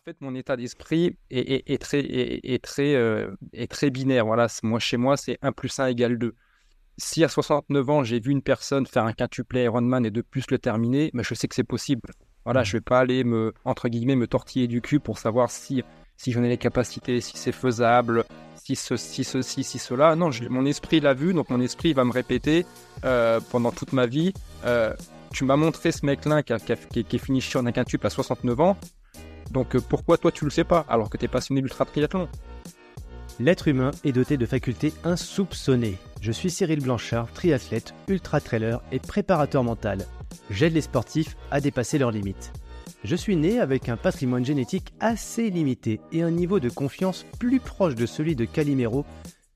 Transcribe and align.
En 0.00 0.02
fait, 0.02 0.16
mon 0.22 0.34
état 0.34 0.56
d'esprit 0.56 1.14
est, 1.30 1.78
très, 1.78 2.00
est, 2.00 2.64
très, 2.64 2.94
euh, 2.94 3.36
est 3.52 3.70
très 3.70 3.90
binaire. 3.90 4.24
Voilà, 4.24 4.46
moi, 4.62 4.78
chez 4.78 4.96
moi, 4.96 5.18
c'est 5.18 5.36
1 5.42 5.52
plus 5.52 5.78
1 5.78 5.88
égale 5.88 6.16
2. 6.16 6.34
Si 6.96 7.22
à 7.22 7.28
69 7.28 7.90
ans, 7.90 8.02
j'ai 8.02 8.18
vu 8.18 8.32
une 8.32 8.40
personne 8.40 8.86
faire 8.86 9.04
un 9.04 9.12
quintuplet 9.12 9.64
Ironman 9.64 10.06
et 10.06 10.10
de 10.10 10.22
plus 10.22 10.50
le 10.50 10.56
terminer, 10.56 11.10
mais 11.12 11.22
je 11.22 11.34
sais 11.34 11.48
que 11.48 11.54
c'est 11.54 11.64
possible. 11.64 12.12
Voilà, 12.46 12.62
je 12.62 12.78
vais 12.78 12.80
pas 12.80 13.00
aller 13.00 13.24
me, 13.24 13.52
entre 13.66 13.90
guillemets, 13.90 14.16
me 14.16 14.26
tortiller 14.26 14.68
du 14.68 14.80
cul 14.80 15.00
pour 15.00 15.18
savoir 15.18 15.50
si, 15.50 15.82
si 16.16 16.32
j'en 16.32 16.44
ai 16.44 16.48
les 16.48 16.56
capacités, 16.56 17.20
si 17.20 17.36
c'est 17.36 17.52
faisable, 17.52 18.24
si 18.56 18.76
ceci, 18.76 19.22
ceci, 19.22 19.64
si 19.64 19.78
cela. 19.78 20.16
Non, 20.16 20.30
mon 20.48 20.64
esprit 20.64 21.00
l'a 21.00 21.12
vu, 21.12 21.34
donc 21.34 21.50
mon 21.50 21.60
esprit 21.60 21.92
va 21.92 22.06
me 22.06 22.12
répéter 22.12 22.64
euh, 23.04 23.38
pendant 23.50 23.70
toute 23.70 23.92
ma 23.92 24.06
vie. 24.06 24.32
Euh, 24.64 24.94
tu 25.30 25.44
m'as 25.44 25.56
montré 25.56 25.92
ce 25.92 26.06
mec-là 26.06 26.42
qui, 26.42 26.54
qui, 26.90 27.04
qui, 27.04 27.16
est 27.16 27.18
fini 27.18 27.42
sur 27.42 27.60
un 27.60 27.70
quintuple 27.70 28.06
à 28.06 28.10
69 28.10 28.60
ans. 28.60 28.78
Donc 29.50 29.74
euh, 29.74 29.80
pourquoi 29.80 30.16
toi 30.16 30.32
tu 30.32 30.44
le 30.44 30.50
sais 30.50 30.64
pas 30.64 30.84
alors 30.88 31.10
que 31.10 31.16
tu 31.16 31.24
es 31.24 31.28
passionné 31.28 31.60
d'ultra 31.60 31.84
triathlon? 31.84 32.28
L'être 33.38 33.68
humain 33.68 33.90
est 34.04 34.12
doté 34.12 34.36
de 34.36 34.46
facultés 34.46 34.92
insoupçonnées. 35.02 35.96
Je 36.20 36.30
suis 36.30 36.50
Cyril 36.50 36.82
Blanchard, 36.82 37.32
triathlète, 37.32 37.94
ultra-trailer 38.08 38.82
et 38.92 38.98
préparateur 38.98 39.64
mental. 39.64 40.04
J'aide 40.50 40.74
les 40.74 40.82
sportifs 40.82 41.36
à 41.50 41.60
dépasser 41.60 41.96
leurs 41.96 42.10
limites. 42.10 42.52
Je 43.02 43.16
suis 43.16 43.36
né 43.36 43.58
avec 43.58 43.88
un 43.88 43.96
patrimoine 43.96 44.44
génétique 44.44 44.92
assez 45.00 45.48
limité 45.48 46.00
et 46.12 46.22
un 46.22 46.30
niveau 46.30 46.60
de 46.60 46.68
confiance 46.68 47.24
plus 47.38 47.60
proche 47.60 47.94
de 47.94 48.04
celui 48.04 48.36
de 48.36 48.44
Calimero 48.44 49.06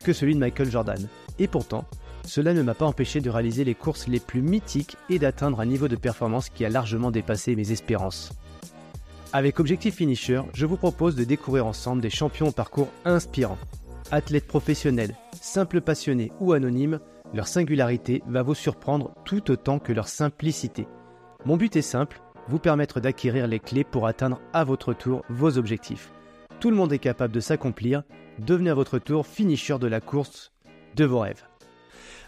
que 0.03 0.15
celui 0.15 0.35
de 0.35 0.41
Michael 0.41 0.71
Jordan. 0.71 1.09
Et 1.39 1.47
pourtant, 1.47 1.85
cela 2.25 2.55
ne 2.55 2.63
m'a 2.63 2.73
pas 2.73 2.87
empêché 2.87 3.21
de 3.21 3.29
réaliser 3.29 3.65
les 3.65 3.75
courses 3.75 4.09
les 4.09 4.21
plus 4.21 4.41
mythiques 4.41 4.97
et 5.11 5.19
d'atteindre 5.19 5.61
un 5.61 5.67
niveau 5.67 5.89
de 5.89 5.97
performance 5.97 6.49
qui 6.49 6.65
a 6.65 6.71
largement 6.71 7.11
dépassé 7.11 7.55
mes 7.55 7.71
espérances. 7.71 8.33
Avec 9.37 9.59
Objectif 9.59 9.97
Finisher, 9.97 10.43
je 10.55 10.65
vous 10.65 10.77
propose 10.77 11.17
de 11.17 11.25
découvrir 11.25 11.67
ensemble 11.67 12.01
des 12.01 12.09
champions 12.09 12.51
au 12.51 12.53
parcours 12.53 12.93
inspirants. 13.05 13.59
Athlètes 14.13 14.47
professionnels, 14.47 15.17
simples 15.41 15.81
passionnés 15.81 16.31
ou 16.39 16.53
anonymes, 16.53 17.01
leur 17.35 17.49
singularité 17.49 18.23
va 18.29 18.45
vous 18.45 18.55
surprendre 18.55 19.13
tout 19.25 19.51
autant 19.51 19.81
que 19.81 19.93
leur 19.93 20.07
simplicité. 20.07 20.87
Mon 21.45 21.57
but 21.57 21.75
est 21.75 21.83
simple, 21.83 22.23
vous 22.47 22.61
permettre 22.61 23.01
d'acquérir 23.01 23.49
les 23.49 23.59
clés 23.59 23.83
pour 23.83 24.07
atteindre 24.07 24.41
à 24.53 24.63
votre 24.63 24.93
tour 24.93 25.25
vos 25.29 25.59
objectifs. 25.59 26.13
Tout 26.61 26.71
le 26.71 26.77
monde 26.77 26.93
est 26.93 27.01
capable 27.01 27.35
de 27.35 27.41
s'accomplir, 27.41 28.05
devenez 28.39 28.71
à 28.71 28.75
votre 28.75 29.01
tour 29.01 29.27
finisher 29.27 29.81
de 29.81 29.89
la 29.89 30.01
course 30.01 30.53
de 30.95 31.07
vos 31.07 31.19
rêves. 31.19 31.43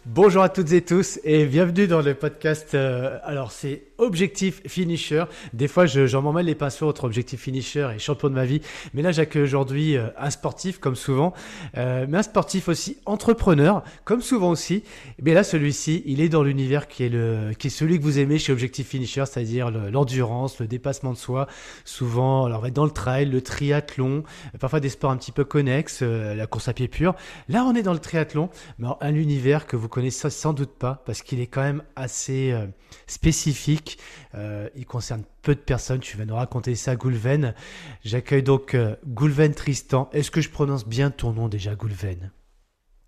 Bonjour 0.09 0.43
à 0.45 0.49
toutes 0.49 0.71
et 0.71 0.83
tous 0.83 1.19
et 1.25 1.47
bienvenue 1.47 1.89
dans 1.89 2.01
le 2.01 2.15
podcast. 2.15 2.75
Euh, 2.75 3.19
alors 3.25 3.51
c'est 3.51 3.89
Objectif 3.99 4.63
Finisher. 4.67 5.25
Des 5.53 5.69
fois 5.69 5.87
j'en 5.87 6.23
m'en 6.23 6.33
mêle 6.33 6.47
les 6.47 6.55
pinceaux 6.55 6.89
entre 6.89 7.05
Objectif 7.05 7.41
Finisher 7.41 7.89
et 7.95 7.99
champion 7.99 8.29
de 8.29 8.35
ma 8.35 8.45
vie. 8.45 8.61
Mais 8.95 9.03
là 9.03 9.13
j'accueille 9.13 9.43
aujourd'hui 9.43 9.97
euh, 9.97 10.09
un 10.19 10.31
sportif 10.31 10.79
comme 10.79 10.97
souvent, 10.97 11.33
euh, 11.77 12.07
mais 12.09 12.19
un 12.19 12.23
sportif 12.23 12.69
aussi 12.69 12.99
entrepreneur 13.07 13.83
comme 14.05 14.23
souvent 14.23 14.51
aussi. 14.51 14.83
Mais 15.23 15.35
là 15.35 15.45
celui-ci 15.45 16.03
il 16.07 16.21
est 16.21 16.29
dans 16.29 16.43
l'univers 16.43 16.89
qui 16.89 17.05
est 17.05 17.09
le 17.09 17.53
qui 17.59 17.69
est 17.69 17.71
celui 17.71 17.99
que 17.99 18.05
vous 18.05 18.19
aimez 18.19 18.39
chez 18.39 18.53
Objectif 18.53 18.89
Finisher, 18.89 19.25
c'est-à-dire 19.27 19.71
l'endurance, 19.71 20.61
le, 20.61 20.67
dépassement 20.67 21.13
de 21.13 21.19
soi. 21.19 21.47
Souvent 21.85 22.45
alors 22.45 22.59
on 22.59 22.63
va 22.63 22.69
être 22.69 22.75
dans 22.75 22.85
le 22.85 22.91
trail, 22.91 23.27
le 23.27 23.41
triathlon, 23.41 24.25
parfois 24.59 24.81
des 24.81 24.89
sports 24.89 25.11
un 25.11 25.17
petit 25.17 25.33
peu 25.33 25.45
connexes, 25.45 26.03
la 26.03 26.47
course 26.47 26.69
à 26.69 26.73
pied 26.73 26.89
pur. 26.89 27.15
Là 27.49 27.65
on 27.65 27.75
est 27.75 27.83
dans 27.83 27.93
le 27.93 27.99
triathlon, 27.99 28.51
mais 28.79 28.89
un 29.01 29.15
univers 29.15 29.67
que 29.67 29.77
vous 29.77 29.89
connaissez 29.89 30.17
sans 30.31 30.53
doute 30.53 30.71
pas 30.71 31.03
parce 31.07 31.23
qu'il 31.23 31.41
est 31.41 31.47
quand 31.47 31.63
même 31.63 31.83
assez 31.95 32.53
euh, 32.53 32.67
spécifique. 33.07 33.86
Euh, 34.35 34.69
il 34.77 34.87
concerne 34.87 35.23
peu 35.43 35.55
de 35.55 35.61
personnes. 35.61 36.01
Tu 36.01 36.17
vas 36.17 36.25
nous 36.25 36.35
raconter 36.35 36.75
ça, 36.75 36.97
Goulven. 36.97 37.55
J'accueille 38.05 38.43
donc 38.43 38.75
euh, 38.75 38.97
Goulven 39.07 39.55
Tristan. 39.55 40.11
Est-ce 40.13 40.31
que 40.31 40.41
je 40.41 40.51
prononce 40.51 40.87
bien 40.87 41.11
ton 41.11 41.33
nom 41.33 41.49
déjà, 41.49 41.75
Goulven? 41.75 42.31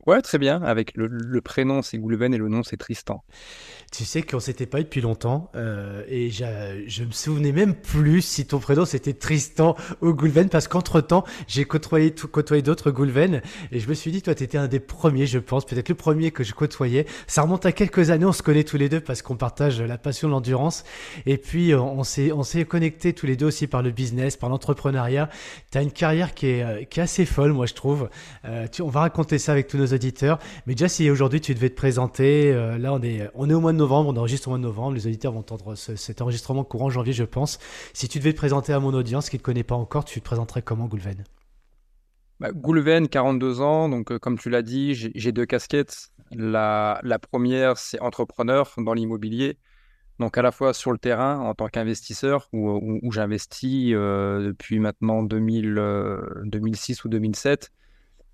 Ouais, 0.09 0.23
très 0.23 0.39
bien. 0.39 0.63
Avec 0.63 0.93
le, 0.97 1.41
prénom, 1.43 1.83
c'est 1.83 1.99
Goulven 1.99 2.33
et 2.33 2.39
le 2.39 2.49
nom, 2.49 2.63
c'est 2.63 2.79
Tristan. 2.79 3.23
Tu 3.93 4.07
sais 4.07 4.23
qu'on 4.23 4.41
s'était 4.41 4.65
pas 4.65 4.81
eu 4.81 4.85
depuis 4.85 5.03
longtemps 5.03 5.51
euh, 5.55 6.03
et 6.09 6.31
je 6.31 7.05
me 7.05 7.11
souvenais 7.11 7.53
même 7.53 7.75
plus 7.75 8.23
si 8.23 8.47
ton 8.47 8.59
prénom 8.59 8.85
c'était 8.85 9.13
Tristan 9.13 9.77
ou 10.01 10.15
Goulven 10.15 10.49
parce 10.49 10.67
qu'entre 10.67 11.03
temps, 11.03 11.25
j'ai 11.47 11.67
côtoyé, 11.67 12.11
d'autres 12.63 12.91
Goulven 12.91 13.43
et 13.71 13.81
je 13.81 13.89
me 13.89 13.93
suis 13.93 14.11
dit, 14.11 14.23
toi, 14.23 14.35
tu 14.35 14.45
étais 14.45 14.57
un 14.57 14.67
des 14.67 14.81
premiers, 14.81 15.27
je 15.27 15.39
pense, 15.39 15.67
peut-être 15.67 15.91
le 15.91 15.95
premier 15.95 16.31
que 16.31 16.43
je 16.43 16.55
côtoyais. 16.55 17.05
Ça 17.27 17.43
remonte 17.43 17.67
à 17.67 17.73
quelques 17.73 18.09
années, 18.09 18.25
on 18.25 18.33
se 18.33 18.43
connaît 18.43 18.65
tous 18.65 18.79
les 18.79 18.89
deux 18.89 19.01
parce 19.01 19.21
qu'on 19.21 19.37
partage 19.37 19.83
la 19.83 19.99
passion 19.99 20.29
de 20.29 20.33
l'endurance 20.33 20.85
et 21.27 21.37
puis 21.37 21.75
euh, 21.75 21.81
on 21.81 22.03
s'est, 22.03 22.33
on 22.33 22.45
connectés 22.67 23.13
tous 23.13 23.27
les 23.27 23.37
deux 23.37 23.47
aussi 23.47 23.67
par 23.67 23.83
le 23.83 23.91
business, 23.91 24.39
par 24.39 24.49
l'entrepreneuriat. 24.49 25.29
Tu 25.71 25.77
as 25.77 25.83
une 25.83 25.93
carrière 25.93 26.33
qui 26.33 26.47
est, 26.47 26.63
euh, 26.63 26.85
qui 26.85 27.01
est 27.01 27.03
assez 27.03 27.27
folle, 27.27 27.53
moi, 27.53 27.67
je 27.67 27.75
trouve. 27.75 28.09
on 28.81 28.89
va 28.89 29.01
raconter 29.01 29.39
ça 29.39 29.53
avec 29.53 29.67
tous 29.69 29.77
nos 29.77 29.98
Mais 30.67 30.75
déjà, 30.75 30.89
si 30.89 31.11
aujourd'hui 31.11 31.41
tu 31.41 31.55
devais 31.55 31.71
te 31.71 31.75
présenter, 31.75 32.53
euh, 32.53 32.79
là 32.79 32.93
on 32.93 33.03
est, 33.03 33.29
on 33.35 33.49
est 33.49 33.55
au 33.55 33.61
mois 33.61 33.73
de 33.73 33.79
novembre, 33.79 34.11
on 34.11 34.17
enregistre 34.17 34.49
au 34.49 34.51
mois 34.51 34.59
de 34.59 34.63
novembre, 34.63 34.95
les 34.95 35.07
auditeurs 35.07 35.33
vont 35.33 35.41
entendre 35.41 35.75
cet 35.75 36.23
enregistrement 36.23 36.65
courant 36.65 36.91
janvier, 36.91 37.13
je 37.13 37.25
pense. 37.25 37.59
Si 37.93 38.09
tu 38.09 38.19
devais 38.19 38.33
te 38.33 38.39
présenter 38.39 38.73
à 38.73 38.81
mon 38.81 38.95
audience 38.95 39.31
qui 39.31 39.37
ne 39.37 39.39
te 39.41 39.45
connaît 39.45 39.65
pas 39.65 39.75
encore, 39.75 40.05
tu 40.05 40.21
te 40.21 40.25
présenterais 40.25 40.63
comment, 40.63 40.87
Goulven 40.87 41.25
bah, 42.41 42.53
Goulven, 42.53 43.09
42 43.09 43.61
ans, 43.61 43.89
donc 43.89 44.13
euh, 44.13 44.19
comme 44.19 44.39
tu 44.39 44.51
l'as 44.51 44.63
dit, 44.63 44.95
j'ai 44.95 45.33
deux 45.33 45.47
casquettes. 45.47 46.11
La, 46.31 47.01
première, 47.31 47.79
c'est 47.79 48.01
entrepreneur 48.01 48.73
dans 48.79 48.95
l'immobilier. 48.95 49.59
Donc 50.19 50.37
à 50.37 50.43
la 50.43 50.51
fois 50.53 50.75
sur 50.75 50.93
le 50.93 50.99
terrain 50.99 51.39
en 51.39 51.55
tant 51.55 51.69
qu'investisseur 51.69 52.49
où, 52.53 53.11
j'investis 53.13 53.93
euh, 53.95 54.49
depuis 54.49 54.79
maintenant 54.81 55.23
2000, 55.23 55.81
2006 56.45 57.05
ou 57.05 57.09
2007 57.09 57.71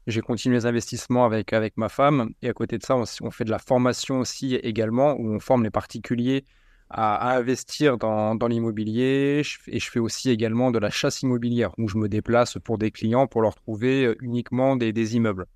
j'ai 0.07 0.21
continué 0.21 0.57
les 0.57 0.67
investissements 0.67 1.25
avec, 1.25 1.53
avec 1.53 1.77
ma 1.77 1.89
femme. 1.89 2.31
Et 2.43 2.49
à 2.49 2.53
côté 2.53 2.79
de 2.79 2.85
ça, 2.85 2.97
on, 2.97 3.31
fait 3.31 3.45
de 3.45 3.51
la 3.51 3.59
formation 3.59 4.21
aussi 4.21 4.55
également, 4.57 5.15
où 5.15 5.35
on 5.35 5.41
forme 5.41 5.65
les 5.65 5.71
particuliers 5.71 6.45
à, 6.91 7.37
investir 7.37 7.97
dans, 7.97 8.35
dans 8.35 8.47
l'immobilier. 8.47 9.43
Et 9.67 9.81
je 9.81 9.91
fais 9.91 9.99
aussi 9.99 10.31
également 10.31 10.71
de 10.71 10.79
la 10.79 10.91
chasse 10.91 11.23
immobilière, 11.23 11.71
où 11.79 11.89
je 11.89 11.97
me 11.97 12.09
déplace 12.09 12.59
pour 12.63 12.79
des 12.79 12.91
clients 12.91 13.27
pour 13.27 13.43
leur 13.43 13.55
trouver 13.55 14.05
euh, 14.05 14.17
uniquement 14.21 14.77
des, 14.77 14.93
des 14.93 15.17
immeubles. 15.17 15.47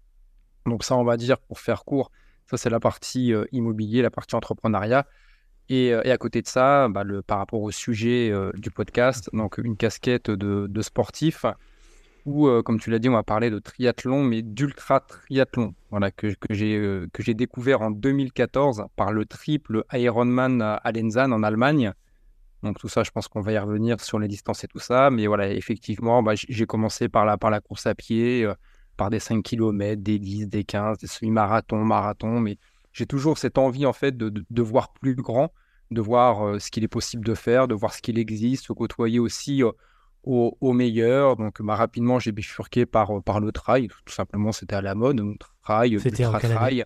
Donc 0.66 0.84
ça, 0.84 0.97
on 0.97 1.04
va 1.04 1.16
dire, 1.16 1.38
pour 1.38 1.60
faire 1.60 1.84
court, 1.84 2.10
ça 2.47 2.56
c'est 2.56 2.70
la 2.70 2.81
partie 2.81 3.32
euh, 3.32 3.44
immobilier, 3.53 4.03
la 4.03 4.10
partie 4.10 4.34
entrepreneuriat. 4.34 5.06
Et, 5.69 5.92
euh, 5.92 6.00
et, 6.04 6.10
à 6.10 6.16
côté 6.16 6.41
de 6.41 6.47
ça, 6.47 6.88
bah, 6.88 7.04
par 7.26 7.38
rapport 7.38 7.60
au 7.60 7.70
sujet 7.70 8.32
du 8.54 8.70
podcast, 8.70 9.28
donc 9.34 9.58
une 9.58 9.76
casquette 9.76 10.31
de 10.31 10.82
sportif, 10.82 11.44
euh, 12.48 12.62
comme 12.62 12.78
tu 12.78 12.90
l'as 12.90 12.98
dit, 12.98 13.08
on 13.08 13.12
va 13.12 13.22
parler 13.22 13.50
de 13.50 13.58
triathlon, 13.58 14.22
mais 14.22 14.42
d'ultra 14.42 15.00
triathlon, 15.00 15.74
voilà, 15.90 16.10
que, 16.10 16.28
que 16.28 16.54
j'ai 16.54 16.76
euh, 16.76 17.08
découvert 17.28 17.82
en 17.82 17.90
2014 17.90 18.84
par 18.96 19.12
le 19.12 19.24
triple 19.24 19.84
Ironman 19.92 20.60
à 20.62 20.92
Lenzan 20.92 21.32
en 21.32 21.42
Allemagne. 21.42 21.92
Donc 22.62 22.78
tout 22.78 22.88
ça, 22.88 23.04
je 23.04 23.10
pense 23.10 23.28
qu'on 23.28 23.40
va 23.40 23.52
y 23.52 23.58
revenir 23.58 24.00
sur 24.00 24.18
les 24.18 24.28
distances 24.28 24.64
et 24.64 24.68
tout 24.68 24.78
ça. 24.78 25.10
Mais 25.10 25.26
voilà, 25.26 25.50
effectivement, 25.50 26.22
bah, 26.22 26.32
j'ai 26.34 26.66
commencé 26.66 27.08
par 27.08 27.24
la, 27.24 27.38
par 27.38 27.50
la 27.50 27.60
course 27.60 27.86
à 27.86 27.94
pied, 27.94 28.44
euh, 28.44 28.54
par 28.96 29.10
des 29.10 29.20
5 29.20 29.42
km, 29.42 30.02
des 30.02 30.18
10, 30.18 30.48
des 30.48 30.64
15, 30.64 30.98
des 30.98 31.06
semi-marathons, 31.06 31.84
marathons. 31.84 32.40
Mais 32.40 32.58
j'ai 32.92 33.06
toujours 33.06 33.38
cette 33.38 33.58
envie, 33.58 33.86
en 33.86 33.92
fait, 33.92 34.16
de, 34.16 34.32
de, 34.50 34.62
voir 34.62 34.92
plus 34.92 35.14
grand, 35.14 35.52
de 35.90 36.00
voir 36.00 36.60
ce 36.60 36.70
qu'il 36.70 36.84
est 36.84 36.88
possible 36.88 37.24
de 37.24 37.34
faire, 37.34 37.68
de 37.68 37.74
voir 37.74 37.94
ce 37.94 38.02
qu'il 38.02 38.18
existe, 38.18 38.68
de 38.68 38.72
côtoyer 38.74 39.20
aussi 39.20 39.62
au, 40.24 40.72
meilleur. 40.72 41.36
Donc, 41.36 41.62
bah, 41.62 41.74
rapidement, 41.74 42.18
j'ai 42.18 42.32
bifurqué 42.32 42.86
par, 42.86 43.16
euh, 43.16 43.20
par 43.20 43.40
le 43.40 43.52
trail. 43.52 43.88
Tout 44.04 44.12
simplement, 44.12 44.52
c'était 44.52 44.76
à 44.76 44.82
la 44.82 44.94
mode. 44.94 45.16
Donc, 45.16 45.38
trail, 45.62 45.98
c'était 46.00 46.24
trail. 46.24 46.84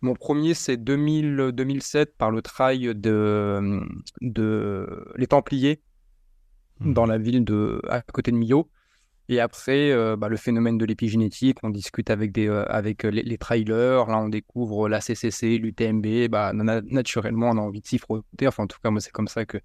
Mon 0.00 0.14
premier, 0.14 0.52
c'est 0.52 0.76
2000, 0.76 1.52
2007 1.54 2.16
par 2.16 2.30
le 2.30 2.42
trail 2.42 2.94
de, 2.94 3.80
de 4.20 5.12
les 5.16 5.26
Templiers 5.26 5.80
mmh. 6.80 6.92
dans 6.92 7.06
la 7.06 7.16
ville 7.16 7.42
de 7.42 7.80
à 7.88 8.02
côté 8.02 8.30
de 8.30 8.36
Millau. 8.36 8.68
Et 9.30 9.40
après, 9.40 9.90
euh, 9.90 10.16
bah, 10.16 10.28
le 10.28 10.36
phénomène 10.36 10.76
de 10.76 10.84
l'épigénétique, 10.84 11.56
on 11.62 11.70
discute 11.70 12.10
avec, 12.10 12.32
des, 12.32 12.46
euh, 12.46 12.66
avec 12.66 13.04
les, 13.04 13.38
trailers, 13.38 14.06
là 14.06 14.18
on 14.18 14.28
découvre 14.28 14.86
la 14.88 15.00
CCC, 15.00 15.56
l'UTMB, 15.56 16.28
bah, 16.28 16.52
naturellement 16.52 17.48
on 17.48 17.56
a 17.56 17.60
envie 17.60 17.80
de 17.80 17.86
s'y 17.86 17.96
frotter, 17.96 18.46
enfin 18.46 18.64
en 18.64 18.66
tout 18.66 18.78
cas 18.82 18.90
moi 18.90 19.00
c'est 19.00 19.12
comme 19.12 19.28
ça 19.28 19.46
que, 19.46 19.56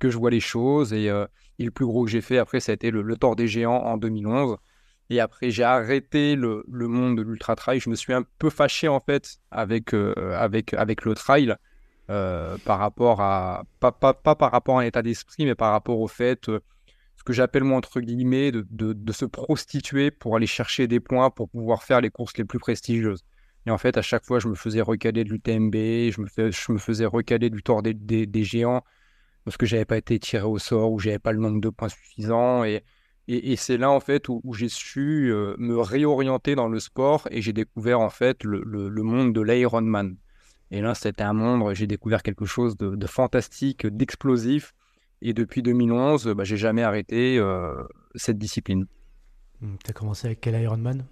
que 0.00 0.10
je 0.10 0.18
vois 0.18 0.30
les 0.30 0.40
choses. 0.40 0.92
Euh, 0.92 1.26
et, 1.58 1.64
le 1.64 1.70
plus 1.70 1.86
gros 1.86 2.04
que 2.04 2.10
j'ai 2.10 2.20
fait 2.20 2.38
après, 2.38 2.60
ça 2.60 2.72
a 2.72 2.74
été 2.74 2.90
le, 2.90 3.02
le 3.02 3.16
Tour 3.16 3.36
des 3.36 3.48
Géants 3.48 3.82
en 3.82 3.96
2011. 3.96 4.56
Et 5.10 5.20
après, 5.20 5.50
j'ai 5.50 5.64
arrêté 5.64 6.34
le, 6.34 6.64
le, 6.70 6.88
monde 6.88 7.18
de 7.18 7.22
l'ultra 7.22 7.56
trail. 7.56 7.78
Je 7.78 7.90
me 7.90 7.94
suis 7.94 8.12
un 8.12 8.24
peu 8.38 8.48
fâché 8.50 8.88
en 8.88 9.00
fait 9.00 9.36
avec, 9.50 9.94
euh, 9.94 10.14
avec, 10.38 10.72
avec 10.74 11.04
le 11.04 11.14
trail 11.14 11.54
euh, 12.10 12.56
par 12.64 12.78
rapport 12.78 13.20
à 13.20 13.64
pas, 13.80 13.92
pas, 13.92 14.14
pas, 14.14 14.34
par 14.34 14.50
rapport 14.50 14.78
à 14.78 14.82
un 14.82 14.84
état 14.84 15.02
d'esprit, 15.02 15.44
mais 15.44 15.54
par 15.54 15.72
rapport 15.72 16.00
au 16.00 16.08
fait 16.08 16.46
ce 16.46 17.22
que 17.24 17.32
j'appelle 17.32 17.64
moi 17.64 17.78
entre 17.78 18.00
guillemets 18.00 18.50
de, 18.52 18.66
de, 18.70 19.12
se 19.12 19.24
prostituer 19.24 20.10
pour 20.10 20.36
aller 20.36 20.46
chercher 20.46 20.86
des 20.86 21.00
points 21.00 21.30
pour 21.30 21.48
pouvoir 21.48 21.82
faire 21.82 22.00
les 22.00 22.10
courses 22.10 22.36
les 22.36 22.44
plus 22.44 22.58
prestigieuses. 22.58 23.24
Et 23.66 23.70
en 23.70 23.78
fait, 23.78 23.96
à 23.96 24.02
chaque 24.02 24.26
fois, 24.26 24.40
je 24.40 24.48
me 24.48 24.54
faisais 24.54 24.82
recaler 24.82 25.24
de 25.24 25.30
l'UTMB, 25.30 25.74
je 25.74 26.20
me, 26.20 26.50
je 26.50 26.72
me 26.72 26.78
faisais 26.78 27.06
recaler 27.06 27.48
du 27.48 27.62
Tour 27.62 27.82
des, 27.82 27.94
des, 27.94 28.26
des 28.26 28.44
géants 28.44 28.84
parce 29.44 29.56
que 29.56 29.66
j'avais 29.66 29.84
pas 29.84 29.96
été 29.96 30.18
tiré 30.18 30.44
au 30.44 30.58
sort 30.58 30.92
ou 30.92 30.98
j'avais 30.98 31.18
pas 31.18 31.32
le 31.32 31.38
nombre 31.38 31.60
de 31.60 31.68
points 31.68 31.88
suffisants 31.88 32.64
et, 32.64 32.82
Et, 33.26 33.56
c'est 33.56 33.78
là, 33.78 33.90
en 33.90 34.00
fait, 34.00 34.28
où, 34.28 34.42
j'ai 34.52 34.68
su 34.68 35.32
euh, 35.32 35.54
me 35.58 35.78
réorienter 35.78 36.54
dans 36.54 36.68
le 36.68 36.78
sport 36.78 37.26
et 37.30 37.40
j'ai 37.40 37.54
découvert, 37.54 38.00
en 38.00 38.10
fait, 38.10 38.44
le, 38.44 39.02
monde 39.02 39.32
de 39.32 39.40
l'Ironman. 39.40 40.16
Et 40.70 40.82
là, 40.82 40.94
c'était 40.94 41.22
un 41.22 41.32
monde, 41.32 41.74
j'ai 41.74 41.86
découvert 41.86 42.22
quelque 42.22 42.44
chose 42.44 42.76
de, 42.76 43.06
fantastique, 43.06 43.86
d'explosif. 43.86 44.74
Et 45.22 45.32
depuis 45.32 45.62
2011, 45.62 46.34
bah, 46.36 46.44
j'ai 46.44 46.58
jamais 46.58 46.82
arrêté 46.82 47.38
euh, 47.38 47.72
cette 48.14 48.36
discipline. 48.36 48.84
Hmm, 49.62 49.76
tu 49.82 49.90
as 49.90 49.94
commencé 49.94 50.26
avec 50.26 50.42
quel 50.42 50.60
Ironman? 50.60 51.06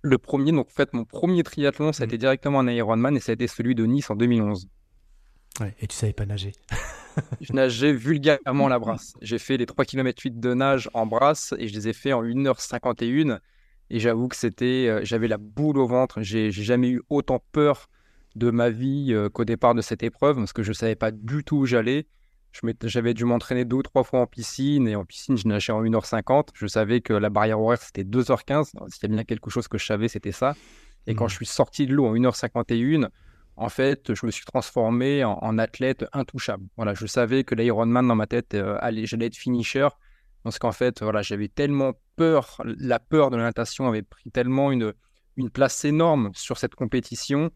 Le 0.00 0.16
premier, 0.16 0.52
donc 0.52 0.68
en 0.68 0.74
fait, 0.74 0.94
mon 0.94 1.04
premier 1.04 1.42
triathlon, 1.42 1.92
ça 1.92 2.04
a 2.04 2.06
hmm. 2.06 2.10
été 2.10 2.18
directement 2.18 2.60
un 2.60 2.68
Ironman 2.68 3.14
et 3.14 3.20
ça 3.20 3.32
a 3.32 3.34
été 3.34 3.46
celui 3.46 3.74
de 3.74 3.84
Nice 3.84 4.08
en 4.08 4.16
2011. 4.16 4.68
Ouais, 5.60 5.74
et 5.80 5.86
tu 5.86 5.96
savais 5.96 6.14
pas 6.14 6.24
nager 6.24 6.52
je 7.40 7.52
nageais 7.52 7.92
vulgairement 7.92 8.68
la 8.68 8.78
brasse. 8.78 9.14
J'ai 9.22 9.38
fait 9.38 9.56
les 9.56 9.66
3 9.66 9.84
km 9.84 10.22
8 10.22 10.40
de 10.40 10.54
nage 10.54 10.90
en 10.94 11.06
brasse 11.06 11.54
et 11.58 11.68
je 11.68 11.74
les 11.74 11.88
ai 11.88 11.92
fait 11.92 12.12
en 12.12 12.22
1h51. 12.22 13.38
Et 13.90 14.00
j'avoue 14.00 14.28
que 14.28 14.36
c'était, 14.36 14.86
euh, 14.88 15.00
j'avais 15.02 15.28
la 15.28 15.38
boule 15.38 15.78
au 15.78 15.86
ventre. 15.86 16.20
J'ai 16.20 16.50
jamais 16.50 16.90
eu 16.90 17.02
autant 17.08 17.42
peur 17.52 17.88
de 18.36 18.50
ma 18.50 18.70
vie 18.70 19.08
euh, 19.10 19.28
qu'au 19.28 19.44
départ 19.44 19.74
de 19.74 19.80
cette 19.80 20.02
épreuve 20.02 20.36
parce 20.36 20.52
que 20.52 20.62
je 20.62 20.70
ne 20.70 20.74
savais 20.74 20.94
pas 20.94 21.10
du 21.10 21.44
tout 21.44 21.56
où 21.56 21.66
j'allais. 21.66 22.06
J'avais 22.82 23.14
dû 23.14 23.24
m'entraîner 23.24 23.64
deux 23.64 23.76
ou 23.76 23.82
trois 23.82 24.02
fois 24.02 24.20
en 24.20 24.26
piscine 24.26 24.88
et 24.88 24.96
en 24.96 25.04
piscine, 25.04 25.36
je 25.36 25.46
nageais 25.46 25.72
en 25.72 25.82
1h50. 25.82 26.48
Je 26.54 26.66
savais 26.66 27.00
que 27.00 27.12
la 27.12 27.30
barrière 27.30 27.60
horaire 27.60 27.80
c'était 27.80 28.04
2h15. 28.04 28.70
S'il 28.88 29.02
y 29.02 29.06
a 29.06 29.08
bien 29.08 29.24
quelque 29.24 29.50
chose 29.50 29.68
que 29.68 29.78
je 29.78 29.86
savais, 29.86 30.08
c'était 30.08 30.32
ça. 30.32 30.54
Et 31.06 31.14
quand 31.14 31.26
mmh. 31.26 31.30
je 31.30 31.34
suis 31.34 31.46
sorti 31.46 31.86
de 31.86 31.94
l'eau 31.94 32.06
en 32.06 32.14
1h51, 32.14 33.08
en 33.58 33.68
fait, 33.68 34.14
je 34.14 34.24
me 34.24 34.30
suis 34.30 34.44
transformé 34.44 35.24
en, 35.24 35.58
athlète 35.58 36.04
intouchable. 36.12 36.64
Voilà, 36.76 36.94
je 36.94 37.06
savais 37.06 37.42
que 37.42 37.56
l'Ironman 37.56 38.06
dans 38.06 38.14
ma 38.14 38.26
tête, 38.26 38.54
euh, 38.54 38.78
allait, 38.80 39.04
j'allais 39.04 39.26
être 39.26 39.36
finisher. 39.36 39.88
Parce 40.44 40.60
qu'en 40.60 40.70
fait, 40.70 41.02
voilà, 41.02 41.22
j'avais 41.22 41.48
tellement 41.48 41.94
peur, 42.14 42.62
la 42.64 43.00
peur 43.00 43.30
de 43.30 43.36
la 43.36 43.42
natation 43.42 43.88
avait 43.88 44.02
pris 44.02 44.30
tellement 44.30 44.70
une, 44.70 44.94
place 45.52 45.84
énorme 45.84 46.30
sur 46.34 46.56
cette 46.56 46.74
compétition 46.74 47.50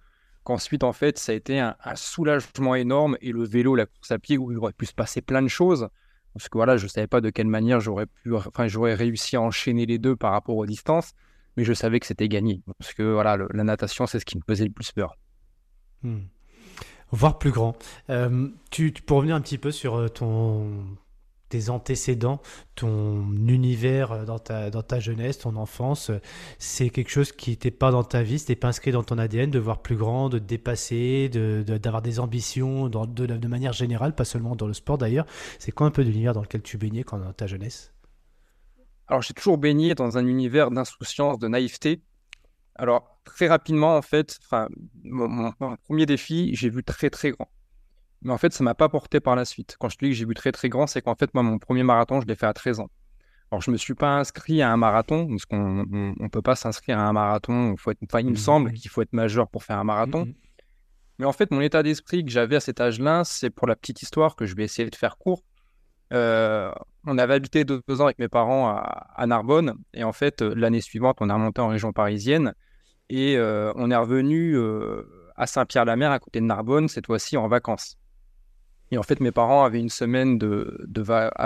qu'ensuite, 0.44 0.82
en 0.82 0.92
fait, 0.92 1.18
ça 1.18 1.32
a 1.32 1.34
été 1.36 1.60
un, 1.60 1.76
soulagement 1.94 2.74
énorme. 2.74 3.16
Et 3.20 3.30
le 3.30 3.44
vélo, 3.44 3.76
la 3.76 3.86
course 3.86 4.10
à 4.10 4.18
pied, 4.18 4.38
où 4.38 4.50
il 4.50 4.58
aurait 4.58 4.72
pu 4.72 4.86
se 4.86 4.94
passer 4.94 5.22
plein 5.22 5.42
de 5.42 5.48
choses. 5.48 5.88
Parce 6.34 6.48
que 6.48 6.58
voilà, 6.58 6.76
je 6.76 6.84
ne 6.84 6.88
savais 6.88 7.06
pas 7.06 7.20
de 7.20 7.30
quelle 7.30 7.46
manière 7.46 7.80
j'aurais 7.80 8.06
pu, 8.06 8.34
enfin, 8.34 8.66
j'aurais 8.66 8.94
réussi 8.94 9.36
à 9.36 9.40
enchaîner 9.40 9.86
les 9.86 9.98
deux 9.98 10.16
par 10.16 10.32
rapport 10.32 10.56
aux 10.56 10.66
distances, 10.66 11.12
mais 11.56 11.64
je 11.64 11.72
savais 11.72 12.00
que 12.00 12.06
c'était 12.06 12.28
gagné. 12.28 12.62
Parce 12.78 12.92
que 12.92 13.02
voilà, 13.04 13.36
la 13.36 13.64
natation, 13.64 14.06
c'est 14.06 14.18
ce 14.18 14.24
qui 14.24 14.36
me 14.36 14.42
faisait 14.48 14.64
le 14.64 14.72
plus 14.72 14.90
peur. 14.90 15.16
Hmm. 16.02 16.20
Voire 17.10 17.38
plus 17.38 17.50
grand. 17.50 17.76
Euh, 18.08 18.48
tu, 18.70 18.90
pour 18.92 19.18
revenir 19.18 19.36
un 19.36 19.40
petit 19.42 19.58
peu 19.58 19.70
sur 19.70 19.96
euh, 19.96 20.08
ton, 20.08 20.84
tes 21.50 21.68
antécédents, 21.68 22.40
ton 22.74 23.30
univers 23.46 24.12
euh, 24.12 24.24
dans 24.24 24.38
ta, 24.38 24.70
dans 24.70 24.82
ta 24.82 24.98
jeunesse, 24.98 25.38
ton 25.38 25.56
enfance, 25.56 26.10
c'est 26.58 26.88
quelque 26.88 27.10
chose 27.10 27.30
qui 27.30 27.50
n'était 27.50 27.70
pas 27.70 27.90
dans 27.90 28.02
ta 28.02 28.22
vie, 28.22 28.38
c'était 28.38 28.56
pas 28.56 28.68
inscrit 28.68 28.92
dans 28.92 29.02
ton 29.02 29.18
ADN 29.18 29.50
de 29.50 29.58
voir 29.58 29.82
plus 29.82 29.96
grand, 29.96 30.30
de 30.30 30.38
te 30.38 30.44
dépasser, 30.44 31.28
d'avoir 31.28 32.00
de, 32.00 32.08
des 32.08 32.18
ambitions 32.18 32.88
de, 32.88 33.46
manière 33.46 33.74
générale, 33.74 34.14
pas 34.14 34.24
seulement 34.24 34.56
dans 34.56 34.66
le 34.66 34.72
sport 34.72 34.96
d'ailleurs. 34.96 35.26
C'est 35.58 35.72
quoi 35.72 35.86
un 35.86 35.90
peu 35.90 36.00
l'univers 36.00 36.32
dans 36.32 36.40
lequel 36.40 36.62
tu 36.62 36.78
baignais 36.78 37.04
quand 37.04 37.18
dans 37.18 37.34
ta 37.34 37.46
jeunesse? 37.46 37.92
Alors 39.06 39.20
j'ai 39.20 39.34
toujours 39.34 39.58
baigné 39.58 39.94
dans 39.94 40.16
un 40.16 40.26
univers 40.26 40.70
d'insouciance, 40.70 41.38
de 41.38 41.48
naïveté. 41.48 42.00
Alors, 42.74 43.18
très 43.24 43.48
rapidement, 43.48 43.96
en 43.96 44.02
fait, 44.02 44.38
mon, 45.04 45.52
premier 45.84 46.06
défi, 46.06 46.54
j'ai 46.54 46.70
vu 46.70 46.82
très 46.82 47.10
très 47.10 47.30
grand. 47.30 47.48
Mais 48.22 48.32
en 48.32 48.38
fait, 48.38 48.52
ça 48.52 48.64
m'a 48.64 48.74
pas 48.74 48.88
porté 48.88 49.20
par 49.20 49.36
la 49.36 49.44
suite. 49.44 49.76
Quand 49.78 49.88
je 49.88 49.98
te 49.98 50.04
dis 50.04 50.12
que 50.12 50.16
j'ai 50.16 50.24
vu 50.24 50.34
très 50.34 50.52
très 50.52 50.68
grand, 50.68 50.86
c'est 50.86 51.02
qu'en 51.02 51.14
fait, 51.14 51.34
moi, 51.34 51.42
mon 51.42 51.58
premier 51.58 51.82
marathon, 51.82 52.20
je 52.20 52.26
l'ai 52.26 52.36
fait 52.36 52.46
à 52.46 52.52
13 52.52 52.80
ans. 52.80 52.90
Alors, 53.50 53.60
je 53.60 53.70
me 53.70 53.76
suis 53.76 53.94
pas 53.94 54.16
inscrit 54.16 54.62
à 54.62 54.72
un 54.72 54.76
marathon, 54.76 55.28
parce 55.28 55.44
qu'on 55.44 55.84
ne 55.84 56.28
peut 56.28 56.40
pas 56.40 56.54
s'inscrire 56.54 56.98
à 56.98 57.02
un 57.02 57.12
marathon. 57.12 57.76
Faut 57.76 57.92
il 57.92 58.26
me 58.26 58.30
mmh, 58.30 58.36
semble 58.36 58.72
qu'il 58.72 58.90
faut 58.90 59.02
être 59.02 59.12
majeur 59.12 59.48
pour 59.48 59.64
faire 59.64 59.78
un 59.78 59.84
marathon. 59.84 60.24
Mmh, 60.24 60.28
mmh. 60.28 60.34
Mais 61.18 61.26
en 61.26 61.32
fait, 61.32 61.50
mon 61.50 61.60
état 61.60 61.82
d'esprit 61.82 62.24
que 62.24 62.30
j'avais 62.30 62.56
à 62.56 62.60
cet 62.60 62.80
âge-là, 62.80 63.24
c'est 63.24 63.50
pour 63.50 63.66
la 63.66 63.76
petite 63.76 64.02
histoire 64.02 64.36
que 64.36 64.46
je 64.46 64.54
vais 64.54 64.64
essayer 64.64 64.88
de 64.88 64.96
faire 64.96 65.18
court. 65.18 65.42
Euh, 66.12 66.72
on 67.06 67.18
avait 67.18 67.34
habité 67.34 67.64
deux, 67.64 67.82
ans 68.00 68.04
avec 68.04 68.18
mes 68.18 68.28
parents 68.28 68.68
à, 68.68 69.26
Narbonne. 69.26 69.74
Et 69.94 70.04
en 70.04 70.12
fait, 70.12 70.42
euh, 70.42 70.54
l'année 70.56 70.80
suivante, 70.80 71.18
on 71.20 71.28
est 71.28 71.32
remonté 71.32 71.60
en 71.60 71.68
région 71.68 71.92
parisienne. 71.92 72.54
Et 73.08 73.36
euh, 73.36 73.72
on 73.76 73.90
est 73.90 73.96
revenu 73.96 74.56
à 75.36 75.46
Saint-Pierre-la-Mer, 75.46 76.10
à 76.10 76.18
côté 76.18 76.40
de 76.40 76.46
Narbonne, 76.46 76.88
cette 76.88 77.06
fois-ci 77.06 77.36
en 77.36 77.48
vacances. 77.48 77.96
Et 78.90 78.98
en 78.98 79.02
fait, 79.02 79.20
mes 79.20 79.32
parents 79.32 79.64
avaient 79.64 79.80
une 79.80 79.88
semaine 79.88 80.38
de, 80.38 80.78
de 80.86 81.02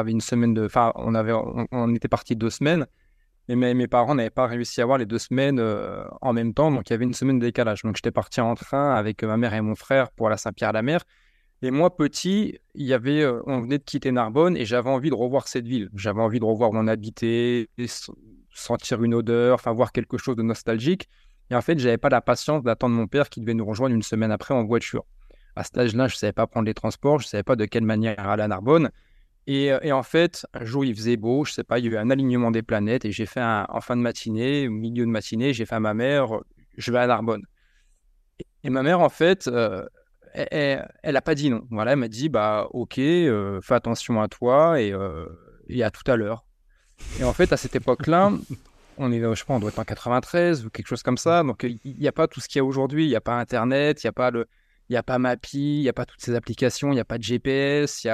une 0.08 0.20
semaine 0.20 0.58
enfin, 0.64 0.92
on 0.96 1.14
avait, 1.14 1.32
on, 1.70 1.94
était 1.94 2.08
parti 2.08 2.34
deux 2.34 2.50
semaines, 2.50 2.86
mais 3.48 3.74
mes, 3.74 3.86
parents 3.86 4.16
n'avaient 4.16 4.30
pas 4.30 4.46
réussi 4.46 4.80
à 4.80 4.84
avoir 4.84 4.98
les 4.98 5.06
deux 5.06 5.20
semaines 5.20 5.60
en 6.20 6.32
même 6.32 6.54
temps, 6.54 6.72
donc 6.72 6.90
il 6.90 6.92
y 6.92 6.94
avait 6.94 7.04
une 7.04 7.14
semaine 7.14 7.38
de 7.38 7.46
décalage. 7.46 7.82
Donc 7.82 7.96
j'étais 7.96 8.10
parti 8.10 8.40
en 8.40 8.56
train 8.56 8.94
avec 8.94 9.22
ma 9.22 9.36
mère 9.36 9.54
et 9.54 9.60
mon 9.60 9.76
frère 9.76 10.10
pour 10.10 10.28
la 10.28 10.36
Saint-Pierre-la-Mer. 10.36 11.02
Et 11.62 11.70
moi, 11.70 11.96
petit, 11.96 12.58
il 12.74 12.86
y 12.86 12.92
avait, 12.92 13.22
euh, 13.22 13.42
on 13.46 13.60
venait 13.60 13.78
de 13.78 13.82
quitter 13.82 14.12
Narbonne 14.12 14.56
et 14.56 14.66
j'avais 14.66 14.90
envie 14.90 15.10
de 15.10 15.14
revoir 15.14 15.48
cette 15.48 15.66
ville. 15.66 15.88
J'avais 15.94 16.20
envie 16.20 16.38
de 16.38 16.44
revoir 16.44 16.70
où 16.70 16.76
on 16.76 16.86
habitait, 16.86 17.68
sentir 18.52 19.02
une 19.02 19.14
odeur, 19.14 19.54
enfin 19.54 19.72
voir 19.72 19.92
quelque 19.92 20.18
chose 20.18 20.36
de 20.36 20.42
nostalgique. 20.42 21.08
Et 21.50 21.54
en 21.54 21.62
fait, 21.62 21.78
j'avais 21.78 21.98
pas 21.98 22.08
la 22.08 22.20
patience 22.20 22.62
d'attendre 22.62 22.94
mon 22.94 23.06
père 23.06 23.30
qui 23.30 23.40
devait 23.40 23.54
nous 23.54 23.64
rejoindre 23.64 23.94
une 23.94 24.02
semaine 24.02 24.32
après 24.32 24.54
en 24.54 24.64
voiture. 24.64 25.04
À 25.54 25.64
cet 25.64 25.78
âge-là, 25.78 26.08
je 26.08 26.16
savais 26.16 26.32
pas 26.32 26.46
prendre 26.46 26.66
les 26.66 26.74
transports, 26.74 27.20
je 27.20 27.26
savais 27.26 27.42
pas 27.42 27.56
de 27.56 27.64
quelle 27.64 27.84
manière 27.84 28.18
aller 28.28 28.42
à 28.42 28.48
Narbonne. 28.48 28.90
Et, 29.46 29.72
euh, 29.72 29.78
et, 29.82 29.92
en 29.92 30.02
fait, 30.02 30.44
un 30.52 30.64
jour, 30.64 30.84
il 30.84 30.94
faisait 30.94 31.16
beau, 31.16 31.44
je 31.44 31.52
sais 31.52 31.64
pas, 31.64 31.78
il 31.78 31.84
y 31.84 31.88
a 31.88 31.92
eu 31.92 31.96
un 31.96 32.10
alignement 32.10 32.50
des 32.50 32.62
planètes 32.62 33.04
et 33.04 33.12
j'ai 33.12 33.26
fait 33.26 33.40
un, 33.40 33.64
en 33.68 33.80
fin 33.80 33.96
de 33.96 34.02
matinée, 34.02 34.66
au 34.66 34.72
milieu 34.72 35.06
de 35.06 35.10
matinée, 35.10 35.52
j'ai 35.52 35.64
fait 35.64 35.76
à 35.76 35.80
ma 35.80 35.94
mère, 35.94 36.40
je 36.76 36.90
vais 36.90 36.98
à 36.98 37.06
Narbonne. 37.06 37.42
Et, 38.64 38.70
ma 38.70 38.82
mère, 38.82 39.00
en 39.00 39.08
fait, 39.08 39.46
euh, 39.46 39.86
elle 40.36 41.14
n'a 41.14 41.22
pas 41.22 41.34
dit 41.34 41.50
non. 41.50 41.66
Voilà, 41.70 41.92
elle 41.92 41.98
m'a 41.98 42.08
dit 42.08 42.28
bah 42.28 42.68
ok, 42.70 42.98
euh, 42.98 43.60
fais 43.62 43.74
attention 43.74 44.20
à 44.20 44.28
toi 44.28 44.80
et, 44.80 44.92
euh, 44.92 45.26
et 45.68 45.82
à 45.82 45.90
tout 45.90 46.08
à 46.10 46.16
l'heure. 46.16 46.44
Et 47.20 47.24
en 47.24 47.32
fait, 47.32 47.52
à 47.52 47.56
cette 47.56 47.76
époque-là, 47.76 48.32
on 48.98 49.12
est, 49.12 49.20
je 49.20 49.34
sais 49.34 49.58
doit 49.58 49.68
être 49.68 49.78
en 49.78 49.84
93 49.84 50.64
ou 50.64 50.70
quelque 50.70 50.86
chose 50.86 51.02
comme 51.02 51.18
ça. 51.18 51.42
Donc 51.42 51.62
il 51.64 51.96
n'y 51.98 52.08
a 52.08 52.12
pas 52.12 52.26
tout 52.28 52.40
ce 52.40 52.48
qu'il 52.48 52.58
y 52.58 52.60
a 52.60 52.64
aujourd'hui. 52.64 53.04
Il 53.04 53.08
n'y 53.08 53.16
a 53.16 53.20
pas 53.20 53.38
Internet, 53.38 54.02
il 54.02 54.06
n'y 54.06 54.10
a 54.10 54.12
pas 54.12 54.30
le, 54.30 54.46
il 54.88 54.94
y 54.94 54.96
a 54.96 55.02
pas 55.02 55.18
Mappy, 55.18 55.78
il 55.78 55.82
n'y 55.82 55.88
a 55.88 55.92
pas 55.92 56.06
toutes 56.06 56.20
ces 56.20 56.34
applications, 56.34 56.92
il 56.92 56.94
n'y 56.94 57.00
a 57.00 57.04
pas 57.04 57.18
de 57.18 57.22
GPS. 57.22 58.06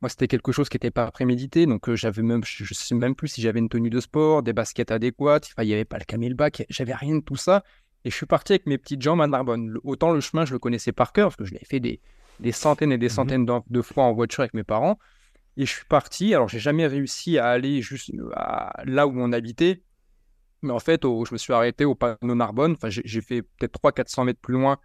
Moi, 0.00 0.08
c'était 0.08 0.28
quelque 0.28 0.52
chose 0.52 0.68
qui 0.68 0.76
n'était 0.76 0.92
pas 0.92 1.10
prémédité. 1.10 1.66
Donc 1.66 1.88
euh, 1.88 1.96
j'avais 1.96 2.22
même, 2.22 2.44
je 2.44 2.62
ne 2.62 2.68
sais 2.72 2.94
même 2.94 3.16
plus 3.16 3.28
si 3.28 3.40
j'avais 3.40 3.58
une 3.58 3.68
tenue 3.68 3.90
de 3.90 4.00
sport, 4.00 4.42
des 4.42 4.52
baskets 4.52 4.92
adéquates. 4.92 5.50
il 5.58 5.66
n'y 5.66 5.74
avait 5.74 5.84
pas 5.84 5.98
le 5.98 6.04
camelback. 6.04 6.64
J'avais 6.68 6.94
rien 6.94 7.16
de 7.16 7.20
tout 7.20 7.36
ça. 7.36 7.64
Et 8.08 8.10
je 8.10 8.16
suis 8.16 8.24
parti 8.24 8.54
avec 8.54 8.64
mes 8.64 8.78
petites 8.78 9.02
jambes 9.02 9.20
à 9.20 9.26
Narbonne. 9.26 9.76
Autant 9.84 10.12
le 10.12 10.20
chemin, 10.20 10.46
je 10.46 10.54
le 10.54 10.58
connaissais 10.58 10.92
par 10.92 11.12
cœur, 11.12 11.28
parce 11.28 11.36
que 11.36 11.44
je 11.44 11.52
l'avais 11.52 11.66
fait 11.66 11.78
des, 11.78 12.00
des, 12.40 12.52
centaines 12.52 12.90
et 12.90 12.96
des 12.96 13.08
mhm. 13.08 13.12
centaines 13.12 13.46
de, 13.66 13.82
fois 13.82 14.04
en 14.04 14.14
voiture 14.14 14.40
avec 14.40 14.54
mes 14.54 14.64
parents. 14.64 14.98
Et 15.58 15.66
je 15.66 15.70
suis 15.74 15.84
parti. 15.84 16.34
Alors, 16.34 16.48
j'ai 16.48 16.58
jamais 16.58 16.86
réussi 16.86 17.36
à 17.36 17.48
aller 17.48 17.82
juste 17.82 18.10
là 18.86 19.06
où 19.06 19.12
on 19.14 19.30
habitait. 19.32 19.82
Mais 20.62 20.72
en 20.72 20.78
fait, 20.78 21.02
je 21.02 21.32
me 21.34 21.36
suis 21.36 21.52
arrêté 21.52 21.84
au 21.84 21.94
panneau 21.94 22.34
Narbonne. 22.34 22.72
Enfin, 22.72 22.88
j'ai 22.88 23.20
fait 23.20 23.42
peut-être 23.42 23.78
300-400 23.78 24.24
mètres 24.24 24.40
plus 24.40 24.54
loin 24.54 24.78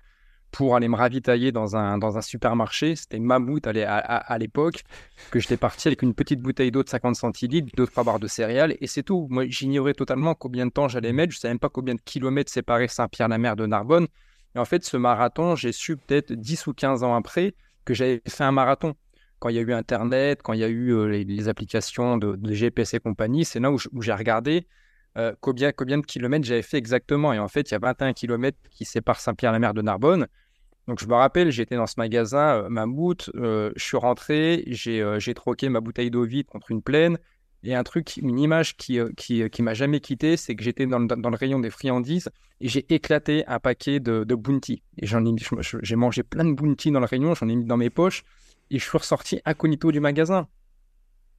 pour 0.54 0.76
aller 0.76 0.88
me 0.88 0.96
ravitailler 0.96 1.52
dans 1.52 1.76
un, 1.76 1.98
dans 1.98 2.16
un 2.16 2.22
supermarché. 2.22 2.96
C'était 2.96 3.20
Mammouth 3.20 3.66
à, 3.66 3.72
à, 3.72 4.38
l'époque, 4.38 4.84
que 5.32 5.40
j'étais 5.40 5.58
parti 5.58 5.88
avec 5.88 6.04
une 6.04 6.14
petite 6.14 6.40
bouteille 6.40 6.70
d'eau 6.70 6.84
de 6.84 6.90
50 6.90 7.16
centilitres, 7.16 7.70
deux, 7.76 7.88
trois 7.88 8.04
barres 8.04 8.20
de 8.20 8.28
céréales, 8.28 8.78
et 8.80 8.86
c'est 8.86 9.02
tout. 9.02 9.28
Moi, 9.32 9.48
j'ignorais 9.48 9.96
totalement 9.96 10.36
combien 10.36 10.68
de 10.68 10.72
temps 10.72 10.88
j'allais 10.88 11.12
mettre. 11.12 11.34
Je 11.34 11.38
ne 11.38 11.42
savais 11.42 11.54
même 11.56 11.60
pas 11.60 11.70
combien 11.70 11.96
de 11.96 12.02
kilomètres 12.02 12.52
séparaient 12.52 12.88
Saint-Pierre-la-Mer 12.88 13.56
de 13.56 13.66
Narbonne. 13.66 14.08
Et 14.56 14.60
en 14.60 14.66
fait, 14.66 14.86
ce 14.86 14.96
marathon, 14.96 15.56
j'ai 15.56 15.72
su 15.72 15.98
peut-être 15.98 16.32
10 16.32 16.68
ou 16.68 16.74
15 16.74 17.04
ans 17.04 17.16
après 17.16 17.56
que 17.84 17.96
j'avais 17.96 18.22
fait 18.28 18.44
un 18.44 18.52
marathon. 18.52 18.94
Quand 19.40 19.50
il 19.50 19.56
y 19.56 19.60
a 19.60 19.62
eu 19.62 19.74
Internet, 19.74 20.42
quand 20.44 20.54
il 20.54 20.60
y 20.60 20.64
a 20.64 20.70
eu 20.70 20.94
euh, 20.94 21.08
les, 21.08 21.50
applications 21.50 22.18
de, 22.18 22.54
GPS 22.54 22.94
et 22.94 23.00
compagnie, 23.00 23.44
c'est 23.44 23.60
là 23.60 23.72
où 23.72 24.02
j'ai 24.02 24.14
regardé 24.14 24.68
euh, 25.18 25.34
combien, 25.42 25.72
combien 25.72 25.98
de 25.98 26.06
kilomètres 26.06 26.46
j'avais 26.46 26.62
fait 26.62 26.78
exactement. 26.78 27.34
Et 27.34 27.40
en 27.40 27.48
fait, 27.48 27.70
il 27.70 27.74
y 27.74 27.76
a 27.76 27.80
21 27.80 28.14
kilomètres 28.14 28.58
qui 28.70 28.86
séparent 28.86 29.20
Saint-Pierre-la-Mer 29.20 29.74
de 29.74 29.82
Narbonne. 29.82 30.28
Donc 30.88 31.00
je 31.00 31.08
me 31.08 31.14
rappelle, 31.14 31.50
j'étais 31.52 31.76
dans 31.76 31.88
ce 31.88 31.96
magasin 31.98 32.64
euh, 32.64 32.70
Mammouth, 32.70 33.30
euh, 33.36 33.72
je 33.76 33.84
suis 33.84 33.98
rentré, 33.98 34.66
euh, 34.88 35.20
j'ai 35.20 35.34
troqué 35.34 35.70
ma 35.70 35.80
bouteille 35.80 36.12
d'eau 36.12 36.26
vide 36.26 36.48
contre 36.48 36.72
une 36.72 36.82
pleine. 36.82 37.18
Et 37.66 37.74
un 37.74 37.84
truc, 37.84 38.18
une 38.18 38.40
image 38.40 38.76
qui, 38.76 39.00
qui, 39.16 39.62
m'a 39.62 39.74
jamais 39.74 40.02
quitté, 40.02 40.36
c'est 40.36 40.54
que 40.54 40.62
j'étais 40.62 40.86
dans, 40.86 41.00
le 41.00 41.38
rayon 41.38 41.60
des 41.60 41.70
friandises 41.70 42.30
et 42.60 42.68
j'ai 42.68 42.86
éclaté 42.94 43.46
un 43.48 43.58
paquet 43.60 44.02
de, 44.02 44.36
bounty. 44.36 44.84
Et 44.98 45.06
j'en 45.06 45.26
ai, 45.26 45.34
j'ai 45.82 45.96
mangé 45.96 46.24
plein 46.24 46.44
de 46.44 46.52
bounty 46.52 46.92
dans 46.92 47.00
le 47.00 47.06
rayon, 47.06 47.34
j'en 47.36 47.48
ai 47.48 47.56
mis 47.56 47.64
dans 47.64 47.78
mes 47.78 47.90
poches 47.90 48.26
et 48.70 48.80
je 48.80 48.84
suis 48.84 48.98
ressorti 48.98 49.40
incognito 49.46 49.94
du 49.94 50.02
magasin. 50.02 50.50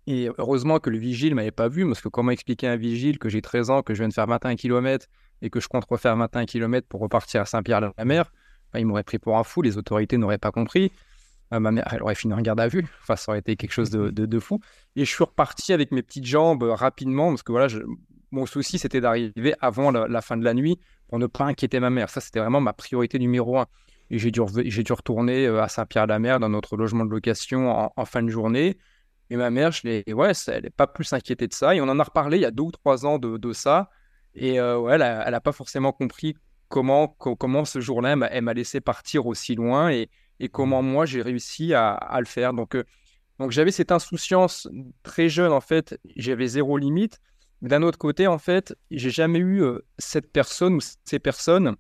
Et 0.07 0.31
heureusement 0.39 0.79
que 0.79 0.89
le 0.89 0.97
vigile 0.97 1.35
m'avait 1.35 1.51
pas 1.51 1.69
vu, 1.69 1.87
parce 1.87 2.01
que 2.01 2.09
comment 2.09 2.31
expliquer 2.31 2.69
à 2.69 2.73
un 2.73 2.77
vigile 2.77 3.19
que 3.19 3.29
j'ai 3.29 3.43
13 3.43 3.69
ans, 3.69 3.83
que 3.83 3.93
je 3.93 3.99
viens 3.99 4.09
de 4.09 4.15
faire 4.15 4.27
21 4.27 4.57
km 4.57 5.07
et 5.43 5.51
que 5.51 5.61
je 5.61 5.69
compte 5.69 5.85
refaire 5.85 6.17
21 6.17 6.47
km 6.47 6.87
pour 6.89 7.01
repartir 7.01 7.43
à 7.43 7.45
Saint-Pierre-la-Mer? 7.45 8.31
Il 8.79 8.87
m'aurait 8.87 9.05
pris 9.05 9.19
pour 9.19 9.39
un 9.39 9.45
fou, 9.45 9.63
les 9.63 9.79
autorités 9.79 10.19
n'auraient 10.19 10.39
pas 10.39 10.51
compris. 10.51 10.93
ma 11.51 11.71
mère, 11.71 11.89
elle 11.93 12.03
aurait 12.03 12.15
fini 12.15 12.35
en 12.35 12.41
garde 12.41 12.61
à 12.61 12.69
vue. 12.69 12.87
Enfin, 13.03 13.17
ça 13.17 13.33
aurait 13.33 13.39
été 13.41 13.57
quelque 13.57 13.73
chose 13.73 13.91
de, 13.91 14.11
de, 14.11 14.39
fou. 14.41 14.61
Et 14.97 15.05
je 15.05 15.11
suis 15.11 15.25
reparti 15.25 15.73
avec 15.73 15.93
mes 15.93 16.03
petites 16.03 16.27
jambes 16.27 16.63
rapidement 16.63 17.31
parce 17.31 17.43
que 17.43 17.53
voilà, 17.53 17.69
mon 18.31 18.47
souci, 18.47 18.79
c'était 18.79 19.01
d'arriver 19.01 19.55
avant 19.61 19.91
la, 19.91 20.21
fin 20.21 20.37
de 20.37 20.45
la 20.45 20.55
nuit 20.55 20.79
pour 21.09 21.19
ne 21.19 21.27
pas 21.27 21.45
inquiéter 21.45 21.81
ma 21.81 21.91
mère. 21.91 22.11
Ça, 22.11 22.21
c'était 22.21 22.41
vraiment 22.41 22.61
ma 22.61 22.73
priorité 22.73 23.19
numéro 23.19 23.59
un. 23.59 23.67
Et 24.11 24.19
j'ai 24.19 24.31
dû, 24.31 24.41
j'ai 24.67 24.83
dû 24.83 24.93
retourner 24.93 25.47
à 25.47 25.69
Saint-Pierre-la-Mer 25.69 26.41
dans 26.41 26.49
notre 26.51 26.77
logement 26.77 27.05
de 27.05 27.11
location 27.11 27.91
en, 27.97 28.05
fin 28.05 28.23
de 28.23 28.29
journée. 28.29 28.77
Et 29.31 29.37
ma 29.37 29.51
mère, 29.51 29.73
je 29.73 29.83
l'ai, 29.85 30.13
ouais, 30.13 30.33
elle 30.49 30.65
n'est 30.65 30.71
pas 30.71 30.87
plus 30.87 31.13
inquiétée 31.13 31.47
de 31.47 31.55
ça. 31.55 31.75
Et 31.75 31.81
on 31.81 31.89
en 31.89 31.99
a 31.99 32.03
reparlé 32.03 32.39
il 32.39 32.43
y 32.43 32.47
a 32.47 32.51
deux 32.51 32.65
ou 32.65 32.73
trois 32.73 33.07
ans 33.07 33.19
de, 33.19 33.39
de 33.39 33.53
ça. 33.53 33.91
Et 34.35 34.61
ouais, 34.61 34.95
elle 34.95 35.31
n'a 35.31 35.41
pas 35.41 35.53
forcément 35.53 35.93
compris 35.93 36.37
comment, 36.69 37.09
comment 37.09 37.65
ce 37.65 37.81
jour-là, 37.81 38.17
elle 38.31 38.43
m'a 38.43 38.55
laissé 38.55 38.81
partir 38.81 39.27
aussi 39.27 39.55
loin 39.55 39.91
et, 39.91 40.11
et 40.41 40.49
comment 40.49 40.83
mmh. 40.83 40.87
moi 40.87 41.07
j'ai 41.07 41.23
réussi 41.23 41.75
à, 41.75 41.93
à, 41.93 42.21
le 42.21 42.27
faire. 42.27 42.53
Donc, 42.53 42.77
donc 43.39 43.51
j'avais 43.51 43.71
cette 43.71 43.93
insouciance 43.93 44.69
très 45.03 45.29
jeune, 45.29 45.53
en 45.53 45.61
fait, 45.61 45.99
j'avais 46.17 46.47
zéro 46.47 46.79
limite. 46.79 47.21
Mais 47.61 47.69
d'un 47.69 47.83
autre 47.83 47.99
côté, 47.99 48.27
en 48.27 48.39
fait, 48.39 48.75
j'ai 48.91 49.11
jamais 49.11 49.39
eu 49.39 49.65
cette 49.99 50.31
personne 50.31 50.75
ou 50.75 50.81
ces 51.05 51.19
personnes 51.19 51.77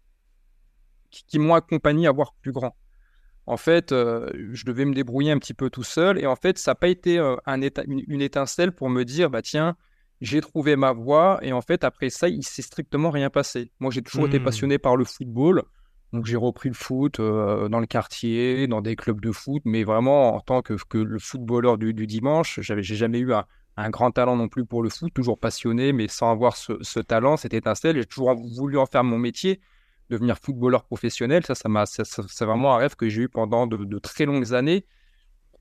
qui, 1.10 1.38
m'ont 1.38 1.54
accompagné 1.54 2.06
à 2.06 2.12
voir 2.12 2.34
plus 2.40 2.52
grand. 2.52 2.74
En 3.46 3.58
fait, 3.58 3.90
je 3.90 4.64
devais 4.64 4.86
me 4.86 4.94
débrouiller 4.94 5.30
un 5.30 5.38
petit 5.38 5.52
peu 5.52 5.68
tout 5.68 5.82
seul. 5.82 6.18
Et 6.18 6.26
en 6.26 6.36
fait, 6.36 6.58
ça 6.58 6.70
n'a 6.70 6.74
pas 6.74 6.88
été 6.88 7.18
un 7.18 7.60
une, 7.86 8.22
étincelle 8.22 8.72
pour 8.72 8.88
me 8.88 9.04
dire, 9.04 9.28
bah 9.28 9.42
tiens, 9.42 9.76
j'ai 10.24 10.40
trouvé 10.40 10.74
ma 10.74 10.92
voie 10.92 11.38
et 11.42 11.52
en 11.52 11.60
fait 11.60 11.84
après 11.84 12.08
ça 12.08 12.28
il 12.28 12.42
s'est 12.42 12.62
strictement 12.62 13.10
rien 13.10 13.30
passé. 13.30 13.70
Moi 13.78 13.90
j'ai 13.90 14.02
toujours 14.02 14.26
été 14.26 14.38
mmh. 14.38 14.44
passionné 14.44 14.78
par 14.78 14.96
le 14.96 15.04
football, 15.04 15.62
donc 16.12 16.24
j'ai 16.24 16.36
repris 16.36 16.70
le 16.70 16.74
foot 16.74 17.20
euh, 17.20 17.68
dans 17.68 17.80
le 17.80 17.86
quartier, 17.86 18.66
dans 18.66 18.80
des 18.80 18.96
clubs 18.96 19.20
de 19.20 19.32
foot, 19.32 19.62
mais 19.64 19.84
vraiment 19.84 20.34
en 20.34 20.40
tant 20.40 20.62
que, 20.62 20.74
que 20.88 20.98
le 20.98 21.18
footballeur 21.18 21.76
du, 21.76 21.92
dimanche, 22.06 22.58
j'avais 22.62 22.82
j'ai 22.82 22.96
jamais 22.96 23.18
eu 23.18 23.32
un, 23.34 23.90
grand 23.90 24.10
talent 24.10 24.36
non 24.36 24.48
plus 24.48 24.64
pour 24.64 24.82
le 24.82 24.88
foot, 24.88 25.12
toujours 25.12 25.38
passionné 25.38 25.92
mais 25.92 26.08
sans 26.08 26.30
avoir 26.30 26.56
ce, 26.56 27.00
talent, 27.00 27.36
cette 27.36 27.54
étincelle. 27.54 27.96
J'ai 27.96 28.06
toujours 28.06 28.34
voulu 28.34 28.78
en 28.78 28.86
faire 28.86 29.04
mon 29.04 29.18
métier, 29.18 29.60
devenir 30.08 30.38
footballeur 30.38 30.84
professionnel. 30.84 31.44
Ça 31.44 31.54
ça 31.54 31.68
m'a 31.68 31.84
c'est 31.84 32.44
vraiment 32.44 32.74
un 32.74 32.78
rêve 32.78 32.96
que 32.96 33.08
j'ai 33.10 33.22
eu 33.22 33.28
pendant 33.28 33.66
de 33.66 33.98
très 33.98 34.24
longues 34.24 34.54
années 34.54 34.86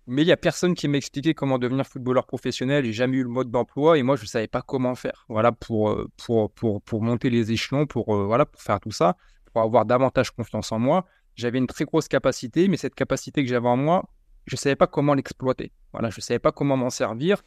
mais 0.07 0.24
il 0.24 0.25
n'y 0.25 0.31
a 0.31 0.38
personne 0.38 0.75
qui 0.75 0.88
m'expliquait 0.88 1.33
comment 1.33 1.57
devenir 1.57 1.86
footballeur 1.86 2.25
professionnel. 2.25 2.86
J'ai 2.86 2.93
jamais 2.93 3.17
eu 3.17 3.24
le 3.24 3.29
mode 3.29 3.50
d'emploi 3.50 3.98
et 3.98 4.03
moi, 4.03 4.15
je 4.15 4.24
ne 4.24 4.27
savais 4.27 4.48
pas 4.48 4.62
comment 4.62 4.95
faire. 4.95 5.25
Voilà, 5.29 5.51
pour, 5.51 5.89
euh, 5.89 6.10
pour, 6.17 6.51
pour, 6.51 6.81
pour 6.81 7.01
monter 7.01 7.29
les 7.29 7.51
échelons, 7.51 7.86
pour, 7.86 8.13
euh, 8.13 8.25
voilà, 8.25 8.45
pour 8.45 8.62
faire 8.62 8.79
tout 8.79 8.91
ça, 8.91 9.15
pour 9.45 9.62
avoir 9.62 9.86
davantage 9.86 10.31
confiance 10.31 10.72
en 10.72 10.79
moi. 10.79 11.05
J'avais 11.36 11.57
une 11.57 11.67
très 11.67 11.86
grosse 11.86 12.07
capacité, 12.07 12.67
mais 12.67 12.77
cette 12.77 12.95
capacité 12.95 13.43
que 13.43 13.50
j'avais 13.50 13.67
en 13.67 13.77
moi, 13.77 14.03
je 14.45 14.55
ne 14.55 14.60
savais 14.60 14.75
pas 14.75 14.88
comment 14.88 15.13
l'exploiter. 15.13 15.72
Voilà, 15.93 16.10
je 16.10 16.17
ne 16.17 16.22
savais 16.22 16.39
pas 16.39 16.51
comment 16.51 16.75
m'en 16.75 16.89
servir. 16.89 17.41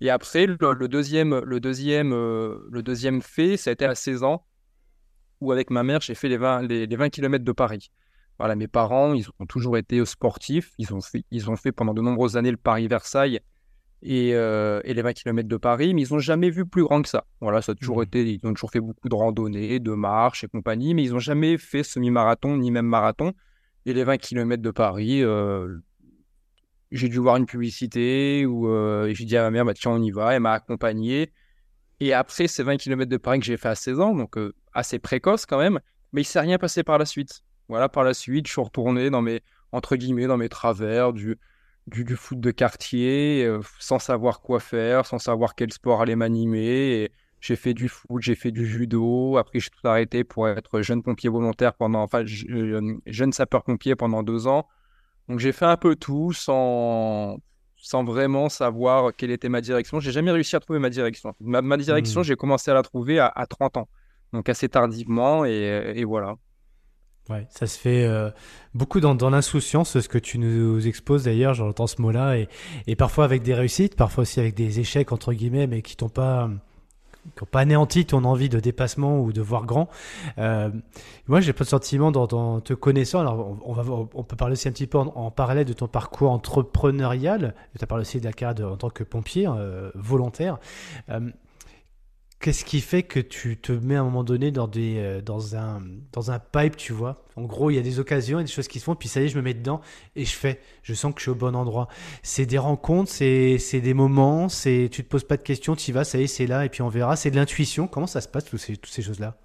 Et 0.00 0.10
après, 0.10 0.46
le, 0.46 0.56
deuxième, 0.88 1.40
le, 1.40 1.60
deuxième, 1.60 2.12
euh, 2.12 2.66
le 2.70 2.82
deuxième 2.82 3.20
fait, 3.20 3.56
ça 3.56 3.70
a 3.70 3.72
été 3.72 3.84
à 3.84 3.94
16 3.94 4.22
ans, 4.22 4.46
où 5.40 5.52
avec 5.52 5.70
ma 5.70 5.82
mère, 5.82 6.00
j'ai 6.00 6.14
fait 6.14 6.28
les 6.28 6.38
20, 6.38 6.62
les, 6.62 6.86
les 6.86 6.96
20 6.96 7.10
km 7.10 7.44
de 7.44 7.52
Paris. 7.52 7.90
Voilà, 8.40 8.56
mes 8.56 8.68
parents, 8.68 9.12
ils 9.12 9.26
ont 9.38 9.44
toujours 9.44 9.76
été 9.76 10.02
sportifs. 10.06 10.72
Ils 10.78 10.94
ont 10.94 11.02
fait, 11.02 11.26
ils 11.30 11.50
ont 11.50 11.56
fait 11.56 11.72
pendant 11.72 11.92
de 11.92 12.00
nombreuses 12.00 12.38
années 12.38 12.50
le 12.50 12.56
Paris-Versailles 12.56 13.40
et, 14.00 14.30
euh, 14.32 14.80
et, 14.84 14.94
les 14.94 15.02
20 15.02 15.12
km 15.12 15.46
de 15.46 15.56
Paris, 15.58 15.92
mais 15.92 16.04
ils 16.04 16.12
n'ont 16.14 16.20
jamais 16.20 16.48
vu 16.48 16.64
plus 16.64 16.82
grand 16.82 17.02
que 17.02 17.08
ça. 17.10 17.26
Voilà, 17.42 17.60
ça 17.60 17.72
a 17.72 17.74
toujours 17.74 17.98
mmh. 17.98 18.04
été, 18.04 18.32
ils 18.32 18.46
ont 18.46 18.54
toujours 18.54 18.70
fait 18.70 18.80
beaucoup 18.80 19.10
de 19.10 19.14
randonnées, 19.14 19.78
de 19.78 19.92
marches 19.92 20.42
et 20.44 20.48
compagnie, 20.48 20.94
mais 20.94 21.04
ils 21.04 21.12
n'ont 21.12 21.18
jamais 21.18 21.58
fait 21.58 21.82
semi-marathon 21.82 22.56
ni 22.56 22.70
même 22.70 22.86
marathon. 22.86 23.34
Et 23.84 23.92
les 23.92 24.04
20 24.04 24.16
km 24.16 24.62
de 24.62 24.70
Paris, 24.70 25.22
euh, 25.22 25.76
j'ai 26.90 27.10
dû 27.10 27.18
voir 27.18 27.36
une 27.36 27.44
publicité 27.44 28.46
où 28.46 28.68
euh, 28.68 29.12
j'ai 29.12 29.26
dit 29.26 29.36
à 29.36 29.42
ma 29.42 29.50
mère, 29.50 29.66
bah, 29.66 29.74
tiens, 29.74 29.90
on 29.90 30.02
y 30.02 30.12
va. 30.12 30.32
Elle 30.32 30.40
m'a 30.40 30.52
accompagné. 30.52 31.30
Et 32.00 32.14
après 32.14 32.48
ces 32.48 32.62
20 32.62 32.78
km 32.78 33.10
de 33.10 33.18
Paris 33.18 33.40
que 33.40 33.44
j'ai 33.44 33.58
fait 33.58 33.68
à 33.68 33.74
16 33.74 34.00
ans, 34.00 34.14
donc 34.14 34.38
assez 34.72 34.98
précoce 34.98 35.44
quand 35.44 35.58
même, 35.58 35.78
mais 36.14 36.22
il 36.22 36.24
ne 36.24 36.28
s'est 36.28 36.40
rien 36.40 36.56
passé 36.56 36.82
par 36.82 36.96
la 36.96 37.04
suite. 37.04 37.42
Voilà, 37.70 37.88
par 37.88 38.02
la 38.02 38.14
suite, 38.14 38.48
je 38.48 38.52
suis 38.52 38.60
retourné 38.60 39.10
dans 39.10 39.22
mes, 39.22 39.42
entre 39.70 39.94
guillemets, 39.94 40.26
dans 40.26 40.36
mes 40.36 40.48
travers 40.48 41.12
du, 41.12 41.38
du, 41.86 42.16
foot 42.16 42.40
de 42.40 42.50
quartier, 42.50 43.44
euh, 43.44 43.60
sans 43.78 44.00
savoir 44.00 44.40
quoi 44.40 44.58
faire, 44.58 45.06
sans 45.06 45.20
savoir 45.20 45.54
quel 45.54 45.72
sport 45.72 46.02
allait 46.02 46.16
m'animer. 46.16 47.12
J'ai 47.40 47.54
fait 47.54 47.72
du 47.72 47.88
foot, 47.88 48.20
j'ai 48.22 48.34
fait 48.34 48.50
du 48.50 48.66
judo. 48.66 49.36
Après, 49.36 49.60
j'ai 49.60 49.70
tout 49.70 49.86
arrêté 49.86 50.24
pour 50.24 50.48
être 50.48 50.82
jeune 50.82 51.04
pompier 51.04 51.30
volontaire 51.30 51.74
pendant, 51.74 52.02
enfin, 52.02 52.24
jeune 52.24 53.32
sapeur-pompier 53.32 53.94
pendant 53.94 54.24
deux 54.24 54.48
ans. 54.48 54.66
Donc, 55.28 55.38
j'ai 55.38 55.52
fait 55.52 55.64
un 55.64 55.76
peu 55.76 55.94
tout 55.94 56.32
sans, 56.32 57.38
sans 57.76 58.02
vraiment 58.02 58.48
savoir 58.48 59.12
quelle 59.16 59.30
était 59.30 59.48
ma 59.48 59.60
direction. 59.60 60.00
J'ai 60.00 60.10
jamais 60.10 60.32
réussi 60.32 60.56
à 60.56 60.60
trouver 60.60 60.80
ma 60.80 60.90
direction. 60.90 61.36
Ma, 61.38 61.76
direction, 61.76 62.22
mmh. 62.22 62.24
j'ai 62.24 62.34
commencé 62.34 62.68
à 62.72 62.74
la 62.74 62.82
trouver 62.82 63.20
à, 63.20 63.46
30 63.48 63.76
ans. 63.76 63.88
Donc, 64.32 64.48
assez 64.48 64.68
tardivement. 64.68 65.44
et 65.44 66.02
voilà. 66.02 66.34
Ouais, 67.28 67.46
ça 67.50 67.66
se 67.66 67.78
fait 67.78 68.04
euh, 68.04 68.30
beaucoup 68.74 68.98
dans, 68.98 69.30
l'insouciance, 69.30 70.00
ce 70.00 70.08
que 70.08 70.18
tu 70.18 70.38
nous 70.38 70.86
exposes 70.88 71.24
d'ailleurs, 71.24 71.54
j'entends 71.54 71.86
ce 71.86 72.02
mot-là, 72.02 72.36
et, 72.86 72.96
parfois 72.96 73.24
avec 73.24 73.42
des 73.42 73.54
réussites, 73.54 73.94
parfois 73.94 74.22
aussi 74.22 74.40
avec 74.40 74.54
des 74.54 74.80
échecs, 74.80 75.12
entre 75.12 75.32
guillemets, 75.32 75.68
mais 75.68 75.82
qui 75.82 75.96
t'ont 75.96 76.08
pas 76.08 76.50
n'ont 77.40 77.46
pas 77.50 77.60
anéanti 77.60 78.06
ton 78.06 78.24
envie 78.24 78.48
de 78.48 78.58
dépassement 78.58 79.20
ou 79.20 79.32
de 79.32 79.42
voir 79.42 79.64
grand. 79.66 79.88
Euh, 80.38 80.70
moi, 81.28 81.40
j'ai 81.40 81.52
pas 81.52 81.64
de 81.64 81.68
sentiment 81.68 82.10
dans, 82.10 82.60
te 82.60 82.72
connaissant. 82.72 83.20
Alors, 83.20 83.58
on, 83.64 83.72
va, 83.74 83.84
on 84.14 84.24
peut 84.24 84.36
parler 84.36 84.54
aussi 84.54 84.68
un 84.68 84.72
petit 84.72 84.86
peu 84.86 84.98
en, 84.98 85.30
parallèle 85.30 85.66
de 85.66 85.72
ton 85.72 85.86
parcours 85.86 86.30
entrepreneurial. 86.30 87.54
Tu 87.78 87.84
as 87.84 87.86
parlé 87.86 88.02
aussi 88.02 88.20
de 88.20 88.24
la 88.24 88.32
carrière 88.32 88.72
en 88.72 88.76
tant 88.76 88.90
que 88.90 89.04
pompier 89.04 89.46
euh, 89.46 89.90
volontaire. 89.94 90.58
Qu'est-ce 92.40 92.64
qui 92.64 92.80
fait 92.80 93.02
que 93.02 93.20
tu 93.20 93.58
te 93.58 93.70
mets 93.70 93.96
à 93.96 94.00
un 94.00 94.04
moment 94.04 94.24
donné 94.24 94.50
dans, 94.50 94.66
des, 94.66 94.96
euh, 94.96 95.20
dans, 95.20 95.56
un, 95.56 95.82
dans 96.10 96.30
un 96.30 96.38
pipe, 96.38 96.74
tu 96.74 96.94
vois? 96.94 97.22
En 97.36 97.42
gros, 97.42 97.68
il 97.68 97.76
y 97.76 97.78
a 97.78 97.82
des 97.82 98.00
occasions, 98.00 98.38
il 98.38 98.40
y 98.40 98.44
a 98.44 98.46
des 98.46 98.52
choses 98.52 98.66
qui 98.66 98.78
se 98.78 98.84
font, 98.84 98.94
puis 98.94 99.08
ça 99.08 99.20
y 99.20 99.26
est, 99.26 99.28
je 99.28 99.36
me 99.36 99.42
mets 99.42 99.52
dedans 99.52 99.82
et 100.16 100.24
je 100.24 100.34
fais. 100.34 100.58
Je 100.82 100.94
sens 100.94 101.12
que 101.12 101.20
je 101.20 101.24
suis 101.24 101.30
au 101.30 101.34
bon 101.34 101.54
endroit. 101.54 101.88
C'est 102.22 102.46
des 102.46 102.56
rencontres, 102.56 103.10
c'est 103.10 103.80
des 103.82 103.92
moments, 103.92 104.48
c'est 104.48 104.88
tu 104.90 105.04
te 105.04 105.08
poses 105.10 105.24
pas 105.24 105.36
de 105.36 105.42
questions, 105.42 105.76
tu 105.76 105.90
y 105.90 105.92
vas, 105.92 106.04
ça 106.04 106.16
y 106.16 106.22
est, 106.22 106.26
c'est 106.28 106.46
là, 106.46 106.64
et 106.64 106.70
puis 106.70 106.80
on 106.80 106.88
verra. 106.88 107.14
C'est 107.14 107.30
de 107.30 107.36
l'intuition. 107.36 107.86
Comment 107.86 108.06
ça 108.06 108.22
se 108.22 108.28
passe, 108.28 108.46
toutes 108.46 108.58
ces, 108.58 108.74
toutes 108.78 108.92
ces 108.92 109.02
choses-là? 109.02 109.36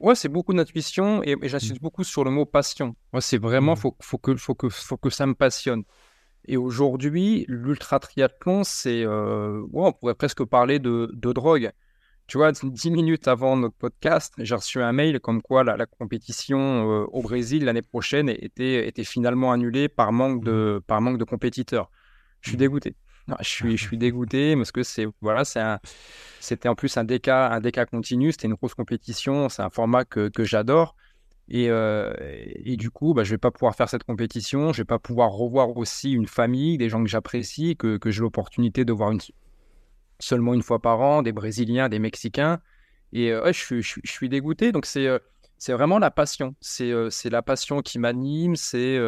Ouais, 0.00 0.14
c'est 0.14 0.30
beaucoup 0.30 0.54
d'intuition 0.54 1.22
et, 1.22 1.36
j'insiste 1.42 1.76
mmh. 1.76 1.82
beaucoup 1.82 2.02
sur 2.02 2.24
le 2.24 2.30
mot 2.30 2.46
passion. 2.46 2.96
Moi, 3.12 3.20
c'est 3.20 3.36
vraiment, 3.36 3.74
il 3.74 3.78
mmh. 3.78 3.82
faut, 3.82 3.96
faut, 4.00 4.18
que, 4.18 4.36
faut, 4.36 4.54
que, 4.54 4.70
faut 4.70 4.96
que 4.96 5.10
ça 5.10 5.26
me 5.26 5.34
passionne. 5.34 5.82
Et 6.46 6.56
aujourd'hui, 6.56 7.44
l'ultra 7.46 8.00
triathlon, 8.00 8.64
c'est, 8.64 9.04
euh, 9.04 9.60
ouais, 9.70 9.86
on 9.88 9.92
pourrait 9.92 10.14
presque 10.14 10.42
parler 10.44 10.78
de, 10.78 11.10
de 11.12 11.32
drogue. 11.34 11.70
Tu 12.26 12.38
vois, 12.38 12.52
dix 12.52 12.90
minutes 12.90 13.28
avant 13.28 13.56
notre 13.56 13.74
podcast, 13.74 14.32
j'ai 14.38 14.54
reçu 14.54 14.80
un 14.80 14.92
mail 14.92 15.20
comme 15.20 15.42
quoi 15.42 15.64
la, 15.64 15.86
compétition 15.86 16.58
euh, 16.58 17.04
au 17.12 17.20
Brésil 17.20 17.64
l'année 17.64 17.82
prochaine 17.82 18.28
était, 18.28 18.88
était 18.88 19.04
finalement 19.04 19.52
annulée 19.52 19.88
par 19.88 20.12
manque 20.12 20.42
de, 20.44 20.78
mmh. 20.78 20.82
par 20.86 21.00
manque 21.00 21.18
de 21.18 21.24
compétiteurs. 21.24 21.90
Je 22.40 22.50
suis 22.50 22.56
mmh. 22.56 22.60
dégoûté. 22.60 22.96
je 23.40 23.48
suis, 23.48 23.76
je 23.76 23.82
suis 23.82 23.98
dégoûté 23.98 24.56
parce 24.56 24.72
que 24.72 24.82
c'est 24.82 25.06
voilà, 25.20 25.44
c'était 26.40 26.68
en 26.68 26.74
plus 26.74 26.96
un 26.96 27.04
DK, 27.04 27.28
un 27.28 27.60
DK 27.60 27.86
continu, 27.90 28.32
c'était 28.32 28.48
une 28.48 28.54
grosse 28.54 28.74
compétition, 28.74 29.48
c'est 29.48 29.62
un 29.62 29.70
format 29.70 30.04
que, 30.04 30.28
que 30.28 30.44
j'adore. 30.44 30.96
Et, 31.48 31.68
euh, 31.68 32.14
et, 32.18 32.76
du 32.76 32.90
coup, 32.90 33.14
bah, 33.14 33.24
je 33.24 33.30
vais 33.32 33.38
pas 33.38 33.50
pouvoir 33.50 33.74
faire 33.74 33.88
cette 33.88 34.04
compétition, 34.04 34.72
je 34.72 34.78
vais 34.78 34.86
pas 34.86 34.98
pouvoir 34.98 35.32
revoir 35.32 35.76
aussi 35.76 36.12
une 36.12 36.26
famille, 36.26 36.78
des 36.78 36.88
gens 36.88 37.02
que 37.02 37.10
j'apprécie, 37.10 37.76
que, 37.76 37.98
que 37.98 38.10
j'ai 38.10 38.20
l'opportunité 38.20 38.84
de 38.84 38.92
voir 38.92 39.10
une, 39.10 39.20
seulement 40.22 40.54
une 40.54 40.62
fois 40.62 40.80
par 40.80 41.00
an, 41.00 41.22
des 41.22 41.32
Brésiliens, 41.32 41.88
des 41.88 41.98
Mexicains. 41.98 42.60
Et 43.12 43.32
euh, 43.32 43.52
je, 43.52 43.58
suis, 43.58 43.82
je, 43.82 44.00
suis 44.04 44.28
dégoûté. 44.28 44.72
Donc, 44.72 44.86
c'est 44.86 45.06
euh, 45.06 45.18
c'est 45.58 45.72
vraiment 45.72 45.98
la 45.98 46.10
passion. 46.10 46.54
C'est 46.60 46.90
euh, 46.90 47.10
c'est 47.10 47.30
la 47.30 47.42
passion 47.42 47.82
qui 47.82 47.98
m'anime. 47.98 48.56
C'est 48.56 48.98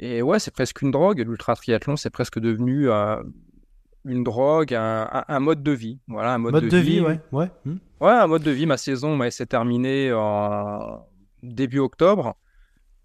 et 0.00 0.22
ouais, 0.22 0.38
c'est 0.38 0.50
presque 0.50 0.82
une 0.82 0.90
drogue. 0.90 1.20
L'ultra 1.20 1.54
triathlon, 1.54 1.96
c'est 1.96 2.10
presque 2.10 2.40
devenu 2.40 2.88
une 4.04 4.24
drogue, 4.24 4.74
un, 4.74 5.40
mode 5.40 5.62
de 5.62 5.72
vie. 5.72 6.00
Voilà, 6.08 6.34
un 6.34 6.38
mode, 6.38 6.68
de, 6.68 6.76
vie. 6.76 7.00
ouais. 7.00 7.20
Ouais. 7.30 7.50
Hmm. 7.64 7.76
ouais, 8.00 8.10
un 8.10 8.26
mode 8.26 8.42
de 8.42 8.50
vie. 8.50 8.66
Ma 8.66 8.76
saison 8.76 9.18
s'est 9.30 9.46
terminée 9.46 10.12
en 10.12 11.06
début 11.42 11.78
octobre. 11.78 12.36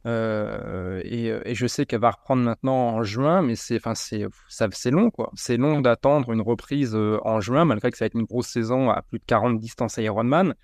Euh, 0.05 1.01
euh, 1.05 1.41
et, 1.45 1.55
je 1.55 1.67
sais 1.67 1.85
qu'elle 1.85 1.99
va 1.99 2.11
reprendre 2.11 2.43
maintenant 2.43 2.89
en 2.95 3.03
juin, 3.03 3.41
mais 3.41 3.55
c'est, 3.55 3.77
enfin, 3.77 3.93
c'est, 3.95 4.91
long, 4.91 5.11
quoi. 5.11 5.31
C'est 5.35 5.57
long 5.57 5.81
d'attendre 5.81 6.31
une 6.31 6.41
reprise 6.41 6.95
euh, 6.95 7.19
en 7.23 7.41
juin, 7.41 7.65
malgré 7.65 7.91
que 7.91 7.97
ça 7.97 8.05
va 8.05 8.07
être 8.07 8.15
une 8.15 8.25
grosse 8.25 8.47
saison 8.47 8.89
à 8.89 9.01
plus 9.01 9.19
de 9.19 9.25
40 9.25 9.59
distances 9.59 9.97
Ironman. 9.97 10.55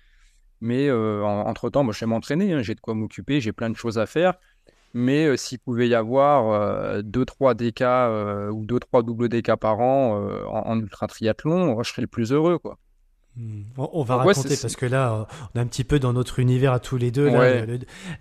Mais 0.62 0.90
entre-temps, 0.90 1.84
moi, 1.84 1.92
je 1.92 2.00
vais 2.00 2.06
m'entraîner, 2.06 2.54
hein. 2.54 2.62
j'ai 2.62 2.74
de 2.74 2.80
quoi 2.80 2.94
m'occuper, 2.94 3.40
j'ai 3.40 3.52
plein 3.52 3.68
de 3.68 3.76
choses 3.76 3.98
à 3.98 4.06
faire. 4.06 4.34
Mais 4.94 5.36
s'il 5.36 5.58
pouvait 5.58 5.88
y 5.88 5.94
avoir 5.94 7.02
2-3 7.02 7.54
DK 7.54 7.82
ou 8.54 8.64
2-3 8.64 9.04
double 9.04 9.28
DK 9.28 9.56
par 9.56 9.80
an 9.80 10.16
en, 10.48 10.80
ultra 10.80 11.08
triathlon, 11.08 11.82
je 11.82 11.90
serais 11.90 12.00
le 12.02 12.08
plus 12.08 12.32
heureux, 12.32 12.58
quoi. 12.58 12.78
Hmm. 13.38 13.64
On, 13.76 14.02
va 14.02 14.16
raconter 14.16 14.56
parce 14.56 14.76
que 14.76 14.86
là, 14.86 15.26
on 15.54 15.58
est 15.58 15.62
un 15.62 15.66
petit 15.66 15.84
peu 15.84 15.98
dans 15.98 16.14
notre 16.14 16.38
univers 16.38 16.72
à 16.72 16.80
tous 16.80 16.96
les 16.96 17.10
deux, 17.10 17.30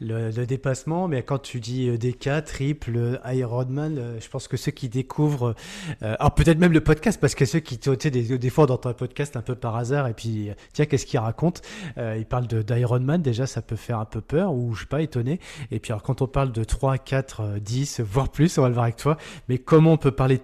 le, 0.02 0.46
dépassement. 0.46 1.08
Mais 1.08 1.24
quand 1.24 1.38
tu 1.38 1.62
dis 1.62 1.88
euh, 1.88 1.98
DK, 1.98 2.44
triple, 2.44 3.22
Ironman, 3.26 3.98
euh, 3.98 4.20
je 4.20 4.28
pense 4.28 4.50
que 4.50 4.58
ceux 4.58 4.74
qui 4.74 4.90
découvrent, 4.90 5.56
euh, 6.04 6.18
alors 6.20 6.36
peut-être 6.36 6.60
même 6.60 6.74
le 6.74 6.82
podcast, 6.82 7.18
parce 7.22 7.34
que 7.34 7.46
ceux 7.46 7.62
qui, 7.62 7.80
tu 7.80 7.96
des, 7.96 8.38
des 8.38 8.50
fois, 8.50 8.66
dans 8.66 8.76
ton 8.76 8.92
podcast 8.92 9.38
un 9.38 9.42
peu 9.42 9.56
par 9.56 9.78
hasard, 9.78 10.10
et 10.10 10.14
puis 10.14 10.50
tiens, 10.74 10.86
qu'est-ce 10.86 11.06
qu'il 11.06 11.20
raconte 11.20 11.62
Il 11.98 12.26
parle 12.26 12.48
d'Ironman, 12.48 13.22
déjà, 13.22 13.48
ça 13.48 13.62
peut 13.62 13.78
faire 13.78 14.00
un 14.00 14.06
peu 14.06 14.20
peur, 14.20 14.54
ou 14.54 14.74
je 14.74 14.80
suis 14.80 14.88
pas 14.88 15.02
étonné. 15.02 15.40
Et 15.72 15.80
puis 15.80 15.94
alors, 15.94 16.04
quand 16.04 16.22
on 16.24 16.28
parle 16.28 16.52
de 16.52 16.66
3, 16.66 16.98
4, 16.98 17.60
10, 17.62 18.02
voire 18.02 18.28
plus, 18.28 18.58
on 18.58 18.64
va 18.64 18.68
le 18.68 18.74
voir 18.74 18.84
avec 18.84 18.98
toi, 18.98 19.16
mais 19.48 19.60
comment 19.60 19.94
on 19.94 19.98
peut 19.98 20.12
parler 20.12 20.40
de 20.40 20.44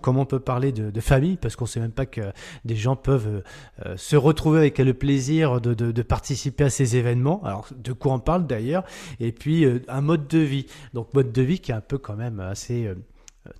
comment 0.00 0.22
on 0.22 0.26
peut 0.26 0.40
parler 0.40 0.72
de, 0.72 1.00
famille, 1.00 1.36
parce 1.36 1.56
qu'on 1.56 1.66
sait 1.66 1.80
même 1.80 1.92
pas 1.92 2.06
que 2.06 2.20
des 2.64 2.76
gens 2.76 2.96
peuvent 2.96 3.42
euh, 3.86 3.96
se 3.96 4.16
retrouver 4.16 4.58
avec 4.58 4.78
le 4.78 4.94
plaisir 4.94 5.60
de, 5.60 6.02
participer 6.02 6.64
à 6.64 6.70
ces 6.70 6.96
événements. 6.96 7.42
Alors, 7.44 7.68
de 7.76 7.92
quoi 7.92 8.12
on 8.12 8.18
parle 8.18 8.46
d'ailleurs? 8.46 8.84
Et 9.20 9.32
puis, 9.32 9.64
euh, 9.64 9.80
un 9.88 10.00
mode 10.00 10.26
de 10.28 10.38
vie. 10.38 10.66
Donc, 10.94 11.12
mode 11.14 11.32
de 11.32 11.42
vie 11.42 11.58
qui 11.58 11.72
est 11.72 11.74
un 11.74 11.80
peu 11.80 11.98
quand 11.98 12.16
même 12.16 12.40
assez... 12.40 12.86
Euh, 12.86 12.94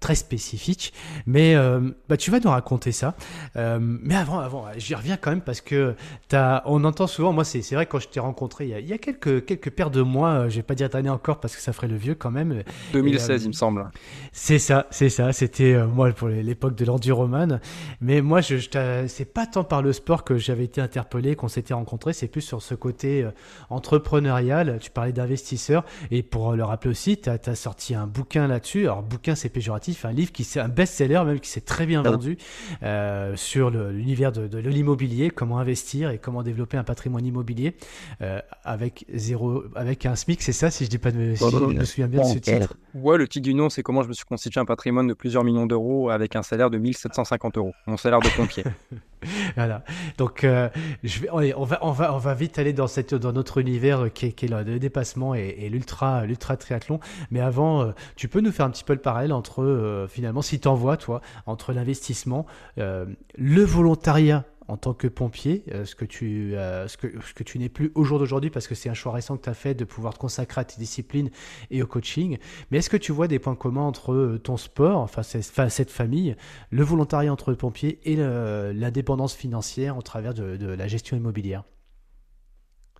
très 0.01 0.15
spécifique. 0.15 0.93
Mais 1.27 1.55
euh, 1.55 1.81
bah, 2.09 2.17
tu 2.17 2.31
vas 2.31 2.41
nous 2.41 2.51
raconter 2.51 2.93
ça. 2.93 3.15
Euh, 3.57 3.79
mais 3.81 4.15
avant, 4.15 4.39
avant, 4.39 4.67
j'y 4.77 4.95
reviens 4.95 5.17
quand 5.17 5.31
même 5.31 5.41
parce 5.41 5.61
que 5.61 5.95
as, 6.33 6.63
on 6.67 6.85
entend 6.85 7.07
souvent, 7.07 7.33
moi 7.33 7.45
c'est 7.45 7.61
vrai 7.75 7.87
quand 7.87 7.99
je 7.99 8.09
t'ai 8.09 8.21
rencontré 8.21 8.65
il 8.65 8.71
y, 8.71 8.75
a, 8.75 8.81
il 8.81 8.89
y, 8.89 8.93
a, 8.93 8.99
quelques, 8.99 9.45
quelques 9.45 9.71
paires 9.71 9.91
de 9.91 10.03
mois, 10.03 10.31
euh, 10.31 10.49
je 10.51 10.57
vais 10.57 10.63
pas 10.63 10.75
dire 10.75 10.89
année 10.95 11.11
encore 11.11 11.41
parce 11.41 11.55
que 11.55 11.63
ça 11.63 11.73
ferait 11.73 11.89
le 11.89 11.97
vieux 11.97 12.15
quand 12.15 12.31
même. 12.31 12.63
2016 12.93 13.45
il 13.45 13.49
me 13.49 13.53
semble. 13.53 13.91
C'est 14.33 14.59
ça, 14.59 14.87
c'est 14.91 15.11
ça. 15.11 15.33
C'était 15.33 15.77
moi 15.87 16.11
pour 16.13 16.29
l'époque 16.29 16.75
de 16.77 16.85
l'enduroman. 16.85 17.61
Mais 18.01 18.23
moi, 18.23 18.41
je, 18.41 18.57
je 18.57 19.05
c'est 19.07 19.25
pas 19.25 19.47
tant 19.47 19.65
par 19.65 19.83
le 19.83 19.93
sport 19.93 20.25
que 20.25 20.39
j'avais 20.39 20.65
été 20.65 20.81
interpellé, 20.81 21.37
qu'on 21.37 21.49
s'était 21.49 21.75
rencontré, 21.75 22.13
c'est 22.13 22.29
plus 22.29 22.41
sur 22.41 22.63
ce 22.63 22.75
côté 22.75 23.29
entrepreneurial. 23.69 24.79
Tu 24.81 24.91
parlais 24.91 25.13
d'investisseurs 25.13 25.85
et 26.11 26.23
pour 26.23 26.55
le 26.55 26.65
rappeler 26.65 26.91
aussi, 26.91 27.19
tu 27.19 27.29
as, 27.29 27.39
as, 27.45 27.55
sorti 27.55 27.95
un 27.95 28.07
bouquin 28.07 28.47
là-dessus. 28.47 28.83
Alors 28.83 29.03
bouquin 29.03 29.35
c'est 29.35 29.49
péjoratif 29.49 29.78
un 30.05 30.13
livre 30.13 30.33
qui 30.33 30.45
c'est 30.45 30.61
un 30.61 30.69
best-seller 30.69 31.23
même 31.25 31.41
qui 31.41 31.51
s'est 31.51 31.61
très 31.61 31.87
bien 31.87 32.03
vendu 32.03 32.37
euh, 32.83 33.37
sur 33.37 33.71
l'univers 33.71 34.33
de, 34.33 34.59
l'immobilier, 34.59 35.31
comment 35.31 35.59
investir 35.59 36.11
et 36.11 36.19
comment 36.19 36.43
développer 36.43 36.77
un 36.77 36.85
patrimoine 36.85 37.25
immobilier 37.25 37.75
euh, 38.23 38.41
avec 38.65 39.07
zéro, 39.13 39.65
avec 39.75 40.07
un 40.07 40.17
SMIC, 40.17 40.43
c'est 40.43 40.53
ça 40.53 40.71
si 40.71 40.85
je 40.85 40.91
dis 40.91 40.99
pas 40.99 41.11
de, 41.11 41.35
si 41.35 41.45
je 41.45 41.57
me 41.57 41.85
souviens 41.85 42.09
bien 42.09 42.23
de 42.23 42.27
ce 42.27 42.39
titre. 42.39 42.75
Ouais, 42.95 43.19
le 43.19 43.29
titre 43.29 43.45
du 43.45 43.55
nom, 43.55 43.69
c'est 43.69 43.83
comment 43.83 44.03
je 44.03 44.09
me 44.09 44.13
suis 44.13 44.25
constitué 44.25 44.61
un 44.61 44.65
patrimoine 44.65 45.07
de 45.07 45.15
plusieurs 45.15 45.45
millions 45.45 45.67
d'euros 45.67 46.11
avec 46.11 46.37
un 46.37 46.43
salaire 46.43 46.71
de 46.71 46.79
1750 46.79 47.59
euros, 47.59 47.73
mon 47.87 47.97
salaire 47.97 48.21
de 48.21 48.29
pompier. 48.37 48.65
voilà. 49.57 49.85
Donc, 50.17 50.45
euh, 50.45 50.69
je 51.03 51.21
vais, 51.21 51.29
on, 51.31 51.65
va, 51.65 51.79
on, 51.83 51.93
va, 51.93 52.15
on 52.15 52.19
va 52.19 52.35
vite 52.35 52.59
aller 52.59 52.73
dans, 52.73 52.87
cette, 52.87 53.15
dans 53.15 53.33
notre 53.33 53.59
univers 53.59 54.13
qui 54.13 54.27
est, 54.27 54.33
qui 54.33 54.47
est 54.47 54.49
le 54.49 54.79
dépassement 54.79 55.35
et, 55.35 55.69
l'ultra, 55.71 56.25
l'ultra 56.25 56.57
triathlon. 56.57 57.01
Mais 57.31 57.41
avant, 57.41 57.93
tu 58.17 58.29
peux 58.29 58.41
nous 58.41 58.53
faire 58.53 58.67
un 58.67 58.71
petit 58.71 58.85
peu 58.85 58.93
le 58.93 59.01
parallèle 59.01 59.33
entre 59.33 59.63
euh, 59.63 60.07
finalement, 60.09 60.43
si 60.43 60.61
tu 60.61 60.69
envoies, 60.69 60.97
toi, 60.97 61.21
entre 61.47 61.73
l'investissement, 61.73 62.47
euh, 62.79 63.07
le 63.37 63.63
volontariat 63.63 64.45
en 64.69 64.77
tant 64.77 64.95
que 64.95 65.09
pompier, 65.09 65.65
euh, 65.73 65.85
ce 65.85 65.95
que 65.95 66.05
tu, 66.05 66.55
que, 66.55 67.21
ce 67.21 67.35
que 67.35 67.43
tu 67.43 67.59
n'es 67.59 67.69
plus 67.69 67.91
au 67.95 68.05
jour 68.05 68.19
d'aujourd'hui 68.19 68.51
parce 68.51 68.69
que 68.69 68.75
c'est 68.75 68.89
un 68.89 68.95
choix 68.95 69.13
récent 69.13 69.37
que 69.37 69.43
tu 69.43 69.51
as 69.51 69.55
fait 69.55 69.75
de 69.75 69.85
pouvoir 69.85 70.15
te 70.15 70.19
consacrer 70.19 70.61
à 70.61 70.65
tes 70.65 70.79
disciplines 70.79 71.31
et 71.71 71.83
au 71.83 71.87
coaching. 71.87 72.39
Mais 72.71 72.79
est-ce 72.79 72.91
que 72.91 72.97
tu 72.97 73.13
vois 73.13 73.29
des 73.29 73.39
points 73.39 73.57
communs 73.57 73.83
entre 73.83 74.39
ton 74.43 74.57
sport, 74.57 74.99
enfin, 74.99 75.23
cette 75.23 75.91
famille, 75.91 76.37
le 76.71 76.85
volontariat 76.85 77.33
entre 77.33 77.53
pompiers 77.55 77.99
et 78.05 78.17
l'indépendance 78.17 79.35
financière 79.35 79.97
au 79.97 80.03
travers 80.03 80.35
de 80.35 80.67
la 80.67 80.89
gestion 80.89 81.17
immobilière? 81.17 81.65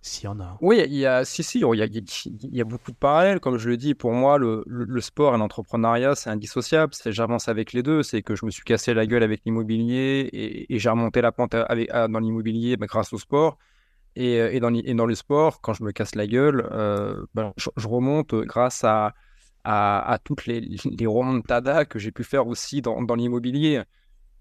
S'il 0.01 0.25
y 0.25 0.27
en 0.27 0.39
a. 0.39 0.57
Oui, 0.61 0.83
il 0.85 0.95
y 0.95 1.05
a, 1.05 1.25
si, 1.25 1.43
si, 1.43 1.59
il 1.59 2.55
y 2.55 2.61
a, 2.61 2.63
beaucoup 2.63 2.91
de 2.91 2.97
parallèles. 2.97 3.39
Comme 3.39 3.57
je 3.57 3.69
le 3.69 3.77
dis, 3.77 3.95
pour 3.95 4.13
moi, 4.13 4.37
le, 4.37 4.63
sport 5.01 5.35
et 5.35 5.37
l'entrepreneuriat, 5.37 6.15
c'est 6.15 6.29
indissociable. 6.29 6.93
J'avance 7.05 7.47
avec 7.47 7.73
les 7.73 7.83
deux. 7.83 8.03
C'est 8.03 8.21
que 8.21 8.35
je 8.35 8.45
me 8.45 8.51
suis 8.51 8.63
cassé 8.63 8.93
la 8.93 9.05
gueule 9.05 9.23
avec 9.23 9.41
l'immobilier 9.45 10.29
et, 10.31 10.79
j'ai 10.79 10.89
remonté 10.89 11.21
la 11.21 11.31
pente 11.31 11.51
dans 11.51 12.19
l'immobilier 12.19 12.77
bah, 12.77 12.85
grâce 12.85 13.13
au 13.13 13.17
sport. 13.17 13.57
Et, 14.15 14.35
et, 14.35 14.59
dans, 14.59 15.05
le 15.05 15.15
sport, 15.15 15.61
quand 15.61 15.73
je 15.73 15.83
me 15.83 15.91
casse 15.91 16.15
la 16.15 16.27
gueule, 16.27 16.67
euh, 16.71 17.25
bah, 17.33 17.53
je, 17.57 17.87
remonte 17.87 18.33
grâce 18.35 18.83
à, 18.83 19.13
toutes 20.23 20.45
les, 20.45 20.61
les 20.61 21.05
remontadas 21.05 21.85
que 21.85 21.99
j'ai 21.99 22.11
pu 22.11 22.23
faire 22.23 22.47
aussi 22.47 22.81
dans, 22.81 23.15
l'immobilier. 23.15 23.83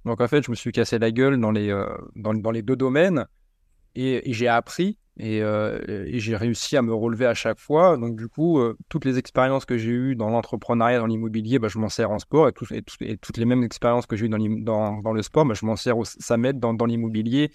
Donc 0.05 0.21
en 0.21 0.29
fait, 0.29 0.44
je 0.44 0.51
me 0.51 0.57
suis 0.57 0.73
cassé 0.73 0.99
la 0.99 1.11
gueule 1.11 1.38
dans 1.40 1.51
les, 1.51 1.71
euh, 1.71 1.87
dans, 2.16 2.33
dans 2.33 2.51
les 2.51 2.62
deux 2.62 2.77
domaines 2.77 3.27
et 3.94 4.33
j'ai 4.33 4.48
appris 4.48 4.98
euh, 5.20 6.05
et, 6.07 6.20
j'ai 6.20 6.37
réussi 6.37 6.77
à 6.77 6.83
me 6.83 6.94
relever 6.94 7.27
à 7.27 7.35
chaque 7.35 7.59
fois. 7.59 7.96
Donc, 7.96 8.16
du 8.16 8.29
coup, 8.29 8.59
euh, 8.59 8.77
toutes 8.88 9.05
les 9.05 9.18
expériences 9.18 9.64
que 9.64 9.77
j'ai 9.77 9.90
eues 9.90 10.16
dans 10.16 10.31
l'entrepreneuriat, 10.31 10.98
dans 10.98 11.07
l'immobilier, 11.07 11.59
bah, 11.59 11.68
je 11.68 11.79
m'en 11.79 11.88
sers 11.88 12.11
en 12.11 12.18
sport. 12.18 12.48
Et, 12.48 13.16
toutes 13.16 13.37
les 13.37 13.44
mêmes 13.44 13.64
expériences 13.64 14.07
que 14.07 14.16
j'ai 14.16 14.27
eues 14.27 14.29
dans, 14.29 15.12
le 15.12 15.22
sport, 15.22 15.44
bah, 15.44 15.55
je 15.55 15.66
m'en 15.66 15.77
sers, 15.77 15.96
ça 16.05 16.37
m'aide 16.37 16.61
dans, 16.61 16.72
l'immobilier 16.87 17.51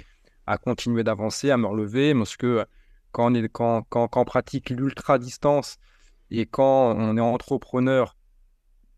à 0.46 0.58
continuer 0.58 1.04
d'avancer, 1.04 1.52
à 1.52 1.58
me 1.58 1.68
relever. 1.68 2.14
Parce 2.14 2.36
que 2.36 2.66
quand 3.12 3.34
on, 3.34 3.84
quand 3.84 4.18
on 4.18 4.26
pratique 4.26 4.70
l'ultra-distance 4.70 5.78
et 6.32 6.46
quand 6.46 6.96
on 6.98 7.16
est 7.16 7.22
entrepreneur, 7.22 8.18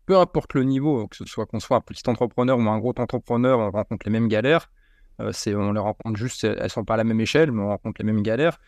peu 0.06 0.16
importe 0.18 0.54
le 0.54 0.64
niveau, 0.64 1.06
que 1.08 1.16
ce 1.16 1.24
soit 1.24 1.46
qu'on 1.46 1.60
soit 1.60 1.76
un 1.76 1.80
petit 1.80 2.08
entrepreneur 2.08 2.58
ou 2.58 2.62
un 2.62 2.78
gros 2.78 2.94
entrepreneur, 2.98 3.58
on 3.58 3.70
rencontre 3.70 4.06
les 4.06 4.12
mêmes 4.12 4.28
galères. 4.28 4.70
Euh, 5.20 5.32
on 5.54 5.72
les 5.72 5.80
rencontre 5.80 6.18
juste, 6.18 6.44
elles 6.44 6.70
sont 6.70 6.84
pas 6.84 6.94
à 6.94 6.96
la 6.96 7.04
même 7.04 7.20
échelle, 7.20 7.52
mais 7.52 7.62
on 7.62 7.68
rencontre 7.68 8.00
les 8.00 8.04
mêmes 8.04 8.22
galères. 8.22 8.58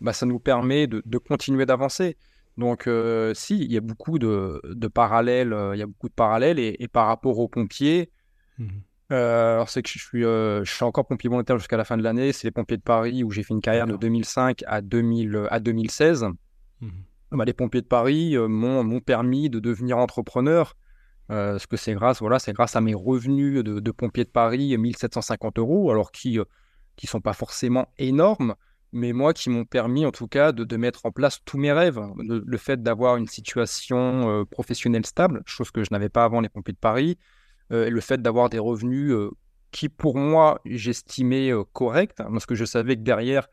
Bah, 0.00 0.12
ça 0.12 0.26
nous 0.26 0.38
permet 0.38 0.86
de, 0.86 1.18
continuer 1.18 1.66
d'avancer. 1.66 2.16
Donc, 2.56 2.86
euh, 2.86 3.34
si, 3.34 3.58
il 3.58 3.72
y 3.72 3.76
a 3.76 3.80
beaucoup 3.80 4.18
de, 4.18 4.60
parallèles, 4.92 5.52
euh, 5.52 5.74
il 5.74 5.78
y 5.78 5.82
a 5.82 5.86
beaucoup 5.86 6.08
de 6.08 6.14
parallèles, 6.14 6.58
et, 6.58 6.88
par 6.88 7.06
rapport 7.06 7.38
aux 7.38 7.48
pompiers, 7.48 8.10
mmh. 8.58 8.68
alors 9.10 9.68
c'est 9.68 9.82
que 9.82 9.88
je 9.88 9.98
suis, 9.98 10.22
je 10.22 10.62
suis 10.64 10.84
encore 10.84 11.06
pompier 11.06 11.28
volontaire 11.28 11.58
jusqu'à 11.58 11.76
la 11.76 11.84
fin 11.84 11.96
de 11.96 12.02
l'année. 12.02 12.32
C'est 12.32 12.46
les 12.46 12.52
pompiers 12.52 12.76
de 12.76 12.82
Paris 12.82 13.22
où 13.24 13.30
j'ai 13.30 13.42
fait 13.42 13.54
une 13.54 13.60
carrière 13.60 13.86
de 13.86 13.96
2005 13.96 14.64
à, 14.66 14.80
2000, 14.80 15.48
à 15.50 15.60
2016. 15.60 16.26
Mmh. 16.80 16.88
Bah, 17.32 17.44
les 17.44 17.52
pompiers 17.52 17.82
de 17.82 17.86
Paris 17.86 18.36
m'ont 18.36 19.00
permis 19.00 19.50
de 19.50 19.60
devenir 19.60 19.98
entrepreneur. 19.98 20.76
Euh, 21.30 21.58
ce 21.58 21.66
que 21.66 21.76
c'est 21.76 21.94
grâce, 21.94 22.20
voilà, 22.20 22.38
c'est 22.38 22.52
grâce 22.52 22.74
à 22.74 22.80
mes 22.80 22.94
revenus 22.94 23.62
de, 23.62 23.78
de, 23.78 23.90
pompier 23.92 24.24
de 24.24 24.30
Paris, 24.30 24.76
1750 24.76 25.58
euros, 25.58 25.90
alors 25.90 26.10
qui 26.10 26.34
ne 26.34 26.40
euh, 26.40 26.44
sont 27.04 27.20
pas 27.20 27.34
forcément 27.34 27.86
énormes, 27.98 28.56
mais 28.92 29.12
moi 29.12 29.32
qui 29.32 29.48
m'ont 29.48 29.64
permis 29.64 30.04
en 30.04 30.10
tout 30.10 30.26
cas 30.26 30.50
de, 30.50 30.64
de, 30.64 30.76
mettre 30.76 31.06
en 31.06 31.12
place 31.12 31.40
tous 31.44 31.56
mes 31.56 31.70
rêves. 31.70 32.00
Le, 32.18 32.56
fait 32.56 32.82
d'avoir 32.82 33.16
une 33.16 33.28
situation 33.28 34.28
euh, 34.28 34.44
professionnelle 34.44 35.06
stable, 35.06 35.42
chose 35.46 35.70
que 35.70 35.84
je 35.84 35.90
n'avais 35.92 36.08
pas 36.08 36.24
avant 36.24 36.40
les 36.40 36.48
pompiers 36.48 36.74
de 36.74 36.78
Paris, 36.78 37.18
et 37.72 37.88
le 37.88 38.00
fait 38.00 38.20
d'avoir 38.20 38.50
des 38.50 38.58
revenus 38.58 39.14
qui 39.70 39.88
pour 39.88 40.16
moi 40.16 40.60
j'estimais 40.64 41.52
corrects, 41.72 42.18
hein, 42.18 42.26
parce 42.32 42.44
que 42.44 42.56
je 42.56 42.64
savais 42.64 42.96
que 42.96 43.02
derrière 43.02 43.46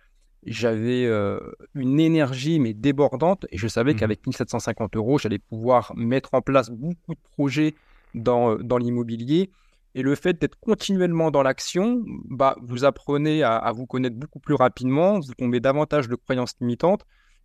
j'avais 0.48 1.06
euh, 1.06 1.40
une 1.76 2.00
énergie 2.00 2.60
mais 2.60 2.74
débordante 2.74 3.46
et 3.52 3.58
je 3.58 3.68
savais 3.68 3.94
mmh 3.94 3.98
qu'avec 3.98 4.26
1750 4.26 4.96
euros, 4.96 5.20
j'allais 5.20 5.40
pouvoir 5.40 5.92
mettre 5.96 6.34
en 6.34 6.42
place 6.42 6.70
beaucoup 6.70 7.14
de 7.14 7.20
projets 7.34 7.76
dans, 8.16 8.54
euh, 8.54 8.58
dans 8.64 8.78
l'immobilier. 8.78 9.52
Et 9.94 10.04
le 10.04 10.16
fait 10.16 10.40
d'être 10.40 10.58
continuellement 10.60 11.32
dans 11.32 11.44
l'action, 11.44 12.04
bah, 12.30 12.56
vous 12.62 12.86
apprenez 12.86 13.44
à, 13.44 13.72
vous 13.76 13.86
connaître 13.86 14.16
beaucoup 14.16 14.40
plus 14.40 14.54
rapidement, 14.54 15.20
vous 15.20 15.34
tombez 15.34 15.60
davantage 15.60 16.08
de 16.08 16.16
croyances 16.16 16.54
limitantes. 16.62 17.04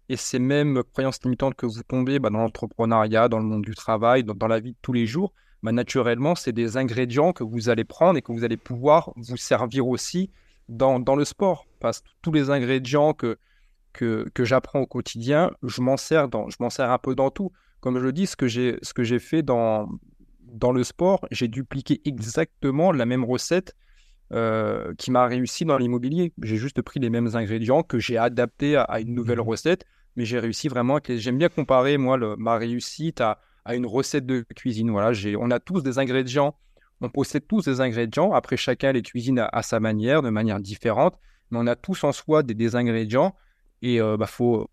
Et 0.09 0.17
ces 0.17 0.39
mêmes 0.39 0.83
croyances 0.93 1.23
limitantes 1.25 1.55
que 1.55 1.65
vous 1.65 1.83
tombez 1.83 2.19
bah, 2.19 2.29
dans 2.29 2.39
l'entrepreneuriat, 2.39 3.29
dans 3.29 3.39
le 3.39 3.45
monde 3.45 3.63
du 3.63 3.75
travail, 3.75 4.23
dans, 4.23 4.49
la 4.49 4.61
vie 4.61 4.73
de 4.73 4.77
tous 4.83 4.93
les 4.93 5.07
jours, 5.07 5.33
bah, 5.63 5.73
naturellement, 5.73 6.35
c'est 6.35 6.53
des 6.53 6.77
ingrédients 6.77 7.33
que 7.33 7.43
vous 7.43 7.69
allez 7.71 7.85
prendre 7.85 8.19
et 8.19 8.23
que 8.23 8.33
vous 8.33 8.45
allez 8.45 8.59
pouvoir 8.59 9.13
vous 9.17 9.39
servir 9.39 9.89
aussi 9.89 10.31
dans, 10.69 11.01
dans 11.01 11.17
le 11.17 11.25
sport. 11.25 11.67
Parce 11.83 12.01
que 12.01 12.09
tous 12.23 12.33
les 12.33 12.51
ingrédients 12.51 13.13
que, 13.13 13.39
que, 13.93 14.29
que 14.35 14.45
j'apprends 14.45 14.81
au 14.81 14.87
quotidien, 14.87 15.51
je 15.63 15.83
m'en 15.83 15.97
sers, 15.97 16.29
dans, 16.29 16.49
je 16.49 16.57
m'en 16.61 16.71
sers 16.71 16.91
un 16.91 16.99
peu 16.99 17.15
dans 17.15 17.31
tout. 17.31 17.53
Comme 17.81 17.99
je 17.99 18.05
le 18.05 18.13
dis, 18.13 18.27
ce 18.27 18.37
que 18.37 18.47
j'ai, 18.47 18.79
ce 18.83 18.95
que 18.95 19.03
j'ai 19.03 19.19
fait 19.19 19.43
dans, 19.43 19.89
dans 20.45 20.73
le 20.73 20.85
sport, 20.85 21.27
j'ai 21.31 21.49
dupliqué 21.49 22.01
exactement 22.05 22.93
la 22.93 23.05
même 23.05 23.25
recette 23.25 23.75
euh, 24.33 24.95
qui 24.97 25.11
m'a 25.11 25.27
réussi 25.27 25.65
dans 25.65 25.77
l'immobilier. 25.77 26.33
J'ai 26.41 26.57
juste 26.57 26.81
pris 26.81 27.01
les 27.01 27.11
mêmes 27.11 27.35
ingrédients 27.35 27.83
que 27.83 27.99
j'ai 27.99 28.17
adaptés 28.17 28.77
à, 28.77 29.01
une 29.01 29.15
nouvelle 29.15 29.39
mmh 29.39 29.49
recette, 29.49 29.85
mais 30.15 30.25
j'ai 30.25 30.39
réussi 30.39 30.69
vraiment. 30.69 31.01
J'aime 31.07 31.39
bien 31.39 31.49
comparer, 31.49 31.99
moi, 31.99 32.17
le, 32.17 32.37
ma 32.37 32.57
réussite 32.57 33.21
à, 33.21 33.41
à, 33.65 33.75
une 33.75 33.87
recette 33.87 34.25
de 34.25 34.47
cuisine. 34.55 34.91
Voilà, 34.91 35.13
j'ai, 35.13 35.37
on 35.37 35.51
a 35.51 35.59
tous 35.59 35.83
des 35.83 35.99
ingrédients 35.99 36.57
on 37.03 37.11
possède 37.11 37.47
tous 37.47 37.65
des 37.65 37.81
ingrédients. 37.81 38.33
Après, 38.33 38.57
chacun 38.57 38.93
les 38.93 39.03
cuisine 39.03 39.47
à, 39.53 39.63
sa 39.63 39.81
manière, 39.81 40.23
de 40.23 40.31
manière 40.31 40.61
différente. 40.61 41.19
On 41.53 41.67
a 41.67 41.77
tous 41.77 42.05
en 42.05 42.13
soi 42.13 42.43
des, 42.43 42.77
ingrédients. 42.77 43.35
Et 43.83 43.95
il 43.95 44.01
euh, 44.01 44.17
bah, 44.17 44.27
faut, 44.27 44.69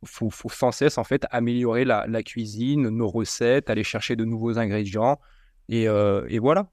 sans 0.51 0.71
cesse 0.71 0.97
en 0.97 1.03
fait 1.03 1.25
améliorer 1.31 1.83
la, 1.83 2.23
cuisine, 2.23 2.89
nos 2.89 3.07
recettes, 3.07 3.69
aller 3.69 3.83
chercher 3.83 4.15
de 4.15 4.25
nouveaux 4.25 4.57
ingrédients. 4.59 5.19
Et, 5.67 5.87
euh, 5.87 6.27
voilà. 6.39 6.67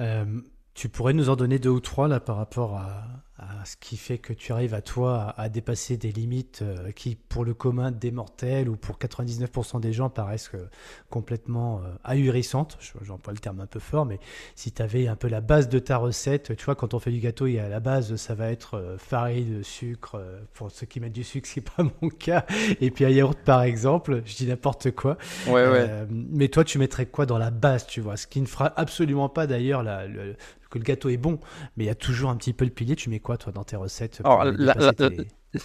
Euh, 0.00 0.40
tu 0.74 0.88
pourrais 0.88 1.12
nous 1.12 1.28
en 1.28 1.36
donner 1.36 1.58
deux 1.58 1.70
ou 1.70 1.80
trois 1.80 2.08
là 2.08 2.20
par 2.20 2.36
rapport 2.36 2.76
à, 2.76 3.22
ce 3.64 3.76
qui 3.76 3.96
fait 3.96 4.18
que 4.18 4.32
tu 4.32 4.52
arrives 4.52 4.74
à 4.74 4.82
toi 4.82 5.34
à, 5.36 5.48
dépasser 5.48 5.96
des 5.96 6.10
limites 6.10 6.60
euh, 6.62 6.90
qui, 6.90 7.14
pour 7.16 7.44
le 7.44 7.54
commun 7.54 7.90
des 7.90 8.10
mortels 8.10 8.68
ou 8.68 8.76
pour 8.76 8.98
99% 8.98 9.80
des 9.80 9.92
gens, 9.92 10.10
paraissent 10.10 10.50
euh, 10.54 10.68
complètement 11.10 11.78
euh, 11.78 11.94
ahurissantes. 12.04 12.78
J'emploie 13.02 13.32
le 13.32 13.38
terme 13.38 13.60
un 13.60 13.66
peu 13.66 13.78
fort, 13.78 14.06
mais 14.06 14.18
si 14.54 14.72
tu 14.72 14.82
avais 14.82 15.06
un 15.06 15.16
peu 15.16 15.28
la 15.28 15.40
base 15.40 15.68
de 15.68 15.78
ta 15.78 15.98
recette, 15.98 16.56
tu 16.56 16.64
vois, 16.64 16.74
quand 16.74 16.94
on 16.94 16.98
fait 16.98 17.10
du 17.10 17.20
gâteau, 17.20 17.46
il 17.46 17.54
y 17.54 17.58
a 17.58 17.68
la 17.68 17.80
base, 17.80 18.16
ça 18.16 18.34
va 18.34 18.50
être 18.50 18.96
farine, 18.98 19.62
sucre, 19.62 20.20
pour 20.54 20.70
ceux 20.70 20.86
qui 20.86 20.98
mettent 20.98 21.12
du 21.12 21.24
sucre, 21.24 21.46
ce 21.48 21.54
qui 21.54 21.60
n'est 21.60 21.66
pas 21.76 21.84
mon 22.02 22.08
cas, 22.08 22.44
et 22.80 22.90
puis 22.90 23.04
un 23.04 23.10
yaourt 23.10 23.38
par 23.44 23.62
exemple, 23.62 24.22
je 24.24 24.36
dis 24.36 24.46
n'importe 24.46 24.90
quoi. 24.92 25.16
Ouais, 25.46 25.68
ouais. 25.68 26.06
mais 26.10 26.48
toi, 26.48 26.64
tu 26.64 26.78
mettrais 26.78 27.06
quoi 27.06 27.26
dans 27.26 27.38
la 27.38 27.50
base, 27.50 27.86
tu 27.86 28.00
vois, 28.00 28.16
ce 28.16 28.26
qui 28.26 28.40
ne 28.40 28.46
fera 28.46 28.72
absolument 28.76 29.28
pas 29.28 29.46
d'ailleurs 29.46 29.82
le, 29.82 30.34
que 30.70 30.78
le 30.78 30.84
gâteau 30.84 31.08
est 31.08 31.16
bon, 31.16 31.38
mais 31.76 31.84
il 31.84 31.86
y 31.86 31.90
a 31.90 31.94
toujours 31.94 32.30
un 32.30 32.36
petit 32.36 32.52
peu 32.52 32.64
le 32.64 32.70
pilier. 32.70 32.96
Tu 32.96 33.10
mets 33.10 33.20
quoi, 33.20 33.27
toi, 33.36 33.52
dans 33.52 33.64
tes 33.64 33.76
recettes 33.76 34.22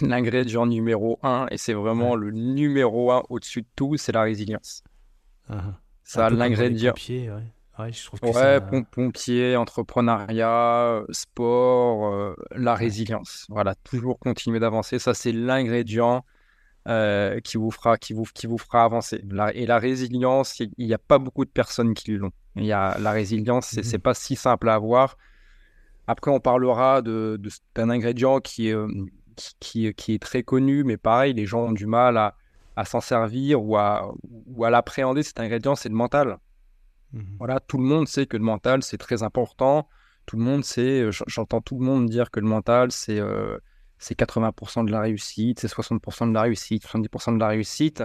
l'ingrédient 0.00 0.66
numéro 0.66 1.18
un, 1.22 1.46
et 1.50 1.58
c'est 1.58 1.74
vraiment 1.74 2.16
le 2.16 2.30
numéro 2.30 3.12
un 3.12 3.22
au-dessus 3.28 3.62
de 3.62 3.68
tout, 3.76 3.96
c'est 3.96 4.12
la 4.12 4.22
résilience. 4.22 4.82
Uh 5.50 5.54
Ça, 6.02 6.30
l'ingrédient. 6.30 6.94
Ouais. 7.08 7.30
Ouais, 7.78 7.92
je 7.92 8.04
trouve 8.06 8.20
que 8.20 8.26
ouais 8.26 8.84
pompier, 8.92 9.56
entrepreneuriat, 9.56 11.02
sport, 11.10 12.14
euh, 12.14 12.34
la 12.54 12.74
résilience. 12.76 13.46
Voilà, 13.48 13.74
toujours 13.74 14.18
continuer 14.20 14.60
d'avancer. 14.60 15.00
Ça, 15.00 15.12
c'est 15.12 15.32
l'ingrédient 15.32 16.24
euh, 16.86 17.40
qui, 17.40 17.56
vous 17.56 17.72
fera, 17.72 17.96
qui, 17.96 18.12
vous, 18.12 18.26
qui 18.32 18.46
vous 18.46 18.58
fera 18.58 18.84
avancer. 18.84 19.24
et 19.54 19.66
la 19.66 19.78
résilience, 19.78 20.60
il 20.60 20.70
n'y 20.78 20.94
a 20.94 20.98
pas 20.98 21.18
beaucoup 21.18 21.44
de 21.44 21.50
personnes 21.50 21.94
qui 21.94 22.12
l'ont. 22.12 22.30
Il 22.54 22.64
y 22.64 22.72
a 22.72 22.96
la 22.98 23.10
résilience, 23.10 23.66
c'est 23.82 23.98
mmh 23.98 24.00
pas 24.00 24.14
si 24.14 24.36
simple 24.36 24.68
à 24.68 24.74
avoir. 24.74 25.16
Après, 26.06 26.30
on 26.30 26.40
parlera 26.40 27.02
d'un 27.02 27.36
de, 27.36 27.50
d'un 27.74 27.90
ingrédient 27.90 28.40
qui 28.40 28.68
est, 28.68 28.74
euh, 28.74 28.88
qui, 29.60 29.92
qui, 29.94 30.14
est 30.14 30.22
très 30.22 30.42
connu, 30.42 30.84
mais 30.84 30.96
pareil, 30.96 31.32
les 31.32 31.46
gens 31.46 31.64
ont 31.64 31.72
du 31.72 31.86
mal 31.86 32.16
à, 32.16 32.36
à 32.76 32.84
s'en 32.84 33.00
servir 33.00 33.62
ou 33.62 33.76
à, 33.76 34.12
ou 34.46 34.64
à 34.64 34.70
l'appréhender. 34.70 35.22
Cet 35.22 35.40
ingrédient, 35.40 35.74
c'est 35.74 35.88
le 35.88 35.94
mental. 35.94 36.38
Mmh 37.12 37.20
voilà, 37.38 37.60
tout 37.60 37.78
le 37.78 37.84
monde 37.84 38.08
sait 38.08 38.26
que 38.26 38.36
le 38.36 38.42
mental, 38.42 38.82
c'est 38.82 38.98
très 38.98 39.22
important. 39.22 39.88
Tout 40.26 40.36
le 40.36 40.42
monde 40.42 40.64
sait, 40.64 41.02
euh, 41.02 41.10
j'entends 41.26 41.60
tout 41.60 41.78
le 41.78 41.84
monde 41.84 42.08
dire 42.08 42.30
que 42.30 42.40
le 42.40 42.46
mental, 42.46 42.90
c'est 42.90 43.20
euh, 43.20 43.58
c'est 43.98 44.18
80% 44.18 44.84
de 44.84 44.90
la 44.90 45.00
réussite, 45.00 45.60
c'est 45.60 45.68
60% 45.68 46.28
de 46.28 46.34
la 46.34 46.42
réussite, 46.42 46.84
70% 46.84 47.34
de 47.34 47.38
la 47.38 47.48
réussite. 47.48 48.02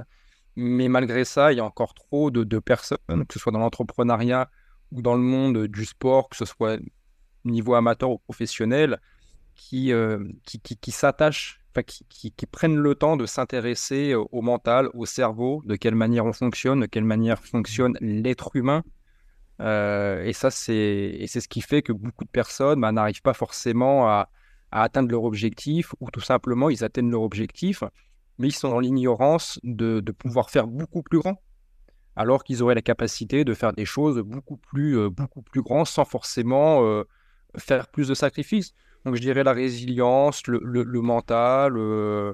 Mais 0.56 0.88
malgré 0.88 1.26
ça, 1.26 1.52
il 1.52 1.58
y 1.58 1.62
a 1.62 1.66
encore 1.66 1.94
trop 1.94 2.32
de, 2.32 2.60
personnes, 2.60 2.98
que 3.28 3.34
ce 3.34 3.40
soit 3.40 3.52
dans 3.52 3.60
l'entrepreneuriat 3.60 4.50
ou 4.92 5.02
dans 5.02 5.16
le 5.16 5.22
monde 5.22 5.68
du 5.68 5.86
sport, 5.86 6.30
que 6.30 6.36
ce 6.36 6.46
soit 6.46 6.80
niveau 7.46 7.74
amateur 7.76 8.10
ou 8.12 8.18
professionnel, 8.18 9.00
qui, 9.56 9.92
euh, 9.92 10.24
qui, 10.46 10.60
qui, 10.60 10.92
s'attachent, 10.92 11.62
qui, 11.86 12.32
qui, 12.32 12.46
prennent 12.46 12.78
le 12.78 12.96
temps 12.96 13.18
de 13.18 13.26
s'intéresser 13.26 14.16
au 14.16 14.42
mental, 14.42 14.90
au 14.94 15.06
cerveau, 15.06 15.62
de 15.66 15.76
quelle 15.76 15.96
manière 15.96 16.26
on 16.26 16.34
fonctionne, 16.34 16.82
de 16.82 16.86
quelle 16.86 17.04
manière 17.04 17.40
fonctionne 17.40 17.98
l'être 18.02 18.56
humain. 18.56 18.84
Euh, 19.62 20.24
et 20.24 20.34
ça, 20.34 20.52
c'est 20.52 21.28
ce 21.28 21.48
qui 21.48 21.62
fait 21.62 21.82
que 21.82 21.92
beaucoup 21.92 22.24
de 22.24 22.30
personnes 22.30 22.80
bah, 22.80 22.92
n'arrivent 22.92 23.22
pas 23.22 23.34
forcément 23.34 24.08
à, 24.08 24.30
à 24.72 24.84
atteindre 24.84 25.10
leur 25.10 25.24
objectif, 25.24 25.94
ou 26.00 26.10
tout 26.12 26.22
simplement, 26.22 26.70
ils 26.70 26.84
atteignent 26.84 27.12
leur 27.12 27.22
objectif, 27.22 27.84
mais 28.38 28.48
ils 28.48 28.56
sont 28.56 28.70
dans 28.70 28.80
l'ignorance 28.80 29.60
de, 29.64 30.00
pouvoir 30.12 30.50
faire 30.50 30.68
beaucoup 30.68 31.04
plus 31.04 31.20
grand, 31.20 31.42
alors 32.16 32.44
qu'ils 32.44 32.64
auraient 32.64 32.76
la 32.76 32.82
capacité 32.82 33.44
de 33.44 33.54
faire 33.54 33.74
des 33.74 33.86
choses 33.86 34.20
beaucoup 34.20 34.58
plus, 34.58 34.98
euh, 34.98 35.10
beaucoup 35.10 35.42
plus 35.42 35.62
grands 35.62 35.86
sans 35.86 36.06
forcément 36.06 36.86
euh, 36.86 37.04
faire 37.58 37.88
plus 37.88 38.08
de 38.08 38.14
sacrifices. 38.14 38.74
Donc 39.06 39.16
je 39.16 39.22
dirais 39.22 39.44
la 39.44 39.54
résilience, 39.54 40.46
le, 40.48 41.02
mental, 41.02 41.78
euh, 41.78 42.34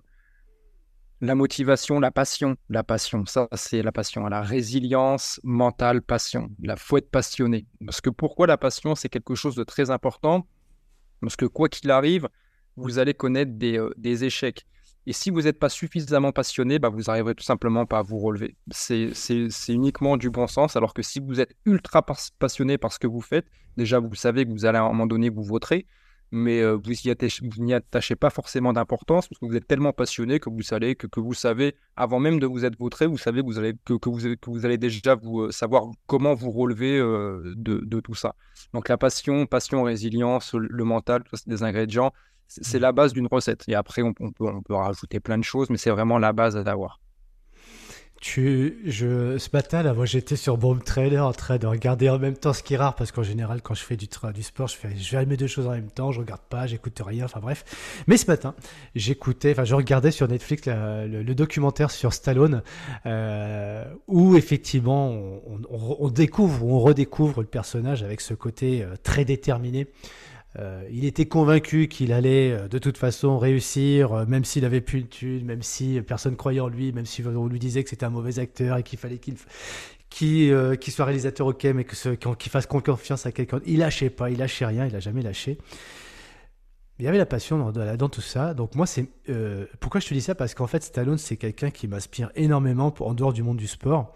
la 1.21 1.35
motivation, 1.35 1.99
la 1.99 2.11
passion. 2.11 2.55
La 2.69 2.83
passion, 2.83 3.25
ça 3.25 3.47
c'est 3.53 3.81
la 3.81 3.91
passion. 3.91 4.27
La 4.27 4.41
résilience 4.41 5.39
mentale, 5.43 6.01
passion. 6.01 6.49
La 6.61 6.75
faut 6.75 6.97
être 6.97 7.11
passionné. 7.11 7.67
Parce 7.85 8.01
que 8.01 8.09
pourquoi 8.09 8.47
la 8.47 8.57
passion, 8.57 8.95
c'est 8.95 9.09
quelque 9.09 9.35
chose 9.35 9.55
de 9.55 9.63
très 9.63 9.91
important? 9.91 10.47
Parce 11.21 11.35
que 11.35 11.45
quoi 11.45 11.69
qu'il 11.69 11.91
arrive, 11.91 12.27
vous 12.75 12.99
allez 12.99 13.13
connaître 13.13 13.51
des 13.57 14.23
échecs. 14.23 14.65
Et 15.07 15.13
si 15.13 15.29
vous 15.29 15.43
n'êtes 15.43 15.59
pas 15.59 15.69
suffisamment 15.69 16.31
passionné, 16.31 16.79
bah, 16.79 16.89
vous 16.89 17.03
n'arriverez 17.03 17.35
tout 17.35 17.43
simplement 17.43 17.85
pas 17.85 17.99
à 17.99 18.01
vous 18.01 18.17
relever. 18.17 18.55
C'est 18.71 19.13
uniquement 19.69 20.17
du 20.17 20.29
bon 20.29 20.47
sens, 20.47 20.75
alors 20.75 20.93
que 20.93 21.03
si 21.03 21.19
vous 21.19 21.39
êtes 21.39 21.55
ultra 21.65 22.03
passionné 22.39 22.77
par 22.77 22.91
ce 22.91 22.99
que 22.99 23.07
vous 23.07 23.21
faites, 23.21 23.45
déjà 23.77 23.99
vous 23.99 24.15
savez 24.15 24.45
que 24.45 24.51
vous 24.51 24.65
allez 24.65 24.77
à 24.77 24.83
un 24.83 24.87
moment 24.87 25.05
donné 25.05 25.29
vous 25.29 25.43
voterez, 25.43 25.85
mais 26.31 26.59
euh, 26.61 26.73
vous 26.73 26.93
n'y 27.59 27.73
attachez, 27.73 28.15
pas 28.15 28.29
forcément 28.31 28.73
d'importance 28.73 29.27
parce 29.27 29.39
que 29.39 29.45
vous 29.45 29.55
êtes 29.55 29.67
tellement 29.67 29.93
passionné 29.93 30.39
que 30.39 30.49
vous 30.49 30.63
savez 30.63 30.95
que, 30.95 31.07
vous 31.19 31.33
savez 31.33 31.75
avant 31.95 32.19
même 32.19 32.39
de 32.39 32.47
vous 32.47 32.65
être 32.65 32.77
voté, 32.77 33.05
vous 33.05 33.17
savez 33.17 33.41
que 33.41 34.49
vous 34.49 34.65
allez 34.65 34.77
déjà 34.77 35.15
euh, 35.23 35.51
savoir 35.51 35.85
comment 36.07 36.33
vous 36.33 36.51
relever 36.51 36.97
euh, 36.97 37.53
de, 37.55 37.77
de, 37.85 37.99
tout 37.99 38.15
ça. 38.15 38.35
Donc 38.73 38.89
la 38.89 38.97
passion, 38.97 39.45
passion, 39.45 39.83
résilience, 39.83 40.53
le 40.55 40.83
mental, 40.83 41.23
c'est 41.31 41.47
des 41.47 41.63
ingrédients. 41.63 42.11
C'est 42.47 42.79
la 42.79 42.91
base 42.91 43.13
d'une 43.13 43.27
recette. 43.27 43.63
Et 43.67 43.75
après, 43.75 44.01
on, 44.01 44.13
peut, 44.13 44.25
on, 44.39 44.61
peut, 44.61 44.75
rajouter 44.75 45.19
plein 45.19 45.37
de 45.37 45.43
choses, 45.43 45.69
mais 45.69 45.77
c'est 45.77 45.89
vraiment 45.89 46.17
la 46.17 46.33
base 46.33 46.55
à 46.57 46.61
avoir. 46.61 46.99
Tu, 48.21 48.79
je, 48.85 49.37
ce 49.37 49.49
matin, 49.53 49.83
là, 49.83 49.93
moi, 49.93 50.05
j'étais 50.05 50.35
sur 50.35 50.57
Bomb 50.57 50.81
Trailer 50.83 51.23
en 51.23 51.33
train 51.33 51.57
de 51.57 51.67
regarder 51.67 52.09
en 52.09 52.17
même 52.17 52.35
temps, 52.35 52.53
ce 52.53 52.63
qui 52.63 52.73
est 52.73 52.77
rare, 52.77 52.95
parce 52.95 53.11
qu'en 53.11 53.23
général, 53.23 53.61
quand 53.61 53.75
je 53.75 53.83
fais 53.83 53.97
du, 53.97 54.07
du 54.33 54.43
sport, 54.43 54.67
je 54.67 54.75
fais, 54.75 55.25
mes 55.25 55.37
deux 55.37 55.47
choses 55.47 55.67
en 55.67 55.71
même 55.71 55.91
temps, 55.91 56.11
je 56.11 56.21
regarde 56.21 56.41
pas, 56.49 56.65
j'écoute 56.65 56.99
rien, 57.05 57.25
enfin 57.25 57.39
bref. 57.39 58.03
Mais 58.07 58.17
ce 58.17 58.25
matin, 58.25 58.55
j'écoutais, 58.95 59.51
enfin, 59.51 59.65
je 59.65 59.75
regardais 59.75 60.11
sur 60.11 60.27
Netflix 60.27 60.63
le, 60.65 61.35
documentaire 61.35 61.91
sur 61.91 62.13
Stallone, 62.13 62.63
euh, 63.05 63.83
où 64.07 64.37
effectivement, 64.37 65.13
on, 65.69 66.09
découvre, 66.09 66.65
on 66.65 66.79
redécouvre 66.79 67.41
le 67.41 67.47
personnage 67.47 68.01
avec 68.01 68.21
ce 68.21 68.33
côté 68.33 68.81
euh, 68.81 68.95
très 69.03 69.25
déterminé. 69.25 69.87
Euh, 70.57 70.87
il 70.89 71.03
était 71.05 71.25
convaincu 71.25 71.87
qu'il 71.87 72.13
allait 72.13 72.51
euh, 72.51 72.67
de 72.67 72.77
toute 72.77 72.97
façon 72.97 73.37
réussir, 73.37 74.13
euh, 74.13 74.25
même 74.25 74.45
s'il 74.45 74.63
avait 74.63 74.79
plus 74.79 75.01
de 75.01 75.07
thunes, 75.07 75.45
même 75.45 75.61
si 75.61 76.01
personne 76.01 76.37
croyait 76.37 76.61
en 76.61 76.69
lui, 76.69 76.93
même 76.93 77.05
si 77.05 77.23
on 77.25 77.47
lui 77.47 77.59
disait 77.59 77.83
que 77.83 77.89
c'était 77.89 78.05
un 78.05 78.09
mauvais 78.09 78.39
acteur 78.39 78.77
et 78.77 78.83
qu'il 78.83 78.97
fallait 78.97 79.19
qu'il 80.09 80.93
soit 80.93 81.05
réalisateur 81.05 81.47
ok, 81.47 81.63
mais 81.65 81.83
qu'il 81.83 82.51
fasse 82.51 82.67
confiance 82.67 83.25
à 83.25 83.31
quelqu'un. 83.31 83.59
Il 83.65 83.79
lâchait 83.79 84.09
pas, 84.09 84.29
il 84.29 84.37
lâchait 84.37 84.65
rien, 84.65 84.85
il 84.85 84.95
a 84.95 84.99
jamais 84.99 85.21
lâché. 85.21 85.57
Il 86.99 87.03
y 87.03 87.09
avait 87.09 87.17
la 87.17 87.25
passion 87.25 87.71
dans, 87.71 87.97
dans 87.97 88.09
tout 88.09 88.21
ça. 88.21 88.53
Donc 88.53 88.75
moi, 88.75 88.85
c'est 88.85 89.09
pourquoi 89.81 89.99
je 89.99 90.07
te 90.07 90.13
dis 90.13 90.21
ça? 90.21 90.35
Parce 90.35 90.53
qu'en 90.53 90.67
fait, 90.67 90.81
Stallone, 90.81 91.17
c'est 91.17 91.35
quelqu'un 91.35 91.69
qui 91.69 91.89
m'inspire 91.89 92.31
énormément 92.35 92.93
en 93.01 93.13
dehors 93.13 93.33
du 93.33 93.43
monde 93.43 93.57
du 93.57 93.67
sport. 93.67 94.15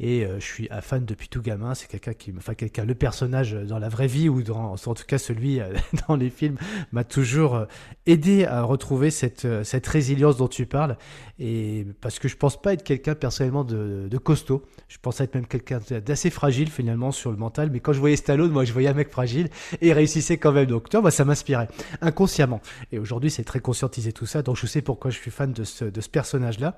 Et 0.00 0.24
euh, 0.24 0.38
je 0.38 0.44
suis 0.44 0.68
un 0.70 0.80
fan 0.80 1.04
depuis 1.04 1.28
tout 1.28 1.42
gamin. 1.42 1.74
C'est 1.74 1.88
quelqu'un 1.88 2.12
qui, 2.12 2.32
enfin 2.36 2.54
quelqu'un, 2.54 2.84
le 2.84 2.94
personnage 2.94 3.52
dans 3.52 3.78
la 3.78 3.88
vraie 3.88 4.06
vie 4.06 4.28
ou 4.28 4.42
en 4.52 4.76
tout 4.76 5.04
cas 5.06 5.18
celui 5.18 5.60
euh, 5.60 5.74
dans 6.08 6.16
les 6.16 6.30
films 6.30 6.56
m'a 6.92 7.04
toujours 7.04 7.56
euh, 7.56 7.64
aidé 8.06 8.44
à 8.44 8.62
retrouver 8.62 9.10
cette 9.10 9.86
résilience 9.86 10.36
dont 10.36 10.48
tu 10.48 10.66
parles. 10.66 10.96
Et 11.38 11.86
parce 12.00 12.18
que 12.18 12.28
je 12.28 12.36
pense 12.36 12.60
pas 12.60 12.72
être 12.72 12.82
quelqu'un 12.82 13.14
personnellement 13.14 13.64
de, 13.64 14.08
de, 14.08 14.18
costaud. 14.18 14.62
Je 14.88 14.98
pense 15.00 15.20
être 15.20 15.34
même 15.34 15.46
quelqu'un 15.46 15.80
d'assez 16.04 16.30
fragile 16.30 16.70
finalement 16.70 17.12
sur 17.12 17.30
le 17.30 17.36
mental. 17.36 17.70
Mais 17.70 17.80
quand 17.80 17.92
je 17.92 18.00
voyais 18.00 18.16
Stallone, 18.16 18.50
moi 18.50 18.64
je 18.64 18.72
voyais 18.72 18.88
un 18.88 18.94
mec 18.94 19.10
fragile 19.10 19.48
et 19.80 19.88
il 19.88 19.92
réussissait 19.92 20.38
quand 20.38 20.52
même. 20.52 20.66
Donc 20.66 20.88
toi, 20.88 21.00
moi, 21.00 21.10
ça 21.10 21.24
m'inspirait 21.24 21.68
inconsciemment. 22.00 22.60
Et 22.92 22.98
aujourd'hui, 22.98 23.30
c'est 23.30 23.44
très 23.44 23.60
conscientisé 23.60 24.12
tout 24.12 24.26
ça. 24.26 24.42
Donc 24.42 24.56
je 24.56 24.66
sais 24.66 24.82
pourquoi 24.82 25.10
je 25.10 25.18
suis 25.18 25.30
fan 25.30 25.52
de 25.52 25.64
ce, 25.64 25.84
de 25.84 26.00
ce 26.00 26.08
personnage-là. 26.08 26.76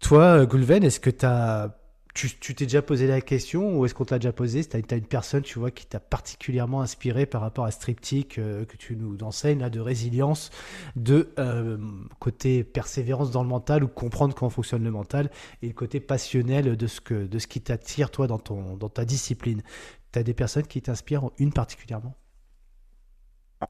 Toi, 0.00 0.44
Goulven, 0.44 0.84
est-ce 0.84 1.00
que 1.00 1.10
tu 1.10 1.24
as 1.24 1.74
tu 2.16 2.54
t'es 2.54 2.64
déjà 2.64 2.80
posé 2.80 3.06
la 3.06 3.20
question 3.20 3.78
ou 3.78 3.84
est-ce 3.84 3.94
qu'on 3.94 4.06
t'a 4.06 4.18
déjà 4.18 4.32
posé? 4.32 4.64
Tu 4.64 4.76
as, 4.76 4.96
une 4.96 5.04
personne, 5.04 5.42
tu 5.42 5.58
vois, 5.58 5.70
qui 5.70 5.86
t'a 5.86 6.00
particulièrement 6.00 6.80
inspiré 6.80 7.26
par 7.26 7.42
rapport 7.42 7.66
à 7.66 7.70
ce 7.70 7.78
triptyque 7.78 8.38
euh, 8.38 8.64
que 8.64 8.76
tu 8.76 8.96
nous 8.96 9.18
enseignes, 9.22 9.60
là, 9.60 9.68
de 9.68 9.80
résilience, 9.80 10.50
de 10.96 11.28
euh, 11.38 11.76
côté 12.18 12.64
persévérance 12.64 13.30
dans 13.30 13.42
le 13.42 13.48
mental 13.48 13.84
ou 13.84 13.88
comprendre 13.88 14.34
comment 14.34 14.48
fonctionne 14.48 14.82
le 14.82 14.90
mental 14.90 15.30
et 15.60 15.68
le 15.68 15.74
côté 15.74 16.00
passionnel 16.00 16.76
de 16.76 16.86
ce, 16.86 17.02
que, 17.02 17.26
de 17.26 17.38
ce 17.38 17.46
qui 17.46 17.60
t'attire, 17.60 18.10
toi, 18.10 18.26
dans, 18.26 18.38
ton, 18.38 18.76
dans 18.76 18.88
ta 18.88 19.04
discipline. 19.04 19.62
Tu 20.12 20.18
as 20.18 20.22
des 20.22 20.34
personnes 20.34 20.66
qui 20.66 20.80
t'inspirent, 20.80 21.30
une 21.38 21.52
particulièrement? 21.52 22.14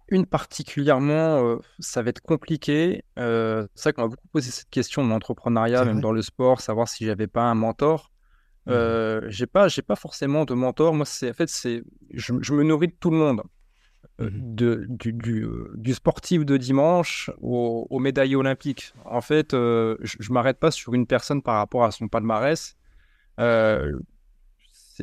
Une 0.08 0.26
particulièrement, 0.26 1.44
euh, 1.44 1.58
ça 1.80 2.02
va 2.02 2.10
être 2.10 2.20
compliqué. 2.20 3.02
c'est 3.16 3.66
ça 3.74 3.92
qu'on 3.92 4.02
m'a 4.02 4.08
beaucoup 4.08 4.28
posé 4.28 4.52
cette 4.52 4.70
question 4.70 5.04
de 5.04 5.08
l'entrepreneuriat, 5.10 5.84
même 5.84 6.00
dans 6.00 6.12
le 6.12 6.22
sport, 6.22 6.60
savoir 6.60 6.88
si 6.88 7.06
j'avais 7.06 7.26
pas 7.26 7.42
un 7.42 7.54
mentor. 7.54 8.10
Euh, 8.68 9.20
j'ai 9.28 9.46
pas, 9.46 9.68
j'ai 9.68 9.82
pas 9.82 9.96
forcément 9.96 10.44
de 10.44 10.54
mentor. 10.54 10.94
Moi, 10.94 11.06
c'est 11.06 11.30
en 11.30 11.34
fait, 11.34 11.48
c'est, 11.48 11.82
je, 12.12 12.32
me 12.32 12.64
nourris 12.64 12.88
de 12.88 12.96
tout 12.98 13.10
le 13.10 13.16
monde, 13.16 13.42
euh, 14.20 14.30
mmh 14.30 14.54
de, 14.54 14.86
du, 14.88 15.12
du, 15.12 15.42
euh, 15.44 15.72
du, 15.76 15.94
sportif 15.94 16.44
de 16.44 16.56
dimanche 16.56 17.30
au, 17.40 17.86
au 17.90 17.98
médaillé 17.98 18.34
olympique. 18.34 18.92
En 19.04 19.20
fait, 19.20 19.52
je, 19.52 19.96
je 20.00 20.32
m'arrête 20.32 20.58
pas 20.58 20.70
sur 20.70 20.94
une 20.94 21.06
personne 21.06 21.42
par 21.42 21.56
rapport 21.56 21.84
à 21.84 21.90
son 21.92 22.08
palmarès. 22.08 22.76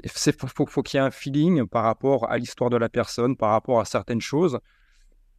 c'est 0.06 0.36
faut, 0.42 0.84
qu'il 0.84 0.98
y 0.98 1.02
ait 1.02 1.06
un 1.06 1.12
feeling 1.12 1.66
par 1.68 1.84
rapport 1.84 2.30
à 2.30 2.38
l'histoire 2.38 2.70
de 2.70 2.78
la 2.78 2.90
personne, 2.90 3.38
par 3.38 3.52
rapport 3.52 3.80
à 3.80 3.86
certaines 3.86 4.22
choses. 4.22 4.60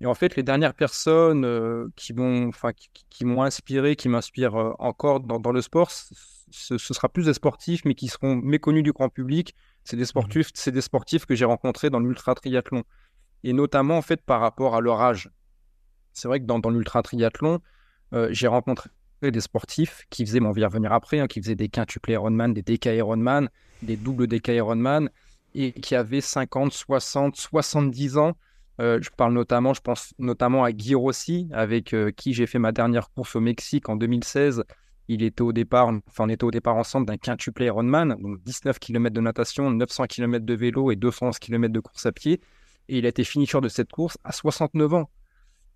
Et 0.00 0.06
en 0.06 0.14
fait, 0.14 0.34
les 0.36 0.42
dernières 0.42 0.74
personnes 0.74 1.90
qui 1.96 2.14
m'ont 2.14 2.48
enfin, 2.48 2.72
qui, 3.10 3.24
m'ont 3.24 3.42
inspiré, 3.42 3.96
qui 3.96 4.08
m'inspirent 4.08 4.74
encore 4.78 5.20
dans, 5.20 5.52
le 5.52 5.60
sport, 5.60 5.90
ce, 6.54 6.78
sera 6.78 7.08
plus 7.08 7.26
des 7.26 7.34
sportifs, 7.34 7.84
mais 7.84 7.94
qui 7.94 8.08
seront 8.08 8.36
méconnus 8.36 8.82
du 8.82 8.92
grand 8.92 9.08
public. 9.08 9.54
C'est 9.84 9.96
des 9.96 10.02
mmh 10.02 10.06
sportifs, 10.06 10.50
c'est 10.54 10.70
des 10.70 10.80
sportifs 10.80 11.26
que 11.26 11.34
j'ai 11.34 11.44
rencontrés 11.44 11.90
dans 11.90 12.00
l'ultra 12.00 12.34
triathlon, 12.34 12.84
et 13.42 13.52
notamment 13.52 13.98
en 13.98 14.02
fait 14.02 14.22
par 14.22 14.40
rapport 14.40 14.74
à 14.74 14.80
leur 14.80 15.00
âge. 15.00 15.30
C'est 16.12 16.28
vrai 16.28 16.40
que 16.40 16.46
dans, 16.46 16.60
dans 16.60 16.70
l'ultra 16.70 17.02
triathlon, 17.02 17.60
euh, 18.12 18.28
j'ai 18.30 18.46
rencontré 18.46 18.88
des 19.22 19.40
sportifs 19.40 20.04
qui 20.10 20.24
faisaient, 20.24 20.40
on 20.40 20.52
va 20.52 20.60
y 20.60 20.64
revenir 20.64 20.92
après, 20.92 21.18
hein, 21.18 21.26
qui 21.26 21.40
faisaient 21.40 21.56
des 21.56 21.68
quintuples 21.68 22.12
Ironman, 22.12 22.52
des 22.54 22.62
DK 22.62 22.86
Ironman, 22.86 23.48
des 23.82 23.96
doubles 23.96 24.26
DK 24.26 24.48
Ironman, 24.48 25.10
et 25.54 25.72
qui 25.72 25.94
avaient 25.94 26.20
50, 26.20 26.72
60, 26.72 27.36
70 27.36 28.18
ans. 28.18 28.36
Euh, 28.80 28.98
je 29.00 29.10
parle 29.10 29.32
notamment, 29.32 29.72
je 29.72 29.80
pense 29.80 30.14
notamment 30.18 30.64
à 30.64 30.72
Guy 30.72 30.94
Rossi, 30.94 31.48
avec 31.52 31.94
euh, 31.94 32.10
qui 32.10 32.34
j'ai 32.34 32.46
fait 32.46 32.58
ma 32.58 32.72
dernière 32.72 33.10
course 33.10 33.36
au 33.36 33.40
Mexique 33.40 33.88
en 33.88 33.96
2016. 33.96 34.64
Il 35.08 35.22
était 35.22 35.42
au 35.42 35.52
départ, 35.52 35.88
enfin, 36.08 36.24
on 36.24 36.28
était 36.28 36.44
au 36.44 36.50
départ 36.50 36.76
ensemble 36.76 37.06
d'un 37.06 37.16
quintuple 37.16 37.62
Ironman, 37.62 38.16
donc 38.20 38.42
19 38.42 38.78
km 38.78 39.14
de 39.14 39.20
natation, 39.20 39.70
900 39.70 40.06
km 40.06 40.44
de 40.44 40.54
vélo 40.54 40.90
et 40.90 40.96
211 40.96 41.38
km 41.38 41.72
de 41.72 41.80
course 41.80 42.06
à 42.06 42.12
pied. 42.12 42.40
Et 42.88 42.98
il 42.98 43.06
a 43.06 43.08
été 43.08 43.24
finisher 43.24 43.60
de 43.60 43.68
cette 43.68 43.90
course 43.90 44.18
à 44.24 44.32
69 44.32 44.94
ans. 44.94 45.10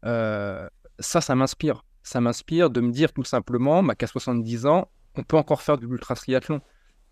Euh, 0.04 0.68
ça, 0.98 1.20
ça 1.20 1.34
m'inspire. 1.34 1.84
Ça 2.02 2.20
m'inspire 2.20 2.70
de 2.70 2.80
me 2.80 2.90
dire 2.90 3.12
tout 3.12 3.24
simplement 3.24 3.82
bah, 3.82 3.94
qu'à 3.94 4.06
70 4.06 4.66
ans, 4.66 4.88
on 5.14 5.22
peut 5.22 5.36
encore 5.36 5.62
faire 5.62 5.78
de 5.78 5.86
l'ultra 5.86 6.14
triathlon. 6.14 6.60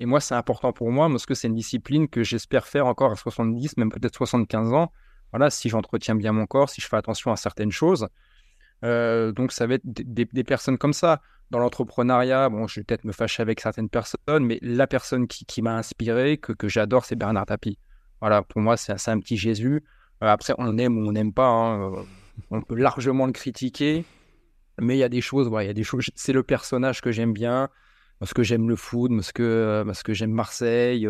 Et 0.00 0.07
moi, 0.07 0.20
c'est 0.20 0.35
important 0.35 0.72
pour 0.72 0.90
moi 0.90 1.09
parce 1.09 1.26
que 1.26 1.35
c'est 1.35 1.48
une 1.48 1.55
discipline 1.55 2.09
que 2.09 2.22
j'espère 2.22 2.66
faire 2.66 2.87
encore 2.87 3.12
à 3.12 3.16
70, 3.16 3.76
même 3.76 3.90
peut-être 3.90 4.14
75 4.16 4.72
ans 4.72 4.90
voilà, 5.33 5.50
si 5.50 5.68
j'entretiens 5.68 6.14
bien 6.14 6.33
mon 6.33 6.46
corps, 6.46 6.70
si 6.70 6.81
je 6.81 6.88
fais 6.88 6.96
attention 6.96 7.33
à 7.33 7.37
certaines 7.37 7.72
choses. 7.72 8.09
Euh, 8.84 9.32
donc, 9.32 9.52
ça 9.52 9.66
va 9.66 9.74
être 9.74 9.84
des, 9.84 10.44
personnes 10.44 10.78
comme 10.78 10.92
ça. 10.92 11.20
Dans 11.50 11.60
l'entrepreneuriat, 11.60 12.48
bon, 12.48 12.66
je 12.66 12.80
vais 12.80 12.84
peut-être 12.84 13.04
me 13.04 13.12
fâcher 13.12 13.40
avec 13.40 13.60
certaines 13.60 13.88
personnes, 13.88 14.44
mais 14.44 14.58
la 14.62 14.86
personne 14.86 15.28
qui, 15.28 15.62
m'a 15.62 15.76
inspiré, 15.76 16.38
que, 16.38 16.68
j'adore, 16.68 17.04
c'est 17.04 17.16
Bernard 17.16 17.46
Tapie. 17.46 17.78
Voilà, 18.20 18.42
pour 18.42 18.60
moi, 18.60 18.76
c'est 18.76 19.08
un 19.08 19.20
petit 19.20 19.36
Jésus. 19.36 19.84
Euh, 20.22 20.26
après, 20.26 20.54
on 20.58 20.76
aime 20.78 20.98
ou 20.98 21.08
on 21.08 21.12
n'aime 21.12 21.32
pas. 21.32 21.46
Hein, 21.46 21.92
euh, 21.92 22.02
on 22.50 22.62
peut 22.62 22.74
largement 22.74 23.26
le 23.26 23.32
critiquer, 23.32 24.04
mais 24.80 24.96
il 24.96 24.98
y 24.98 25.04
a 25.04 25.08
des 25.08 25.20
choses, 25.20 25.50
il 25.60 25.66
y 25.66 25.68
a 25.68 25.74
des 25.74 25.84
choses. 25.84 26.06
C'est 26.14 26.32
le 26.32 26.42
personnage 26.42 27.00
que 27.00 27.12
j'aime 27.12 27.32
bien, 27.32 27.68
parce 28.18 28.34
que 28.34 28.42
j'aime 28.42 28.68
le 28.68 28.76
foot, 28.76 29.10
parce 29.14 29.32
que, 29.32 29.84
parce 29.86 30.02
que 30.02 30.14
j'aime 30.14 30.32
Marseille 30.32 31.08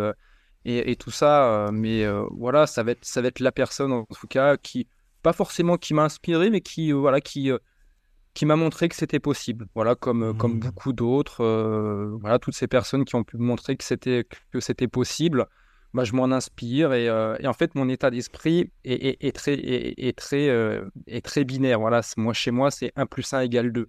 et, 0.64 0.96
tout 0.96 1.10
ça. 1.10 1.70
Mais 1.72 2.04
voilà, 2.30 2.66
ça 2.66 2.82
va, 2.82 2.92
être, 2.92 3.04
ça 3.04 3.22
va 3.22 3.28
être 3.28 3.40
la 3.40 3.52
personne, 3.52 3.92
en 3.92 4.04
tout 4.04 4.26
cas, 4.26 4.56
qui, 4.56 4.86
pas 5.26 5.32
forcément 5.32 5.76
qui 5.76 5.92
m'a 5.92 6.04
inspiré, 6.04 6.50
mais 6.50 6.60
qui, 6.60 6.92
euh, 6.92 6.96
voilà, 6.96 7.20
qui, 7.20 7.50
qui 8.32 8.46
m'a 8.46 8.54
montré 8.54 8.88
que 8.88 8.94
c'était 8.94 9.18
possible. 9.18 9.66
Voilà, 9.74 9.96
comme, 9.96 10.38
comme 10.38 10.54
mmh. 10.54 10.60
beaucoup 10.60 10.92
d'autres. 10.92 11.44
voilà, 12.20 12.38
toutes 12.38 12.54
ces 12.54 12.68
personnes 12.68 13.04
qui 13.04 13.16
ont 13.16 13.24
pu 13.24 13.36
me 13.36 13.42
montrer 13.42 13.76
que 13.76 13.82
c'était, 13.82 14.24
que 14.52 14.60
c'était 14.60 14.86
possible. 14.86 15.46
Bah, 15.94 16.04
je 16.04 16.12
m'en 16.12 16.30
inspire 16.30 16.92
et, 16.92 17.06
et, 17.06 17.46
en 17.46 17.52
fait 17.54 17.74
mon 17.74 17.88
état 17.88 18.10
d'esprit 18.10 18.70
est, 18.84 19.24
est, 19.24 19.32
très, 19.34 19.54
est, 19.54 20.16
très, 20.16 20.46
est 21.06 21.24
très 21.24 21.44
binaire. 21.44 21.80
Voilà, 21.80 22.02
moi 22.18 22.34
chez 22.34 22.50
moi 22.50 22.70
c'est 22.70 22.92
1 22.96 23.06
plus 23.06 23.32
1 23.32 23.40
égale 23.40 23.72
2 23.72 23.88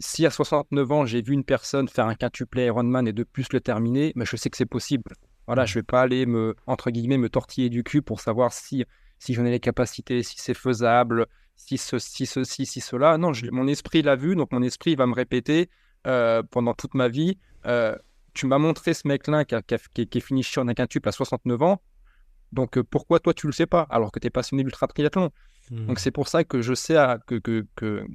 si 0.00 0.26
à 0.26 0.30
69 0.30 0.92
ans 0.92 1.06
j'ai 1.06 1.22
vu 1.22 1.34
une 1.34 1.44
personne 1.44 1.88
faire 1.88 2.06
un 2.06 2.14
quintuplet 2.14 2.66
Ironman 2.66 3.06
et 3.06 3.12
de 3.12 3.24
plus 3.24 3.52
le 3.52 3.60
terminer, 3.60 4.12
mais 4.16 4.24
bah, 4.24 4.28
je 4.30 4.36
sais 4.36 4.50
que 4.50 4.56
c'est 4.56 4.66
possible. 4.66 5.12
Voilà, 5.46 5.66
je 5.66 5.74
vais 5.74 5.82
pas 5.82 6.00
aller 6.00 6.24
me, 6.26 6.56
entre 6.66 6.90
guillemets, 6.90 7.18
me 7.18 7.28
tortiller 7.28 7.68
du 7.68 7.84
cul 7.84 8.00
pour 8.00 8.20
savoir 8.20 8.52
si, 8.52 8.84
si 9.18 9.34
j'en 9.34 9.44
ai 9.44 9.50
les 9.50 9.60
capacités, 9.60 10.22
si 10.22 10.36
c'est 10.38 10.54
faisable, 10.54 11.26
si, 11.56 11.78
ceci, 11.78 12.26
ceci, 12.26 12.66
si 12.66 12.80
cela. 12.80 13.18
Non, 13.18 13.32
mon 13.52 13.66
esprit 13.66 14.02
l'a 14.02 14.16
vu, 14.16 14.36
donc 14.36 14.52
mon 14.52 14.62
esprit 14.62 14.96
va 14.96 15.06
me 15.06 15.14
répéter 15.14 15.70
euh, 16.06 16.42
pendant 16.42 16.74
toute 16.74 16.94
ma 16.94 17.08
vie. 17.08 17.38
Euh, 17.66 17.96
tu 18.34 18.46
m'as 18.46 18.58
montré 18.58 18.94
ce 18.94 19.06
mec-là 19.06 19.44
qui, 19.44 20.06
qui, 20.06 20.18
est 20.18 20.20
fini 20.20 20.42
sur 20.42 20.62
un 20.62 20.74
quintuple 20.74 21.08
à 21.08 21.12
69 21.12 21.62
ans. 21.62 21.82
Donc 22.52 22.76
euh, 22.76 22.84
pourquoi 22.84 23.20
toi 23.20 23.34
tu 23.34 23.46
le 23.46 23.52
sais 23.52 23.66
pas 23.66 23.86
alors 23.90 24.12
que 24.12 24.18
tu 24.18 24.26
es 24.26 24.30
passionné 24.30 24.62
d'ultra 24.62 24.86
triathlon 24.86 25.30
Donc 25.70 25.96
mmh. 25.96 25.98
c'est 25.98 26.10
pour 26.10 26.28
ça 26.28 26.44
que 26.44 26.62
je 26.62 26.74
sais 26.74 26.96
que, 27.26 27.36
que, 27.36 27.66
que, 27.74 28.06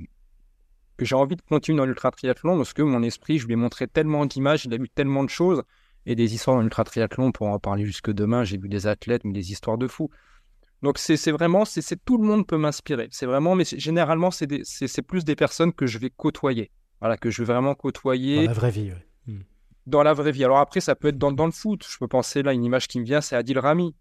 que 0.98 1.06
j'ai 1.06 1.16
envie 1.16 1.36
de 1.36 1.42
continuer 1.42 1.78
dans 1.78 1.86
l'ultra 1.86 2.12
triathlon 2.12 2.58
parce 2.58 2.74
que 2.74 2.82
mon 2.82 3.02
esprit, 3.04 3.40
je 3.40 3.48
lui 3.48 3.54
ai 3.54 3.58
montré 3.58 3.88
tellement 3.88 4.26
d'images, 4.26 4.66
il 4.66 4.74
a 4.74 4.78
vu 4.78 4.90
tellement 4.90 5.24
de 5.24 5.30
choses 5.30 5.64
et 6.06 6.16
des 6.16 6.34
histoires 6.34 6.58
dans 6.58 6.62
l'ultra 6.62 6.84
triathlon 6.84 7.32
pour 7.32 7.48
en 7.48 7.60
parler 7.60 7.86
jusque 7.86 8.12
demain. 8.12 8.44
J'ai 8.44 8.58
vu 8.58 8.70
des 8.70 8.88
athlètes, 8.88 9.24
mais 9.26 9.34
des 9.34 9.52
histoires 9.52 9.78
de 9.78 9.88
fous. 9.88 10.10
Donc 10.82 10.98
c'est 10.98 11.32
vraiment, 11.32 11.66
c'est 11.66 12.06
tout 12.06 12.18
le 12.18 12.26
monde 12.26 12.48
peut 12.48 12.58
m'inspirer. 12.58 13.10
C'est 13.12 13.26
vraiment, 13.26 13.56
mais 13.56 13.66
généralement 13.66 14.32
c'est 14.32 15.02
plus 15.02 15.26
des 15.26 15.36
personnes 15.36 15.74
que 15.74 15.86
je 15.86 15.98
vais 15.98 16.10
côtoyer. 16.10 16.72
Voilà, 17.02 17.18
que 17.18 17.30
je 17.30 17.44
vais 17.44 17.54
vraiment 17.54 17.76
côtoyer. 17.76 18.46
Dans 18.46 18.52
la 18.52 18.54
vraie 18.54 18.72
vie. 18.72 18.92
Oui. 19.28 19.34
Hmm. 19.34 19.42
Dans 19.88 20.04
la 20.04 20.14
vraie 20.14 20.32
vie. 20.32 20.44
Alors 20.44 20.60
après, 20.60 20.82
ça 20.82 20.96
peut 20.96 21.10
être 21.10 21.18
dans, 21.18 21.32
dans 21.32 21.46
le 21.46 21.52
foot. 21.52 21.86
Je 21.90 21.98
peux 21.98 22.08
penser 22.08 22.44
là, 22.44 22.54
une 22.54 22.64
image 22.64 22.88
qui 22.88 23.00
me 23.00 23.06
vient, 23.06 23.22
c'est 23.22 23.36
Adil 23.36 23.58
Rami. 23.58 23.96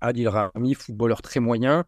Adil 0.00 0.28
Rami, 0.28 0.74
footballeur 0.74 1.22
très 1.22 1.40
moyen, 1.40 1.84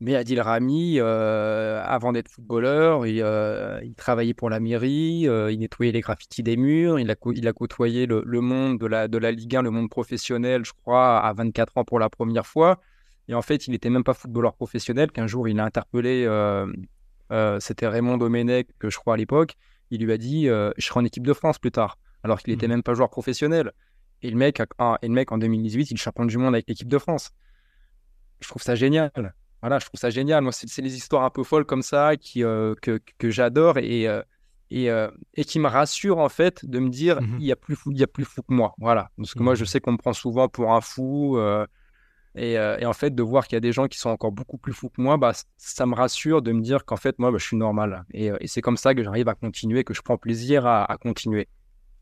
mais 0.00 0.16
Adil 0.16 0.40
Rami, 0.40 0.96
euh, 0.98 1.82
avant 1.84 2.12
d'être 2.12 2.28
footballeur, 2.28 3.06
il, 3.06 3.22
euh, 3.22 3.80
il, 3.82 3.94
travaillait 3.94 4.34
pour 4.34 4.50
la 4.50 4.60
mairie, 4.60 5.26
euh, 5.28 5.50
il 5.50 5.60
nettoyait 5.60 5.92
les 5.92 6.00
graffitis 6.00 6.42
des 6.42 6.56
murs, 6.56 6.98
il 6.98 7.10
a, 7.10 7.14
il 7.34 7.48
a 7.48 7.52
côtoyé 7.52 8.06
le, 8.06 8.22
monde 8.40 8.78
de 8.78 8.86
la, 8.86 9.08
de 9.08 9.16
la 9.16 9.30
Ligue 9.30 9.56
1, 9.56 9.62
le 9.62 9.70
monde 9.70 9.88
professionnel, 9.88 10.64
je 10.64 10.72
crois, 10.72 11.20
à 11.20 11.32
24 11.32 11.78
ans 11.78 11.84
pour 11.84 11.98
la 11.98 12.10
première 12.10 12.46
fois. 12.46 12.80
Et 13.28 13.34
en 13.34 13.42
fait, 13.42 13.66
il 13.66 13.70
n'était 13.70 13.90
même 13.90 14.04
pas 14.04 14.14
footballeur 14.14 14.54
professionnel, 14.54 15.10
qu'un 15.10 15.26
jour, 15.26 15.48
il 15.48 15.58
a 15.58 15.64
interpellé, 15.64 16.28
c'était 17.60 17.86
Raymond 17.86 18.18
Domenech, 18.18 18.68
que 18.78 18.90
je 18.90 18.98
crois 18.98 19.14
à 19.14 19.16
l'époque, 19.16 19.54
il 19.90 20.04
lui 20.04 20.12
a 20.12 20.18
dit 20.18 20.46
Je 20.46 20.72
serai 20.78 21.00
en 21.00 21.04
équipe 21.04 21.26
de 21.26 21.32
France 21.32 21.58
plus 21.58 21.70
tard, 21.70 21.98
alors 22.22 22.40
qu'il 22.40 22.52
n'était 22.52 22.66
mmh. 22.66 22.70
même 22.70 22.82
pas 22.82 22.94
joueur 22.94 23.10
professionnel. 23.10 23.72
Et 24.22 24.30
le, 24.30 24.36
mec, 24.36 24.58
et 24.60 24.64
le 25.06 25.08
mec, 25.12 25.32
en 25.32 25.38
2018, 25.38 25.90
il 25.90 25.94
est 25.94 25.96
champion 25.98 26.24
du 26.24 26.38
monde 26.38 26.54
avec 26.54 26.66
l'équipe 26.68 26.88
de 26.88 26.98
France. 26.98 27.30
Je 28.40 28.48
trouve 28.48 28.62
ça 28.62 28.74
génial. 28.74 29.10
Voilà, 29.60 29.78
je 29.78 29.86
trouve 29.86 29.98
ça 29.98 30.10
génial. 30.10 30.42
Moi, 30.42 30.52
c'est 30.52 30.82
les 30.82 30.96
histoires 30.96 31.24
un 31.24 31.30
peu 31.30 31.42
folles 31.42 31.64
comme 31.64 31.82
ça 31.82 32.16
qui, 32.16 32.44
euh, 32.44 32.74
que, 32.82 33.00
que 33.18 33.30
j'adore 33.30 33.78
et, 33.78 34.06
euh, 34.06 34.22
et, 34.70 34.90
euh, 34.90 35.10
et, 35.34 35.44
qui 35.44 35.58
me 35.58 35.68
rassurent 35.68 36.18
en 36.18 36.28
fait 36.28 36.66
de 36.66 36.78
me 36.78 36.90
dire 36.90 37.22
mmh 37.22 37.38
il 37.40 37.46
y 37.46 37.52
a 37.52 37.56
plus 37.56 37.74
fou, 37.74 37.90
il 37.90 37.98
y 37.98 38.02
a 38.02 38.06
plus 38.06 38.24
fou 38.24 38.42
que 38.42 38.52
moi. 38.52 38.74
Voilà, 38.78 39.10
parce 39.16 39.32
que 39.32 39.42
moi, 39.42 39.54
je 39.54 39.64
mmh. 39.64 39.66
sais 39.66 39.80
qu'on 39.80 39.92
me 39.92 39.96
prend 39.96 40.12
souvent 40.12 40.48
pour 40.48 40.72
un 40.72 40.80
fou. 40.80 41.38
Et, 42.36 42.54
et, 42.54 42.86
en 42.86 42.92
fait, 42.92 43.14
de 43.14 43.22
voir 43.22 43.46
qu'il 43.46 43.54
y 43.54 43.58
a 43.58 43.60
des 43.60 43.72
gens 43.72 43.86
qui 43.86 43.98
sont 43.98 44.10
encore 44.10 44.32
beaucoup 44.32 44.58
plus 44.58 44.72
fous 44.72 44.88
que 44.88 45.00
moi, 45.00 45.16
bah, 45.16 45.32
ça 45.56 45.86
me 45.86 45.94
rassure 45.94 46.42
de 46.42 46.52
me 46.52 46.60
dire 46.60 46.84
qu'en 46.84 46.96
fait, 46.96 47.18
moi, 47.18 47.30
bah, 47.30 47.38
je 47.38 47.46
suis 47.46 47.56
normal. 47.56 48.04
Et, 48.12 48.30
et 48.40 48.46
c'est 48.48 48.60
comme 48.60 48.76
ça 48.76 48.94
que 48.94 49.04
j'arrive 49.04 49.28
à 49.28 49.34
continuer, 49.34 49.84
que 49.84 49.94
je 49.94 50.02
prends 50.02 50.18
plaisir 50.18 50.66
à, 50.66 50.96
continuer. 51.00 51.48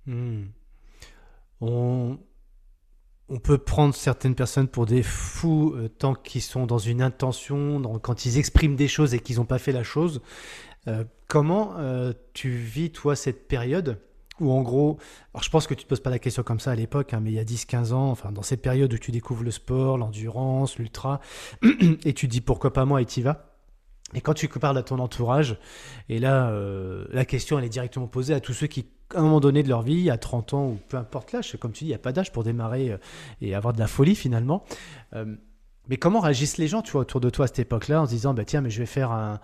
Mmh. 0.06 0.44
On, 1.60 2.18
peut 3.42 3.58
prendre 3.58 3.94
certaines 3.94 4.34
personnes 4.34 4.68
pour 4.68 4.84
des 4.84 5.02
fous 5.02 5.74
euh, 5.74 5.88
tant 5.88 6.14
qu'ils 6.14 6.42
sont 6.42 6.66
dans 6.66 6.78
une 6.78 7.00
intention, 7.00 7.80
quand 8.00 8.26
ils 8.26 8.36
expriment 8.36 8.76
des 8.76 8.88
choses 8.88 9.14
et 9.14 9.20
qu'ils 9.20 9.36
n'ont 9.36 9.46
pas 9.46 9.58
fait 9.58 9.72
la 9.72 9.84
chose. 9.84 10.20
Euh, 10.88 11.04
comment 11.28 11.74
euh, 11.78 12.12
tu 12.34 12.50
vis, 12.50 12.90
toi, 12.90 13.16
cette 13.16 13.46
période? 13.48 14.00
Où, 14.40 14.50
en 14.50 14.62
gros, 14.62 14.98
alors 15.34 15.42
je 15.42 15.50
pense 15.50 15.66
que 15.66 15.74
tu 15.74 15.80
ne 15.80 15.84
te 15.84 15.88
poses 15.88 16.00
pas 16.00 16.10
la 16.10 16.18
question 16.18 16.42
comme 16.42 16.60
ça 16.60 16.72
à 16.72 16.74
l'époque, 16.74 17.14
hein, 17.14 17.20
mais 17.22 17.30
il 17.30 17.34
y 17.34 17.38
a 17.38 17.44
10-15 17.44 17.92
ans, 17.92 18.10
enfin, 18.10 18.32
dans 18.32 18.42
cette 18.42 18.62
période 18.62 18.92
où 18.92 18.98
tu 18.98 19.10
découvres 19.10 19.44
le 19.44 19.50
sport, 19.50 19.98
l'endurance, 19.98 20.78
l'ultra, 20.78 21.20
et 22.04 22.12
tu 22.12 22.26
te 22.26 22.32
dis 22.32 22.40
pourquoi 22.40 22.72
pas 22.72 22.84
moi 22.84 23.02
et 23.02 23.06
tu 23.06 23.22
vas 23.22 23.48
et 24.14 24.20
quand 24.20 24.34
tu 24.34 24.46
parles 24.46 24.76
à 24.76 24.82
ton 24.82 24.98
entourage, 24.98 25.56
et 26.10 26.18
là, 26.18 26.52
la 27.10 27.24
question, 27.24 27.58
elle 27.58 27.64
est 27.64 27.70
directement 27.70 28.06
posée 28.06 28.34
à 28.34 28.40
tous 28.40 28.52
ceux 28.52 28.66
qui 28.66 28.84
à 29.14 29.18
un 29.18 29.22
moment 29.22 29.40
donné 29.40 29.62
de 29.62 29.68
leur 29.68 29.82
vie, 29.82 30.10
à 30.10 30.18
30 30.18 30.54
ans 30.54 30.66
ou 30.66 30.78
peu 30.88 30.96
importe 30.96 31.32
l'âge, 31.32 31.56
comme 31.60 31.72
tu 31.72 31.84
dis, 31.84 31.86
il 31.86 31.88
n'y 31.88 31.94
a 31.94 31.98
pas 31.98 32.12
d'âge 32.12 32.32
pour 32.32 32.44
démarrer 32.44 32.90
euh, 32.90 32.98
et 33.40 33.54
avoir 33.54 33.74
de 33.74 33.78
la 33.78 33.86
folie 33.86 34.14
finalement. 34.14 34.64
Euh, 35.14 35.36
mais 35.88 35.96
comment 35.96 36.20
réagissent 36.20 36.58
les 36.58 36.68
gens, 36.68 36.82
tu 36.82 36.92
vois, 36.92 37.02
autour 37.02 37.20
de 37.20 37.30
toi 37.30 37.44
à 37.44 37.48
cette 37.48 37.58
époque-là, 37.58 38.02
en 38.02 38.06
se 38.06 38.10
disant, 38.10 38.34
bah 38.34 38.44
tiens, 38.44 38.60
mais 38.60 38.70
je 38.70 38.78
vais 38.78 38.86
faire 38.86 39.10
un, 39.10 39.40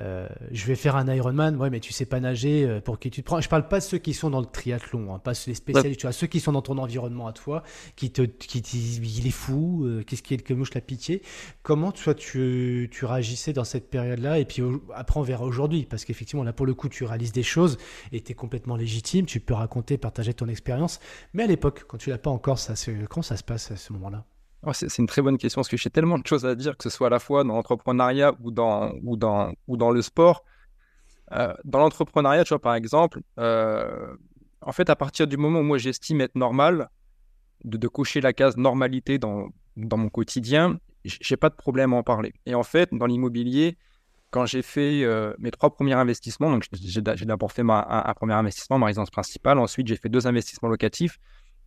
euh, 0.00 0.28
je 0.50 0.66
vais 0.66 0.74
faire 0.74 0.96
un 0.96 1.06
Ironman, 1.12 1.56
ouais, 1.56 1.70
mais 1.70 1.78
tu 1.78 1.92
sais 1.92 2.06
pas 2.06 2.18
nager, 2.18 2.64
euh, 2.64 2.80
pour 2.80 2.98
qui 2.98 3.10
tu 3.10 3.22
te 3.22 3.26
prends. 3.26 3.40
Je 3.40 3.48
parle 3.48 3.68
pas 3.68 3.78
de 3.78 3.84
ceux 3.84 3.98
qui 3.98 4.12
sont 4.12 4.30
dans 4.30 4.40
le 4.40 4.46
triathlon, 4.46 5.14
hein, 5.14 5.20
pas 5.20 5.32
les 5.46 5.54
spécialistes, 5.54 6.00
tu 6.00 6.06
vois, 6.06 6.12
ceux 6.12 6.26
qui 6.26 6.40
sont 6.40 6.52
dans 6.52 6.62
ton 6.62 6.78
environnement 6.78 7.28
à 7.28 7.32
toi, 7.32 7.62
qui 7.94 8.10
te, 8.10 8.22
qui 8.22 8.60
disent, 8.60 8.98
il 8.98 9.26
est 9.26 9.30
fou, 9.30 9.84
euh, 9.84 10.02
qu'est-ce 10.02 10.22
qui 10.22 10.34
est 10.34 10.38
que 10.38 10.54
mouche 10.54 10.74
la 10.74 10.80
pitié. 10.80 11.22
Comment 11.62 11.92
toi 11.92 12.14
tu, 12.14 12.88
tu 12.90 13.04
réagissais 13.04 13.52
dans 13.52 13.64
cette 13.64 13.88
période-là, 13.88 14.40
et 14.40 14.44
puis 14.44 14.62
après 14.92 15.20
on 15.20 15.22
verra 15.22 15.44
aujourd'hui, 15.44 15.86
parce 15.88 16.04
qu'effectivement 16.04 16.42
là 16.44 16.52
pour 16.52 16.66
le 16.66 16.74
coup 16.74 16.88
tu 16.88 17.04
réalises 17.04 17.32
des 17.32 17.42
choses 17.42 17.78
et 18.12 18.20
tu 18.20 18.32
es 18.32 18.34
complètement 18.34 18.76
légitime, 18.76 19.26
tu 19.26 19.40
peux 19.40 19.54
raconter, 19.54 19.98
partager 19.98 20.34
ton 20.34 20.48
expérience, 20.48 20.98
mais 21.32 21.44
à 21.44 21.46
l'époque, 21.46 21.84
quand 21.86 21.98
tu 21.98 22.10
l'as 22.10 22.18
pas 22.18 22.30
encore, 22.30 22.58
ça, 22.58 22.74
comment 23.08 23.22
ça 23.22 23.36
se 23.36 23.44
passe 23.44 23.70
à 23.70 23.76
ce 23.76 23.92
moment-là? 23.92 24.24
Oh, 24.68 24.72
c'est 24.72 24.98
une 24.98 25.06
très 25.06 25.22
bonne 25.22 25.38
question 25.38 25.60
parce 25.60 25.68
que 25.68 25.76
j'ai 25.76 25.90
tellement 25.90 26.18
de 26.18 26.26
choses 26.26 26.44
à 26.44 26.56
dire, 26.56 26.76
que 26.76 26.82
ce 26.82 26.90
soit 26.90 27.06
à 27.06 27.10
la 27.10 27.20
fois 27.20 27.44
dans 27.44 27.54
l'entrepreneuriat 27.54 28.34
ou 28.42 28.50
dans, 28.50 28.92
ou, 29.04 29.16
dans, 29.16 29.52
ou 29.68 29.76
dans 29.76 29.92
le 29.92 30.02
sport. 30.02 30.44
Euh, 31.30 31.54
dans 31.64 31.78
l'entrepreneuriat, 31.78 32.42
tu 32.42 32.48
vois, 32.48 32.58
par 32.60 32.74
exemple, 32.74 33.20
euh, 33.38 34.12
en 34.62 34.72
fait, 34.72 34.90
à 34.90 34.96
partir 34.96 35.28
du 35.28 35.36
moment 35.36 35.60
où 35.60 35.62
moi 35.62 35.78
j'estime 35.78 36.20
être 36.20 36.34
normal, 36.34 36.88
de, 37.62 37.86
cocher 37.86 38.20
la 38.20 38.32
case 38.32 38.56
normalité 38.56 39.18
dans, 39.18 39.50
dans 39.76 39.98
mon 39.98 40.08
quotidien, 40.08 40.80
j'ai 41.04 41.36
pas 41.36 41.48
de 41.48 41.54
problème 41.54 41.92
à 41.92 41.98
en 41.98 42.02
parler. 42.02 42.34
Et 42.44 42.56
en 42.56 42.64
fait, 42.64 42.88
dans 42.92 43.06
l'immobilier, 43.06 43.78
quand 44.30 44.46
j'ai 44.46 44.62
fait 44.62 45.06
mes 45.38 45.52
trois 45.52 45.72
premiers 45.72 45.94
investissements, 45.94 46.50
donc 46.50 46.64
j'ai 46.72 47.00
d'abord 47.00 47.52
fait 47.52 47.62
un, 47.62 48.14
premier 48.16 48.34
investissement, 48.34 48.80
ma 48.80 48.86
résidence 48.86 49.10
principale. 49.10 49.60
Ensuite, 49.60 49.86
j'ai 49.86 49.96
fait 49.96 50.08
deux 50.08 50.26
investissements 50.26 50.68
locatifs. 50.68 51.20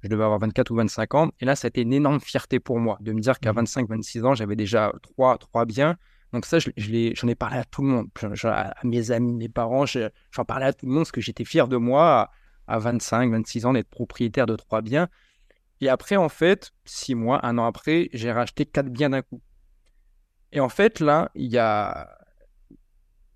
Je 0.03 0.07
devais 0.07 0.23
avoir 0.23 0.39
24 0.39 0.71
ou 0.71 0.75
25 0.75 1.15
ans. 1.15 1.31
Et 1.39 1.45
là, 1.45 1.55
ça 1.55 1.67
a 1.67 1.69
été 1.69 1.81
une 1.81 1.93
énorme 1.93 2.19
fierté 2.19 2.59
pour 2.59 2.79
moi 2.79 2.97
de 3.01 3.12
me 3.12 3.19
dire 3.19 3.39
qu'à 3.39 3.51
25, 3.51 3.83
mmh. 3.83 3.95
26 3.95 4.25
ans, 4.25 4.33
j'avais 4.33 4.55
déjà 4.55 4.93
trois, 5.01 5.38
trois 5.38 5.65
biens. 5.65 5.97
Donc 6.31 6.45
ça, 6.45 6.59
j'en 6.59 6.71
je, 6.77 7.12
j'en 7.15 7.27
ai 7.27 7.35
parlé 7.35 7.57
à 7.57 7.63
tout 7.63 7.81
le 7.81 7.88
monde, 7.88 8.07
à 8.43 8.73
mes 8.83 9.12
amis, 9.12 9.33
mes 9.33 9.49
parents, 9.49 9.85
j'en 9.85 10.45
parlais 10.45 10.67
à 10.67 10.73
tout 10.73 10.85
le 10.85 10.91
monde 10.91 11.01
parce 11.01 11.12
que 11.12 11.21
j'étais 11.21 11.43
fier 11.43 11.67
de 11.67 11.77
moi 11.77 12.29
à, 12.67 12.79
25, 12.79 13.31
26 13.31 13.65
ans 13.65 13.73
d'être 13.73 13.89
propriétaire 13.89 14.45
de 14.45 14.55
trois 14.55 14.81
biens. 14.81 15.09
Et 15.81 15.89
après, 15.89 16.17
en 16.17 16.29
fait, 16.29 16.71
six 16.85 17.15
mois, 17.15 17.43
un 17.45 17.57
an 17.57 17.65
après, 17.65 18.09
j'ai 18.13 18.31
racheté 18.31 18.65
quatre 18.65 18.89
biens 18.89 19.09
d'un 19.09 19.21
coup. 19.21 19.41
Et 20.51 20.59
en 20.59 20.69
fait, 20.69 20.99
là, 20.99 21.31
il 21.35 21.51
y 21.51 21.57
a, 21.57 22.15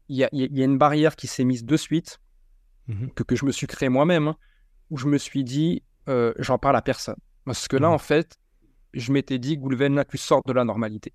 y 0.10 0.24
a, 0.24 0.30
y 0.32 0.62
a 0.62 0.66
une 0.66 0.78
barrière 0.78 1.16
qui 1.16 1.28
s'est 1.28 1.46
mise 1.46 1.64
de 1.64 1.78
suite, 1.78 2.20
mmh 2.88 3.08
que, 3.16 3.24
que 3.24 3.36
je 3.36 3.46
me 3.46 3.52
suis 3.52 3.66
créé 3.66 3.90
moi-même, 3.90 4.28
hein, 4.28 4.38
où 4.90 4.98
je 4.98 5.08
me 5.08 5.18
suis 5.18 5.44
dit, 5.44 5.84
euh, 6.10 6.34
j'en 6.40 6.58
parle 6.58 6.76
à 6.76 6.82
personne. 6.82 7.16
Parce 7.46 7.68
que 7.68 7.78
là, 7.78 7.90
mmh. 7.90 7.94
en 7.94 7.98
fait, 7.98 8.38
je 8.94 9.12
m'étais 9.12 9.40
dit, 9.40 9.58
Goulven, 9.58 9.96
là, 9.96 10.06
tu 10.06 10.18
sors 10.18 10.42
de 10.46 10.54
la 10.54 10.64
normalité. 10.64 11.14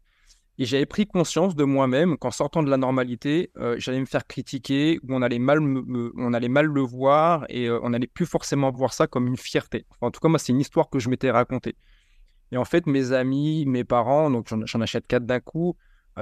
Et 0.59 0.65
j'avais 0.65 0.87
pris 0.87 1.07
conscience 1.07 1.55
de 1.55 1.63
moi-même 1.63 2.19
qu'en 2.19 2.33
sortant 2.33 2.65
de 2.65 2.71
la 2.71 2.77
normalité, 2.77 3.53
euh, 3.59 3.77
j'allais 3.79 4.01
me 4.01 4.07
faire 4.07 4.27
critiquer, 4.27 4.99
ou 5.05 5.15
on 5.15 5.23
allait 5.23 5.39
mal, 5.39 5.61
me, 5.61 6.13
on 6.17 6.33
allait 6.33 6.49
mal 6.49 6.67
le 6.67 6.81
voir, 6.81 7.47
et 7.49 7.69
euh, 7.69 7.79
on 7.83 7.91
n'allait 7.91 8.09
plus 8.09 8.27
forcément 8.27 8.73
voir 8.73 8.93
ça 8.93 9.07
comme 9.07 9.29
une 9.29 9.37
fierté. 9.37 9.87
en 10.01 10.11
tout 10.11 10.19
cas, 10.21 10.29
moi, 10.29 10.41
c'est 10.41 10.53
une 10.53 10.61
histoire 10.61 10.91
que 10.91 10.99
je 10.99 11.09
m'étais 11.09 11.31
racontée. 11.31 11.77
Et 12.51 12.57
en 12.57 12.65
fait, 12.65 12.87
mes 12.87 13.13
amis, 13.13 13.67
mes 13.67 13.85
parents, 13.85 14.31
donc 14.31 14.49
j'en 14.49 14.81
achète 14.81 15.07
quatre 15.07 15.27
d'un 15.27 15.41
coup, 15.41 15.77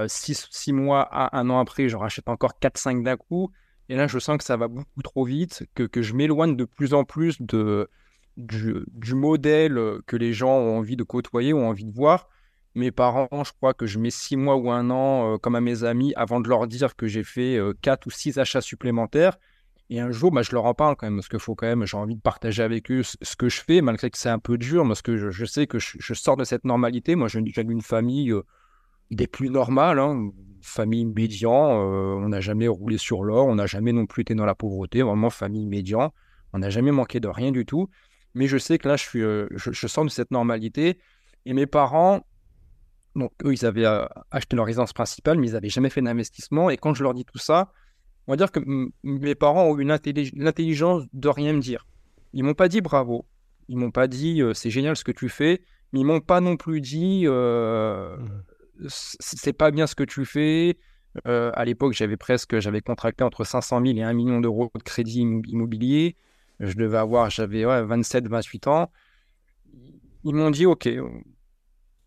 six, 0.07 0.47
six, 0.51 0.73
mois 0.73 1.01
à 1.01 1.39
un 1.39 1.49
an 1.49 1.59
après, 1.59 1.89
j'en 1.89 1.99
rachète 1.99 2.27
encore 2.27 2.59
quatre, 2.59 2.77
cinq 2.77 3.01
d'un 3.01 3.15
coup. 3.15 3.49
Et 3.89 3.95
là, 3.95 4.07
je 4.07 4.19
sens 4.19 4.37
que 4.37 4.43
ça 4.43 4.57
va 4.57 4.67
beaucoup 4.67 5.01
trop 5.01 5.23
vite, 5.23 5.65
que, 5.73 5.83
que 5.83 6.01
je 6.01 6.13
m'éloigne 6.13 6.55
de 6.57 6.65
plus 6.65 6.93
en 6.93 7.05
plus 7.05 7.41
de, 7.41 7.89
du, 8.37 8.85
modèle 9.13 9.79
que 10.05 10.15
les 10.15 10.33
gens 10.33 10.57
ont 10.57 10.77
envie 10.77 10.95
de 10.95 11.03
côtoyer, 11.03 11.53
ont 11.53 11.67
envie 11.67 11.85
de 11.85 11.91
voir. 11.91 12.29
Mes 12.75 12.91
parents, 12.91 13.27
je 13.43 13.51
crois 13.53 13.73
que 13.73 13.87
je 13.87 13.97
mets 13.97 14.11
six 14.11 14.37
mois 14.37 14.55
ou 14.55 14.69
un 14.69 14.91
an, 14.91 15.33
euh, 15.33 15.37
comme 15.37 15.55
à 15.55 15.61
mes 15.61 15.83
amis, 15.83 16.13
avant 16.15 16.39
de 16.39 16.47
leur 16.47 16.67
dire 16.67 16.95
que 16.95 17.07
j'ai 17.07 17.23
fait 17.23 17.57
euh, 17.57 17.73
quatre 17.81 18.05
ou 18.05 18.11
six 18.11 18.37
achats 18.37 18.61
supplémentaires. 18.61 19.37
Et 19.89 19.99
un 19.99 20.11
jour, 20.11 20.31
bah, 20.31 20.43
je 20.43 20.51
leur 20.51 20.65
en 20.65 20.75
parle 20.75 20.95
quand 20.95 21.07
même, 21.07 21.15
parce 21.15 21.27
qu'il 21.27 21.39
faut 21.39 21.55
quand 21.55 21.65
même, 21.65 21.85
j'ai 21.85 21.97
envie 21.97 22.15
de 22.15 22.21
partager 22.21 22.61
avec 22.61 22.91
eux 22.91 23.01
ce, 23.03 23.35
que 23.35 23.49
je 23.49 23.61
fais, 23.61 23.81
malgré 23.81 24.11
que 24.11 24.17
c'est 24.19 24.29
un 24.29 24.37
peu 24.37 24.59
dur, 24.59 24.85
parce 24.85 25.01
que 25.01 25.17
je, 25.17 25.45
sais 25.45 25.65
que 25.65 25.79
je, 25.79 26.13
sors 26.13 26.37
de 26.37 26.43
cette 26.43 26.65
normalité. 26.65 27.15
Moi, 27.15 27.29
j'ai 27.29 27.39
une 27.39 27.81
famille 27.81 28.31
euh, 28.31 28.43
des 29.09 29.25
plus 29.25 29.49
normales, 29.49 29.97
hein, 29.97 30.29
famille 30.61 31.05
médian. 31.05 31.51
on 31.51 32.29
n'a 32.29 32.41
jamais 32.41 32.67
roulé 32.67 32.99
sur 32.99 33.23
l'or, 33.23 33.47
on 33.47 33.55
n'a 33.55 33.65
jamais 33.65 33.93
non 33.93 34.05
plus 34.05 34.21
été 34.21 34.35
dans 34.35 34.45
la 34.45 34.53
pauvreté, 34.53 35.01
vraiment 35.01 35.31
famille 35.31 35.65
médian. 35.65 36.13
On 36.53 36.59
n'a 36.59 36.69
jamais 36.69 36.91
manqué 36.91 37.19
de 37.19 37.27
rien 37.27 37.51
du 37.51 37.65
tout. 37.65 37.89
Mais 38.37 38.45
je 38.45 38.59
sais 38.59 38.77
que 38.77 38.87
là, 38.87 38.97
je, 38.97 39.03
suis, 39.03 39.23
euh, 39.23 39.47
je, 39.55 39.87
sens 39.87 40.05
de 40.05 40.11
cette 40.11 40.29
normalité. 40.29 40.99
Et 41.47 41.53
mes 41.53 41.65
parents, 41.65 42.23
donc 43.15 43.31
eux, 43.43 43.51
ils 43.51 43.65
avaient 43.65 43.87
euh, 43.87 44.05
acheté 44.29 44.55
leur 44.55 44.67
résidence 44.67 44.93
principale, 44.93 45.39
mais 45.39 45.47
ils 45.47 45.53
n'avaient 45.53 45.69
jamais 45.69 45.89
fait 45.89 46.03
d'investissement. 46.03 46.69
Et 46.69 46.77
quand 46.77 46.93
je 46.93 47.01
leur 47.01 47.15
dis 47.15 47.25
tout 47.25 47.39
ça, 47.39 47.73
on 48.27 48.33
va 48.33 48.37
dire 48.37 48.51
que 48.51 48.59
mes 49.03 49.33
parents 49.33 49.63
ont 49.63 49.77
eu 49.79 49.83
l'intelligence 49.83 51.03
de 51.13 51.29
rien 51.29 51.51
me 51.51 51.61
dire. 51.61 51.87
Ils 52.33 52.43
m'ont 52.43 52.53
pas 52.53 52.67
dit 52.67 52.81
bravo. 52.81 53.25
Ils 53.69 53.77
m'ont 53.77 53.89
pas 53.89 54.07
dit 54.07 54.43
euh, 54.43 54.53
c'est 54.53 54.69
génial 54.69 54.95
ce 54.95 55.03
que 55.03 55.11
tu 55.11 55.29
fais. 55.29 55.63
Mais 55.91 56.01
ils 56.01 56.05
m'ont 56.05 56.21
pas 56.21 56.39
non 56.39 56.57
plus 56.57 56.79
dit 56.79 57.25
mmh. 57.25 58.17
c'est 58.87 59.53
pas 59.53 59.71
bien 59.71 59.87
ce 59.87 59.95
que 59.95 60.03
tu 60.03 60.25
fais. 60.25 60.77
à 61.25 61.65
l'époque, 61.65 61.93
j'avais 61.93 62.17
presque 62.17 62.59
j'avais 62.59 62.81
contracté 62.81 63.23
entre 63.23 63.45
500 63.45 63.81
000 63.83 63.97
et 63.97 64.03
1 64.03 64.13
million 64.13 64.41
d'euros 64.41 64.69
de 64.75 64.83
crédit 64.83 65.21
immobilier. 65.21 66.17
Je 66.59 66.73
devais 66.73 66.97
avoir, 66.97 67.29
j'avais 67.29 67.63
27, 67.63 68.27
28 68.27 68.67
ans. 68.67 68.91
Ils 70.23 70.33
m'ont 70.33 70.51
dit, 70.51 70.65
OK. 70.65 70.89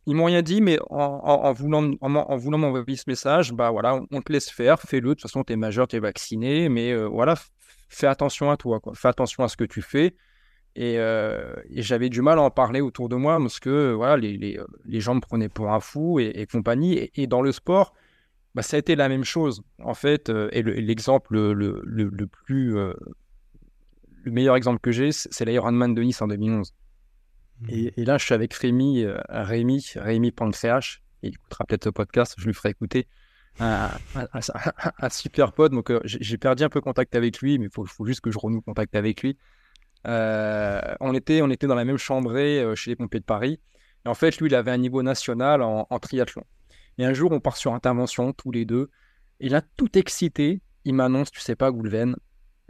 Ils 0.07 0.17
m'ont 0.17 0.25
rien 0.25 0.43
dit, 0.43 0.61
mais 0.61 0.79
en, 0.89 1.53
voulant, 1.53 1.93
en, 2.01 2.37
voulant 2.37 2.59
m'envoyer 2.59 2.97
ce 2.97 3.05
message, 3.07 3.53
bah 3.53 3.71
voilà, 3.71 4.01
on 4.11 4.23
te 4.23 4.33
laisse 4.33 4.51
faire, 4.51 4.81
fais-le. 4.81 5.11
De 5.11 5.15
toute 5.15 5.23
façon, 5.23 5.45
tu 5.45 5.53
es 5.53 5.57
majeur, 5.57 5.87
tu 5.87 5.97
es 5.97 6.01
vacciné, 6.01 6.69
mais 6.69 6.93
euh, 6.93 7.07
voilà, 7.07 7.35
fais 7.89 8.07
attention 8.07 8.51
à 8.51 8.57
toi. 8.57 8.81
Fais 8.95 9.09
attention 9.09 9.45
à 9.45 9.49
ce 9.49 9.57
que 9.57 9.65
tu 9.65 9.83
fais. 9.83 10.17
Euh, 10.79 11.57
et, 11.69 11.83
j'avais 11.83 12.09
du 12.09 12.23
mal 12.23 12.39
à 12.39 12.43
en 12.43 12.51
parler 12.51 12.81
autour 12.81 13.09
de 13.09 13.17
moi 13.17 13.39
parce 13.39 13.59
que 13.59 13.93
voilà, 13.93 14.17
les, 14.17 14.37
les, 14.37 14.59
les 14.85 15.01
gens 15.01 15.15
me 15.15 15.21
prenaient 15.21 15.49
pour 15.49 15.71
un 15.71 15.81
fou 15.81 16.21
et, 16.21 16.47
compagnie. 16.51 17.11
Et, 17.15 17.27
dans 17.27 17.43
le 17.43 17.53
sport, 17.53 17.93
bah, 18.55 18.63
ça 18.63 18.77
a 18.77 18.79
été 18.79 18.97
la 18.97 19.09
même 19.09 19.25
chose. 19.25 19.63
En 19.83 19.95
fait, 19.95 20.31
euh, 20.31 20.49
et 20.53 20.63
l'exemple 20.63 21.35
le, 21.35 21.53
le, 21.53 21.83
le, 21.85 22.27
plus 22.27 22.77
le 24.23 24.33
meilleur 24.33 24.57
exemple 24.57 24.81
que 24.81 24.93
j'ai, 24.93 25.13
c'est 25.13 25.45
l'Ironman 25.45 25.95
de 25.95 26.03
Nice 26.03 26.21
en 26.23 26.29
2011. 26.29 26.75
Mmh. 27.61 27.67
Et, 27.71 28.05
là, 28.05 28.19
je 28.19 28.25
suis 28.25 28.35
avec 28.35 28.55
Rémi, 28.55 29.05
euh, 29.05 29.19
Rémi, 29.29 29.85
Rémi 29.97 30.31
Pancréache. 30.31 31.03
Il 31.23 31.35
écoutera 31.35 31.65
peut-être 31.67 31.85
ce 31.85 31.91
podcast, 31.91 32.35
je 32.39 32.47
lui 32.47 32.55
ferai 32.55 32.71
écouter. 32.71 33.07
Un, 33.59 33.91
super 35.11 35.53
pote. 35.53 35.73
Donc, 35.73 35.91
euh, 35.91 36.01
j'ai 36.05 36.39
perdu 36.39 36.63
un 36.63 36.69
peu 36.69 36.81
contact 36.81 37.15
avec 37.15 37.41
lui, 37.41 37.59
mais 37.59 37.67
il 37.67 37.71
faut, 37.71 38.07
juste 38.07 38.21
que 38.21 38.31
je 38.31 38.39
renoue 38.39 38.63
contact 38.63 38.95
avec 38.95 39.23
lui. 39.23 39.37
Euh, 40.07 40.81
on, 41.01 41.15
était, 41.15 41.43
on 41.43 41.51
était 41.51 41.67
dans 41.67 41.75
la 41.75 41.85
même 41.85 41.99
chambrée 41.99 42.65
chez 42.75 42.91
les 42.91 42.97
pompiers 42.97 43.21
de 43.21 43.25
Paris. 43.25 43.61
Et 44.07 44.09
en 44.09 44.15
fait, 44.15 44.39
lui, 44.39 44.47
il 44.49 44.55
avait 44.55 44.71
un 44.71 44.79
niveau 44.79 45.03
national 45.03 45.61
en, 45.63 45.87
en 45.91 45.99
triathlon. 45.99 46.45
Et 46.97 47.05
un 47.05 47.13
jour, 47.13 47.33
on 47.33 47.41
part 47.41 47.57
sur 47.57 47.75
intervention, 47.75 48.33
tous 48.33 48.51
les 48.51 48.65
deux. 48.65 48.91
Et 49.41 49.51
là, 49.51 49.63
tout 49.77 49.99
excité, 49.99 50.63
il 50.85 50.95
m'annonce, 50.95 51.31
tu 51.31 51.41
sais 51.41 51.57
pas, 51.57 51.71
Goulven, 51.71 52.17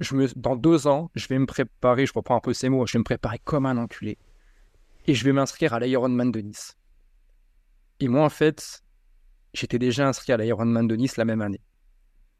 je 0.01 0.15
me, 0.15 0.27
dans 0.35 0.57
deux 0.57 0.87
ans, 0.87 1.11
je 1.15 1.29
vais 1.29 1.39
me 1.39 1.47
préparer, 1.47 2.07
je 2.07 2.13
reprends 2.15 2.37
un 2.37 2.41
peu 2.41 2.55
ces 2.55 2.69
mots, 2.69 2.87
je 2.87 2.95
vais 2.95 2.99
me 2.99 3.05
préparer 3.05 3.39
comme 3.45 3.67
un 3.67 3.77
enculé. 3.77 4.19
Et 5.07 5.15
je 5.15 5.25
vais 5.25 5.33
m'inscrire 5.33 5.75
à 5.75 5.81
l'Ironman 5.81 6.33
de 6.33 6.41
Nice. 6.41 6.77
Et 8.01 8.09
moi, 8.09 8.25
en 8.25 8.31
fait, 8.31 8.83
j'étais 9.53 9.79
déjà 9.79 10.09
inscrit 10.09 10.33
à 10.33 10.39
l'Ironman 10.39 10.87
de 10.89 10.97
Nice 10.97 11.17
la 11.17 11.25
même 11.25 11.43
année. 11.43 11.61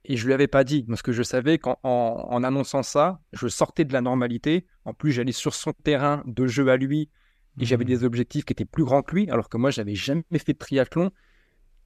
Et 0.07 0.17
je 0.17 0.27
lui 0.27 0.33
avais 0.33 0.49
pas 0.49 0.65
dit, 0.65 0.85
parce 0.85 1.03
que 1.03 1.13
je 1.13 1.23
savais 1.23 1.59
qu'en 1.59 1.79
en, 1.83 2.43
annonçant 2.43 2.83
ça, 2.83 3.21
je 3.35 3.49
sortais 3.49 3.85
de 3.85 3.93
la 3.93 4.01
normalité. 4.01 4.67
En 4.87 4.95
plus, 4.95 5.13
j'allais 5.13 5.33
sur 5.33 5.55
son 5.55 5.73
terrain 5.73 6.23
de 6.27 6.47
jeu 6.47 6.69
à 6.69 6.79
lui, 6.79 7.11
et 7.59 7.67
j'avais 7.67 7.85
mmh. 7.85 7.89
des 7.89 8.05
objectifs 8.05 8.45
qui 8.47 8.53
étaient 8.55 8.65
plus 8.65 8.85
grands 8.85 9.03
que 9.03 9.15
lui, 9.15 9.31
alors 9.31 9.51
que 9.51 9.59
moi, 9.59 9.71
j'avais 9.71 9.95
jamais 9.95 10.25
fait 10.39 10.55
de 10.55 10.59
triathlon. 10.59 11.11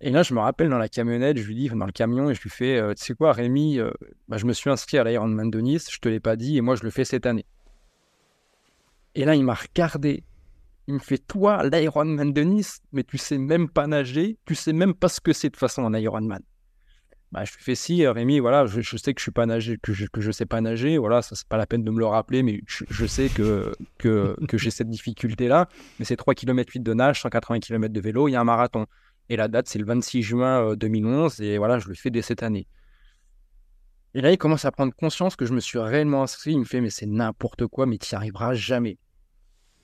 Et 0.00 0.10
là, 0.10 0.22
je 0.22 0.34
me 0.34 0.40
rappelle 0.40 0.68
dans 0.68 0.78
la 0.78 0.88
camionnette, 0.88 1.38
je 1.38 1.46
lui 1.46 1.54
dis, 1.54 1.68
dans 1.68 1.86
le 1.86 1.92
camion, 1.92 2.28
et 2.28 2.34
je 2.34 2.42
lui 2.42 2.50
fais, 2.50 2.76
euh, 2.78 2.94
tu 2.94 3.04
sais 3.04 3.14
quoi, 3.14 3.32
Rémi, 3.32 3.78
euh, 3.78 3.90
bah, 4.28 4.36
je 4.36 4.44
me 4.44 4.52
suis 4.52 4.70
inscrit 4.70 4.98
à 4.98 5.04
l'Ironman 5.04 5.50
de 5.50 5.60
Nice, 5.60 5.88
je 5.90 5.98
te 5.98 6.08
l'ai 6.08 6.20
pas 6.20 6.36
dit, 6.36 6.56
et 6.56 6.60
moi, 6.60 6.74
je 6.74 6.82
le 6.82 6.90
fais 6.90 7.04
cette 7.04 7.26
année. 7.26 7.46
Et 9.14 9.24
là, 9.24 9.34
il 9.34 9.44
m'a 9.44 9.54
regardé. 9.54 10.24
Il 10.88 10.94
me 10.94 10.98
fait, 10.98 11.18
toi, 11.18 11.66
l'Ironman 11.66 12.32
de 12.32 12.42
Nice, 12.42 12.80
mais 12.92 13.04
tu 13.04 13.16
sais 13.16 13.38
même 13.38 13.68
pas 13.68 13.86
nager, 13.86 14.36
tu 14.44 14.54
sais 14.54 14.72
même 14.72 14.94
pas 14.94 15.08
ce 15.08 15.20
que 15.20 15.32
c'est 15.32 15.50
de 15.50 15.56
façon 15.56 15.84
un 15.84 15.94
Ironman. 15.94 16.42
Bah, 17.32 17.44
je 17.44 17.54
lui 17.54 17.62
fais, 17.62 17.74
si, 17.74 18.06
Rémi, 18.06 18.40
voilà, 18.40 18.66
je, 18.66 18.96
sais 18.96 19.14
que 19.14 19.20
je 19.20 19.24
suis 19.24 19.32
pas 19.32 19.46
nager, 19.46 19.78
que 19.82 19.92
je, 19.92 20.30
sais 20.32 20.46
pas 20.46 20.60
nager, 20.60 20.98
voilà, 20.98 21.22
ça 21.22 21.34
c'est 21.34 21.48
pas 21.48 21.56
la 21.56 21.66
peine 21.66 21.82
de 21.82 21.90
me 21.90 21.98
le 21.98 22.06
rappeler, 22.06 22.42
mais 22.42 22.60
je, 22.66 23.06
sais 23.06 23.28
que, 23.28 23.72
que, 23.98 24.36
que 24.46 24.58
j'ai 24.58 24.70
cette 24.70 24.90
difficulté-là, 24.90 25.68
mais 25.98 26.04
c'est 26.04 26.16
3 26.16 26.34
km 26.34 26.70
8 26.72 26.80
de 26.80 26.94
nage, 26.94 27.22
180 27.22 27.60
km 27.60 27.92
de 27.92 28.00
vélo, 28.00 28.28
il 28.28 28.32
y 28.32 28.36
a 28.36 28.40
un 28.40 28.44
marathon. 28.44 28.86
Et 29.28 29.36
la 29.36 29.48
date, 29.48 29.68
c'est 29.68 29.78
le 29.78 29.86
26 29.86 30.22
juin 30.22 30.74
2011. 30.74 31.40
Euh, 31.40 31.44
et 31.44 31.58
voilà, 31.58 31.78
je 31.78 31.88
le 31.88 31.94
fais 31.94 32.10
dès 32.10 32.22
cette 32.22 32.42
année. 32.42 32.66
Et 34.14 34.20
là, 34.20 34.30
il 34.30 34.38
commence 34.38 34.64
à 34.64 34.70
prendre 34.70 34.94
conscience 34.94 35.34
que 35.34 35.44
je 35.44 35.52
me 35.52 35.60
suis 35.60 35.78
réellement 35.78 36.22
inscrit. 36.22 36.52
Il 36.52 36.60
me 36.60 36.64
fait, 36.64 36.80
mais 36.80 36.90
c'est 36.90 37.06
n'importe 37.06 37.66
quoi, 37.66 37.86
mais 37.86 37.98
tu 37.98 38.14
n'y 38.14 38.16
arriveras 38.16 38.54
jamais. 38.54 38.98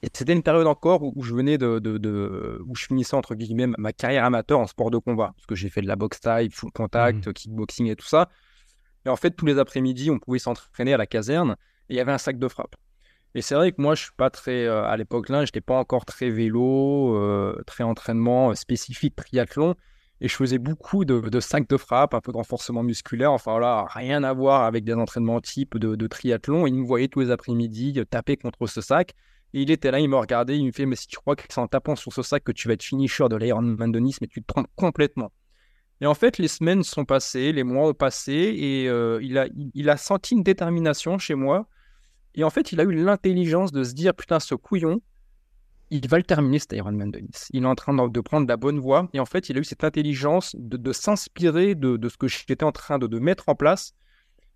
Et 0.02 0.08
c'était 0.12 0.32
une 0.32 0.42
période 0.42 0.66
encore 0.66 1.02
où, 1.02 1.22
je 1.22 1.34
venais 1.34 1.58
de, 1.58 1.78
de, 1.78 2.62
où 2.66 2.74
je 2.74 2.86
finissais 2.86 3.16
entre 3.16 3.34
guillemets 3.34 3.66
ma 3.76 3.92
carrière 3.92 4.24
amateur 4.24 4.58
en 4.58 4.66
sport 4.66 4.90
de 4.90 4.96
combat, 4.96 5.32
parce 5.36 5.46
que 5.46 5.54
j'ai 5.54 5.68
fait 5.68 5.82
de 5.82 5.86
la 5.86 5.96
boxe 5.96 6.20
taille, 6.20 6.48
full 6.50 6.72
contact, 6.72 7.26
mmh. 7.26 7.32
kickboxing 7.34 7.86
et 7.88 7.96
tout 7.96 8.06
ça. 8.06 8.30
Et 9.04 9.10
en 9.10 9.16
fait, 9.16 9.32
tous 9.32 9.44
les 9.44 9.58
après-midi, 9.58 10.10
on 10.10 10.18
pouvait 10.18 10.38
s'entraîner 10.38 10.94
à 10.94 10.96
la 10.96 11.06
caserne 11.06 11.56
et 11.88 11.94
il 11.94 11.96
y 11.96 12.00
avait 12.00 12.12
un 12.12 12.18
sac 12.18 12.38
de 12.38 12.48
frappe. 12.48 12.76
Et 13.34 13.42
c'est 13.42 13.54
vrai 13.54 13.70
que 13.72 13.80
moi, 13.80 13.94
je 13.94 14.02
suis 14.04 14.12
pas 14.16 14.30
très, 14.30 14.64
euh, 14.64 14.84
à 14.84 14.96
l'époque 14.96 15.28
là, 15.28 15.44
j'étais 15.44 15.60
pas 15.60 15.76
encore 15.76 16.04
très 16.04 16.30
vélo, 16.30 17.16
euh, 17.16 17.62
très 17.66 17.84
entraînement 17.84 18.50
euh, 18.50 18.54
spécifique 18.54 19.14
triathlon. 19.14 19.76
Et 20.20 20.28
je 20.28 20.34
faisais 20.34 20.58
beaucoup 20.58 21.04
de, 21.06 21.40
sacs 21.40 21.68
de 21.68 21.76
frappe, 21.78 22.12
un 22.12 22.20
peu 22.20 22.32
de 22.32 22.36
renforcement 22.36 22.82
musculaire. 22.82 23.32
Enfin 23.32 23.52
voilà, 23.52 23.86
rien 23.88 24.22
à 24.22 24.32
voir 24.34 24.64
avec 24.64 24.84
des 24.84 24.92
entraînements 24.92 25.40
type 25.40 25.78
de, 25.78 26.06
triathlon. 26.06 26.66
Il 26.66 26.74
me 26.74 26.84
voyait 26.84 27.08
tous 27.08 27.20
les 27.20 27.30
après-midi 27.30 27.98
taper 28.10 28.36
contre 28.36 28.66
ce 28.66 28.82
sac. 28.82 29.14
Et 29.54 29.62
il 29.62 29.70
était 29.70 29.90
là, 29.90 29.98
il 29.98 30.10
me 30.10 30.16
regardait, 30.16 30.58
il 30.58 30.66
me 30.66 30.72
fait 30.72 30.84
Mais 30.84 30.96
si 30.96 31.06
tu 31.06 31.16
crois 31.16 31.36
que 31.36 31.44
c'est 31.48 31.58
en 31.58 31.68
tapant 31.68 31.96
sur 31.96 32.12
ce 32.12 32.22
sac 32.22 32.44
que 32.44 32.52
tu 32.52 32.68
vas 32.68 32.74
être 32.74 32.82
finisher 32.82 33.28
de 33.30 33.36
l'Ironman 33.36 33.90
de 33.90 33.98
mais 33.98 34.26
tu 34.28 34.42
te 34.42 34.46
trompes 34.46 34.68
complètement. 34.76 35.32
Et 36.02 36.06
en 36.06 36.14
fait, 36.14 36.36
les 36.36 36.48
semaines 36.48 36.82
sont 36.82 37.06
passées, 37.06 37.52
les 37.52 37.64
mois 37.64 37.88
ont 37.88 37.94
passé, 37.94 38.32
et 38.32 38.84
il 39.22 39.88
a 39.88 39.96
senti 39.96 40.34
une 40.34 40.42
détermination 40.42 41.16
chez 41.16 41.34
moi 41.34 41.66
et 42.34 42.44
en 42.44 42.50
fait, 42.50 42.72
il 42.72 42.80
a 42.80 42.84
eu 42.84 42.92
l'intelligence 42.92 43.72
de 43.72 43.82
se 43.82 43.92
dire 43.92 44.14
Putain, 44.14 44.40
ce 44.40 44.54
couillon, 44.54 45.00
il 45.90 46.08
va 46.08 46.18
le 46.18 46.22
terminer 46.22 46.60
cet 46.60 46.72
Ironman 46.72 47.10
de 47.10 47.18
Nice. 47.18 47.48
Il 47.52 47.64
est 47.64 47.66
en 47.66 47.74
train 47.74 48.08
de, 48.08 48.20
prendre 48.20 48.46
la 48.46 48.56
bonne 48.56 48.78
voie. 48.78 49.08
Et 49.12 49.20
en 49.20 49.26
fait, 49.26 49.48
il 49.48 49.56
a 49.56 49.60
eu 49.60 49.64
cette 49.64 49.82
intelligence 49.82 50.54
de, 50.56 50.92
s'inspirer 50.92 51.74
de, 51.74 52.08
ce 52.08 52.16
que 52.16 52.28
j'étais 52.28 52.62
en 52.62 52.72
train 52.72 52.98
de, 52.98 53.18
mettre 53.18 53.48
en 53.48 53.56
place. 53.56 53.92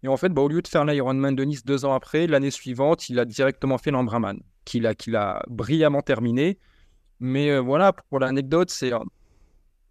Et 0.05 0.09
en 0.09 0.17
fait, 0.17 0.29
bah, 0.29 0.43
au 0.43 0.49
lieu 0.49 0.63
de 0.63 0.69
faire 0.69 0.85
l'Ironman 0.85 1.35
de 1.35 1.45
Nice 1.45 1.65
deux 1.65 1.85
ans 1.85 1.95
après, 1.95 2.27
l'année 2.27 2.51
suivante, 2.51 3.09
il 3.09 3.19
a 3.19 3.25
directement 3.25 3.79
fait 3.79 3.91
l'Ambraman, 3.91 4.39
qu'il 4.65 4.87
a, 4.87 4.95
qu'il 4.95 5.17
a 5.17 5.43
brillamment 5.49 6.03
terminé. 6.03 6.59
Mais 7.21 7.51
euh, 7.51 7.61
voilà, 7.61 7.93
pour 7.93 8.21
l'anecdote, 8.21 8.71
c'est 8.71 8.93
euh, 8.93 8.99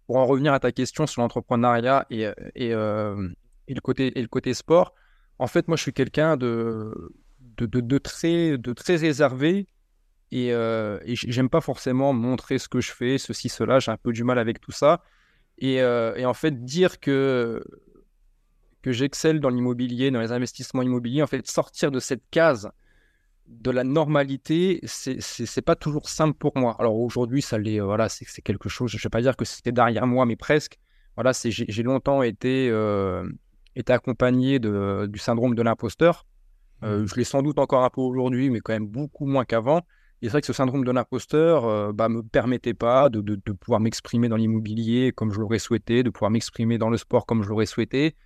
pour 0.06 0.16
en 0.16 0.24
revenir 0.24 0.52
à 0.52 0.60
ta 0.60 0.72
question 0.72 1.06
sur 1.06 1.20
l'entrepreneuriat 1.20 2.06
et, 2.10 2.26
euh, 2.26 2.32
et, 2.54 2.68
et, 2.68 3.74
le 3.74 3.80
et 3.98 4.22
le 4.22 4.28
côté 4.28 4.54
sport. 4.54 4.94
En 5.38 5.48
fait, 5.48 5.66
moi, 5.66 5.76
je 5.76 5.82
suis 5.82 5.92
quelqu'un 5.92 6.36
de, 6.36 7.12
de, 7.56 7.98
très, 7.98 8.96
réservé 8.96 9.66
et, 10.30 10.52
euh, 10.52 10.98
j'aime 11.06 11.48
pas 11.48 11.60
forcément 11.60 12.12
montrer 12.12 12.58
ce 12.58 12.68
que 12.68 12.80
je 12.80 12.90
fais, 12.90 13.18
ceci, 13.18 13.48
cela. 13.48 13.78
J'ai 13.78 13.92
un 13.92 13.96
peu 13.96 14.12
du 14.12 14.24
mal 14.24 14.38
avec 14.38 14.60
tout 14.60 14.72
ça. 14.72 15.02
Et, 15.58 15.80
euh, 15.80 16.16
et 16.16 16.26
en 16.26 16.34
fait, 16.34 16.64
dire 16.64 16.98
que, 16.98 17.62
que 18.82 18.90
j'excelle 18.90 19.38
dans 19.38 19.50
l'immobilier, 19.50 20.10
dans 20.10 20.20
les 20.20 20.32
investissements 20.32 20.82
immobiliers, 20.82 21.22
en 21.22 21.28
fait, 21.28 21.46
sortir 21.46 21.90
de 21.92 22.00
cette 22.00 22.24
case 22.30 22.68
de 23.46 23.70
la 23.70 23.84
normalité, 23.84 24.80
c'est 24.84 25.62
pas 25.62 25.76
toujours 25.76 26.08
simple 26.08 26.36
pour 26.36 26.56
moi. 26.56 26.74
Alors 26.80 26.98
aujourd'hui, 26.98 27.42
ça 27.42 27.58
l'est, 27.58 27.80
euh, 27.80 27.84
voilà, 27.84 28.08
c'est 28.08 28.42
quelque 28.42 28.68
chose, 28.68 28.90
je 28.90 28.96
ne 28.96 29.02
vais 29.02 29.10
pas 29.10 29.20
dire 29.20 29.36
que 29.36 29.44
c'était 29.44 29.70
derrière 29.70 30.06
moi, 30.06 30.26
mais 30.26 30.36
presque. 30.36 30.78
Voilà, 31.14 31.30
j'ai 31.44 31.82
longtemps 31.84 32.22
été, 32.24 32.72
accompagné 33.86 34.58
du 34.58 35.18
syndrome 35.18 35.54
de 35.54 35.62
l'imposteur. 35.62 36.26
Euh, 36.84 37.06
je 37.06 37.14
l'ai 37.16 37.24
sans 37.24 37.42
doute 37.42 37.58
encore 37.58 37.84
un 37.84 37.90
peu 37.90 38.02
aujourd'hui, 38.02 38.50
mais 38.50 38.60
quand 38.60 38.72
même 38.72 38.86
beaucoup 38.86 39.26
moins 39.26 39.44
qu'avant. 39.44 39.78
Et 40.22 40.26
c'est 40.26 40.32
vrai 40.32 40.40
que 40.42 40.46
ce 40.46 40.52
syndrome 40.52 40.84
de 40.84 40.92
l'imposteur 40.92 41.64
euh, 41.64 41.92
bah, 41.92 42.08
me 42.08 42.22
permettait 42.22 42.74
pas 42.74 43.08
de, 43.08 43.20
de, 43.20 43.52
pouvoir 43.52 43.80
m'exprimer 43.80 44.28
dans 44.28 44.36
l'immobilier 44.36 45.12
comme 45.12 45.32
je 45.32 45.40
l'aurais 45.40 45.58
souhaité, 45.58 46.02
de 46.02 46.10
pouvoir 46.10 46.30
m'exprimer 46.30 46.78
dans 46.78 46.90
le 46.90 46.96
sport 46.96 47.26
comme 47.26 47.42
je 47.42 47.48
l'aurais 47.48 47.66
souhaité, 47.66 48.16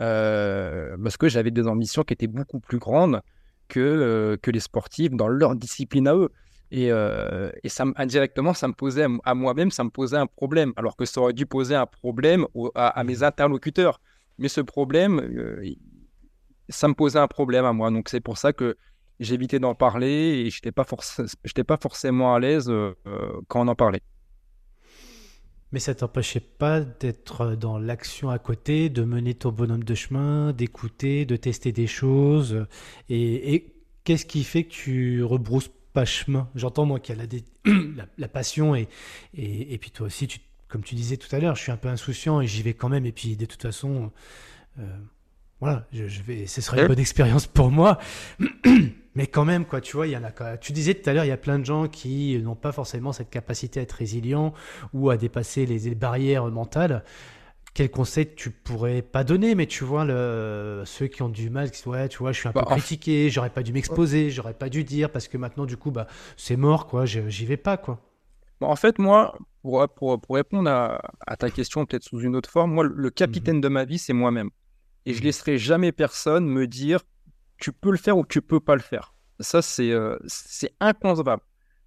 euh, 0.00 0.96
parce 1.02 1.16
que 1.16 1.28
j'avais 1.28 1.50
des 1.50 1.66
ambitions 1.66 2.04
qui 2.04 2.12
étaient 2.14 2.26
beaucoup 2.26 2.60
plus 2.60 2.78
grandes 2.78 3.22
que, 3.68 4.38
que 4.40 4.50
les 4.50 4.60
sportifs 4.60 5.12
dans 5.12 5.28
leur 5.28 5.56
discipline 5.56 6.08
à 6.08 6.14
eux. 6.14 6.30
Et, 6.70 6.86
et 6.86 7.68
ça, 7.68 7.84
indirectement, 7.96 8.54
ça 8.54 8.66
me 8.66 8.72
posait 8.72 9.06
à, 9.24 9.34
moi-même, 9.34 9.70
ça 9.70 9.84
me 9.84 9.90
posait 9.90 10.16
un 10.16 10.26
problème, 10.26 10.72
alors 10.76 10.96
que 10.96 11.04
ça 11.04 11.20
aurait 11.20 11.34
dû 11.34 11.44
poser 11.44 11.74
un 11.74 11.84
problème 11.84 12.46
à, 12.74 12.88
à, 12.88 13.04
mes 13.04 13.16
mmh. 13.16 13.24
interlocuteurs. 13.24 14.00
Mais 14.38 14.48
ce 14.48 14.62
problème, 14.62 15.20
ça 16.68 16.88
me 16.88 16.94
posait 16.94 17.18
un 17.18 17.28
problème 17.28 17.64
à 17.64 17.72
moi. 17.72 17.90
Donc 17.90 18.08
c'est 18.08 18.20
pour 18.20 18.38
ça 18.38 18.52
que 18.52 18.76
j'évitais 19.20 19.58
d'en 19.58 19.74
parler 19.74 20.44
et 20.46 20.50
je 20.50 20.58
n'étais 20.58 20.72
pas, 20.72 21.76
forcément 21.76 22.34
à 22.34 22.40
l'aise 22.40 22.68
euh, 22.68 22.94
euh, 23.06 23.40
quand 23.48 23.64
on 23.64 23.68
en 23.68 23.74
parlait. 23.74 24.02
Mais 25.72 25.78
ça 25.78 25.94
t'empêchait 25.94 26.40
pas 26.40 26.80
d'être 26.80 27.54
dans 27.56 27.78
l'action 27.78 28.28
à 28.28 28.38
côté, 28.38 28.90
de 28.90 29.04
mener 29.04 29.32
ton 29.32 29.52
bonhomme 29.52 29.84
de 29.84 29.94
chemin, 29.94 30.52
d'écouter, 30.52 31.24
de 31.24 31.36
tester 31.36 31.72
des 31.72 31.86
choses. 31.86 32.66
Et, 33.08 33.72
qu'est-ce 34.04 34.26
qui 34.26 34.44
fait 34.44 34.64
que 34.64 34.70
tu 34.70 35.24
rebrousses 35.24 35.70
pas 35.94 36.04
chemin? 36.04 36.50
J'entends 36.54 36.84
moi 36.84 37.00
qu'il 37.00 37.16
y 37.16 37.20
a 37.20 37.24
la, 37.24 37.72
la, 38.18 38.28
passion 38.28 38.74
et, 38.74 38.88
et, 39.32 39.78
puis 39.78 39.90
toi 39.92 40.08
aussi, 40.08 40.26
tu, 40.26 40.40
comme 40.68 40.82
tu 40.82 40.94
disais 40.94 41.16
tout 41.16 41.34
à 41.34 41.38
l'heure, 41.38 41.54
je 41.54 41.62
suis 41.62 41.72
un 41.72 41.76
peu 41.78 41.88
insouciant 41.88 42.42
et 42.42 42.46
j'y 42.46 42.62
vais 42.62 42.74
quand 42.74 42.90
même. 42.90 43.06
Et 43.06 43.12
puis 43.12 43.36
de 43.36 43.46
toute 43.46 43.62
façon, 43.62 44.12
euh, 44.78 44.98
voilà, 45.62 45.86
je, 45.92 46.22
vais, 46.22 46.48
ce 46.48 46.60
serait 46.60 46.80
une 46.80 46.88
bonne 46.88 46.98
expérience 46.98 47.46
pour 47.46 47.70
moi. 47.70 47.98
Mais 49.14 49.28
quand 49.28 49.44
même, 49.44 49.64
quoi, 49.64 49.80
tu 49.80 49.94
vois, 49.94 50.08
il 50.08 50.12
y 50.12 50.16
en 50.16 50.24
a. 50.24 50.56
Tu 50.56 50.72
disais 50.72 50.92
tout 50.94 51.08
à 51.08 51.12
l'heure, 51.12 51.24
il 51.24 51.28
y 51.28 51.32
a 51.32 51.36
plein 51.36 51.60
de 51.60 51.64
gens 51.64 51.86
qui 51.86 52.36
n'ont 52.42 52.56
pas 52.56 52.72
forcément 52.72 53.12
cette 53.12 53.30
capacité 53.30 53.78
à 53.78 53.84
être 53.84 53.92
résilient 53.92 54.54
ou 54.92 55.08
à 55.08 55.16
dépasser 55.16 55.64
les, 55.64 55.94
barrières 55.94 56.46
mentales. 56.46 57.04
Quel 57.74 57.92
conseil 57.92 58.34
tu 58.34 58.50
pourrais 58.50 59.02
pas 59.02 59.22
donner, 59.22 59.54
mais 59.54 59.66
tu 59.66 59.84
vois, 59.84 60.04
le, 60.04 60.82
ceux 60.84 61.06
qui 61.06 61.22
ont 61.22 61.28
du 61.28 61.48
mal, 61.48 61.70
qui 61.70 61.88
ouais, 61.88 62.08
tu 62.08 62.18
vois, 62.18 62.32
je 62.32 62.40
suis 62.40 62.48
un 62.48 62.52
peu 62.52 62.58
bah, 62.58 62.66
critiqué, 62.68 63.30
j'aurais 63.30 63.50
pas 63.50 63.62
dû 63.62 63.72
m'exposer, 63.72 64.30
j'aurais 64.30 64.54
pas 64.54 64.68
dû 64.68 64.82
dire 64.82 65.10
parce 65.10 65.28
que 65.28 65.38
maintenant, 65.38 65.64
du 65.64 65.76
coup, 65.76 65.92
bah, 65.92 66.08
c'est 66.36 66.56
mort, 66.56 66.88
quoi, 66.88 67.04
j'y 67.06 67.46
vais 67.46 67.56
pas, 67.56 67.76
quoi. 67.76 68.00
en 68.62 68.74
fait, 68.74 68.98
moi, 68.98 69.38
pour, 69.62 69.88
pour, 69.90 70.20
pour 70.20 70.34
répondre 70.34 70.68
à, 70.68 71.00
à, 71.24 71.36
ta 71.36 71.50
question, 71.50 71.86
peut-être 71.86 72.02
sous 72.02 72.18
une 72.18 72.34
autre 72.34 72.50
forme, 72.50 72.72
moi, 72.72 72.82
le 72.82 73.10
capitaine 73.10 73.56
mhm. 73.56 73.62
de 73.62 73.68
ma 73.68 73.84
vie, 73.84 73.98
c'est 73.98 74.12
moi-même 74.12 74.50
et 75.06 75.14
je 75.14 75.20
mmh. 75.20 75.24
laisserai 75.24 75.58
jamais 75.58 75.92
personne 75.92 76.46
me 76.46 76.66
dire 76.66 77.00
tu 77.58 77.72
peux 77.72 77.90
le 77.90 77.96
faire 77.96 78.18
ou 78.18 78.26
tu 78.26 78.42
peux 78.42 78.60
pas 78.60 78.74
le 78.74 78.80
faire. 78.80 79.14
Ça, 79.40 79.62
c'est 79.62 79.90
euh, 79.90 80.18
c'est 80.26 80.74
inconcevable 80.80 81.42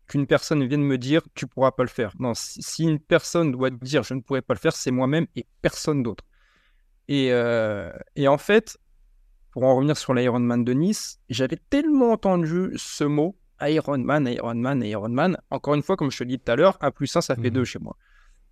qu'une 0.08 0.28
personne 0.28 0.66
vienne 0.68 0.84
me 0.84 0.98
dire 0.98 1.22
tu 1.34 1.48
pourras 1.48 1.72
pas 1.72 1.84
le 1.84 1.90
faire. 1.90 2.14
Non, 2.20 2.34
si, 2.36 2.84
une 2.84 3.00
personne 3.00 3.52
doit 3.52 3.70
dire 3.70 4.04
je 4.04 4.14
ne 4.14 4.22
pourrais 4.22 4.42
pas 4.42 4.54
le 4.54 4.60
faire, 4.60 4.76
c'est 4.76 4.92
moi-même 4.92 5.28
et 5.36 5.46
personne 5.62 6.04
d'autre. 6.04 6.24
Et, 7.08 7.32
euh, 7.32 7.92
et 8.16 8.28
en 8.28 8.38
fait, 8.38 8.78
pour 9.52 9.64
en 9.64 9.76
revenir 9.76 9.96
sur 9.98 10.14
l'Ironman 10.14 10.64
de 10.64 10.74
Nice, 10.74 11.20
j'avais 11.30 11.58
tellement 11.70 12.12
entendu 12.12 12.72
ce 12.76 13.04
mot 13.04 13.38
Ironman, 13.62 14.28
Ironman, 14.28 14.84
Ironman. 14.84 15.38
Encore 15.50 15.76
une 15.76 15.84
fois, 15.84 15.96
comme 15.96 16.12
je 16.12 16.18
te 16.18 16.24
dit 16.24 16.40
tout 16.40 16.52
à 16.52 16.56
l'heure, 16.56 16.78
1 16.82 16.92
plus 16.92 17.16
1, 17.16 17.22
ça 17.22 17.36
fait 17.36 17.52
2 17.52 17.62
mmh. 17.62 17.66
chez 17.66 17.80
moi. 17.80 17.96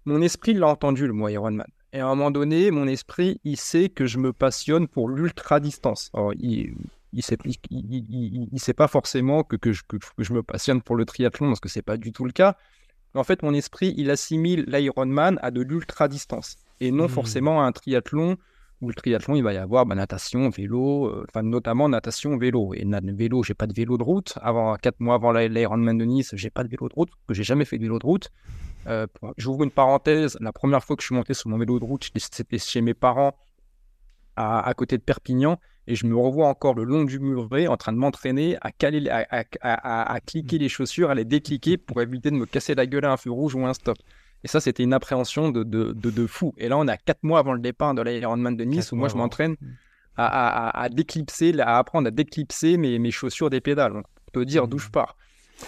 Mon 0.05 0.22
esprit 0.22 0.53
l'a 0.53 0.68
entendu, 0.68 1.07
le 1.07 1.14
mot 1.14 1.28
Ironman. 1.28 1.68
Et 1.93 1.99
à 1.99 2.07
un 2.07 2.09
moment 2.09 2.31
donné, 2.31 2.71
mon 2.71 2.87
esprit, 2.87 3.39
il 3.43 3.55
sait 3.55 3.87
que 3.87 4.07
je 4.07 4.17
me 4.17 4.33
passionne 4.33 4.87
pour 4.87 5.07
l'ultra-distance. 5.09 6.11
il 6.39 6.75
il 7.13 7.21
sait, 7.21 7.37
il, 7.69 8.59
sait 8.59 8.73
pas 8.73 8.87
forcément 8.87 9.43
que, 9.43 9.55
que, 9.55 9.71
je, 9.71 9.83
que, 9.87 9.97
je, 10.17 10.33
me 10.33 10.41
passionne 10.41 10.81
pour 10.81 10.95
le 10.95 11.05
triathlon, 11.05 11.49
parce 11.49 11.59
que 11.59 11.69
c'est 11.69 11.83
pas 11.83 11.95
du 11.95 12.11
tout 12.11 12.25
le 12.25 12.31
cas. 12.31 12.57
Mais 13.13 13.19
en 13.19 13.23
fait, 13.23 13.43
mon 13.43 13.53
esprit, 13.53 13.93
il 13.97 14.09
assimile 14.09 14.65
l'Ironman 14.67 15.37
à 15.43 15.51
de 15.51 15.61
l'ultra-distance, 15.61 16.57
et 16.79 16.91
non 16.91 17.05
mmh. 17.05 17.09
forcément 17.09 17.61
à 17.61 17.65
un 17.65 17.71
triathlon, 17.71 18.37
où 18.81 18.87
le 18.87 18.95
triathlon, 18.95 19.35
il 19.35 19.43
va 19.43 19.53
y 19.53 19.57
avoir 19.57 19.85
bah, 19.85 19.93
natation, 19.93 20.49
vélo, 20.49 21.05
euh, 21.07 21.25
enfin 21.29 21.43
notamment 21.43 21.87
natation, 21.87 22.37
vélo. 22.37 22.73
Et 22.73 22.83
vélo, 22.83 23.43
j'ai 23.43 23.53
pas 23.53 23.67
de 23.67 23.73
vélo 23.73 23.97
de 23.97 24.03
route. 24.03 24.33
Avant, 24.41 24.75
quatre 24.75 24.99
mois 24.99 25.15
avant 25.15 25.31
l'Ironman 25.31 25.97
de 25.97 26.05
Nice, 26.05 26.31
j'ai 26.33 26.49
pas 26.49 26.63
de 26.63 26.69
vélo 26.69 26.89
de 26.89 26.93
route, 26.95 27.09
que 27.27 27.33
j'ai 27.33 27.43
jamais 27.43 27.65
fait 27.65 27.77
de 27.77 27.83
vélo 27.83 27.99
de 27.99 28.05
route. 28.05 28.31
Euh, 28.88 29.07
j'ouvre 29.38 29.63
une 29.63 29.71
parenthèse. 29.71 30.38
La 30.41 30.51
première 30.51 30.84
fois 30.84 30.95
que 30.95 31.01
je 31.01 31.07
suis 31.07 31.15
monté 31.15 31.34
sur 31.34 31.49
mon 31.49 31.57
vélo 31.57 31.79
de 31.79 31.86
route, 31.86 32.09
c'était 32.15 32.57
chez 32.57 32.81
mes 32.81 32.93
parents 32.93 33.36
à, 34.36 34.73
côté 34.75 34.97
de 34.97 35.03
Perpignan. 35.03 35.59
Et 35.86 35.95
je 35.95 36.05
me 36.05 36.15
revois 36.15 36.47
encore 36.47 36.75
le 36.75 36.86
long 36.86 37.03
du 37.03 37.19
muret 37.19 37.67
en 37.67 37.75
train 37.75 37.91
de 37.91 37.97
m'entraîner 37.97 38.57
à, 38.61 38.71
caler, 38.71 39.09
à, 39.09 40.19
cliquer 40.25 40.57
les 40.57 40.69
chaussures, 40.69 41.09
à 41.09 41.15
les 41.15 41.25
décliquer 41.25 41.77
pour 41.77 42.01
éviter 42.01 42.31
de 42.31 42.36
me 42.36 42.45
casser 42.45 42.73
la 42.73 42.86
gueule 42.86 43.05
à 43.05 43.11
un 43.11 43.17
feu 43.17 43.31
rouge 43.31 43.55
ou 43.55 43.65
un 43.65 43.73
stop. 43.73 43.97
Et 44.45 44.47
ça, 44.47 44.59
c'était 44.59 44.84
une 44.84 44.93
appréhension 44.93 45.49
de, 45.49 45.63
de, 45.63 45.93
de, 45.93 46.27
fou. 46.27 46.53
Et 46.57 46.67
là, 46.67 46.77
on 46.77 46.88
a 46.88 46.97
quatre 46.97 47.23
mois 47.23 47.39
avant 47.39 47.53
le 47.53 47.59
départ 47.59 47.93
de 47.93 48.01
l'Ironman 48.01 48.55
de 48.55 48.63
Nice 48.63 48.91
où 48.91 48.95
moi, 48.95 49.07
je 49.07 49.15
m'entraîne 49.15 49.55
à, 50.15 50.88
déclipser, 50.91 51.57
à 51.59 51.77
apprendre 51.77 52.07
à 52.07 52.11
déclipser 52.11 52.77
mes, 52.77 52.99
mes 52.99 53.11
chaussures 53.11 53.49
des 53.49 53.61
pédales. 53.61 53.93
On 53.95 54.31
peut 54.31 54.45
dire 54.45 54.67
d'où 54.67 54.79
je 54.79 54.89
pars. 54.89 55.17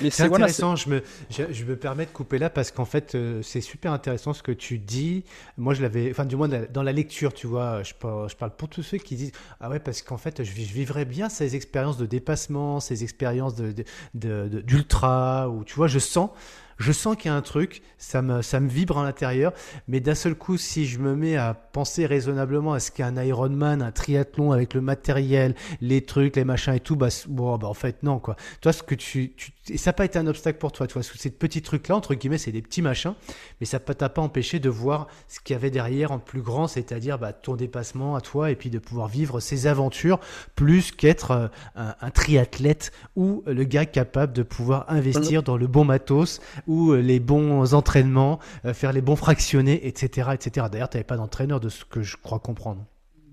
C'est 0.09 0.23
intéressant, 0.23 0.75
je, 0.75 0.89
me, 0.89 1.03
je, 1.29 1.63
me 1.63 1.75
permets 1.75 2.05
de 2.05 2.11
couper 2.11 2.37
là 2.37 2.49
parce 2.49 2.71
qu'en 2.71 2.85
fait, 2.85 3.15
euh, 3.15 3.41
c'est 3.41 3.61
super 3.61 3.91
intéressant 3.91 4.33
ce 4.33 4.43
que 4.43 4.51
tu 4.51 4.77
dis. 4.77 5.23
Moi, 5.57 5.73
je 5.73 5.81
l'avais, 5.81 6.11
enfin, 6.11 6.25
du 6.25 6.35
moins 6.35 6.47
dans 6.47 6.83
la 6.83 6.91
lecture, 6.91 7.33
tu 7.33 7.47
vois, 7.47 7.83
je 7.83 7.93
parle, 7.93 8.29
je 8.29 8.35
parle 8.35 8.51
pour 8.51 8.69
tous 8.69 8.83
ceux 8.83 8.97
qui 8.97 9.15
disent 9.15 9.31
Ah 9.59 9.69
ouais, 9.69 9.79
parce 9.79 10.01
qu'en 10.01 10.17
fait, 10.17 10.43
je, 10.43 10.51
vivrais 10.51 11.05
bien 11.05 11.29
ces 11.29 11.55
expériences 11.55 11.97
de 11.97 12.05
dépassement, 12.05 12.79
ces 12.79 13.03
expériences 13.03 13.55
d'ultra, 13.55 15.45
de, 15.45 15.51
de, 15.51 15.55
où 15.55 15.63
tu 15.63 15.75
vois, 15.75 15.87
je 15.87 15.99
sens 15.99 16.29
je 16.77 16.91
sens 16.91 17.15
qu'il 17.15 17.31
y 17.31 17.33
a 17.33 17.35
un 17.35 17.41
truc, 17.41 17.81
ça 17.97 18.21
me, 18.21 18.41
ça 18.41 18.59
me 18.59 18.69
vibre 18.69 18.97
à 18.97 19.03
l'intérieur, 19.03 19.53
mais 19.87 19.99
d'un 19.99 20.15
seul 20.15 20.35
coup, 20.35 20.57
si 20.57 20.85
je 20.85 20.99
me 20.99 21.15
mets 21.15 21.35
à 21.35 21.53
penser 21.53 22.05
raisonnablement 22.05 22.73
à 22.73 22.79
ce 22.79 22.91
qu'est 22.91 23.03
un 23.03 23.21
Ironman, 23.21 23.81
un 23.81 23.91
triathlon 23.91 24.51
avec 24.51 24.73
le 24.73 24.81
matériel, 24.81 25.55
les 25.81 26.01
trucs, 26.01 26.35
les 26.35 26.43
machins 26.43 26.73
et 26.73 26.79
tout, 26.79 26.95
bah, 26.95 27.09
bon, 27.27 27.57
bah 27.57 27.67
en 27.67 27.73
fait, 27.73 28.03
non, 28.03 28.19
quoi. 28.19 28.35
Toi, 28.61 28.73
ce 28.73 28.83
que 28.83 28.95
tu, 28.95 29.33
tu 29.35 29.51
et 29.69 29.77
ça 29.77 29.89
n'a 29.89 29.93
pas 29.93 30.05
été 30.05 30.19
un 30.19 30.27
obstacle 30.27 30.59
pour 30.59 30.71
toi, 30.71 30.85
tu 30.85 30.93
vois, 30.93 31.03
ces 31.03 31.31
petits 31.31 31.61
trucs-là, 31.61 31.95
entre 31.95 32.13
guillemets, 32.13 32.37
c'est 32.37 32.51
des 32.51 32.61
petits 32.61 32.81
machins, 32.81 33.15
mais 33.59 33.65
ça 33.65 33.79
t'a 33.79 34.09
pas 34.09 34.21
empêché 34.21 34.59
de 34.59 34.69
voir 34.69 35.07
ce 35.27 35.39
qu'il 35.39 35.55
y 35.55 35.57
avait 35.57 35.71
derrière 35.71 36.11
en 36.11 36.19
plus 36.19 36.41
grand, 36.41 36.67
c'est-à-dire 36.67 37.17
bah, 37.17 37.33
ton 37.33 37.55
dépassement 37.55 38.15
à 38.15 38.21
toi 38.21 38.51
et 38.51 38.55
puis 38.55 38.69
de 38.69 38.77
pouvoir 38.77 39.07
vivre 39.07 39.39
ces 39.39 39.65
aventures 39.65 40.19
plus 40.55 40.91
qu'être 40.91 41.31
euh, 41.31 41.47
un, 41.75 41.95
un, 41.99 42.11
triathlète 42.11 42.91
ou 43.15 43.43
le 43.47 43.63
gars 43.63 43.85
capable 43.85 44.33
de 44.33 44.43
pouvoir 44.43 44.85
investir 44.87 45.41
dans 45.41 45.57
le 45.57 45.67
bon 45.67 45.83
matos, 45.83 46.41
ou 46.67 46.91
euh, 46.91 47.01
les 47.01 47.19
bons 47.19 47.73
entraînements, 47.73 48.39
euh, 48.65 48.73
faire 48.73 48.93
les 48.93 49.01
bons 49.01 49.15
fractionnés, 49.15 49.87
etc. 49.87 50.29
etc. 50.33 50.67
D'ailleurs, 50.71 50.89
tu 50.89 50.97
n'avais 50.97 51.05
pas 51.05 51.17
d'entraîneur 51.17 51.59
de 51.59 51.69
ce 51.69 51.85
que 51.85 52.01
je 52.01 52.17
crois 52.17 52.39
comprendre. 52.39 52.85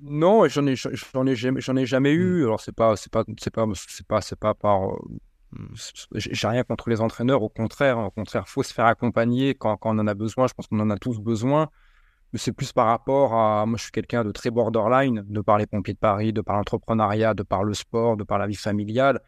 Non, 0.03 0.49
j'en 0.49 0.67
ai, 0.67 0.75
j'en 0.75 1.27
ai 1.27 1.37
jamais, 1.37 1.61
j'en 1.61 1.77
ai 1.77 1.87
jamais 1.87 2.13
eu. 2.13 2.43
Hmm. 2.43 2.47
Alors 2.47 2.61
c'est 2.61 2.75
pas, 2.75 2.97
c'est 2.97 3.13
pas, 3.13 3.25
c'est 3.39 3.53
pas, 3.53 3.67
c'est 3.75 4.07
pas, 4.07 4.21
c'est 4.21 4.39
pas 4.39 4.55
par. 4.55 4.91
Euh. 4.91 4.99
J'ai 6.15 6.49
rien 6.49 6.65
contre 6.65 6.89
les 6.89 7.03
entraîneurs, 7.03 7.43
au 7.43 7.51
contraire, 7.51 7.99
au 7.99 8.11
contraire, 8.11 8.49
faut 8.49 8.63
se 8.63 8.73
faire 8.73 8.87
accompagner 8.87 9.55
quand, 9.55 9.77
quand 9.77 9.95
on 9.95 9.99
en 9.99 10.07
a 10.07 10.15
besoin. 10.15 10.47
Je 10.47 10.55
pense 10.55 10.67
qu'on 10.67 10.81
en 10.81 10.91
a 10.91 10.97
tous 10.97 11.21
besoin. 11.21 11.69
Mais 12.33 12.39
c'est 12.39 12.53
plus 12.53 12.73
par 12.73 12.87
rapport 12.87 13.35
à. 13.35 13.67
Moi, 13.67 13.77
je 13.77 13.85
suis 13.85 13.93
quelqu'un 13.93 14.25
de 14.25 14.33
très 14.33 14.51
borderline, 14.51 15.25
de 15.29 15.41
par 15.43 15.59
les 15.59 15.67
pompiers 15.67 15.95
de 15.95 15.99
Paris, 15.99 16.33
de 16.33 16.41
par 16.41 16.57
l'entrepreneuriat, 16.57 17.35
de 17.35 17.43
par 17.43 17.63
le 17.63 17.75
sport, 17.75 18.17
de 18.17 18.25
par 18.25 18.39
la 18.39 18.47
vie 18.47 18.57
familiale. 18.57 19.21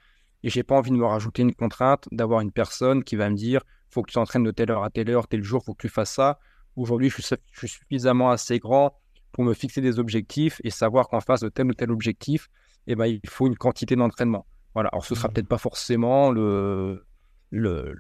Et 0.42 0.50
j'ai 0.50 0.62
pas 0.62 0.76
envie 0.76 0.90
de 0.90 0.96
me 0.96 1.04
rajouter 1.06 1.42
une 1.42 1.54
contrainte 1.54 2.08
d'avoir 2.12 2.40
une 2.40 2.52
personne 2.52 3.04
qui 3.04 3.16
va 3.16 3.30
me 3.30 3.36
dire 3.36 3.60
faut 3.94 4.02
que 4.02 4.10
tu 4.10 4.14
t'entraînes 4.14 4.42
de 4.42 4.50
telle 4.50 4.70
heure 4.70 4.84
à 4.84 4.90
telle 4.90 5.08
heure, 5.10 5.28
tel 5.28 5.42
jour, 5.42 5.64
faut 5.64 5.74
que 5.74 5.82
tu 5.82 5.88
fasses 5.88 6.12
ça. 6.12 6.38
Aujourd'hui, 6.76 7.08
je 7.10 7.22
suis, 7.22 7.68
suffisamment 7.68 8.30
assez 8.30 8.58
grand 8.58 8.98
pour 9.32 9.44
me 9.44 9.54
fixer 9.54 9.80
des 9.80 9.98
objectifs 9.98 10.60
et 10.64 10.70
savoir 10.70 11.08
qu'en 11.08 11.20
face 11.20 11.40
de 11.40 11.48
tel 11.48 11.66
ou 11.70 11.74
tel 11.74 11.90
objectif, 11.90 12.48
eh 12.86 12.96
ben, 12.96 13.06
il 13.06 13.20
faut 13.28 13.46
une 13.46 13.56
quantité 13.56 13.96
d'entraînement. 13.96 14.46
Voilà. 14.74 14.90
Alors, 14.90 15.04
ce 15.04 15.14
sera 15.14 15.28
mmh. 15.28 15.32
peut-être 15.32 15.48
pas 15.48 15.58
forcément 15.58 16.30
le, 16.30 17.06
le, 17.50 17.94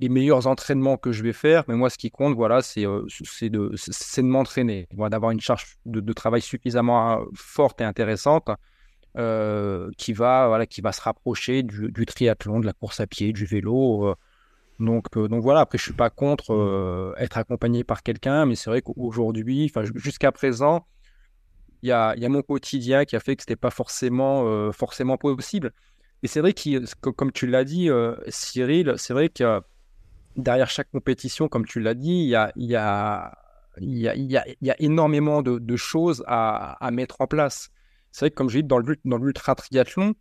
les 0.00 0.08
meilleurs 0.08 0.46
entraînements 0.46 0.96
que 0.96 1.12
je 1.12 1.22
vais 1.22 1.32
faire, 1.32 1.64
mais 1.68 1.74
moi, 1.74 1.90
ce 1.90 1.98
qui 1.98 2.10
compte, 2.10 2.34
voilà, 2.34 2.62
c'est 2.62 2.86
euh, 2.86 3.06
de, 3.42 3.48
de 3.48 4.22
m'entraîner, 4.22 4.86
d'avoir 4.92 5.30
une 5.30 5.40
charge 5.40 5.78
de, 5.86 6.12
travail 6.12 6.42
suffisamment 6.42 7.20
euh, 7.20 7.24
forte 7.34 7.80
et 7.80 7.84
intéressante 7.84 8.50
euh, 9.16 9.90
qui, 9.96 10.12
va, 10.12 10.48
voilà, 10.48 10.66
qui 10.66 10.80
va 10.80 10.92
se 10.92 11.00
rapprocher 11.00 11.62
du, 11.62 12.06
triathlon, 12.06 12.60
de 12.60 12.66
la 12.66 12.72
course 12.72 13.00
à 13.00 13.06
pied, 13.06 13.32
du 13.32 13.46
vélo. 13.46 14.14
Donc, 14.78 15.06
donc 15.14 15.42
voilà, 15.42 15.60
après, 15.60 15.78
je 15.78 15.84
suis 15.84 15.92
pas 15.92 16.10
contre 16.10 17.14
être 17.18 17.38
accompagné 17.38 17.84
par 17.84 18.02
quelqu'un, 18.02 18.46
mais 18.46 18.54
c'est 18.54 18.70
vrai 18.70 18.82
qu'aujourd'hui, 18.82 19.72
jusqu'à 19.94 20.32
présent, 20.32 20.86
il 21.82 21.88
y 21.88 21.92
a, 21.92 22.14
y 22.16 22.24
a, 22.24 22.28
mon 22.28 22.42
quotidien 22.42 23.04
qui 23.04 23.16
a 23.16 23.20
fait 23.20 23.36
que 23.36 23.42
c'était 23.42 23.56
pas 23.56 23.70
forcément, 23.70 24.72
forcément 24.72 25.16
possible. 25.16 25.72
Et 26.22 26.28
c'est 26.28 26.40
vrai 26.40 26.52
que, 26.52 27.10
comme 27.10 27.32
tu 27.32 27.46
l'as 27.46 27.64
dit, 27.64 27.88
Cyril, 28.28 28.94
c'est 28.96 29.12
vrai 29.12 29.28
que 29.28 29.60
derrière 30.36 30.70
chaque 30.70 30.90
compétition, 30.90 31.48
comme 31.48 31.66
tu 31.66 31.80
l'as 31.80 31.94
dit, 31.94 32.22
il 32.22 32.28
y 32.28 32.36
a, 32.36 32.52
y, 32.56 32.76
a, 32.76 33.32
y, 33.80 34.08
a, 34.08 34.14
y 34.16 34.70
a, 34.70 34.76
énormément 34.78 35.42
de, 35.42 35.76
choses 35.76 36.24
à, 36.26 36.88
mettre 36.92 37.20
en 37.20 37.26
place. 37.26 37.70
C'est 38.10 38.20
vrai 38.20 38.30
que, 38.30 38.36
comme 38.36 38.48
je 38.48 38.60
dis, 38.60 38.68
dans 39.04 39.18
l'ultra 39.18 39.54
triathlon, 39.54 40.14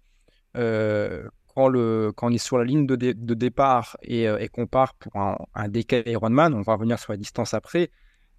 euh, 0.58 1.28
quand, 1.58 1.70
le, 1.70 2.14
quand 2.16 2.28
on 2.28 2.34
est 2.34 2.38
sur 2.38 2.60
la 2.60 2.66
ligne 2.66 2.86
de, 2.86 2.96
de 2.96 3.34
départ 3.34 3.98
et, 4.04 4.30
euh, 4.30 4.38
et 4.38 4.48
qu'on 4.48 4.68
part 4.68 4.94
pour 4.94 5.16
un, 5.16 5.38
un 5.56 5.68
Ironman, 6.06 6.54
on 6.54 6.62
va 6.62 6.74
revenir 6.74 7.00
sur 7.00 7.14
la 7.14 7.18
distance 7.18 7.56
après, 7.56 7.90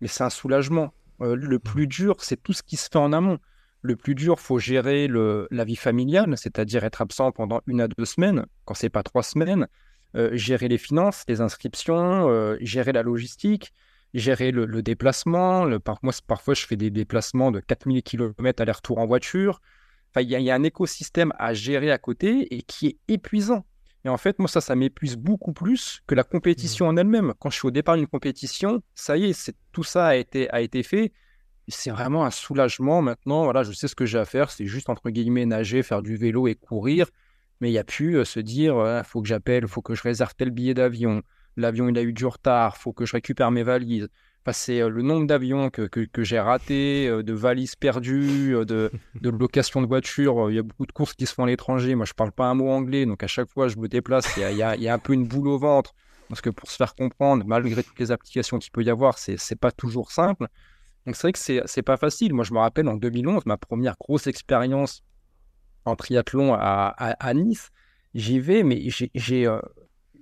mais 0.01 0.07
c'est 0.07 0.23
un 0.23 0.31
soulagement. 0.31 0.95
Euh, 1.21 1.35
le 1.35 1.57
mmh. 1.57 1.61
plus 1.61 1.87
dur, 1.89 2.15
c'est 2.21 2.41
tout 2.41 2.53
ce 2.53 2.63
qui 2.63 2.77
se 2.77 2.89
fait 2.89 2.99
en 2.99 3.13
amont. 3.13 3.41
Le 3.83 3.97
plus 3.97 4.15
dur, 4.15 4.39
faut 4.39 4.61
gérer 4.61 5.09
le, 5.09 5.49
la 5.51 5.65
vie 5.65 5.75
familiale, 5.75 6.33
c'est-à-dire 6.37 6.85
être 6.85 7.03
absent 7.03 7.33
pendant 7.33 7.61
une 7.67 7.81
à 7.81 7.89
deux 7.89 8.05
semaines, 8.05 8.47
quand 8.65 8.75
c'est 8.75 8.89
pas 8.89 9.03
trois 9.03 9.25
semaines. 9.25 9.67
Euh, 10.15 10.31
gérer 10.37 10.69
les 10.69 10.79
finances, 10.79 11.25
les 11.27 11.41
inscriptions, 11.41 12.31
euh, 12.31 12.57
gérer 12.61 12.93
la 12.93 13.03
logistique, 13.03 13.73
gérer 14.15 14.53
le, 14.53 14.81
déplacement. 14.81 15.65
Le, 15.65 15.81
par, 15.81 15.99
moi, 16.03 16.13
parfois, 16.25 16.55
je 16.55 16.65
fais 16.67 16.77
des 16.77 16.91
déplacements 16.91 17.51
de 17.51 17.59
4000 17.59 18.05
km 18.05 18.63
aller-retour 18.63 18.99
en 18.99 19.07
voiture. 19.07 19.61
Enfin, 20.19 20.23
il 20.23 20.43
y, 20.43 20.51
a 20.51 20.55
un 20.55 20.63
écosystème 20.63 21.33
à 21.39 21.55
gérer 21.55 21.91
à 21.91 21.99
côté 21.99 22.55
et 22.55 22.63
qui 22.63 22.87
est 22.87 22.99
épuisant. 23.09 23.65
Et 24.05 24.09
en 24.09 24.17
fait, 24.17 24.39
moi, 24.39 24.49
ça, 24.49 24.61
ça 24.61 24.75
m'épuise 24.75 25.17
beaucoup 25.17 25.53
plus 25.53 26.01
que 26.07 26.15
la 26.15 26.25
compétition 26.25 26.87
mmh. 26.87 26.89
en 26.89 26.97
elle-même. 26.97 27.35
Quand 27.39 27.51
je 27.51 27.57
suis 27.57 27.67
au 27.67 27.71
départ 27.71 27.97
d'une 27.97 28.07
compétition, 28.07 28.83
ça 28.95 29.17
y 29.17 29.25
est, 29.27 29.53
tout 29.73 29.85
ça 29.85 30.07
a 30.07 30.17
été, 30.17 30.51
a 30.51 30.61
été 30.61 30.83
fait. 30.83 31.13
C'est 31.69 31.91
vraiment 31.91 32.25
un 32.25 32.31
soulagement 32.31 33.03
maintenant. 33.03 33.45
Voilà, 33.45 33.63
je 33.63 33.73
sais 33.73 33.89
ce 33.89 33.95
que 33.95 34.07
j'ai 34.07 34.19
à 34.19 34.25
faire. 34.25 34.51
C'est 34.51 34.67
juste, 34.67 34.89
entre 34.89 35.11
guillemets, 35.11 35.47
nager, 35.47 35.83
faire 35.83 36.03
du 36.03 36.17
vélo 36.17 36.49
et 36.49 36.55
courir 36.55 37.09
mais 37.61 37.71
il 37.71 37.73
n'y 37.73 37.79
a 37.79 37.85
plus 37.85 38.25
se 38.25 38.41
dire 38.41 38.77
il 38.77 39.05
faut 39.05 39.21
que 39.21 39.29
j'appelle, 39.29 39.65
il 39.65 39.69
faut 39.69 39.83
que 39.83 39.95
je 39.95 40.03
réserve 40.03 40.35
tel 40.37 40.51
billet 40.51 40.75
d'avion, 40.75 41.23
l'avion 41.57 41.89
il 41.89 41.99
a 41.99 42.03
eu 42.03 42.13
du 42.13 42.27
retard, 42.27 42.75
il 42.77 42.81
faut 42.81 42.93
que 42.93 43.05
je 43.05 43.13
récupère 43.13 43.51
mes 43.51 43.63
valises. 43.63 44.09
Enfin, 44.43 44.53
c'est 44.53 44.89
le 44.89 45.03
nombre 45.03 45.27
d'avions 45.27 45.69
que, 45.71 45.83
que, 45.83 46.23
j'ai 46.23 46.39
ratés, 46.39 47.09
de 47.09 47.33
valises 47.33 47.77
perdues, 47.77 48.55
de, 48.65 48.91
de 49.21 49.31
location 49.31 49.83
de 49.83 49.87
voitures. 49.87 50.51
Il 50.51 50.57
y 50.57 50.59
a 50.59 50.63
beaucoup 50.63 50.87
de 50.87 50.93
courses 50.93 51.15
qui 51.15 51.27
se 51.27 51.35
font 51.35 51.45
à 51.45 51.47
l'étranger. 51.47 51.95
Moi, 51.95 52.07
je 52.07 52.13
ne 52.13 52.17
parle 52.17 52.33
pas 52.33 52.47
un 52.47 52.55
mot 52.55 52.71
anglais, 52.71 53.05
donc 53.05 53.23
à 53.23 53.27
chaque 53.27 53.51
fois, 53.51 53.69
je 53.69 53.77
me 53.77 53.89
déplace. 53.89 54.27
Il 54.37 54.41
y 54.41 54.63
a, 54.63 54.77
il 54.77 54.83
y 54.83 54.89
a, 54.89 54.95
un 54.95 54.99
peu 54.99 55.13
une 55.13 55.27
boule 55.27 55.49
au 55.49 55.59
ventre. 55.59 55.95
Parce 56.29 56.41
que 56.41 56.51
pour 56.51 56.71
se 56.71 56.77
faire 56.77 56.95
comprendre, 56.95 57.45
malgré 57.47 57.83
toutes 57.83 57.99
les 57.99 58.11
applications 58.11 58.59
qu'il 58.59 58.71
peut 58.71 58.83
y 58.83 58.91
avoir, 58.91 59.19
c'est 59.19 59.37
n'est 59.51 59.57
pas 59.57 59.73
toujours 59.73 60.13
simple. 60.13 60.47
Donc 61.07 61.17
c'est 61.17 61.23
vrai 61.23 61.33
que 61.33 61.39
c'est 61.39 61.63
n'est 61.77 61.83
pas 61.83 61.97
facile. 61.97 62.35
Moi, 62.35 62.45
je 62.45 62.53
me 62.53 62.59
rappelle 62.59 62.89
en 62.89 62.97
2011, 62.97 63.47
ma 63.47 63.57
première 63.57 63.97
grosse 63.99 64.27
expérience 64.27 65.03
en 65.87 65.97
triathlon 65.97 66.55
à, 66.55 67.33
Nice, 67.35 67.71
j'y 68.15 68.41
vais, 68.41 68.63
mais 68.63 68.79
euh, 69.31 69.61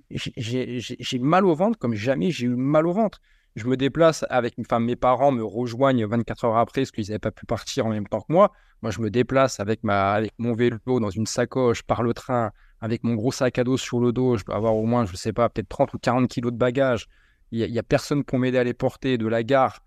j'ai 0.09 1.19
mal 1.19 1.45
au 1.45 1.55
ventre 1.55 1.77
comme 1.77 1.93
jamais 1.93 2.31
j'ai 2.31 2.45
eu 2.45 2.55
mal 2.55 2.87
au 2.87 2.93
ventre. 2.93 3.19
Je 3.57 3.65
me 3.65 3.75
déplace 3.75 4.23
avec, 4.29 4.53
enfin, 4.59 4.79
mes 4.79 4.95
parents 4.95 5.31
me 5.31 5.43
rejoignent 5.43 6.05
24 6.05 6.45
heures 6.45 6.57
après 6.57 6.81
parce 6.81 6.91
qu'ils 6.91 7.07
n'avaient 7.07 7.17
pas 7.17 7.31
pu 7.31 7.47
partir 7.47 7.87
en 7.87 7.89
même 7.89 8.07
temps 8.07 8.21
que 8.21 8.31
moi. 8.31 8.51
Moi, 8.83 8.91
je 8.91 9.01
me 9.01 9.09
déplace 9.09 9.59
avec, 9.59 9.83
ma, 9.83 10.13
avec 10.13 10.31
mon 10.37 10.53
vélo 10.53 10.77
dans 10.85 11.09
une 11.09 11.25
sacoche 11.25 11.81
par 11.81 12.03
le 12.03 12.13
train, 12.13 12.51
avec 12.81 13.03
mon 13.03 13.15
gros 13.15 13.31
sac 13.31 13.57
à 13.57 13.63
dos 13.63 13.77
sur 13.77 13.99
le 13.99 14.11
dos. 14.11 14.37
Je 14.37 14.43
peux 14.43 14.53
avoir 14.53 14.75
au 14.75 14.85
moins, 14.85 15.07
je 15.07 15.11
ne 15.13 15.17
sais 15.17 15.33
pas, 15.33 15.49
peut-être 15.49 15.69
30 15.69 15.95
ou 15.95 15.97
40 15.97 16.27
kilos 16.27 16.51
de 16.51 16.57
bagages. 16.57 17.07
Il 17.49 17.71
n'y 17.71 17.79
a, 17.79 17.83
personne 17.83 18.23
pour 18.23 18.37
m'aider 18.37 18.59
à 18.59 18.63
les 18.63 18.75
porter 18.75 19.17
de 19.17 19.27
la 19.27 19.41
gare. 19.41 19.79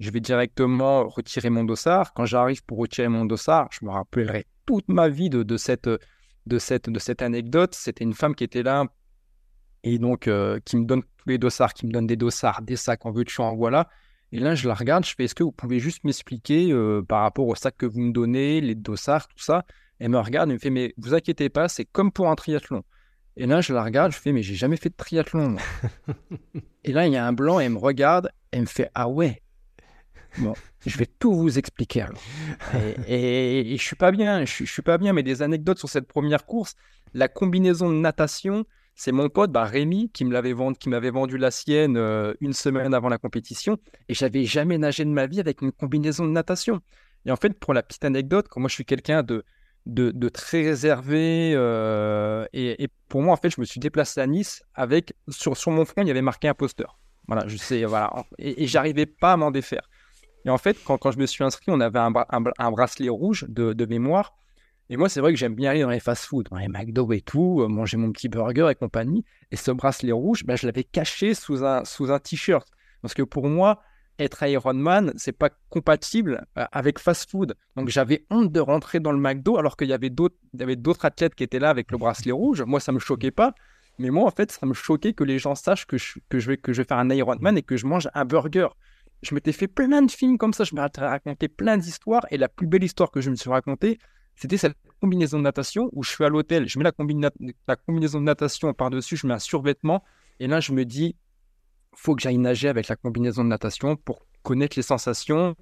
Je 0.00 0.10
vais 0.10 0.18
directement 0.18 1.06
retirer 1.06 1.48
mon 1.48 1.62
dossard. 1.62 2.14
Quand 2.14 2.24
j'arrive 2.24 2.64
pour 2.64 2.78
retirer 2.78 3.06
mon 3.06 3.24
dossard, 3.24 3.68
je 3.70 3.86
me 3.86 3.90
rappellerai 3.92 4.46
toute 4.66 4.88
ma 4.88 5.08
vie 5.08 5.30
de, 5.30 5.56
cette, 5.58 5.88
de, 5.88 6.58
cette, 6.58 6.90
de 6.90 6.98
cette 6.98 7.22
anecdote. 7.22 7.76
C'était 7.76 8.02
une 8.02 8.14
femme 8.14 8.34
qui 8.34 8.42
était 8.42 8.64
là 8.64 8.86
et 9.84 9.98
donc 9.98 10.28
euh, 10.28 10.60
qui 10.64 10.76
me 10.76 10.84
donne 10.84 11.02
tous 11.02 11.28
les 11.28 11.38
dossards, 11.38 11.74
qui 11.74 11.86
me 11.86 11.92
donne 11.92 12.06
des 12.06 12.16
dossards, 12.16 12.62
des 12.62 12.76
sacs, 12.76 13.04
en 13.06 13.10
veux-tu, 13.10 13.40
en 13.40 13.54
voilà. 13.56 13.88
Et 14.32 14.38
là, 14.38 14.54
je 14.54 14.66
la 14.66 14.74
regarde, 14.74 15.04
je 15.04 15.14
fais 15.14 15.24
est-ce 15.24 15.34
que 15.34 15.42
vous 15.42 15.52
pouvez 15.52 15.78
juste 15.78 16.04
m'expliquer 16.04 16.72
euh, 16.72 17.02
par 17.02 17.22
rapport 17.22 17.46
aux 17.46 17.54
sacs 17.54 17.76
que 17.76 17.86
vous 17.86 18.00
me 18.00 18.12
donnez, 18.12 18.60
les 18.60 18.74
dossards, 18.74 19.28
tout 19.28 19.38
ça? 19.38 19.64
Elle 19.98 20.08
me 20.08 20.18
regarde 20.18 20.50
et 20.50 20.54
me 20.54 20.58
fait 20.58 20.70
mais 20.70 20.94
vous 20.96 21.14
inquiétez 21.14 21.48
pas, 21.48 21.68
c'est 21.68 21.84
comme 21.84 22.12
pour 22.12 22.28
un 22.28 22.34
triathlon. 22.34 22.82
Et 23.36 23.46
là, 23.46 23.60
je 23.60 23.72
la 23.72 23.82
regarde, 23.82 24.12
je 24.12 24.18
fais 24.18 24.32
mais 24.32 24.42
j'ai 24.42 24.54
jamais 24.54 24.76
fait 24.76 24.88
de 24.88 24.96
triathlon. 24.96 25.56
et 26.84 26.92
là, 26.92 27.06
il 27.06 27.12
y 27.12 27.16
a 27.16 27.26
un 27.26 27.32
blanc, 27.32 27.60
et 27.60 27.64
elle 27.64 27.72
me 27.72 27.78
regarde, 27.78 28.30
elle 28.50 28.62
me 28.62 28.66
fait 28.66 28.90
ah 28.94 29.08
ouais, 29.08 29.42
Bon, 30.38 30.54
je 30.86 30.96
vais 30.96 31.06
tout 31.06 31.34
vous 31.34 31.58
expliquer. 31.58 32.06
Et, 33.06 33.72
et, 33.72 33.76
je 33.76 33.82
suis 33.82 33.96
pas 33.96 34.10
bien, 34.10 34.44
je, 34.44 34.64
suis 34.64 34.82
pas 34.82 34.98
bien, 34.98 35.12
mais 35.12 35.22
des 35.22 35.42
anecdotes 35.42 35.78
sur 35.78 35.88
cette 35.88 36.06
première 36.06 36.46
course. 36.46 36.74
La 37.12 37.28
combinaison 37.28 37.90
de 37.90 37.96
natation, 37.96 38.64
c'est 38.94 39.12
mon 39.12 39.28
pote 39.28 39.50
bah, 39.50 39.64
Rémi 39.64 40.10
qui 40.10 40.24
me 40.24 40.32
l'avait 40.32 40.52
vendu, 40.52 40.78
qui 40.78 40.88
m'avait 40.88 41.10
vendu 41.10 41.38
la 41.38 41.50
sienne 41.50 41.96
euh, 41.96 42.34
une 42.40 42.52
semaine 42.52 42.94
avant 42.94 43.08
la 43.08 43.18
compétition, 43.18 43.78
et 44.08 44.14
j'avais 44.14 44.44
jamais 44.44 44.78
nagé 44.78 45.04
de 45.04 45.10
ma 45.10 45.26
vie 45.26 45.40
avec 45.40 45.62
une 45.62 45.72
combinaison 45.72 46.26
de 46.26 46.30
natation. 46.30 46.80
Et 47.24 47.30
en 47.30 47.36
fait, 47.36 47.58
pour 47.58 47.74
la 47.74 47.82
petite 47.82 48.04
anecdote, 48.04 48.48
quand 48.48 48.60
moi 48.60 48.68
je 48.68 48.74
suis 48.74 48.84
quelqu'un 48.84 49.22
de, 49.22 50.28
très 50.28 50.62
réservé, 50.62 51.52
euh, 51.54 52.44
et, 52.52 52.88
pour 53.08 53.22
moi 53.22 53.32
en 53.32 53.36
fait, 53.36 53.50
je 53.50 53.60
me 53.60 53.64
suis 53.64 53.80
déplacé 53.80 54.20
à 54.20 54.26
Nice 54.26 54.62
avec 54.74 55.14
sur, 55.28 55.54
mon 55.70 55.84
front 55.84 56.02
il 56.02 56.08
y 56.08 56.10
avait 56.10 56.22
marqué 56.22 56.48
imposteur. 56.48 56.98
Voilà, 57.28 57.46
je 57.46 57.56
sais, 57.56 57.84
voilà, 57.84 58.12
et, 58.38 58.66
j'arrivais 58.66 59.06
pas 59.06 59.34
à 59.34 59.36
m'en 59.36 59.50
défaire. 59.50 59.88
Et 60.44 60.50
en 60.50 60.58
fait, 60.58 60.76
quand, 60.84 61.10
je 61.12 61.18
me 61.18 61.26
suis 61.26 61.44
inscrit, 61.44 61.70
on 61.70 61.80
avait 61.80 62.00
un, 62.00 62.70
bracelet 62.70 63.08
rouge 63.08 63.46
de, 63.48 63.86
mémoire. 63.86 64.34
Et 64.90 64.96
moi, 64.96 65.08
c'est 65.08 65.20
vrai 65.20 65.32
que 65.32 65.38
j'aime 65.38 65.54
bien 65.54 65.70
aller 65.70 65.82
dans 65.82 65.90
les 65.90 66.00
fast-food, 66.00 66.48
dans 66.50 66.58
les 66.58 66.68
McDo 66.68 67.10
et 67.12 67.20
tout, 67.20 67.60
euh, 67.62 67.68
manger 67.68 67.96
mon 67.96 68.12
petit 68.12 68.28
burger 68.28 68.68
et 68.70 68.74
compagnie. 68.74 69.24
Et 69.50 69.56
ce 69.56 69.70
bracelet 69.70 70.12
rouge, 70.12 70.44
ben, 70.44 70.56
je 70.56 70.66
l'avais 70.66 70.84
caché 70.84 71.34
sous 71.34 71.64
un, 71.64 71.84
sous 71.84 72.10
un 72.10 72.18
t-shirt. 72.18 72.68
Parce 73.00 73.14
que 73.14 73.22
pour 73.22 73.48
moi, 73.48 73.80
être 74.18 74.42
Ironman, 74.42 75.12
c'est 75.16 75.32
pas 75.32 75.50
compatible 75.70 76.44
euh, 76.58 76.64
avec 76.72 76.98
fast-food. 76.98 77.54
Donc 77.76 77.88
j'avais 77.88 78.26
honte 78.30 78.52
de 78.52 78.60
rentrer 78.60 79.00
dans 79.00 79.12
le 79.12 79.18
McDo 79.18 79.56
alors 79.56 79.76
qu'il 79.76 79.88
y 79.88 79.92
avait 79.94 80.10
d'autres, 80.10 80.36
athlètes 81.04 81.34
qui 81.34 81.44
étaient 81.44 81.58
là 81.58 81.70
avec 81.70 81.90
le 81.90 81.98
bracelet 81.98 82.32
rouge. 82.32 82.62
Moi, 82.62 82.80
ça 82.80 82.92
me 82.92 82.98
choquait 82.98 83.30
pas. 83.30 83.54
Mais 83.98 84.10
moi, 84.10 84.26
en 84.26 84.30
fait, 84.30 84.52
ça 84.52 84.66
me 84.66 84.74
choquait 84.74 85.12
que 85.12 85.24
les 85.24 85.38
gens 85.38 85.54
sachent 85.54 85.86
que 85.86 85.96
je, 85.96 86.18
que 86.28 86.38
je, 86.38 86.48
vais, 86.48 86.56
que 86.56 86.72
je 86.72 86.82
vais 86.82 86.86
faire 86.86 86.98
un 86.98 87.08
Ironman 87.10 87.56
et 87.56 87.62
que 87.62 87.76
je 87.76 87.86
mange 87.86 88.08
un 88.14 88.24
burger 88.24 88.68
je 89.22 89.34
m'étais 89.34 89.52
fait 89.52 89.68
plein 89.68 90.02
de 90.02 90.10
films 90.10 90.36
comme 90.36 90.52
ça, 90.52 90.64
je 90.64 90.74
m'étais 90.74 91.00
raconté 91.00 91.48
plein 91.48 91.78
d'histoires, 91.78 92.26
et 92.30 92.38
la 92.38 92.48
plus 92.48 92.66
belle 92.66 92.84
histoire 92.84 93.10
que 93.10 93.20
je 93.20 93.30
me 93.30 93.36
suis 93.36 93.50
racontée, 93.50 93.98
c'était 94.42 94.56
cette 94.56 94.76
combinaison 95.00 95.38
de 95.38 95.44
natation 95.44 95.88
où 95.92 96.02
je 96.02 96.10
suis 96.10 96.24
à 96.24 96.28
l'hôtel, 96.28 96.68
je 96.68 96.76
mets 96.76 96.84
la, 96.84 97.76
combinaison 97.76 98.18
de 98.18 98.24
natation 98.24 98.74
par-dessus, 98.74 99.16
je 99.16 99.28
mets 99.28 99.34
un 99.34 99.38
survêtement, 99.38 100.02
et 100.40 100.48
là 100.48 100.58
je 100.58 100.72
me 100.72 100.84
dis, 100.84 101.14
faut 101.94 102.16
que 102.16 102.22
j'aille 102.22 102.38
nager 102.38 102.68
avec 102.68 102.88
la 102.88 102.96
combinaison 102.96 103.44
de 103.44 103.48
natation 103.48 103.94
pour 103.94 104.26
connaître 104.42 104.76
les 104.76 104.82
sensations. 104.82 105.54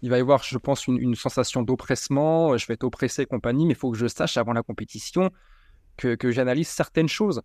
Il 0.00 0.08
va 0.08 0.16
y 0.16 0.20
avoir, 0.20 0.42
je 0.42 0.56
pense, 0.56 0.86
une, 0.86 1.14
sensation 1.14 1.62
d'oppressement, 1.62 2.56
je 2.56 2.66
vais 2.66 2.74
être 2.74 2.84
oppressé 2.84 3.22
et 3.22 3.26
compagnie, 3.26 3.66
mais 3.66 3.74
il 3.74 3.76
faut 3.76 3.90
que 3.90 3.98
je 3.98 4.06
sache 4.06 4.38
avant 4.38 4.54
la 4.54 4.62
compétition 4.62 5.30
que, 5.98 6.16
j'analyse 6.30 6.68
certaines 6.68 7.08
choses. 7.08 7.42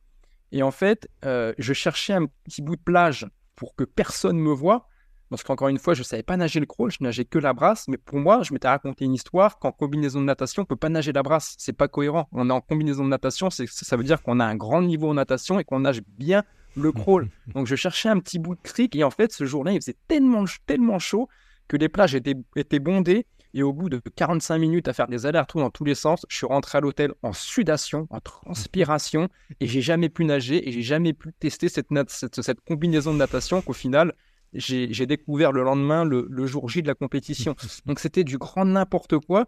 Et 0.53 0.63
en 0.63 0.71
fait, 0.71 1.09
euh, 1.25 1.53
je 1.57 1.73
cherchais 1.73 2.13
un 2.13 2.25
petit 2.45 2.61
bout 2.61 2.77
de 2.77 2.81
plage 2.81 3.27
pour 3.57 3.75
que 3.75 3.83
personne 3.83 4.37
me 4.39 4.51
voie, 4.51 4.87
parce 5.29 5.43
qu'encore 5.43 5.67
une 5.67 5.77
fois, 5.77 5.93
je 5.93 6.01
ne 6.01 6.05
savais 6.05 6.23
pas 6.23 6.37
nager 6.37 6.59
le 6.59 6.65
crawl, 6.65 6.91
je 6.91 6.97
nageais 7.01 7.25
que 7.25 7.39
la 7.39 7.53
brasse. 7.53 7.87
Mais 7.87 7.97
pour 7.97 8.17
moi, 8.17 8.41
je 8.43 8.53
m'étais 8.53 8.67
raconté 8.67 9.05
une 9.05 9.13
histoire 9.13 9.59
qu'en 9.59 9.71
combinaison 9.71 10.19
de 10.19 10.25
natation, 10.25 10.61
on 10.61 10.63
ne 10.63 10.67
peut 10.67 10.75
pas 10.75 10.89
nager 10.89 11.11
la 11.11 11.23
brasse. 11.23 11.55
C'est 11.57 11.73
pas 11.73 11.87
cohérent. 11.87 12.27
On 12.31 12.49
est 12.49 12.53
en 12.53 12.61
combinaison 12.61 13.03
de 13.03 13.09
natation, 13.09 13.49
ça 13.49 13.97
veut 13.97 14.03
dire 14.03 14.21
qu'on 14.23 14.39
a 14.39 14.45
un 14.45 14.55
grand 14.55 14.81
niveau 14.81 15.09
en 15.09 15.13
natation 15.13 15.59
et 15.59 15.63
qu'on 15.63 15.81
nage 15.81 16.01
bien 16.17 16.43
le 16.75 16.91
crawl. 16.91 17.29
Donc 17.53 17.67
je 17.67 17.75
cherchais 17.75 18.09
un 18.09 18.19
petit 18.19 18.39
bout 18.39 18.55
de 18.55 18.61
cric 18.61 18.95
et 18.95 19.03
en 19.03 19.11
fait, 19.11 19.31
ce 19.31 19.45
jour-là, 19.45 19.73
il 19.73 19.81
faisait 19.81 19.97
tellement, 20.07 20.45
tellement 20.65 20.99
chaud 20.99 21.29
que 21.67 21.77
les 21.77 21.89
plages 21.89 22.15
étaient, 22.15 22.35
étaient 22.55 22.79
bondées. 22.79 23.25
Et 23.55 23.63
au 23.63 23.73
bout 23.73 23.89
de 23.89 23.99
45 24.15 24.59
minutes 24.59 24.87
à 24.87 24.93
faire 24.93 25.07
des 25.07 25.25
allers-retours 25.25 25.61
dans 25.61 25.71
tous 25.71 25.83
les 25.83 25.95
sens, 25.95 26.23
je 26.29 26.37
suis 26.37 26.45
rentré 26.45 26.77
à 26.77 26.81
l'hôtel 26.81 27.13
en 27.23 27.33
sudation, 27.33 28.05
en 28.11 28.19
transpiration, 28.19 29.27
et 29.59 29.65
j'ai 29.65 29.81
jamais 29.81 30.09
pu 30.09 30.23
nager 30.23 30.69
et 30.69 30.71
j'ai 30.71 30.83
jamais 30.83 31.13
pu 31.13 31.33
tester 31.33 31.67
cette, 31.67 31.87
cette, 32.07 32.61
combinaison 32.61 33.11
de 33.11 33.17
natation 33.17 33.63
qu'au 33.63 33.73
final, 33.73 34.13
j'ai 34.53 35.05
découvert 35.05 35.51
le 35.51 35.63
lendemain, 35.63 36.03
le, 36.05 36.45
jour 36.45 36.69
J 36.69 36.81
de 36.81 36.87
la 36.87 36.95
compétition. 36.95 37.55
Donc 37.85 37.99
c'était 37.99 38.23
du 38.23 38.37
grand 38.37 38.65
n'importe 38.65 39.17
quoi. 39.19 39.45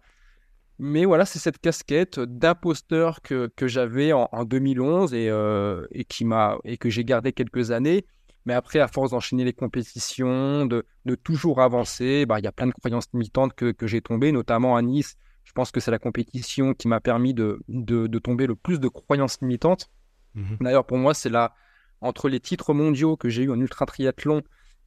Mais 0.78 1.04
voilà, 1.04 1.24
c'est 1.24 1.38
cette 1.38 1.58
casquette 1.58 2.18
d'imposteur 2.18 3.20
que, 3.22 3.50
que 3.54 3.68
j'avais 3.68 4.12
en, 4.12 4.44
2011 4.44 5.14
et, 5.14 5.28
euh, 5.28 5.86
et, 5.92 6.04
qui 6.04 6.26
et 6.64 6.76
que 6.76 6.90
j'ai 6.90 7.04
gardé 7.04 7.32
quelques 7.32 7.70
années. 7.70 8.04
Mais 8.46 8.54
après, 8.54 8.80
à 8.80 8.88
force 8.88 9.12
d'enchaîner 9.12 9.44
les 9.44 9.52
compétitions, 9.52 10.66
de, 10.66 10.84
de 11.04 11.14
toujours 11.14 11.60
avancer, 11.60 12.26
bah, 12.26 12.40
il 12.40 12.44
y 12.44 12.48
a 12.48 12.52
plein 12.52 12.66
de 12.66 12.72
croyances 12.72 13.06
limitantes 13.12 13.54
que, 13.54 13.70
que 13.70 13.86
j'ai 13.86 14.00
tombées, 14.00 14.32
notamment 14.32 14.74
à 14.74 14.82
Nice. 14.82 15.16
Je 15.44 15.52
pense 15.52 15.70
que 15.70 15.78
c'est 15.78 15.90
la 15.90 15.98
compétition 15.98 16.74
qui 16.74 16.88
m'a 16.88 17.00
permis 17.00 17.34
de, 17.34 17.60
de, 17.68 18.06
de, 18.06 18.18
tomber 18.18 18.46
le 18.46 18.56
plus 18.56 18.80
de 18.80 18.88
croyances 18.88 19.40
limitantes. 19.40 19.90
Mmh 20.34 20.56
D'ailleurs, 20.60 20.86
pour 20.86 20.98
moi, 20.98 21.14
c'est 21.14 21.28
là, 21.28 21.54
entre 22.00 22.28
les 22.28 22.40
titres 22.40 22.74
mondiaux 22.74 23.16
que 23.16 23.28
j'ai 23.28 23.44
eu 23.44 23.50
en 23.50 23.60
ultra 23.60 23.86
triathlon 23.86 24.42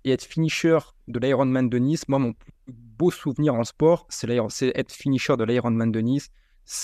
et 0.06 0.12
être 0.12 0.24
finisher 0.24 0.78
de 1.08 1.20
l'Ironman 1.20 1.68
de 1.68 1.78
Nice, 1.80 2.08
moi, 2.08 2.20
mon 2.20 2.34
beau 2.68 3.12
souvenir 3.12 3.56
en 3.56 3.64
sport, 3.64 4.06
c'est 4.10 4.30
être 4.76 4.92
finisher 4.94 5.36
de 5.36 5.44
l'Ironman 5.44 5.92
de 5.92 6.00
Nice. 6.00 6.30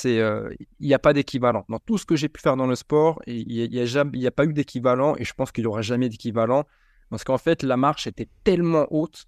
Euh, 0.05 0.49
il 0.79 0.87
n'y 0.87 0.93
a 0.93 0.99
pas 0.99 1.13
d'équivalent. 1.13 1.63
Dans 1.69 1.79
tout 1.79 1.97
ce 1.97 2.05
que 2.05 2.15
j'ai 2.15 2.29
pu 2.29 2.41
faire 2.41 2.55
dans 2.55 2.67
le 2.67 2.75
sport 2.75 3.19
il 3.25 3.47
n'y 3.47 3.79
a, 3.79 4.01
a, 4.01 4.27
a, 4.27 4.31
pas 4.31 4.45
eu 4.45 4.53
d'équivalent 4.53 5.15
et 5.17 5.23
je 5.23 5.33
pense 5.33 5.51
qu'il 5.51 5.63
n'y 5.63 5.67
aura 5.67 5.81
jamais 5.81 6.09
d'équivalent. 6.09 6.65
Parce 7.09 7.23
qu'en 7.23 7.37
fait 7.37 7.63
la 7.63 7.77
marche 7.77 8.05
était 8.05 8.27
tellement 8.43 8.85
haute 8.91 9.25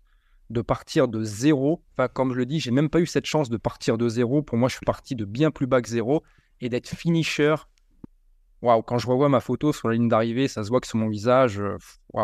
de 0.49 0.61
partir 0.61 1.07
de 1.07 1.23
zéro. 1.23 1.83
Enfin 1.93 2.07
comme 2.07 2.33
je 2.33 2.37
le 2.37 2.45
dis 2.45 2.59
j'ai 2.59 2.69
même 2.69 2.89
pas 2.89 2.99
eu 2.99 3.07
cette 3.07 3.25
chance 3.25 3.49
de 3.49 3.57
partir 3.57 3.97
de 3.97 4.07
zéro. 4.09 4.43
Pour 4.43 4.57
moi 4.57 4.69
je 4.69 4.75
suis 4.75 4.85
parti 4.85 5.15
de 5.15 5.25
bien 5.25 5.49
plus 5.49 5.65
bas 5.65 5.81
que 5.81 5.89
zéro 5.89 6.23
et 6.61 6.69
d'être 6.69 6.87
finisher 6.87 7.55
waouh 8.63 8.81
quand 8.81 8.97
je 8.97 9.07
revois 9.07 9.29
ma 9.29 9.39
photo 9.39 9.71
sur 9.71 9.89
la 9.89 9.95
ligne 9.95 10.07
d'arrivée 10.07 10.47
ça 10.47 10.63
se 10.63 10.69
voit 10.69 10.79
que 10.79 10.87
sur 10.87 10.97
mon 10.97 11.09
visage 11.09 11.59
euh, 11.59 11.77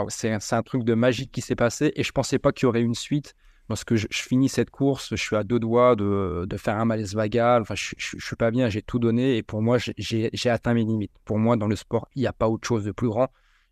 c'est 0.08 0.54
un 0.54 0.64
truc 0.64 0.84
de 0.84 0.94
magique 0.96 1.32
qui 1.32 1.42
s'est 1.42 1.56
passé 1.56 1.92
et 1.96 2.04
je 2.04 2.12
pensais 2.12 2.40
pas 2.40 2.52
qu'il 2.52 2.64
y 2.64 2.68
aurait 2.68 2.82
une 2.82 2.96
suite 2.96 3.36
lorsque 3.70 3.96
je, 3.96 4.08
finis 4.12 4.50
cette 4.50 4.72
course, 4.72 5.10
je 5.12 5.16
suis 5.16 5.36
à 5.36 5.44
deux 5.44 5.60
doigts 5.60 5.96
de, 5.96 6.48
faire 6.58 6.78
un 6.78 6.86
malaise 6.86 7.16
vagal. 7.16 7.62
Enfin, 7.62 7.76
je, 7.76 7.94
ne 8.16 8.20
suis 8.20 8.36
pas 8.36 8.52
bien, 8.52 8.68
j'ai 8.68 8.82
tout 8.82 9.00
donné 9.00 9.38
et 9.38 9.44
pour 9.44 9.62
moi, 9.62 9.78
j'ai 9.78 10.50
atteint 10.50 10.74
mes 10.74 10.84
limites. 10.84 11.14
Pour 11.24 11.38
moi, 11.38 11.56
dans 11.56 11.68
le 11.68 11.76
sport, 11.76 12.08
il 12.16 12.22
n'y 12.22 12.28
a 12.28 12.34
pas 12.34 12.50
autre 12.50 12.68
chose 12.68 12.84
de 12.84 12.92
plus 12.92 13.08
grand. 13.08 13.30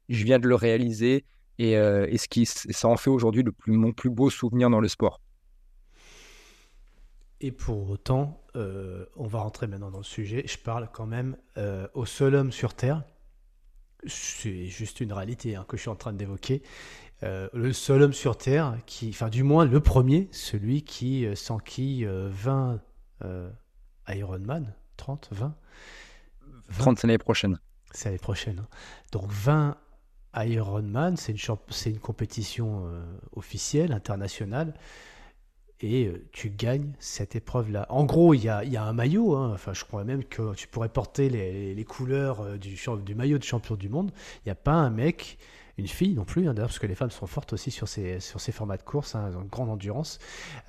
Je 0.07 0.23
viens 0.23 0.39
de 0.39 0.47
le 0.47 0.55
réaliser 0.55 1.25
et, 1.57 1.77
euh, 1.77 2.07
ce 2.15 2.27
qui, 2.27 2.45
ça 2.45 2.87
en 2.87 2.97
fait 2.97 3.09
aujourd'hui 3.09 3.43
mon 3.65 3.91
plus 3.91 4.09
beau 4.09 4.29
souvenir 4.29 4.69
dans 4.69 4.79
le 4.79 4.87
sport. 4.87 5.19
Et 7.39 7.51
pour 7.51 7.89
autant, 7.89 8.43
euh, 8.55 9.05
on 9.15 9.27
va 9.27 9.39
rentrer 9.39 9.67
maintenant 9.67 9.91
dans 9.91 9.99
le 9.99 10.03
sujet. 10.03 10.43
Je 10.47 10.57
parle 10.57 10.89
quand 10.91 11.05
même 11.05 11.37
euh, 11.57 11.87
au 11.93 12.05
seul 12.05 12.35
homme 12.35 12.51
sur 12.51 12.73
Terre. 12.73 13.03
C'est 14.05 14.65
juste 14.65 15.01
une 15.01 15.13
réalité 15.13 15.55
hein, 15.55 15.65
que 15.67 15.77
je 15.77 15.81
suis 15.81 15.89
en 15.89 15.95
train 15.95 16.13
d'évoquer. 16.13 16.63
Euh, 17.23 17.49
le 17.53 17.73
seul 17.73 18.03
homme 18.03 18.13
sur 18.13 18.37
Terre, 18.37 18.77
qui, 18.85 19.09
enfin 19.09 19.29
du 19.29 19.41
moins 19.41 19.65
le 19.65 19.79
premier, 19.79 20.29
celui 20.31 20.83
qui 20.83 21.25
euh, 21.25 21.33
s'enquille 21.35 22.07
20 22.07 22.79
euh, 23.23 23.49
Ironman, 24.07 24.73
30, 24.97 25.29
20 25.31 25.55
30 26.77 26.99
c'est 26.99 27.07
l'année 27.07 27.17
prochaine. 27.17 27.59
C'est 27.91 28.05
l'année 28.05 28.19
prochaine. 28.19 28.59
Hein. 28.59 28.67
Donc 29.11 29.31
20 29.31 29.77
Ironman, 30.35 31.17
c'est 31.17 31.31
une, 31.31 31.55
c'est 31.69 31.89
une 31.89 31.99
compétition 31.99 32.91
officielle, 33.35 33.91
internationale, 33.91 34.75
et 35.81 36.11
tu 36.31 36.49
gagnes 36.49 36.91
cette 36.99 37.35
épreuve-là. 37.35 37.85
En 37.89 38.05
gros, 38.05 38.33
il 38.33 38.43
y 38.43 38.49
a, 38.49 38.63
y 38.63 38.77
a, 38.77 38.83
un 38.83 38.93
maillot, 38.93 39.35
hein. 39.35 39.51
enfin 39.53 39.73
je 39.73 39.85
crois 39.85 40.03
même 40.03 40.23
que 40.23 40.55
tu 40.55 40.67
pourrais 40.67 40.89
porter 40.89 41.29
les, 41.29 41.75
les 41.75 41.83
couleurs 41.83 42.57
du, 42.57 42.75
du 43.05 43.15
maillot 43.15 43.37
de 43.37 43.43
champion 43.43 43.75
du 43.75 43.89
monde. 43.89 44.11
Il 44.37 44.47
n'y 44.47 44.51
a 44.51 44.55
pas 44.55 44.73
un 44.73 44.89
mec 44.89 45.37
une 45.77 45.87
fille 45.87 46.15
non 46.15 46.25
plus, 46.25 46.47
hein, 46.47 46.53
d'ailleurs, 46.53 46.69
parce 46.69 46.79
que 46.79 46.87
les 46.87 46.95
femmes 46.95 47.11
sont 47.11 47.27
fortes 47.27 47.53
aussi 47.53 47.69
sur 47.69 47.87
ces, 47.87 48.19
formats 48.51 48.77
de 48.77 48.83
course, 48.83 49.13
hein, 49.13 49.31
une 49.31 49.47
grande 49.47 49.69
endurance. 49.69 50.17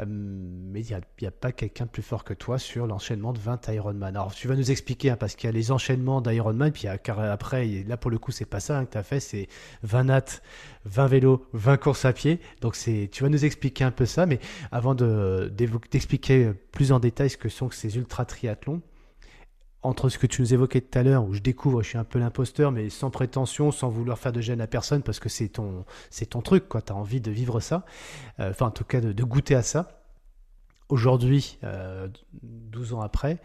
Euh, 0.01 0.05
mais 0.07 0.83
il 0.83 1.01
n'y 1.21 1.27
a, 1.27 1.31
pas 1.31 1.53
quelqu'un 1.53 1.87
plus 1.87 2.03
fort 2.03 2.25
que 2.25 2.35
toi 2.35 2.59
sur 2.59 2.87
l'enchaînement 2.87 3.33
de 3.33 3.39
20 3.39 3.69
Ironman. 3.69 4.15
Alors, 4.17 4.35
tu 4.35 4.49
vas 4.49 4.55
nous 4.55 4.71
expliquer, 4.71 5.11
hein, 5.11 5.17
parce 5.17 5.35
qu'il 5.35 5.47
y 5.47 5.49
a 5.49 5.53
les 5.53 5.73
enchaînements 5.73 6.21
d'Ironman, 6.21 6.73
puis 6.73 6.89
après, 6.89 7.67
là 7.87 7.97
pour 7.97 8.11
le 8.11 8.19
coup, 8.19 8.33
c'est 8.33 8.45
pas 8.45 8.61
ça 8.61 8.85
que 8.85 8.93
tu 8.93 8.99
as 8.99 9.03
fait, 9.03 9.21
c'est 9.21 9.49
20 9.83 10.05
nattes, 10.05 10.43
20 10.85 11.07
vélos, 11.07 11.47
20 11.55 11.77
courses 11.79 12.05
à 12.05 12.13
pied. 12.13 12.41
Donc, 12.61 12.77
c'est, 12.77 13.09
tu 13.11 13.23
vas 13.23 13.31
nous 13.31 13.45
expliquer 13.45 13.85
un 13.85 13.91
peu 13.91 14.05
ça, 14.05 14.27
mais 14.27 14.41
avant 14.73 14.95
de, 14.95 15.51
d'expliquer 15.91 16.53
plus 16.73 16.93
en 16.93 17.01
détail 17.01 17.31
ce 17.31 17.39
que 17.39 17.49
sont 17.49 17.71
ces 17.71 17.97
ultra 17.97 18.27
triathlons, 18.27 18.83
entre 19.83 20.09
ce 20.09 20.19
que 20.19 20.27
tu 20.27 20.43
nous 20.43 20.53
évoquais 20.53 20.81
tout 20.81 20.99
à 20.99 21.03
l'heure, 21.03 21.25
où 21.25 21.35
je 21.35 21.41
découvre, 21.41 21.83
je 21.83 21.91
suis 21.91 21.99
un 21.99 22.05
peu 22.05 22.19
l'imposteur, 22.19 22.73
mais 22.73 22.91
sans 22.91 23.11
prétention, 23.11 23.71
sans 23.71 23.89
vouloir 23.89 24.19
faire 24.19 24.33
de 24.33 24.41
gêne 24.41 24.61
à 24.61 24.67
personne, 24.67 25.03
parce 25.03 25.21
que 25.21 25.29
c'est 25.29 25.49
ton, 25.49 25.85
c'est 26.11 26.27
ton 26.27 26.43
truc, 26.43 26.69
quoi. 26.69 26.83
Tu 26.83 26.93
as 26.93 26.97
envie 26.97 27.21
de 27.21 27.31
vivre 27.31 27.61
ça, 27.61 27.85
euh, 28.41 28.51
enfin, 28.51 28.67
en 28.67 28.71
tout 28.71 28.85
cas, 28.85 29.01
de, 29.01 29.25
goûter 29.25 29.55
à 29.55 29.63
ça. 29.63 30.03
Aujourd'hui, 30.89 31.59
12 31.63 32.93
euh, 32.93 32.97
ans 32.97 33.03
après, 33.03 33.39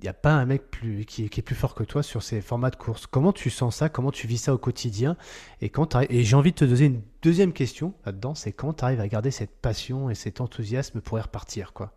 il 0.00 0.02
n'y 0.02 0.08
a 0.10 0.14
pas 0.14 0.32
un 0.32 0.44
mec 0.44 0.70
plus, 0.70 1.06
qui, 1.06 1.24
est 1.24 1.42
plus 1.42 1.54
fort 1.54 1.74
que 1.74 1.84
toi 1.84 2.02
sur 2.02 2.22
ces 2.22 2.42
formats 2.42 2.70
de 2.70 2.76
course. 2.76 3.06
Comment 3.06 3.32
tu 3.32 3.48
sens 3.48 3.76
ça? 3.76 3.88
Comment 3.88 4.10
tu 4.10 4.26
vis 4.26 4.38
ça 4.38 4.52
au 4.52 4.58
quotidien? 4.58 5.16
Et, 5.62 5.70
quand 5.70 5.96
et 6.10 6.24
j'ai 6.24 6.36
envie 6.36 6.50
de 6.50 6.56
te 6.56 6.64
poser 6.64 6.86
une 6.86 7.00
deuxième 7.22 7.54
question 7.54 7.94
là-dedans, 8.04 8.34
c'est 8.34 8.52
quand 8.52 8.74
tu 8.74 8.84
arrives 8.84 9.00
à 9.00 9.08
garder 9.08 9.30
cette 9.30 9.56
passion 9.62 10.10
et 10.10 10.14
cet 10.14 10.42
enthousiasme 10.42 11.00
pour 11.00 11.18
y 11.18 11.22
repartir, 11.22 11.72
quoi? 11.72 11.94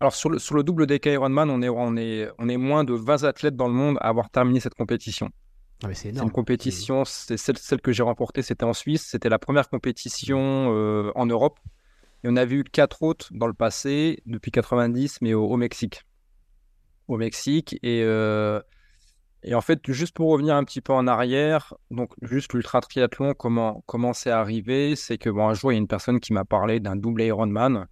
Alors 0.00 0.14
sur 0.14 0.28
le, 0.28 0.38
sur 0.38 0.54
le 0.54 0.62
double 0.62 0.86
DK 0.86 1.06
Ironman, 1.06 1.48
on 1.48 1.62
est, 1.62 1.68
on, 1.68 1.96
est, 1.96 2.28
on 2.38 2.48
est 2.48 2.56
moins 2.56 2.84
de 2.84 2.92
20 2.92 3.24
athlètes 3.24 3.56
dans 3.56 3.68
le 3.68 3.72
monde 3.72 3.96
à 4.00 4.08
avoir 4.08 4.30
terminé 4.30 4.60
cette 4.60 4.74
compétition. 4.74 5.30
Ah 5.82 5.88
c'est 5.92 6.10
une 6.10 6.30
compétition, 6.30 7.04
c'est 7.04 7.36
celle, 7.36 7.58
celle, 7.58 7.80
que 7.80 7.92
j'ai 7.92 8.02
remportée, 8.02 8.42
c'était 8.42 8.64
en 8.64 8.72
Suisse. 8.72 9.06
C'était 9.10 9.28
la 9.28 9.38
première 9.38 9.68
compétition 9.68 10.72
euh, 10.72 11.12
en 11.14 11.26
Europe. 11.26 11.58
Et 12.24 12.28
on 12.28 12.36
avait 12.36 12.56
eu 12.56 12.64
quatre 12.64 13.02
autres 13.02 13.28
dans 13.32 13.46
le 13.46 13.52
passé, 13.52 14.22
depuis 14.24 14.50
90, 14.50 15.18
mais 15.20 15.34
au, 15.34 15.56
Mexique. 15.56 16.02
Au 17.08 17.18
Mexique. 17.18 17.74
Et, 17.82 18.02
euh, 18.04 18.60
et 19.42 19.54
en 19.54 19.60
fait, 19.60 19.80
juste 19.92 20.14
pour 20.14 20.30
revenir 20.30 20.56
un 20.56 20.64
petit 20.64 20.80
peu 20.80 20.94
en 20.94 21.06
arrière, 21.06 21.74
donc 21.90 22.12
juste 22.22 22.54
l'ultra 22.54 22.80
triathlon, 22.80 23.34
comment, 23.34 23.82
comment 23.86 24.14
c'est 24.14 24.30
arrivé? 24.30 24.96
C'est 24.96 25.18
que 25.18 25.28
bon, 25.28 25.46
un 25.46 25.54
jour, 25.54 25.72
il 25.72 25.74
y 25.74 25.78
a 25.78 25.80
une 25.80 25.88
personne 25.88 26.20
qui 26.20 26.32
m'a 26.32 26.44
parlé 26.44 26.80
d'un 26.80 26.96
double 26.96 27.22
Ironman. 27.22 27.86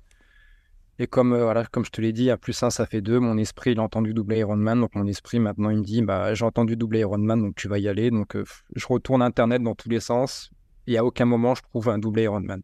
Et 0.99 1.07
comme, 1.07 1.33
euh, 1.33 1.45
voilà, 1.45 1.65
comme 1.67 1.85
je 1.85 1.91
te 1.91 2.01
l'ai 2.01 2.13
dit, 2.13 2.31
à 2.31 2.37
plus 2.37 2.63
1, 2.63 2.71
ça 2.71 2.87
fait 2.87 3.01
2. 3.01 3.19
Mon 3.19 3.37
esprit, 3.37 3.73
il 3.73 3.81
a 3.81 3.83
entendu 3.83 4.15
doubler 4.15 4.39
Ironman. 4.39 4.81
Donc, 4.81 4.95
mon 4.95 5.07
esprit, 5.07 5.41
maintenant, 5.41 5.71
il 5.71 5.79
me 5.79 5.83
dit 5.83 6.03
bah, 6.03 6.35
J'ai 6.35 6.45
entendu 6.45 6.77
doubler 6.77 7.01
Ironman, 7.01 7.41
donc 7.41 7.57
tu 7.57 7.69
vas 7.69 7.79
y 7.79 7.89
aller. 7.89 8.11
Donc, 8.11 8.37
euh, 8.37 8.45
je 8.77 8.87
retourne 8.87 9.23
Internet 9.23 9.63
dans 9.63 9.75
tous 9.75 9.89
les 9.89 10.01
sens. 10.01 10.51
Et 10.87 10.97
à 10.99 11.05
aucun 11.05 11.25
moment, 11.25 11.55
je 11.55 11.63
trouve 11.63 11.89
un 11.89 11.99
double 11.99 12.21
Ironman. 12.21 12.63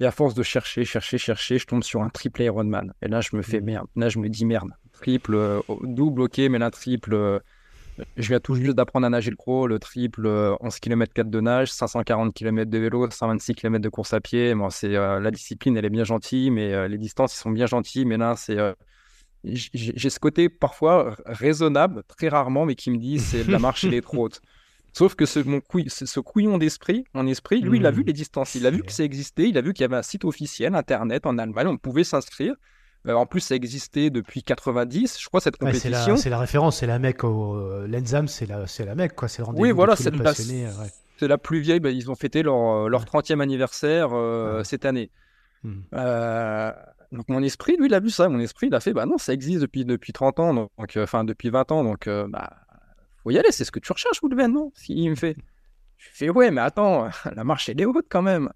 Et 0.00 0.06
à 0.06 0.10
force 0.10 0.34
de 0.34 0.42
chercher, 0.42 0.84
chercher, 0.84 1.18
chercher, 1.18 1.58
je 1.58 1.66
tombe 1.66 1.84
sur 1.84 2.02
un 2.02 2.08
triple 2.08 2.42
Ironman. 2.42 2.92
Et 3.02 3.08
là, 3.08 3.20
je 3.20 3.36
me 3.36 3.42
fais 3.42 3.60
mmh. 3.60 3.64
merde. 3.64 3.86
Là, 3.96 4.08
je 4.08 4.18
me 4.18 4.28
dis 4.28 4.46
merde. 4.46 4.70
Triple, 4.92 5.34
euh, 5.34 5.60
double, 5.82 6.22
ok, 6.22 6.38
mais 6.38 6.58
là, 6.58 6.70
triple 6.70 7.40
je 8.16 8.28
viens 8.28 8.40
tout 8.40 8.54
juste 8.54 8.76
d'apprendre 8.76 9.06
à 9.06 9.10
nager 9.10 9.30
le 9.30 9.36
crawl, 9.36 9.70
le 9.70 9.78
triple, 9.78 10.26
11 10.60 10.78
km 10.80 11.12
4 11.12 11.30
de 11.30 11.40
nage, 11.40 11.72
540 11.72 12.34
km 12.34 12.70
de 12.70 12.78
vélo, 12.78 13.10
126 13.10 13.54
km 13.54 13.82
de 13.82 13.88
course 13.88 14.12
à 14.12 14.20
pied. 14.20 14.54
Bon, 14.54 14.70
c'est 14.70 14.96
euh, 14.96 15.20
la 15.20 15.30
discipline, 15.30 15.76
elle 15.76 15.84
est 15.84 15.90
bien 15.90 16.04
gentille, 16.04 16.50
mais 16.50 16.72
euh, 16.72 16.88
les 16.88 16.98
distances, 16.98 17.34
ils 17.34 17.40
sont 17.40 17.50
bien 17.50 17.66
gentils. 17.66 18.04
Mais 18.04 18.16
là, 18.16 18.34
c'est 18.36 18.58
euh, 18.58 18.72
j'ai 19.44 20.10
ce 20.10 20.20
côté 20.20 20.48
parfois 20.48 21.16
raisonnable, 21.26 22.02
très 22.08 22.28
rarement, 22.28 22.66
mais 22.66 22.74
qui 22.74 22.90
me 22.90 22.98
dit 22.98 23.18
c'est 23.18 23.46
la 23.46 23.58
marche, 23.58 23.84
elle 23.84 23.94
est 23.94 24.00
trop 24.02 24.24
haute. 24.24 24.40
Sauf 24.92 25.14
que 25.14 25.24
ce, 25.24 25.38
mon 25.40 25.60
ce 25.86 26.20
couillon 26.20 26.58
d'esprit, 26.58 27.04
mon 27.14 27.26
esprit, 27.26 27.60
lui, 27.60 27.78
il 27.78 27.86
a 27.86 27.92
vu 27.92 28.02
mmh. 28.02 28.06
les 28.06 28.12
distances, 28.12 28.54
il 28.56 28.66
a 28.66 28.70
vu 28.70 28.82
que 28.82 28.90
ça 28.90 29.04
existait, 29.04 29.48
il 29.48 29.56
a 29.56 29.60
vu 29.60 29.72
qu'il 29.72 29.82
y 29.82 29.84
avait 29.84 29.96
un 29.96 30.02
site 30.02 30.24
officiel, 30.24 30.74
Internet, 30.74 31.26
en 31.26 31.38
Allemagne, 31.38 31.68
on 31.68 31.76
pouvait 31.76 32.04
s'inscrire. 32.04 32.54
Euh, 33.06 33.14
en 33.14 33.26
plus, 33.26 33.40
ça 33.40 33.54
existait 33.54 34.10
depuis 34.10 34.42
90, 34.42 35.18
je 35.20 35.28
crois, 35.28 35.40
cette 35.40 35.56
compétition. 35.56 36.16
c'est 36.16 36.28
la, 36.28 36.38
référence, 36.38 36.78
c'est 36.78 36.86
la 36.86 36.98
mec 36.98 37.24
au 37.24 37.54
euh, 37.54 37.86
Lenzam, 37.86 38.28
c'est 38.28 38.46
la, 38.46 38.66
c'est 38.66 38.84
la 38.84 38.94
mec, 38.94 39.14
quoi. 39.14 39.28
C'est 39.28 39.38
le 39.38 39.46
rendez-vous. 39.46 39.62
Oui, 39.64 39.70
voilà, 39.70 39.96
c'est 39.96 40.14
la, 40.14 40.34
c'est 40.34 41.28
la 41.28 41.38
plus 41.38 41.60
vieille. 41.60 41.80
Bah, 41.80 41.90
ils 41.90 42.10
ont 42.10 42.14
fêté 42.14 42.42
leur, 42.42 42.88
leur 42.88 43.04
30e 43.04 43.40
anniversaire 43.40 44.10
euh, 44.12 44.62
cette 44.64 44.84
année. 44.84 45.10
Hmm. 45.62 45.82
donc 47.12 47.28
mon 47.28 47.42
esprit, 47.42 47.76
lui, 47.76 47.86
il 47.86 47.94
a 47.94 48.00
vu 48.00 48.10
ça. 48.10 48.28
Mon 48.28 48.38
esprit, 48.40 48.68
il 48.68 48.74
a 48.74 48.80
fait, 48.80 48.92
bah 48.92 49.06
non, 49.06 49.18
ça 49.18 49.32
existe 49.32 49.60
depuis, 49.60 49.84
depuis 49.84 50.12
30 50.12 50.40
ans, 50.40 50.54
donc, 50.54 50.70
enfin 50.96 51.24
depuis 51.24 51.50
20 51.50 51.72
ans, 51.72 51.84
donc 51.84 52.08
bah 52.28 52.50
faut 53.22 53.30
y 53.30 53.38
aller. 53.38 53.52
C'est 53.52 53.64
ce 53.64 53.70
que 53.70 53.78
tu 53.78 53.92
recherches, 53.92 54.22
Woodven, 54.22 54.52
non? 54.52 54.72
Il 54.88 55.10
me 55.10 55.14
fait. 55.14 55.36
Je 55.98 56.08
fais 56.14 56.30
ouais, 56.30 56.50
mais 56.50 56.62
attends, 56.62 57.10
la 57.34 57.44
marche 57.44 57.68
elle 57.68 57.80
est 57.80 57.84
haute 57.84 58.06
quand 58.08 58.22
même. 58.22 58.50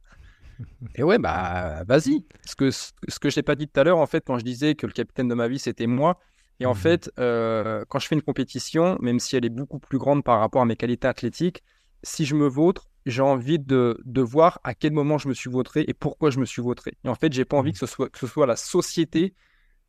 Et 0.95 1.03
ouais, 1.03 1.19
bah 1.19 1.85
vas-y. 1.87 2.25
Ce 2.45 2.55
que, 2.55 2.71
ce 2.71 3.19
que 3.21 3.31
je 3.31 3.39
n'ai 3.39 3.43
pas 3.43 3.55
dit 3.55 3.69
tout 3.69 3.81
à 3.81 3.85
l'heure, 3.85 3.99
en 3.99 4.07
fait, 4.07 4.25
quand 4.27 4.39
je 4.39 4.45
disais 4.45 4.75
que 4.75 4.87
le 4.87 4.93
capitaine 4.93 5.29
de 5.29 5.35
ma 5.35 5.49
vie, 5.49 5.59
c'était 5.59 5.87
moi. 5.87 6.19
Et 6.61 6.67
en 6.67 6.73
mmh 6.73 6.77
fait, 6.77 7.11
euh, 7.19 7.85
quand 7.89 7.99
je 7.99 8.07
fais 8.07 8.15
une 8.15 8.23
compétition, 8.23 8.97
même 9.01 9.19
si 9.19 9.37
elle 9.37 9.45
est 9.45 9.51
beaucoup 9.51 9.81
plus 9.81 9.99
grande 9.99 10.23
par 10.23 10.39
rapport 10.39 10.63
à 10.63 10.67
mes 10.67 10.77
qualités 10.77 11.09
athlétiques, 11.09 11.63
si 12.03 12.25
je 12.25 12.35
me 12.37 12.47
vautre, 12.47 12.89
j'ai 13.07 13.23
envie 13.23 13.59
de, 13.59 14.01
de, 14.05 14.21
voir 14.23 14.61
à 14.63 14.75
quel 14.75 14.93
moment 14.93 15.19
je 15.19 15.29
me 15.29 15.35
suis 15.35 15.51
vautré 15.51 15.85
et 15.89 15.95
pourquoi 15.95 16.31
je 16.31 16.39
me 16.39 16.45
suis 16.45 16.63
vautré. 16.63 16.97
Et 17.05 17.09
en 17.09 17.15
fait, 17.15 17.33
j'ai 17.33 17.45
pas 17.45 17.57
envie 17.57 17.71
mmh. 17.71 17.75
que 17.75 17.79
ce 17.79 17.87
soit, 17.87 18.09
que 18.09 18.19
ce 18.19 18.27
soit 18.27 18.47
la 18.47 18.57
société 18.57 19.35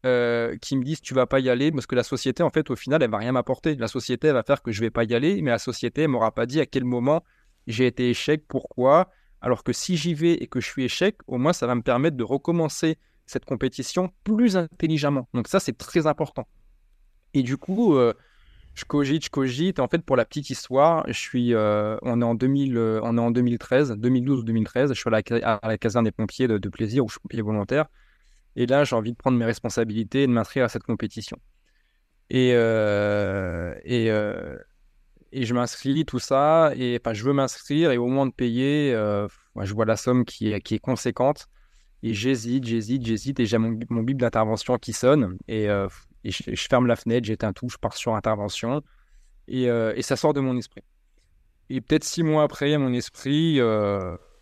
euh, 0.05 0.55
qui 0.57 0.77
me 0.77 0.83
dise 0.83 1.01
tu 1.01 1.15
vas 1.15 1.25
pas 1.25 1.39
y 1.39 1.49
aller 1.49 1.71
parce 1.71 1.87
que 1.87 1.95
la 1.95 2.03
société 2.03 2.43
en 2.43 2.51
fait 2.51 2.69
au 2.69 2.75
final 2.75 3.01
elle 3.01 3.09
va 3.09 3.17
rien 3.17 3.31
m'apporter 3.31 3.75
la 3.75 3.87
société 3.87 4.27
elle 4.27 4.35
va 4.35 4.43
faire 4.43 4.61
que 4.61 4.71
je 4.71 4.79
vais 4.81 4.91
pas 4.91 5.03
y 5.03 5.15
aller 5.15 5.41
mais 5.41 5.49
la 5.49 5.57
société 5.57 6.03
elle 6.03 6.09
m'aura 6.09 6.31
pas 6.31 6.45
dit 6.45 6.59
à 6.59 6.67
quel 6.67 6.83
moment 6.83 7.23
j'ai 7.65 7.87
été 7.87 8.11
échec 8.11 8.43
pourquoi 8.47 9.09
alors 9.45 9.63
que 9.63 9.71
si 9.71 9.95
j'y 9.95 10.13
vais 10.13 10.33
et 10.33 10.47
que 10.47 10.59
je 10.59 10.67
suis 10.67 10.83
échec 10.83 11.15
au 11.27 11.37
moins 11.37 11.53
ça 11.53 11.67
va 11.67 11.75
me 11.75 11.81
permettre 11.81 12.17
de 12.17 12.23
recommencer 12.23 12.97
cette 13.25 13.45
compétition 13.45 14.11
plus 14.23 14.57
intelligemment. 14.57 15.29
Donc 15.33 15.47
ça 15.47 15.59
c'est 15.59 15.77
très 15.77 16.07
important. 16.07 16.47
Et 17.33 17.43
du 17.43 17.55
coup 17.55 17.95
euh, 17.95 18.13
je 18.73 18.83
cogite 18.83 19.23
je 19.23 19.29
cogite. 19.29 19.79
En 19.79 19.87
fait 19.87 19.99
pour 19.99 20.17
la 20.17 20.25
petite 20.25 20.49
histoire 20.49 21.05
je 21.07 21.19
suis 21.19 21.53
euh, 21.53 21.95
on 22.01 22.21
est 22.21 22.25
en 22.25 22.35
2000 22.35 22.77
on 22.77 23.17
est 23.17 23.21
en 23.21 23.31
2013 23.31 23.91
2012 23.91 24.39
ou 24.41 24.43
2013 24.43 24.93
je 24.93 24.99
suis 24.99 25.09
à 25.09 25.59
la, 25.61 25.77
caserne 25.77 26.05
des 26.05 26.11
pompiers 26.11 26.47
de, 26.47 26.69
plaisir 26.69 27.05
où 27.05 27.07
je 27.07 27.13
suis 27.13 27.21
pompier 27.21 27.41
volontaire. 27.41 27.85
Et 28.55 28.65
là, 28.67 28.83
j'ai 28.83 28.95
envie 28.95 29.11
de 29.11 29.17
prendre 29.17 29.37
mes 29.37 29.45
responsabilités 29.45 30.23
et 30.23 30.27
de 30.27 30.31
m'inscrire 30.31 30.63
à 30.63 30.69
cette 30.69 30.83
compétition. 30.83 31.37
Et, 32.29 32.51
euh, 32.53 33.75
euh, 33.85 34.57
et 35.35 35.45
je 35.45 35.53
m'inscris, 35.53 36.05
tout 36.05 36.19
ça, 36.19 36.71
et 36.75 36.99
enfin, 36.99 37.13
je 37.13 37.23
veux 37.23 37.33
m'inscrire, 37.33 37.91
et 37.91 37.97
au 37.97 38.07
moment 38.07 38.25
de 38.25 38.31
payer, 38.31 38.93
euh, 38.93 39.27
je 39.61 39.73
vois 39.73 39.85
la 39.85 39.97
somme 39.97 40.25
qui 40.25 40.51
est, 40.51 40.61
qui 40.61 40.75
est 40.75 40.79
conséquente, 40.79 41.47
et 42.03 42.13
j'hésite, 42.13 42.65
j'hésite, 42.65 43.05
j'hésite, 43.05 43.39
et 43.39 43.45
j'ai 43.45 43.57
mon, 43.57 43.77
mon 43.89 44.03
bip 44.03 44.17
d'intervention 44.17 44.77
qui 44.77 44.93
sonne, 44.93 45.37
et, 45.47 45.65
et 46.23 46.31
je, 46.31 46.67
ferme 46.69 46.87
la 46.87 46.95
fenêtre, 46.95 47.25
j'éteins 47.25 47.53
tout, 47.53 47.69
je 47.69 47.77
pars 47.77 47.95
sur 47.95 48.15
intervention, 48.15 48.81
et, 49.47 49.63
et 49.63 50.01
ça 50.01 50.15
sort 50.15 50.33
de 50.33 50.39
mon 50.39 50.57
esprit. 50.57 50.81
Et 51.69 51.81
peut-être 51.81 52.03
six 52.03 52.23
mois 52.23 52.43
après, 52.43 52.77
mon 52.77 52.93
esprit, 52.93 53.59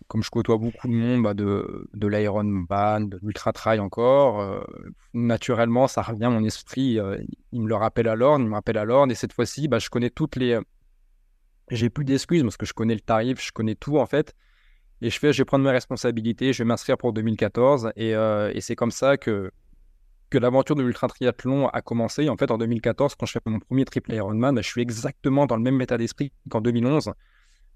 comme 0.08 0.22
je 0.22 0.30
côtoie 0.30 0.58
beaucoup 0.58 0.88
de 0.88 0.92
monde, 0.92 1.22
bah, 1.22 1.34
de, 1.34 1.88
de 1.92 2.06
l'Ironman, 2.06 3.08
de 3.08 3.18
l'Ultra 3.22 3.52
Trail 3.52 3.80
encore, 3.80 4.40
euh, 4.40 4.60
naturellement, 5.12 5.88
ça 5.88 6.02
revient, 6.02 6.28
mon 6.30 6.44
esprit, 6.44 6.98
euh, 6.98 7.18
il 7.52 7.62
me 7.62 7.68
le 7.68 7.74
rappelle 7.74 8.08
à 8.08 8.14
l'ordre, 8.14 8.44
il 8.44 8.48
me 8.48 8.54
rappelle 8.54 8.78
à 8.78 8.84
l'ordre, 8.84 9.12
et 9.12 9.14
cette 9.14 9.32
fois-ci, 9.32 9.68
bah, 9.68 9.78
je 9.78 9.88
connais 9.90 10.10
toutes 10.10 10.36
les... 10.36 10.58
J'ai 11.70 11.90
plus 11.90 12.04
d'excuses 12.04 12.42
parce 12.42 12.56
que 12.56 12.66
je 12.66 12.74
connais 12.74 12.94
le 12.94 13.00
tarif, 13.00 13.44
je 13.44 13.52
connais 13.52 13.74
tout 13.74 13.98
en 13.98 14.06
fait, 14.06 14.34
et 15.00 15.10
je 15.10 15.18
fais, 15.18 15.32
je 15.32 15.38
vais 15.38 15.44
prendre 15.44 15.64
mes 15.64 15.70
responsabilités, 15.70 16.52
je 16.52 16.62
vais 16.62 16.66
m'inscrire 16.66 16.96
pour 16.98 17.12
2014, 17.12 17.92
et, 17.96 18.14
euh, 18.14 18.52
et 18.54 18.60
c'est 18.60 18.76
comme 18.76 18.90
ça 18.90 19.16
que, 19.16 19.50
que 20.30 20.38
l'aventure 20.38 20.76
de 20.76 20.82
l'ultra 20.82 21.08
triathlon 21.08 21.68
a 21.68 21.80
commencé. 21.80 22.28
En 22.28 22.36
fait, 22.36 22.50
en 22.50 22.58
2014, 22.58 23.14
quand 23.14 23.26
je 23.26 23.32
fais 23.32 23.40
mon 23.46 23.60
premier 23.60 23.84
triple 23.84 24.12
Ironman, 24.12 24.56
je 24.56 24.68
suis 24.68 24.82
exactement 24.82 25.46
dans 25.46 25.56
le 25.56 25.62
même 25.62 25.80
état 25.80 25.96
d'esprit 25.96 26.32
qu'en 26.50 26.60
2011. 26.60 27.12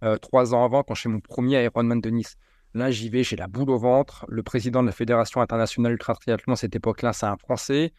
Euh, 0.05 0.17
trois 0.17 0.55
ans 0.55 0.65
avant 0.65 0.83
quand 0.83 0.95
je 0.95 1.03
fais 1.03 1.09
mon 1.09 1.21
premier 1.21 1.63
Ironman 1.65 2.01
de 2.01 2.11
Nice. 2.11 2.37
Là, 2.75 2.91
j'y 2.91 3.09
vais, 3.09 3.25
j'ai 3.25 3.37
la 3.37 3.47
boule 3.47 3.71
au 3.71 3.79
ventre. 3.79 4.25
Le 4.29 4.43
président 4.43 4.83
de 4.83 4.87
la 4.87 4.93
Fédération 4.93 5.41
internationale 5.41 5.93
ultra 5.93 6.15
triathlon 6.15 6.53
à 6.53 6.57
cette 6.57 6.77
époque-là, 6.77 7.13
c'est 7.13 7.27
un 7.27 7.37
Français. 7.37 7.93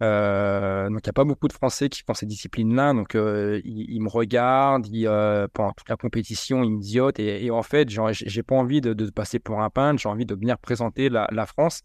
Euh, 0.00 0.88
donc, 0.88 1.00
il 1.04 1.06
n'y 1.06 1.10
a 1.10 1.12
pas 1.12 1.24
beaucoup 1.24 1.48
de 1.48 1.52
Français 1.52 1.88
qui 1.88 2.02
font 2.02 2.14
ces 2.14 2.26
disciplines-là. 2.26 2.92
Donc, 2.92 3.14
euh, 3.14 3.60
il, 3.64 4.00
me 4.00 4.08
regarde, 4.08 4.86
il, 4.88 5.06
pendant 5.52 5.72
toute 5.72 5.88
la 5.88 5.96
compétition, 5.96 6.62
il 6.62 6.72
me 6.72 6.80
diote. 6.80 7.18
Et, 7.18 7.44
et 7.44 7.50
en 7.50 7.62
fait, 7.62 7.88
j'ai 7.88 8.42
pas 8.42 8.56
envie 8.56 8.80
de, 8.80 9.10
passer 9.10 9.38
pour 9.38 9.60
un 9.60 9.70
peintre, 9.70 10.00
j'ai 10.00 10.08
envie 10.08 10.26
de 10.26 10.34
venir 10.34 10.58
présenter 10.58 11.08
la, 11.08 11.46
France. 11.46 11.82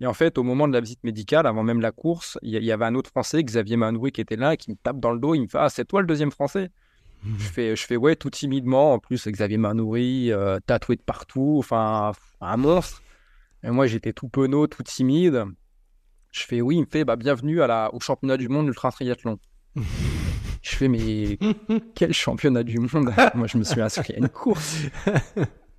Et 0.00 0.06
en 0.06 0.14
fait, 0.14 0.38
au 0.38 0.42
moment 0.42 0.68
de 0.68 0.72
la 0.72 0.80
visite 0.80 1.02
médicale, 1.04 1.46
avant 1.46 1.62
même 1.62 1.80
la 1.80 1.92
course, 1.92 2.38
il 2.42 2.62
y, 2.62 2.72
avait 2.72 2.84
un 2.84 2.94
autre 2.94 3.10
Français, 3.10 3.42
Xavier 3.42 3.76
Manoury, 3.76 4.12
qui 4.12 4.20
était 4.20 4.36
là, 4.36 4.56
qui 4.56 4.70
me 4.70 4.76
tape 4.76 5.00
dans 5.00 5.12
le 5.12 5.18
dos. 5.18 5.34
Il 5.34 5.42
me 5.42 5.46
fait 5.48 5.58
Ah, 5.58 5.68
c'est 5.68 5.84
toi 5.84 6.00
le 6.00 6.06
deuxième 6.06 6.30
Français? 6.30 6.70
Je 7.24 7.44
fais, 7.44 7.76
je 7.76 7.84
fais 7.84 7.96
ouais, 7.96 8.14
tout 8.14 8.30
timidement. 8.30 8.94
En 8.94 8.98
plus, 8.98 9.26
Xavier 9.26 9.56
Manoury, 9.56 10.30
euh, 10.30 10.58
tatoué 10.64 10.96
de 10.96 11.02
partout, 11.02 11.56
enfin, 11.58 12.12
un 12.40 12.56
monstre. 12.56 13.02
Et 13.64 13.70
moi, 13.70 13.86
j'étais 13.86 14.12
tout 14.12 14.28
penaud, 14.28 14.66
tout 14.66 14.84
timide. 14.84 15.44
Je 16.30 16.42
fais 16.44 16.60
oui, 16.60 16.76
il 16.76 16.80
me 16.82 16.86
fait 16.86 17.04
bah, 17.04 17.16
bienvenue 17.16 17.62
à 17.62 17.66
la, 17.66 17.94
au 17.94 18.00
championnat 18.00 18.36
du 18.36 18.48
monde 18.48 18.66
ultra 18.66 18.90
triathlon. 18.90 19.38
je 20.62 20.76
fais 20.76 20.88
mais 20.88 21.38
quel 21.94 22.12
championnat 22.12 22.62
du 22.62 22.78
monde? 22.78 23.12
Moi, 23.34 23.46
je 23.46 23.58
me 23.58 23.64
suis 23.64 23.80
inscrit 23.80 24.14
à 24.14 24.18
une 24.18 24.28
course. 24.28 24.82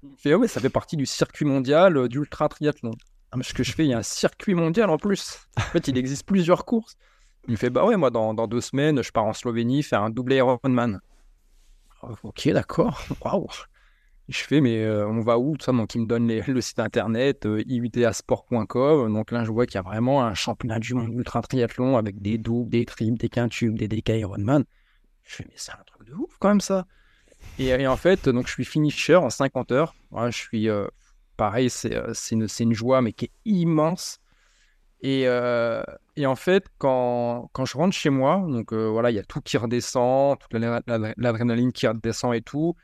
Il 0.01 0.09
me 0.09 0.15
fait 0.17 0.33
ouais, 0.33 0.47
ça 0.47 0.61
fait 0.61 0.69
partie 0.69 0.97
du 0.97 1.05
circuit 1.05 1.45
mondial 1.45 1.97
euh, 1.97 2.07
d'ultra 2.07 2.47
triathlon. 2.49 2.91
Ah, 3.31 3.37
ce 3.41 3.53
que 3.53 3.63
je 3.63 3.73
fais, 3.73 3.85
il 3.85 3.89
y 3.89 3.93
a 3.93 3.99
un 3.99 4.03
circuit 4.03 4.55
mondial 4.55 4.89
en 4.89 4.97
plus. 4.97 5.47
En 5.57 5.61
fait, 5.61 5.87
il 5.87 5.97
existe 5.97 6.25
plusieurs 6.25 6.65
courses. 6.65 6.95
Il 7.47 7.51
me 7.51 7.57
fait 7.57 7.69
bah 7.69 7.85
ouais, 7.85 7.97
moi, 7.97 8.09
dans, 8.09 8.33
dans 8.33 8.47
deux 8.47 8.61
semaines, 8.61 9.03
je 9.03 9.11
pars 9.11 9.25
en 9.25 9.33
Slovénie 9.33 9.83
faire 9.83 10.01
un 10.01 10.09
doublé 10.09 10.37
Ironman. 10.37 10.99
Oh, 12.01 12.15
ok, 12.23 12.49
d'accord. 12.49 13.01
Waouh. 13.21 13.47
Je 14.29 14.43
fais, 14.43 14.61
mais 14.61 14.83
euh, 14.83 15.07
on 15.07 15.21
va 15.21 15.39
où? 15.39 15.55
Ça, 15.59 15.71
donc, 15.71 15.95
il 15.95 16.01
me 16.01 16.05
donne 16.05 16.27
le 16.47 16.61
site 16.61 16.79
internet 16.79 17.45
euh, 17.45 17.63
iutasport.com. 17.67 19.11
Donc 19.13 19.31
là, 19.31 19.43
je 19.43 19.51
vois 19.51 19.65
qu'il 19.65 19.75
y 19.75 19.79
a 19.79 19.81
vraiment 19.81 20.23
un 20.23 20.35
championnat 20.35 20.79
du 20.79 20.93
monde 20.93 21.13
ultra 21.13 21.41
triathlon 21.41 21.97
avec 21.97 22.21
des 22.21 22.37
doubles, 22.37 22.69
des 22.69 22.85
triples, 22.85 23.17
des 23.17 23.29
quintuples, 23.29 23.77
des 23.77 23.87
DK 23.87 24.09
Ironman. 24.09 24.63
Je 25.23 25.35
fais, 25.35 25.45
mais 25.47 25.55
c'est 25.55 25.71
un 25.71 25.83
truc 25.85 26.07
de 26.07 26.13
ouf 26.13 26.37
quand 26.39 26.49
même 26.49 26.61
ça. 26.61 26.85
Et, 27.57 27.87
en 27.87 27.97
fait, 27.97 28.29
donc 28.29 28.47
je 28.47 28.53
suis 28.53 28.65
finisher 28.65 29.15
en 29.15 29.29
50 29.29 29.71
heures. 29.71 29.95
je 30.13 30.29
suis 30.31 30.69
euh, 30.69 30.87
pareil, 31.37 31.69
c'est 31.69 31.91
une, 32.31 32.73
joie, 32.73 33.01
mais 33.01 33.13
qui 33.13 33.25
est 33.25 33.31
immense. 33.45 34.19
Et, 35.01 35.23
euh, 35.27 35.83
en 36.23 36.35
fait, 36.35 36.65
quand, 36.77 37.49
quand, 37.53 37.65
je 37.65 37.77
rentre 37.77 37.95
chez 37.95 38.09
moi, 38.09 38.43
donc 38.47 38.73
euh, 38.73 38.89
voilà, 38.89 39.11
il 39.11 39.15
y 39.15 39.19
a 39.19 39.23
tout 39.23 39.41
qui 39.41 39.57
redescend, 39.57 40.37
toute 40.39 40.53
l'adrénaline 40.53 41.71
qui 41.71 41.87
redescend 41.87 42.33
et 42.33 42.41
tout. 42.41 42.75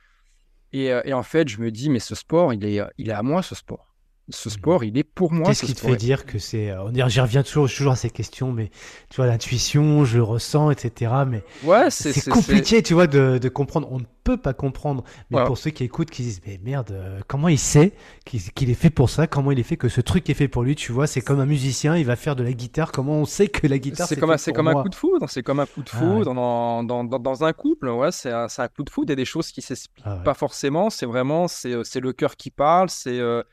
Et, 0.76 0.92
euh, 0.92 1.02
et, 1.06 1.14
en 1.14 1.24
fait, 1.24 1.48
je 1.48 1.62
me 1.62 1.72
dis, 1.72 1.90
mais 1.90 2.00
ce 2.00 2.16
sport, 2.16 2.54
il 2.54 2.66
est, 2.66 2.82
il 2.98 3.10
est 3.10 3.14
à 3.14 3.24
moi, 3.24 3.42
ce 3.42 3.56
sport 3.56 3.95
ce 4.30 4.50
sport, 4.50 4.84
il 4.84 4.98
est 4.98 5.04
pour 5.04 5.32
moi. 5.32 5.48
Qu'est-ce 5.48 5.66
qui 5.66 5.74
te 5.76 5.82
fait 5.82 5.96
dire 5.96 6.26
que 6.26 6.40
c'est. 6.40 6.72
Euh, 6.72 6.84
on 6.84 7.08
j'y 7.08 7.20
reviens 7.20 7.44
toujours, 7.44 7.70
toujours 7.70 7.92
à 7.92 7.96
ces 7.96 8.10
questions, 8.10 8.52
mais 8.52 8.72
tu 9.10 9.18
vois, 9.18 9.28
l'intuition, 9.28 10.04
je 10.04 10.18
le 10.18 10.24
ressens, 10.24 10.72
etc. 10.72 11.12
Mais 11.28 11.44
ouais, 11.64 11.92
c'est 11.92 12.30
compliqué, 12.30 12.82
tu 12.82 12.96
vois, 12.96 13.06
de, 13.06 13.38
de, 13.38 13.50
comprendre. 13.50 13.88
On 13.92 14.00
ne 14.00 14.06
peut 14.24 14.38
pas 14.38 14.54
comprendre. 14.54 15.04
Mais 15.30 15.44
pour 15.46 15.58
ceux 15.58 15.70
qui 15.70 15.84
écoutent, 15.84 16.10
qui 16.10 16.24
disent, 16.24 16.42
mais 16.46 16.60
merde, 16.64 16.92
euh, 16.92 17.20
comment 17.28 17.50
il 17.50 17.60
sait 17.60 17.94
qu'il 18.26 18.70
est 18.70 18.74
fait 18.74 18.90
pour 18.90 19.10
ça? 19.12 19.28
Comment 19.28 19.52
il 19.52 19.60
est 19.60 19.64
fait 19.64 19.78
que 19.78 19.90
ce 19.90 20.02
truc 20.02 20.28
est 20.30 20.34
fait 20.34 20.48
pour 20.48 20.64
lui? 20.64 20.76
Tu 20.76 20.92
vois, 20.92 21.06
c'est 21.06 21.22
comme 21.22 21.40
un 21.40 21.46
musicien, 21.46 21.96
il 21.96 22.06
va 22.06 22.16
faire 22.16 22.36
de 22.36 22.44
la 22.44 22.54
guitare. 22.54 22.92
Comment 22.92 23.20
on 23.20 23.26
sait 23.26 23.48
que 23.48 23.68
la 23.68 23.78
guitare 23.78 24.08
c'est 24.08 24.20
comme, 24.20 24.36
c'est 24.38 24.54
comme 24.54 24.68
un 24.68 24.82
coup 24.82 24.90
de 24.90 24.96
foudre. 24.96 25.30
C'est 25.30 25.44
comme 25.44 25.60
un 25.60 25.68
coup 25.68 25.84
de 25.84 25.90
ah 25.94 25.98
foudre 25.98 26.34
dans, 26.34 26.84
dans, 26.84 27.04
dans, 27.04 27.44
un 27.44 27.54
couple. 27.54 27.90
Ouais, 27.90 28.12
c'est 28.12 28.32
un, 28.32 28.48
un, 28.58 28.68
coup 28.70 28.84
de 28.84 28.90
foudre. 28.90 29.10
Il 29.10 29.12
y 29.12 29.14
a 29.14 29.18
des 29.18 29.26
choses 29.26 29.52
qui 29.52 29.62
s'expliquent 29.62 30.06
ah 30.08 30.16
pas 30.26 30.34
forcément. 30.34 30.90
C'est 30.90 31.06
vraiment, 31.06 31.48
c'est 31.48 32.00
le 32.00 32.14
cœur 32.14 32.36
qui 32.36 32.50
parle. 32.50 32.90
C'est 32.90 33.20
euh, 33.20 33.44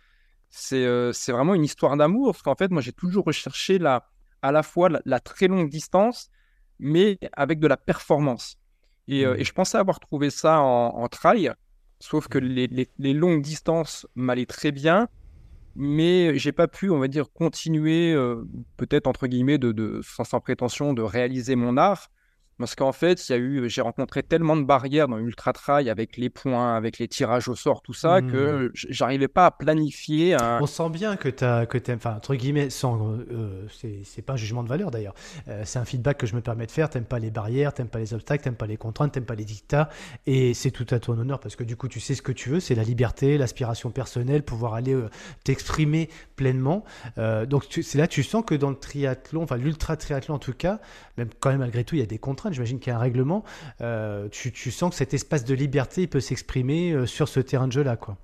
euh, 0.73 1.13
c'est 1.13 1.33
vraiment 1.33 1.55
une 1.55 1.65
histoire 1.65 1.97
d'amour. 1.97 2.33
Parce 2.33 2.43
qu'en 2.43 2.55
fait, 2.55 2.71
moi, 2.71 2.83
j'ai 2.83 2.93
toujours 2.93 3.25
recherché 3.25 3.79
la, 3.79 4.09
à 4.43 4.53
la 4.53 4.63
fois 4.63 4.89
la, 5.05 5.21
très 5.21 5.49
longue 5.49 5.69
distance, 5.69 6.31
mais 6.79 7.19
avec 7.33 7.61
de 7.61 7.67
la 7.67 7.77
performance. 7.77 8.59
Et, 9.09 9.27
euh, 9.27 9.35
mmh. 9.35 9.45
je 9.45 9.53
pensais 9.53 9.79
avoir 9.79 10.01
trouvé 10.01 10.31
ça 10.31 10.61
en, 10.61 11.09
trail, 11.09 11.53
sauf 11.99 12.29
que 12.29 12.39
les, 12.39 12.89
les, 12.99 13.13
longues 13.15 13.43
distances 13.43 14.07
m'allaient 14.15 14.47
très 14.47 14.71
bien, 14.71 15.09
mais 15.75 16.39
j'ai 16.39 16.53
pas 16.53 16.69
pu, 16.69 16.91
on 16.91 16.99
va 16.99 17.09
dire, 17.09 17.33
continuer, 17.33 18.13
euh, 18.13 18.45
peut-être 18.77 19.07
entre 19.07 19.27
guillemets, 19.27 19.59
de, 19.59 19.73
de, 19.73 20.01
sans 20.03 20.41
prétention, 20.41 20.93
de 20.93 21.03
réaliser 21.03 21.57
mon 21.57 21.77
art. 21.77 22.11
Parce 22.63 22.77
qu'en 22.77 22.93
fait, 22.93 23.29
il 23.29 23.33
y 23.33 23.35
a 23.35 23.39
eu, 23.39 23.69
j'ai 23.69 23.81
rencontré 23.81 24.23
tellement 24.23 24.57
de 24.57 24.63
barrières 24.63 25.09
dans 25.09 25.19
Ultra 25.19 25.53
Trail 25.53 25.91
avec 25.91 26.17
les 26.17 26.31
points, 26.31 26.77
avec 26.77 27.01
les 27.01 27.09
tirages 27.09 27.49
au 27.49 27.57
sort, 27.57 27.83
tout 27.83 27.93
ça, 27.93 28.23
que 28.23 28.69
mmh. 28.69 28.71
j'arrivais 28.75 29.27
pas 29.27 29.47
à 29.47 29.51
planifier. 29.51 30.37
On 30.61 30.67
sent 30.67 30.89
bien 30.91 31.17
que 31.17 31.29
tu 31.29 31.45
que 31.45 31.91
aimes, 31.91 31.97
enfin, 31.97 32.15
entre 32.15 32.37
guillemets, 32.37 32.71
sans, 32.71 33.17
euh, 33.17 33.67
c'est 34.05 34.23
pas 34.23 34.35
un 34.35 34.37
jugement 34.37 34.63
de 34.63 34.69
valeur 34.69 34.93
d'ailleurs, 34.93 35.15
euh, 35.49 35.63
c'est 35.65 35.81
un 35.81 35.85
feedback 35.85 36.19
que 36.19 36.27
je 36.29 36.37
me 36.37 36.41
permets 36.41 36.67
de 36.67 36.71
faire. 36.71 36.89
T'aimes 36.89 37.05
pas 37.05 37.19
les 37.19 37.33
barrières, 37.33 37.75
t'aimes 37.75 37.89
pas 37.89 37.99
les 37.99 38.15
obstacles, 38.15 38.45
t'aimes 38.45 38.55
pas 38.55 38.69
les 38.69 38.77
contraintes, 38.77 39.11
t'aimes 39.11 39.25
pas 39.25 39.35
les 39.35 39.45
dictats, 39.45 39.89
et 40.27 40.55
c'est 40.55 40.71
tout 40.71 40.87
à 40.91 41.01
ton 41.01 41.19
honneur 41.19 41.41
parce 41.41 41.57
que 41.57 41.65
du 41.65 41.75
coup, 41.75 41.89
tu 41.89 41.99
sais 41.99 42.15
ce 42.15 42.23
que 42.23 42.31
tu 42.31 42.49
veux, 42.49 42.61
c'est 42.61 42.77
la 42.77 42.85
liberté, 42.85 43.39
l'aspiration 43.39 43.91
personnelle, 43.91 44.45
pouvoir 44.45 44.75
aller 44.75 44.95
euh, 44.95 45.11
t'exprimer 45.43 46.09
pleinement. 46.37 46.85
donc, 47.17 47.65
c'est 47.69 47.99
là, 47.99 48.07
tu 48.07 48.23
sens 48.23 48.45
que 48.47 48.55
dans 48.55 48.71
le 48.71 48.77
triathlon, 48.77 49.43
enfin, 49.43 49.57
l'ultra 49.57 49.97
triathlon 49.97 50.37
en 50.37 50.39
tout 50.39 50.53
cas, 50.53 50.79
même 51.17 51.29
quand 51.41 51.51
même 51.51 51.59
malgré 51.59 51.83
tout, 51.83 51.97
il 51.97 51.99
y 51.99 52.03
a 52.03 52.07
des 52.07 52.19
contraintes 52.19 52.52
j'imagine 52.53 52.79
qu'il 52.79 52.91
y 52.91 52.95
a 52.95 52.97
un 52.97 53.01
règlement, 53.01 53.45
euh, 53.81 54.29
tu, 54.29 54.71
sens 54.71 54.91
que 54.91 54.97
cet 54.97 55.15
espace 55.15 55.45
de 55.45 55.55
liberté 55.55 56.07
peut 56.07 56.21
s'exprimer 56.21 56.93
euh, 56.93 57.07
sur 57.07 57.29
ce 57.29 57.41
terrain 57.41 57.67
de 57.67 57.73
jeu-là. 57.73 57.97
quoi. 57.97 58.17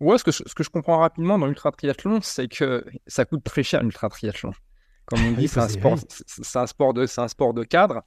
Ouais, 0.00 0.18
ce 0.18 0.24
que, 0.24 0.32
je, 0.32 0.42
ce 0.46 0.54
que 0.54 0.64
je 0.64 0.70
comprends 0.70 0.98
rapidement 0.98 1.38
dans 1.38 1.46
l'ultra 1.46 1.70
triathlon, 1.70 2.20
c'est 2.22 2.48
que 2.48 2.84
ça 3.06 3.24
coûte 3.24 3.44
très 3.44 3.62
cher 3.62 3.82
l'ultra 3.82 4.08
triathlon. 4.08 4.52
Comme 5.06 5.24
on 5.26 5.32
dit, 5.32 5.48
c'est 5.48 5.60
un, 5.60 5.68
sport, 5.68 5.98
un, 6.54 6.66
sport 6.66 6.94
de, 6.94 7.06
un 7.20 7.28
sport 7.28 7.54
de 7.54 7.62
cadre. 7.62 8.02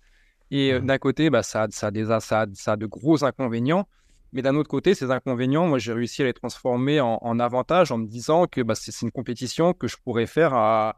Et 0.50 0.74
euh, 0.74 0.80
d'un 0.80 0.98
côté, 0.98 1.30
bah, 1.30 1.44
ça, 1.44 1.68
ça, 1.70 1.88
a 1.88 1.92
des, 1.92 2.06
ça, 2.06 2.46
ça 2.54 2.72
a 2.72 2.76
de 2.76 2.86
gros 2.86 3.24
inconvénients. 3.24 3.88
Mais 4.34 4.42
d'un 4.42 4.56
autre 4.56 4.70
côté, 4.70 4.96
ces 4.96 5.12
inconvénients, 5.12 5.68
moi, 5.68 5.78
j'ai 5.78 5.94
réussi 5.94 6.22
à 6.22 6.26
les 6.26 6.34
transformer 6.34 7.00
en, 7.00 7.20
en 7.22 7.40
avantages 7.40 7.92
en 7.92 7.98
me 7.98 8.08
disant 8.08 8.48
que 8.48 8.62
bah, 8.62 8.76
c'est 8.76 9.02
une 9.02 9.12
compétition 9.12 9.74
que 9.74 9.88
je 9.88 9.98
pourrais 10.04 10.26
faire 10.26 10.54
à, 10.54 10.98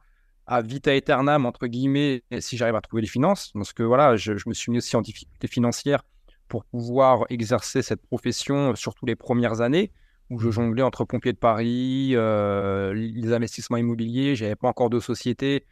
à 0.49 0.61
vita 0.61 0.91
aeternam, 0.91 1.45
entre 1.45 1.67
guillemets, 1.67 2.23
si 2.39 2.57
j'arrive 2.57 2.75
à 2.75 2.81
trouver 2.81 3.01
les 3.01 3.07
finances. 3.07 3.51
Parce 3.53 3.73
que 3.73 3.83
voilà, 3.83 4.15
je, 4.15 4.33
me 4.47 4.53
suis 4.53 4.71
mis 4.71 4.79
aussi 4.79 4.95
en 4.95 5.01
difficulté 5.01 5.47
financière 5.47 6.03
pour 6.47 6.65
pouvoir 6.65 7.25
exercer 7.29 7.81
cette 7.81 8.01
profession, 8.01 8.75
surtout 8.75 9.05
les 9.05 9.15
premières 9.15 9.61
années 9.61 9.91
où 10.29 10.39
je 10.39 10.51
jonglais 10.51 10.83
entre 10.83 11.05
pompiers 11.05 11.33
de 11.33 11.37
Paris, 11.37 12.09
les 12.09 13.33
investissements 13.33 13.77
immobiliers, 13.77 14.35
j'avais 14.35 14.55
pas 14.55 14.67
encore 14.67 14.89
de 14.91 14.99
société. 14.99 15.65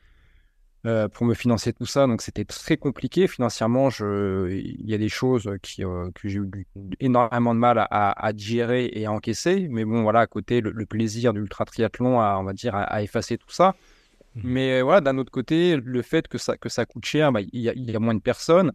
Euh, 0.88 1.10
pour 1.10 1.26
me 1.26 1.34
financer 1.34 1.74
tout 1.74 1.86
ça. 1.88 2.08
Donc 2.08 2.22
c'était 2.22 2.46
très 2.46 2.78
compliqué 2.78 3.28
financièrement. 3.28 3.90
Il 4.00 4.90
y 4.90 4.94
a 4.94 4.98
des 4.98 5.10
choses 5.10 5.50
qui, 5.62 5.84
euh, 5.84 6.10
que 6.16 6.30
j'ai 6.30 6.38
eu 6.38 6.66
énormément 7.02 7.54
de 7.54 7.60
mal 7.60 7.80
à, 7.80 7.86
à, 7.90 8.32
gérer 8.36 8.90
et 8.94 9.06
à 9.06 9.12
encaisser. 9.12 9.68
Mais 9.70 9.84
bon, 9.84 10.04
voilà, 10.04 10.22
à 10.22 10.28
côté, 10.28 10.62
le, 10.62 10.86
plaisir 10.86 11.34
de 11.34 11.40
l'ultra 11.40 11.66
triathlon, 11.66 12.22
à, 12.22 12.38
on 12.40 12.44
va 12.44 12.54
dire, 12.54 12.74
à, 12.76 13.02
effacer 13.02 13.38
tout 13.38 13.50
ça. 13.50 13.76
Mmh. 14.38 14.42
Mais 14.44 14.82
voilà, 14.82 15.02
d'un 15.02 15.18
autre 15.18 15.32
côté, 15.32 15.78
le 15.78 16.02
fait 16.02 16.28
que 16.28 16.38
ça, 16.38 16.58
que 16.58 16.70
ça 16.70 16.86
coûte 16.86 17.06
cher, 17.06 17.32
bah, 17.32 17.42
il, 17.42 17.60
y 17.60 17.70
a, 17.70 17.74
il, 17.74 17.90
y 17.90 17.96
a, 17.96 18.00
moins 18.00 18.16
de 18.16 18.22
personnes. 18.22 18.72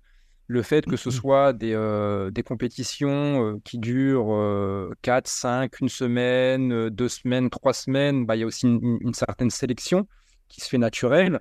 Le 0.49 0.63
fait 0.63 0.85
que 0.85 0.97
ce 0.97 1.11
soit 1.11 1.53
des, 1.53 1.73
euh, 1.73 2.31
des 2.31 2.43
compétitions 2.43 3.61
qui 3.65 3.79
durent 3.79 4.91
4, 5.01 5.27
5, 5.27 5.81
une 5.81 5.89
semaine, 5.89 6.91
deux 6.91 7.09
semaines, 7.09 7.49
trois 7.49 7.73
semaines, 7.73 8.27
bah, 8.27 8.37
il 8.37 8.41
y 8.41 8.43
a 8.43 8.47
aussi 8.47 8.67
une, 8.67 8.99
une 9.01 9.15
certaine 9.15 9.51
sélection 9.51 10.07
qui 10.49 10.61
se 10.61 10.69
fait 10.69 10.79
naturelle. 10.79 11.41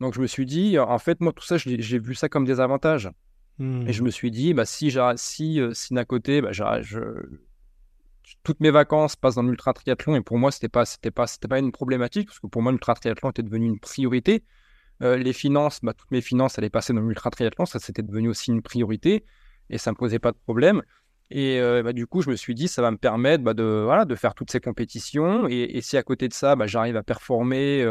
Donc 0.00 0.14
je 0.14 0.20
me 0.20 0.26
suis 0.26 0.46
dit, 0.46 0.78
en 0.78 0.98
fait, 0.98 1.20
moi, 1.20 1.32
tout 1.32 1.44
ça, 1.44 1.56
j'ai 1.58 1.98
vu 1.98 2.14
ça 2.14 2.28
comme 2.28 2.44
des 2.44 2.60
avantages. 2.60 3.10
Et 3.58 3.92
je 3.92 4.02
mmh. 4.02 4.04
me 4.04 4.10
suis 4.10 4.30
dit, 4.30 4.52
bah, 4.52 4.66
si, 4.66 4.94
si, 5.16 5.60
euh, 5.60 5.72
si 5.72 5.94
d'un 5.94 6.04
côté, 6.04 6.42
bah, 6.42 6.52
je, 6.52 6.98
toutes 8.42 8.60
mes 8.60 8.70
vacances 8.70 9.16
passent 9.16 9.36
dans 9.36 9.42
l'ultra 9.42 9.72
triathlon, 9.72 10.16
et 10.16 10.20
pour 10.20 10.38
moi, 10.38 10.50
ce 10.50 10.58
n'était 10.58 10.68
pas, 10.68 10.84
pas, 11.14 11.26
pas 11.48 11.58
une 11.58 11.72
problématique, 11.72 12.28
parce 12.28 12.38
que 12.38 12.46
pour 12.46 12.62
moi, 12.62 12.72
l'ultra 12.72 12.94
triathlon 12.94 13.30
était 13.30 13.42
devenu 13.42 13.66
une 13.66 13.78
priorité. 13.78 14.44
Euh, 15.02 15.16
les 15.16 15.32
finances, 15.32 15.80
bah, 15.82 15.92
toutes 15.92 16.10
mes 16.10 16.20
finances 16.20 16.58
allaient 16.58 16.70
passer 16.70 16.92
dans 16.92 17.02
l'ultra 17.02 17.30
triathlon, 17.30 17.66
ça 17.66 17.78
c'était 17.78 18.02
devenu 18.02 18.28
aussi 18.28 18.50
une 18.50 18.62
priorité, 18.62 19.24
et 19.70 19.78
ça 19.78 19.90
me 19.90 19.96
posait 19.96 20.18
pas 20.18 20.32
de 20.32 20.38
problème. 20.38 20.82
Et 21.30 21.60
euh, 21.60 21.82
bah, 21.82 21.92
du 21.92 22.06
coup, 22.06 22.22
je 22.22 22.30
me 22.30 22.36
suis 22.36 22.54
dit, 22.54 22.68
ça 22.68 22.82
va 22.82 22.90
me 22.90 22.96
permettre 22.96 23.42
bah, 23.42 23.54
de, 23.54 23.82
voilà, 23.84 24.04
de 24.04 24.14
faire 24.14 24.34
toutes 24.34 24.50
ces 24.50 24.60
compétitions. 24.60 25.48
Et, 25.48 25.80
si 25.80 25.96
à 25.96 26.02
côté 26.02 26.28
de 26.28 26.32
ça, 26.32 26.54
bah, 26.56 26.66
j'arrive 26.66 26.96
à 26.96 27.02
performer 27.02 27.84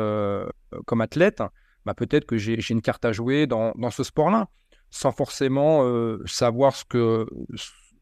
comme 0.86 1.02
athlète, 1.02 1.44
bah, 1.86 1.94
peut-être 1.94 2.26
que 2.26 2.38
j'ai 2.38 2.58
une 2.70 2.82
carte 2.82 3.06
à 3.06 3.12
jouer 3.12 3.46
dans, 3.46 3.74
dans 3.76 3.92
ce 3.92 4.04
sport-là, 4.04 4.48
sans 4.90 5.12
forcément 5.12 5.84
euh, 5.84 6.22
savoir 6.26 6.76
ce 6.76 6.86
que, 6.86 7.28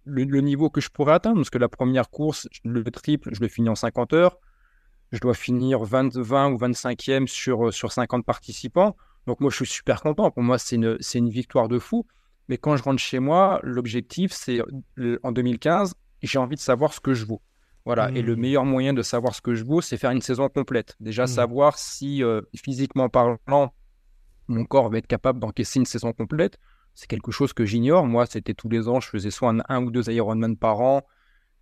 le, 0.05 0.41
niveau 0.41 0.69
que 0.69 0.81
je 0.81 0.89
pourrais 0.89 1.13
atteindre. 1.13 1.37
Parce 1.37 1.49
que 1.49 1.57
la 1.57 1.69
première 1.69 2.09
course, 2.09 2.47
le 2.63 2.83
triple, 2.83 3.29
je 3.33 3.41
le 3.41 3.47
finis 3.47 3.69
en 3.69 3.75
50 3.75 4.13
heures. 4.13 4.37
Je 5.11 5.19
dois 5.19 5.33
finir 5.33 5.83
20, 5.83 6.17
20 6.17 6.51
ou 6.51 6.57
25e 6.57 7.27
sur, 7.27 7.73
sur 7.73 7.91
50 7.91 8.25
participants. 8.25 8.95
Donc 9.27 9.39
moi, 9.39 9.49
je 9.51 9.57
suis 9.57 9.65
super 9.65 10.01
content. 10.01 10.31
Pour 10.31 10.43
moi, 10.43 10.57
c'est 10.57 10.75
une, 10.75 10.97
une 11.13 11.29
victoire 11.29 11.67
de 11.67 11.79
fou. 11.79 12.05
Mais 12.49 12.57
quand 12.57 12.75
je 12.75 12.83
rentre 12.83 12.99
chez 12.99 13.19
moi, 13.19 13.59
l'objectif, 13.63 14.33
c'est 14.33 14.61
en 15.23 15.31
2015, 15.31 15.93
j'ai 16.21 16.39
envie 16.39 16.55
de 16.55 16.61
savoir 16.61 16.93
ce 16.93 16.99
que 16.99 17.13
je 17.13 17.25
vaux. 17.25 17.41
Voilà. 17.85 18.09
Et 18.11 18.21
le 18.21 18.35
mmh. 18.35 18.39
meilleur 18.39 18.65
moyen 18.65 18.93
de 18.93 19.01
savoir 19.01 19.35
ce 19.35 19.41
que 19.41 19.55
je 19.55 19.63
vaux, 19.63 19.81
c'est 19.81 19.97
faire 19.97 20.11
une 20.11 20.21
saison 20.21 20.47
complète. 20.49 20.95
Déjà, 20.99 21.23
mmh. 21.23 21.27
savoir 21.27 21.77
si 21.77 22.23
euh, 22.23 22.41
physiquement 22.55 23.09
parlant, 23.09 23.73
mon 24.47 24.65
corps 24.65 24.89
va 24.89 24.97
être 24.99 25.07
capable 25.07 25.39
d'encaisser 25.39 25.79
une 25.79 25.85
saison 25.85 26.13
complète. 26.13 26.59
C'est 26.95 27.07
quelque 27.07 27.31
chose 27.31 27.53
que 27.53 27.65
j'ignore. 27.65 28.05
Moi, 28.05 28.25
c'était 28.25 28.53
tous 28.53 28.69
les 28.69 28.87
ans, 28.87 28.99
je 28.99 29.09
faisais 29.09 29.31
soit 29.31 29.53
un, 29.67 29.83
ou 29.83 29.91
deux 29.91 30.09
Ironman 30.09 30.57
par 30.57 30.81
an 30.81 31.01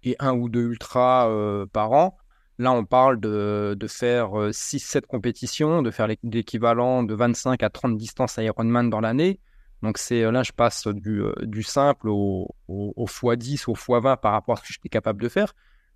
et 0.03 0.15
un 0.19 0.33
ou 0.33 0.49
deux 0.49 0.61
Ultra 0.61 1.29
euh, 1.29 1.65
par 1.65 1.91
an. 1.91 2.17
Là, 2.57 2.71
on 2.73 2.85
parle 2.85 3.19
de, 3.19 3.75
de 3.79 3.87
faire 3.87 4.31
6-7 4.33 4.97
euh, 4.97 5.01
compétitions, 5.07 5.81
de 5.81 5.89
faire 5.89 6.07
l'équivalent 6.23 7.03
de 7.03 7.13
25 7.13 7.63
à 7.63 7.69
30 7.69 7.97
distances 7.97 8.37
Ironman 8.37 8.89
dans 8.89 8.99
l'année. 8.99 9.39
Donc 9.81 9.97
là, 10.11 10.43
je 10.43 10.51
passe 10.51 10.87
du, 10.87 11.23
du 11.41 11.63
simple 11.63 12.07
au, 12.09 12.47
au, 12.67 12.93
au 12.95 13.05
x10, 13.05 13.63
au 13.67 13.73
x20 13.73 14.17
par 14.17 14.33
rapport 14.33 14.53
à 14.53 14.57
ce 14.57 14.61
que 14.61 14.73
j'étais 14.73 14.89
capable 14.89 15.21
de 15.21 15.29
faire. 15.29 15.53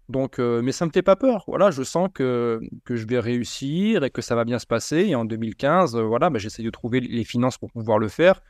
Donc, 0.10 0.38
euh, 0.40 0.62
mais 0.62 0.72
ça 0.72 0.86
me 0.86 0.92
fait 0.92 1.02
pas 1.02 1.16
peur. 1.16 1.44
Voilà, 1.48 1.72
je 1.72 1.84
sens 1.84 2.10
que, 2.14 2.62
que 2.84 2.96
je 2.96 3.08
vais 3.08 3.20
réussir 3.20 4.04
et 4.04 4.10
que 4.10 4.22
ça 4.22 4.36
va 4.36 4.46
bien 4.46 4.60
se 4.60 4.68
passer. 4.68 4.98
Et 4.98 5.16
en 5.16 5.26
2015, 5.26 5.96
euh, 5.96 6.04
voilà, 6.04 6.30
bah, 6.30 6.38
j'essaie 6.40 6.64
de 6.64 6.70
trouver 6.70 7.00
les 7.00 7.24
finances 7.24 7.58
pour 7.58 7.72
pouvoir 7.72 7.98
le 7.98 8.08
faire. 8.08 8.42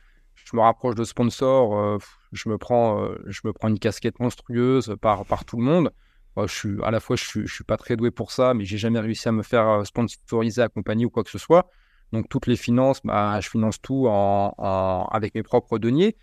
Je 0.46 0.56
me 0.56 0.62
rapproche 0.62 0.94
de 0.94 1.04
sponsors. 1.04 1.78
Euh, 1.78 1.98
je 2.32 2.48
me 2.48 2.56
prends, 2.58 3.08
je 3.26 3.40
me 3.44 3.52
prends 3.52 3.68
une 3.68 3.78
casquette 3.78 4.20
monstrueuse 4.20 4.96
par, 5.00 5.26
par 5.26 5.44
tout 5.44 5.56
le 5.56 5.64
monde. 5.64 5.90
je 6.36 6.46
suis 6.46 6.82
à 6.82 6.90
la 6.90 7.00
fois, 7.00 7.16
je 7.16 7.24
je 7.44 7.52
suis 7.52 7.64
pas 7.64 7.76
très 7.76 7.96
doué 7.96 8.10
pour 8.10 8.30
ça, 8.32 8.54
mais 8.54 8.64
j'ai 8.64 8.78
jamais 8.78 9.00
réussi 9.00 9.28
à 9.28 9.32
me 9.32 9.42
faire 9.42 9.86
sponsoriser, 9.86 10.62
accompagner 10.62 11.04
ou 11.04 11.10
quoi 11.10 11.24
que 11.24 11.30
ce 11.30 11.38
soit. 11.38 11.70
Donc 12.12 12.28
toutes 12.28 12.46
les 12.46 12.56
finances, 12.56 13.00
bah, 13.04 13.40
je 13.40 13.48
finance 13.48 13.80
tout 13.80 14.06
en, 14.08 15.08
avec 15.10 15.34
mes 15.34 15.42
propres 15.42 15.78
deniers. 15.78 16.16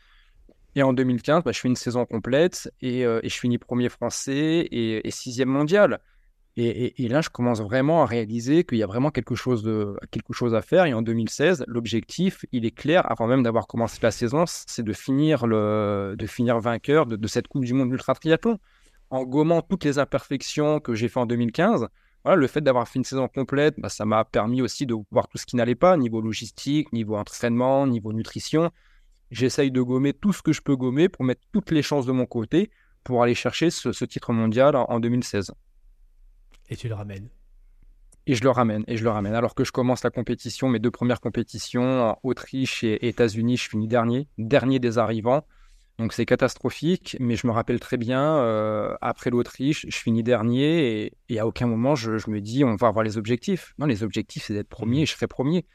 Et 0.75 0.83
en 0.83 0.93
2015, 0.93 1.43
bah, 1.43 1.51
je 1.51 1.59
fais 1.59 1.67
une 1.67 1.75
saison 1.75 2.05
complète 2.05 2.71
euh, 2.83 3.19
et, 3.21 3.29
je 3.29 3.39
finis 3.39 3.57
premier 3.57 3.89
français 3.89 4.67
et, 4.71 5.11
sixième 5.11 5.49
mondial. 5.49 5.99
Et, 6.55 7.07
là, 7.07 7.21
je 7.21 7.29
commence 7.29 7.61
vraiment 7.61 8.03
à 8.03 8.05
réaliser 8.05 8.63
qu'il 8.63 8.77
y 8.77 8.83
a 8.83 8.87
vraiment 8.87 9.09
quelque 9.09 9.33
chose, 9.33 9.65
à 10.53 10.61
faire. 10.61 10.85
Et 10.85 10.93
en 10.93 11.01
2016, 11.01 11.65
l'objectif, 11.67 12.45
il 12.51 12.65
est 12.65 12.71
clair, 12.71 13.09
avant 13.11 13.25
même 13.25 13.41
d'avoir 13.41 13.65
commencé 13.65 13.97
la 14.03 14.11
saison, 14.11 14.45
c'est 14.45 14.83
de 14.83 14.93
finir, 14.93 15.47
vainqueur 15.47 17.07
de, 17.07 17.27
cette 17.27 17.47
Coupe 17.47 17.65
du 17.65 17.73
Monde 17.73 17.91
ultra 17.91 18.13
triathlon. 18.13 18.59
En 19.09 19.23
gommant 19.23 19.61
toutes 19.61 19.83
les 19.83 19.99
imperfections 19.99 20.79
que 20.79 20.93
j'ai 20.95 21.07
fait 21.07 21.19
en 21.19 21.25
2015, 21.25 21.87
voilà, 22.23 22.35
le 22.35 22.47
fait 22.47 22.61
d'avoir 22.61 22.87
fait 22.87 22.99
une 22.99 23.05
saison 23.05 23.27
complète, 23.27 23.75
bah, 23.79 23.89
ça 23.89 24.05
m'a 24.05 24.23
permis 24.23 24.61
aussi 24.61 24.85
de 24.85 24.95
voir 25.11 25.27
tout 25.27 25.37
ce 25.37 25.45
qui 25.45 25.55
n'allait 25.55 25.75
pas, 25.75 25.97
niveau 25.97 26.21
logistique, 26.21 26.93
niveau 26.93 27.15
entraînement, 27.15 27.85
niveau 27.85 28.13
nutrition 28.13 28.71
j'essaye 29.33 29.71
de 29.71 29.81
gommer 29.81 30.13
tout 30.13 30.31
ce 30.31 30.41
que 30.41 30.53
je 30.53 30.61
peux 30.61 30.75
gommer 30.75 31.09
pour 31.09 31.25
mettre 31.25 31.41
toutes 31.51 31.71
les 31.71 31.81
chances 31.81 32.05
de 32.05 32.11
mon 32.11 32.25
côté 32.25 32.69
pour 33.03 33.21
aller 33.23 33.35
chercher 33.35 33.69
ce, 33.69 34.05
titre 34.05 34.31
mondial 34.31 34.75
en, 34.75 34.99
2016. 34.99 35.51
Et 36.73 36.75
tu 36.75 36.87
le 36.87 36.95
ramènes 36.95 37.29
et 38.25 38.35
je 38.35 38.43
le 38.43 38.51
ramène, 38.51 38.85
et 38.87 38.95
je 38.95 39.03
le 39.03 39.09
ramène. 39.09 39.35
Alors 39.35 39.53
que 39.53 39.65
je 39.65 39.73
commence 39.73 40.01
la 40.01 40.09
compétition, 40.09 40.69
mes 40.69 40.79
deux 40.79 40.91
premières 40.91 41.19
compétitions, 41.19 42.11
en 42.11 42.19
Autriche 42.23 42.81
et 42.85 43.09
États-Unis, 43.09 43.57
je 43.57 43.67
finis 43.67 43.89
dernier, 43.89 44.29
dernier 44.37 44.79
des 44.79 44.97
arrivants. 44.97 45.45
Donc 45.99 46.13
c'est 46.13 46.25
catastrophique, 46.25 47.17
mais 47.19 47.35
je 47.35 47.45
me 47.47 47.51
rappelle 47.51 47.81
très 47.81 47.97
bien, 47.97 48.37
euh, 48.37 48.95
après 49.01 49.29
l'Autriche, 49.29 49.85
je 49.89 49.97
finis 49.97 50.23
dernier, 50.23 51.11
et, 51.27 51.37
à 51.37 51.45
aucun 51.45 51.67
moment 51.67 51.95
je, 51.95 52.17
je, 52.17 52.29
me 52.29 52.39
dis 52.39 52.63
on 52.63 52.77
va 52.77 52.87
avoir 52.87 53.03
les 53.03 53.17
objectifs. 53.17 53.73
Non, 53.77 53.87
les 53.87 54.03
objectifs 54.03 54.45
c'est 54.45 54.53
d'être 54.53 54.69
premier, 54.69 54.99
et 54.99 55.03
mmh. 55.03 55.07
je 55.07 55.11
serai 55.11 55.27
premier. 55.27 55.65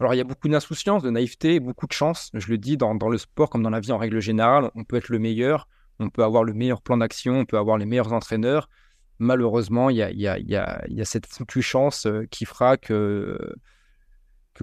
Alors, 0.00 0.14
il 0.14 0.16
y 0.16 0.22
a 0.22 0.24
beaucoup 0.24 0.48
d'insouciance, 0.48 1.02
de 1.02 1.10
naïveté, 1.10 1.60
beaucoup 1.60 1.86
de 1.86 1.92
chance. 1.92 2.30
Je 2.32 2.48
le 2.48 2.56
dis, 2.56 2.78
dans, 2.78 2.94
le 2.94 3.18
sport 3.18 3.50
comme 3.50 3.62
dans 3.62 3.68
la 3.68 3.80
vie 3.80 3.92
en 3.92 3.98
règle 3.98 4.20
générale, 4.20 4.70
on 4.74 4.82
peut 4.82 4.96
être 4.96 5.10
le 5.10 5.18
meilleur, 5.18 5.68
on 5.98 6.08
peut 6.08 6.24
avoir 6.24 6.42
le 6.42 6.54
meilleur 6.54 6.80
plan 6.80 6.96
d'action, 6.96 7.40
on 7.40 7.44
peut 7.44 7.58
avoir 7.58 7.76
les 7.76 7.84
meilleurs 7.84 8.14
entraîneurs. 8.14 8.70
Malheureusement, 9.20 9.90
il 9.90 9.98
y 9.98 10.02
a, 10.02 10.10
y, 10.10 10.26
a, 10.26 10.38
y, 10.38 10.56
a, 10.56 10.82
y 10.88 11.00
a, 11.00 11.04
cette 11.04 11.26
foutue 11.26 11.62
chance 11.62 12.06
euh, 12.06 12.24
qui 12.30 12.46
fera 12.46 12.76
que, 12.78 13.38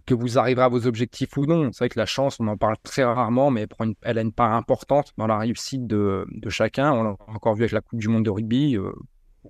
que, 0.05 0.13
vous 0.15 0.39
arriverez 0.39 0.65
à 0.65 0.67
vos 0.67 0.87
objectifs 0.87 1.37
ou 1.37 1.45
non. 1.45 1.71
C'est 1.71 1.79
vrai 1.79 1.89
que 1.89 1.99
la 1.99 2.07
chance, 2.07 2.39
on 2.39 2.47
en 2.47 2.57
parle 2.57 2.75
très 2.81 3.03
rarement, 3.03 3.51
mais 3.51 3.61
elle, 3.61 3.67
prend 3.67 3.85
elle 4.01 4.17
a 4.17 4.21
une 4.21 4.33
part 4.33 4.53
importante 4.53 5.13
dans 5.17 5.27
la 5.27 5.37
réussite 5.37 5.85
de, 5.85 6.25
de 6.31 6.49
chacun. 6.49 6.91
On 6.91 7.03
l'a 7.03 7.15
encore 7.27 7.53
vu 7.53 7.63
avec 7.63 7.71
la 7.71 7.81
Coupe 7.81 7.99
du 7.99 8.07
Monde 8.07 8.25
de 8.25 8.31
rugby. 8.31 8.75
Euh, 8.77 8.91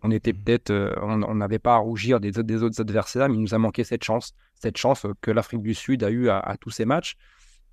on 0.04 0.12
était 0.12 0.34
mmh. 0.34 0.44
peut-être, 0.44 0.70
euh, 0.72 0.94
on 1.02 1.36
n'avait 1.36 1.60
pas 1.60 1.76
à 1.76 1.78
rougir 1.78 2.20
des, 2.20 2.32
des, 2.32 2.64
autres 2.64 2.82
adversaires, 2.82 3.30
mais 3.30 3.36
il 3.36 3.42
nous 3.42 3.54
a 3.54 3.58
manqué 3.58 3.84
cette 3.84 4.04
chance, 4.04 4.34
cette 4.56 4.78
chance 4.78 5.06
que 5.22 5.32
l'Afrique 5.32 5.62
du 5.62 5.74
Sud 5.74 6.04
a 6.04 6.10
eu 6.10 6.30
à, 6.30 6.56
tous 6.60 6.70
ses 6.70 6.86
matchs. 6.86 7.16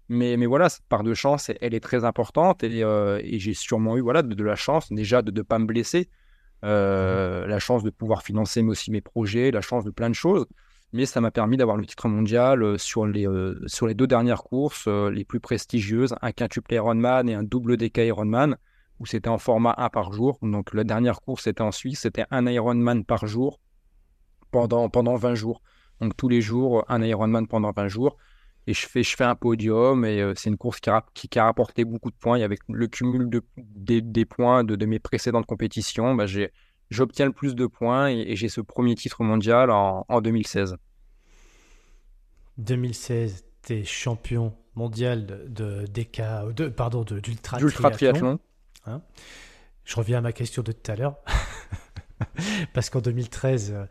Mais, 0.08 0.36
mais 0.36 0.46
voilà, 0.46 0.68
cette 0.68 0.86
part 0.86 1.02
de 1.02 1.14
chance, 1.14 1.50
elle 1.60 1.74
est 1.74 1.80
très 1.80 2.04
importante 2.04 2.62
et, 2.62 2.84
euh, 2.84 3.20
j'ai 3.24 3.54
sûrement 3.54 3.96
eu 3.96 4.02
voilà, 4.02 4.22
de, 4.22 4.44
la 4.44 4.54
chance 4.54 4.92
déjà 4.92 5.22
de 5.22 5.30
ne 5.30 5.42
pas 5.42 5.58
me 5.58 5.66
blesser, 5.66 6.08
euh, 6.64 7.46
la 7.46 7.58
chance 7.58 7.82
de 7.82 7.90
pouvoir 7.90 8.22
financer 8.22 8.62
aussi 8.62 8.90
mes 8.90 9.00
projets, 9.00 9.50
la 9.50 9.60
chance 9.60 9.84
de 9.84 9.90
plein 9.90 10.10
de 10.10 10.14
choses. 10.14 10.46
Mais 10.92 11.06
ça 11.06 11.20
m'a 11.20 11.30
permis 11.30 11.56
d'avoir 11.56 11.76
le 11.76 11.84
titre 11.84 12.08
mondial 12.08 12.78
sur 12.78 13.04
les, 13.04 13.26
sur 13.66 13.88
les 13.88 13.94
deux 13.94 14.06
dernières 14.06 14.44
courses 14.44 14.86
les 14.86 15.24
plus 15.24 15.40
prestigieuses, 15.40 16.14
un 16.22 16.30
quintuple 16.30 16.72
Ironman 16.72 17.28
et 17.28 17.34
un 17.34 17.42
double 17.42 17.76
DK 17.76 17.98
Ironman 17.98 18.56
où 19.00 19.06
c'était 19.06 19.28
en 19.28 19.38
format 19.38 19.74
1 19.76 19.90
par 19.90 20.12
jour. 20.12 20.38
Donc 20.42 20.72
la 20.74 20.84
dernière 20.84 21.20
course 21.20 21.46
était 21.46 21.62
en 21.62 21.72
Suisse, 21.72 22.00
c'était 22.00 22.26
un 22.30 22.46
Ironman 22.46 23.04
par 23.04 23.26
jour 23.26 23.60
pendant, 24.50 24.88
pendant 24.88 25.16
20 25.16 25.34
jours. 25.34 25.62
Donc 26.00 26.16
tous 26.16 26.28
les 26.28 26.40
jours, 26.40 26.84
un 26.88 27.02
Ironman 27.02 27.46
pendant 27.46 27.72
20 27.72 27.88
jours. 27.88 28.16
Et 28.66 28.74
je 28.74 28.86
fais, 28.86 29.02
je 29.02 29.14
fais 29.14 29.24
un 29.24 29.34
podium 29.34 30.04
et 30.04 30.20
euh, 30.20 30.32
c'est 30.36 30.48
une 30.48 30.56
course 30.56 30.80
qui 30.80 30.88
a, 30.88 31.04
qui, 31.12 31.28
a, 31.38 31.44
rapporté 31.44 31.84
beaucoup 31.84 32.10
de 32.10 32.16
points. 32.16 32.36
Et 32.36 32.42
avec 32.42 32.60
le 32.68 32.86
cumul 32.86 33.28
de, 33.28 33.42
des, 33.56 34.24
points 34.24 34.64
de, 34.64 34.76
de, 34.76 34.86
mes 34.86 34.98
précédentes 34.98 35.46
compétitions, 35.46 36.14
bah, 36.14 36.24
j'obtiens 36.90 37.26
le 37.26 37.32
plus 37.32 37.54
de 37.54 37.66
points 37.66 38.08
et, 38.08 38.36
j'ai 38.36 38.48
ce 38.48 38.60
premier 38.60 38.94
titre 38.94 39.22
mondial 39.22 39.70
en, 39.70 40.06
en 40.08 40.20
2016. 40.20 40.76
2016, 42.58 43.44
tu 43.66 43.72
es 43.74 43.84
champion 43.84 44.54
mondial 44.74 45.26
de, 45.26 45.86
de, 45.86 46.52
de 46.52 46.68
pardon, 46.68 47.02
d'ultra 47.02 47.58
triathlon. 47.90 48.38
Hein? 48.86 49.00
je 49.84 49.96
reviens 49.96 50.18
à 50.18 50.20
ma 50.20 50.32
question 50.32 50.62
de 50.62 50.72
tout 50.72 50.90
à 50.90 50.96
l'heure. 50.96 51.16
Parce 52.72 52.90
qu'en 52.90 53.00
2013, 53.00 53.72
euh, 53.72 53.84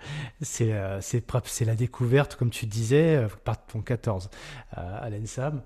euh, 0.62 1.00
c'est 1.02 1.66
la 1.66 1.76
découverte, 1.76 2.36
comme 2.36 2.50
tu 2.50 2.66
disais, 2.66 3.16
euh, 3.16 3.28
par 3.44 3.66
ton 3.66 3.82
14 3.82 4.30
à 4.72 5.10
l'ENSAM. 5.10 5.62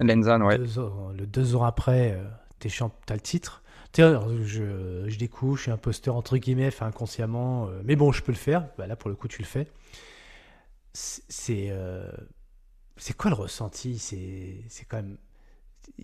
L'ENSAM, 0.00 0.42
ouais. 0.42 0.58
le 0.58 1.26
deux 1.26 1.54
ans 1.54 1.64
après, 1.64 2.18
tu 2.58 2.68
as 2.68 3.14
le 3.14 3.20
titre. 3.20 3.62
je, 3.96 5.04
je 5.06 5.18
découvre, 5.18 5.56
je 5.56 5.62
suis 5.62 5.70
imposteur 5.70 6.16
entre 6.16 6.36
guillemets, 6.38 6.70
inconsciemment, 6.80 7.68
mais 7.84 7.96
bon, 7.96 8.10
je 8.12 8.22
peux 8.22 8.32
le 8.32 8.38
faire. 8.38 8.66
Bah, 8.78 8.86
là, 8.86 8.96
pour 8.96 9.10
le 9.10 9.16
coup, 9.16 9.28
tu 9.28 9.42
le 9.42 9.46
fais. 9.46 9.68
C'est 10.92 11.68
euh, 11.70 12.10
c'est 12.96 13.16
quoi 13.16 13.30
le 13.30 13.36
ressenti? 13.36 13.98
C'est 13.98 14.84
quand 14.88 14.96
même 14.98 15.16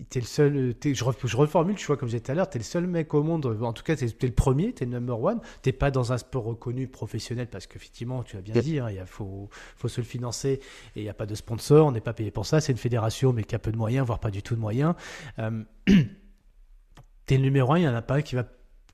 T'es 0.09 0.19
le 0.19 0.25
seul. 0.25 0.75
je, 0.83 0.93
je, 0.93 1.37
reformule, 1.37 1.75
tu 1.75 1.85
vois, 1.87 1.97
comme 1.97 2.09
j'ai 2.09 2.17
dit 2.17 2.23
tout 2.23 2.31
à 2.31 2.35
l'heure, 2.35 2.49
t'es 2.49 2.59
le 2.59 2.63
seul 2.63 2.87
mec 2.87 3.13
au 3.13 3.23
monde. 3.23 3.45
En 3.61 3.73
tout 3.73 3.83
cas, 3.83 3.95
t'es 3.95 4.05
es 4.05 4.25
le 4.25 4.33
premier, 4.33 4.73
t'es 4.73 4.85
le 4.85 4.91
number 4.91 5.19
one. 5.19 5.39
T'es 5.61 5.71
pas 5.71 5.91
dans 5.91 6.13
un 6.13 6.17
sport 6.17 6.43
reconnu 6.43 6.87
professionnel 6.87 7.47
parce 7.47 7.67
qu'effectivement, 7.67 8.23
tu 8.23 8.35
l'as 8.35 8.41
bien 8.41 8.61
dit, 8.61 8.79
hein, 8.79 8.89
il 8.89 9.01
faut, 9.05 9.49
faut 9.75 9.87
se 9.87 10.01
le 10.01 10.05
financer 10.05 10.59
et 10.95 11.01
il 11.01 11.03
n'y 11.03 11.09
a 11.09 11.13
pas 11.13 11.25
de 11.25 11.35
sponsor, 11.35 11.87
on 11.87 11.91
n'est 11.91 12.01
pas 12.01 12.13
payé 12.13 12.31
pour 12.31 12.45
ça. 12.45 12.61
C'est 12.61 12.71
une 12.71 12.77
fédération, 12.77 13.33
mais 13.33 13.43
qui 13.43 13.55
a 13.55 13.59
peu 13.59 13.71
de 13.71 13.77
moyens, 13.77 14.05
voire 14.05 14.19
pas 14.19 14.31
du 14.31 14.43
tout 14.43 14.55
de 14.55 14.59
moyens. 14.59 14.93
Euh, 15.39 15.63
t'es 17.25 17.37
le 17.37 17.43
numéro 17.43 17.73
un, 17.73 17.79
il 17.79 17.83
y 17.83 17.87
en 17.87 17.95
a 17.95 18.01
pas 18.01 18.15
un 18.15 18.21
qui 18.21 18.35
va 18.35 18.45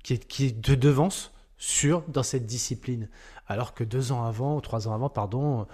qui, 0.04 0.20
qui 0.20 0.54
te 0.54 0.74
devance 0.74 1.34
sur 1.58 2.04
dans 2.08 2.24
cette 2.24 2.46
discipline. 2.46 3.10
Alors 3.48 3.74
que 3.74 3.84
deux 3.84 4.12
ans 4.12 4.26
avant, 4.26 4.58
ou 4.58 4.62
trois 4.62 4.88
ans 4.88 4.94
avant, 4.94 5.10
pardon, 5.10 5.68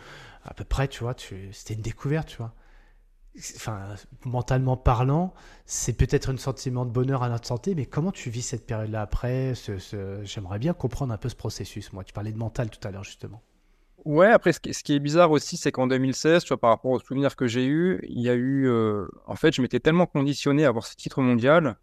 à 0.43 0.53
peu 0.53 0.63
près, 0.63 0.87
tu 0.87 1.03
vois, 1.03 1.15
c'était 1.51 1.73
une 1.73 1.81
découverte, 1.81 2.29
tu 2.29 2.37
vois 2.37 2.53
enfin, 3.55 3.95
mentalement 4.25 4.77
parlant, 4.77 5.33
c'est 5.65 5.93
peut-être 5.93 6.29
un 6.29 6.37
sentiment 6.37 6.85
de 6.85 6.91
bonheur 6.91 7.23
à 7.23 7.29
notre 7.29 7.47
santé, 7.47 7.75
mais 7.75 7.85
comment 7.85 8.11
tu 8.11 8.29
vis 8.29 8.41
cette 8.41 8.65
période-là 8.65 9.01
après 9.01 9.53
J'aimerais 10.23 10.59
bien 10.59 10.73
comprendre 10.73 11.13
un 11.13 11.17
peu 11.17 11.29
ce 11.29 11.35
processus. 11.35 11.93
Moi, 11.93 12.03
tu 12.03 12.13
parlais 12.13 12.31
de 12.31 12.37
mental 12.37 12.69
tout 12.69 12.85
à 12.87 12.91
l'heure, 12.91 13.03
justement. 13.03 13.41
Ouais, 14.05 14.27
après, 14.27 14.53
ce 14.53 14.59
qui, 14.59 14.93
est 14.93 14.99
bizarre 14.99 15.31
aussi, 15.31 15.57
c'est 15.57 15.71
qu'en 15.71 15.87
2016, 15.87 16.43
tu 16.43 16.49
vois, 16.49 16.59
par 16.59 16.69
rapport 16.69 16.91
aux 16.91 16.99
souvenirs 16.99 17.35
que 17.35 17.47
j'ai 17.47 17.65
eus, 17.65 17.99
il 18.07 18.21
y 18.21 18.29
a 18.29 18.33
eu. 18.33 18.67
Euh, 18.67 19.07
en 19.25 19.35
fait, 19.35 19.53
je 19.53 19.61
m'étais 19.61 19.79
tellement 19.79 20.05
conditionné 20.05 20.65
à 20.65 20.69
avoir 20.69 20.85
ce 20.85 20.95
titre 20.95 21.21
mondial 21.21 21.77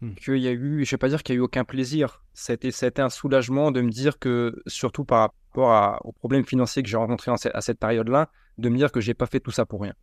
hmm. 0.00 0.14
qu'il 0.14 0.38
y 0.38 0.48
a 0.48 0.52
eu. 0.52 0.84
Je 0.84 0.88
ne 0.88 0.90
vais 0.92 0.98
pas 0.98 1.08
dire 1.08 1.22
qu'il 1.22 1.34
n'y 1.34 1.38
a 1.38 1.40
eu 1.40 1.44
aucun 1.44 1.64
plaisir. 1.64 2.22
C'était, 2.32 2.70
c'était 2.70 3.02
un 3.02 3.10
soulagement 3.10 3.72
de 3.72 3.82
me 3.82 3.90
dire 3.90 4.18
que, 4.18 4.62
surtout 4.66 5.04
par 5.04 5.20
rapport 5.20 6.00
aux 6.04 6.12
problèmes 6.12 6.46
financiers 6.46 6.82
que 6.82 6.88
j'ai 6.88 6.96
rencontrés 6.96 7.30
à 7.30 7.60
cette 7.60 7.78
période-là, 7.78 8.30
de 8.58 8.68
me 8.68 8.76
dire 8.76 8.90
que 8.90 9.00
j'ai 9.00 9.14
pas 9.14 9.26
fait 9.26 9.40
tout 9.40 9.50
ça 9.50 9.66
pour 9.66 9.82
rien. 9.82 9.94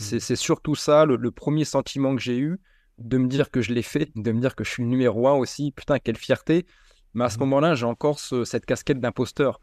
Mmh. 0.00 0.18
C'est 0.20 0.36
surtout 0.36 0.74
ça, 0.74 1.04
le, 1.04 1.30
premier 1.30 1.64
sentiment 1.64 2.14
que 2.14 2.22
j'ai 2.22 2.38
eu, 2.38 2.60
de 2.98 3.18
me 3.18 3.26
dire 3.28 3.50
que 3.50 3.60
je 3.60 3.72
l'ai 3.72 3.82
fait, 3.82 4.10
de 4.16 4.32
me 4.32 4.40
dire 4.40 4.54
que 4.56 4.64
je 4.64 4.70
suis 4.70 4.82
le 4.82 4.88
numéro 4.88 5.28
un 5.28 5.34
aussi. 5.34 5.72
Putain, 5.72 5.98
quelle 5.98 6.16
fierté. 6.16 6.66
Mais 7.14 7.24
à 7.24 7.30
ce 7.30 7.36
mmh. 7.36 7.40
moment-là, 7.40 7.74
j'ai 7.74 7.86
encore 7.86 8.18
cette 8.18 8.66
casquette 8.66 9.00
d'imposteur. 9.00 9.60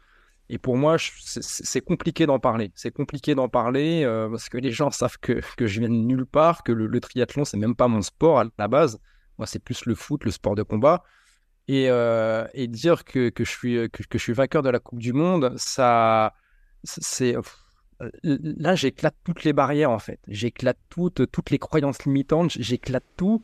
Et 0.48 0.58
pour 0.58 0.76
moi, 0.76 0.96
c'est 0.98 1.80
compliqué 1.80 2.26
d'en 2.26 2.38
parler. 2.38 2.70
C'est 2.76 2.92
compliqué 2.92 3.34
d'en 3.34 3.48
parler 3.48 4.04
euh, 4.04 4.28
parce 4.30 4.48
que 4.48 4.58
les 4.58 4.70
gens 4.70 4.90
savent 4.90 5.18
que, 5.18 5.40
que, 5.56 5.66
je 5.66 5.80
viens 5.80 5.88
de 5.88 5.94
nulle 5.94 6.26
part, 6.26 6.62
que 6.62 6.70
le, 6.70 7.00
triathlon, 7.00 7.44
c'est 7.44 7.56
même 7.56 7.74
pas 7.74 7.88
mon 7.88 8.02
sport 8.02 8.38
à 8.38 8.44
la 8.58 8.68
base. 8.68 9.00
Moi, 9.38 9.46
c'est 9.46 9.58
plus 9.58 9.86
le 9.86 9.94
foot, 9.94 10.24
le 10.24 10.30
sport 10.30 10.54
de 10.54 10.62
combat. 10.62 11.02
Et, 11.68 11.90
euh, 11.90 12.46
et 12.54 12.68
dire 12.68 13.04
que, 13.04 13.28
que, 13.28 13.44
je 13.44 13.50
suis, 13.50 13.74
que, 13.90 14.04
que, 14.04 14.18
je 14.18 14.22
suis 14.22 14.32
vainqueur 14.32 14.62
de 14.62 14.70
la 14.70 14.78
Coupe 14.78 15.00
du 15.00 15.12
Monde, 15.12 15.52
ça, 15.56 16.32
c'est 16.84 17.36
euh, 17.36 17.42
là, 18.22 18.74
j'éclate 18.74 19.14
toutes 19.24 19.44
les 19.44 19.52
barrières 19.52 19.90
en 19.90 19.98
fait. 19.98 20.20
J'éclate 20.28 20.78
toutes, 20.88 21.30
toutes 21.30 21.50
les 21.50 21.58
croyances 21.58 22.04
limitantes, 22.04 22.52
j'éclate 22.58 23.04
tout. 23.16 23.42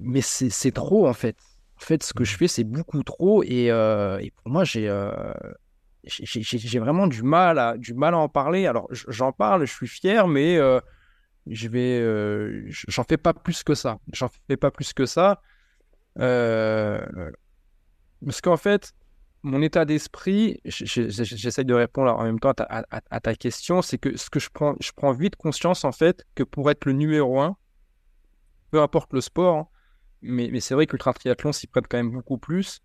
Mais 0.00 0.20
c'est 0.20 0.72
trop 0.72 1.06
en 1.06 1.12
fait. 1.12 1.36
En 1.76 1.84
fait, 1.84 2.02
ce 2.02 2.12
que 2.12 2.24
je 2.24 2.36
fais, 2.36 2.48
c'est 2.48 2.64
beaucoup 2.64 3.02
trop. 3.02 3.42
Et, 3.42 3.70
euh, 3.70 4.20
pour 4.42 4.52
moi, 4.52 4.64
euh, 4.76 5.32
j'ai 6.04 6.42
j'ai 6.42 6.78
vraiment 6.78 7.06
du 7.06 7.22
mal, 7.22 7.58
à, 7.58 7.76
du 7.76 7.94
mal 7.94 8.14
à 8.14 8.18
en 8.18 8.28
parler. 8.28 8.66
Alors, 8.66 8.88
j'en 8.90 9.32
parle, 9.32 9.64
je 9.66 9.72
suis 9.72 9.88
fier, 9.88 10.28
mais 10.28 10.58
je 11.46 11.68
vais, 11.68 12.64
j'en 12.68 13.04
fais 13.04 13.16
pas 13.16 13.32
plus 13.32 13.62
que 13.62 13.74
ça. 13.74 13.98
J'en 14.12 14.28
fais 14.48 14.56
pas 14.56 14.70
plus 14.70 14.92
que 14.92 15.06
ça. 15.06 15.40
parce 16.14 17.20
qu'en 18.42 18.56
fait, 18.56 18.94
mon 19.42 19.60
état 19.60 19.84
d'esprit, 19.84 20.60
j'essaye 20.64 21.64
de 21.64 21.74
répondre 21.74 22.12
en 22.12 22.22
même 22.22 22.38
temps 22.38 22.52
à 22.58 23.20
ta, 23.20 23.34
question, 23.34 23.82
c'est 23.82 23.98
que 23.98 24.16
ce 24.16 24.30
que 24.30 24.38
je 24.38 24.48
prends, 24.50 24.76
je 24.80 24.92
prends 24.94 25.12
vite 25.12 25.36
conscience 25.36 25.84
en 25.84 25.92
fait 25.92 26.24
que 26.34 26.44
pour 26.44 26.70
être 26.70 26.84
le 26.84 26.92
numéro 26.92 27.40
un, 27.40 27.56
peu 28.70 28.80
importe 28.80 29.12
le 29.12 29.20
sport, 29.20 29.56
hein, 29.56 29.68
mais, 30.22 30.60
c'est 30.60 30.74
vrai 30.74 30.86
que 30.86 30.96
triathlon 30.96 31.52
s'y 31.52 31.66
prête 31.66 31.86
quand 31.88 31.96
même 31.96 32.12
beaucoup 32.12 32.38
plus, 32.38 32.80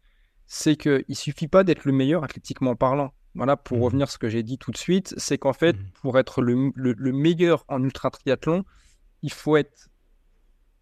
c'est 0.48 0.76
qu'il 0.76 1.06
ne 1.08 1.14
suffit 1.14 1.48
pas 1.48 1.64
d'être 1.64 1.86
le 1.86 1.92
meilleur 1.92 2.24
athlétiquement 2.24 2.76
parlant. 2.76 3.14
Voilà, 3.36 3.56
pour 3.56 3.78
mmh 3.78 3.84
revenir 3.84 4.04
à 4.08 4.10
ce 4.10 4.18
que 4.18 4.30
j'ai 4.30 4.42
dit 4.42 4.58
tout 4.58 4.72
de 4.72 4.78
suite, 4.78 5.14
c'est 5.18 5.38
qu'en 5.38 5.54
fait, 5.54 5.74
mmh 5.74 5.92
pour 6.02 6.18
être 6.18 6.42
le, 6.42 6.72
le 6.76 7.12
meilleur 7.12 7.66
en 7.68 7.84
ultra 7.84 8.10
triathlon, 8.10 8.66
il 9.22 9.32
faut 9.32 9.58
être 9.58 9.90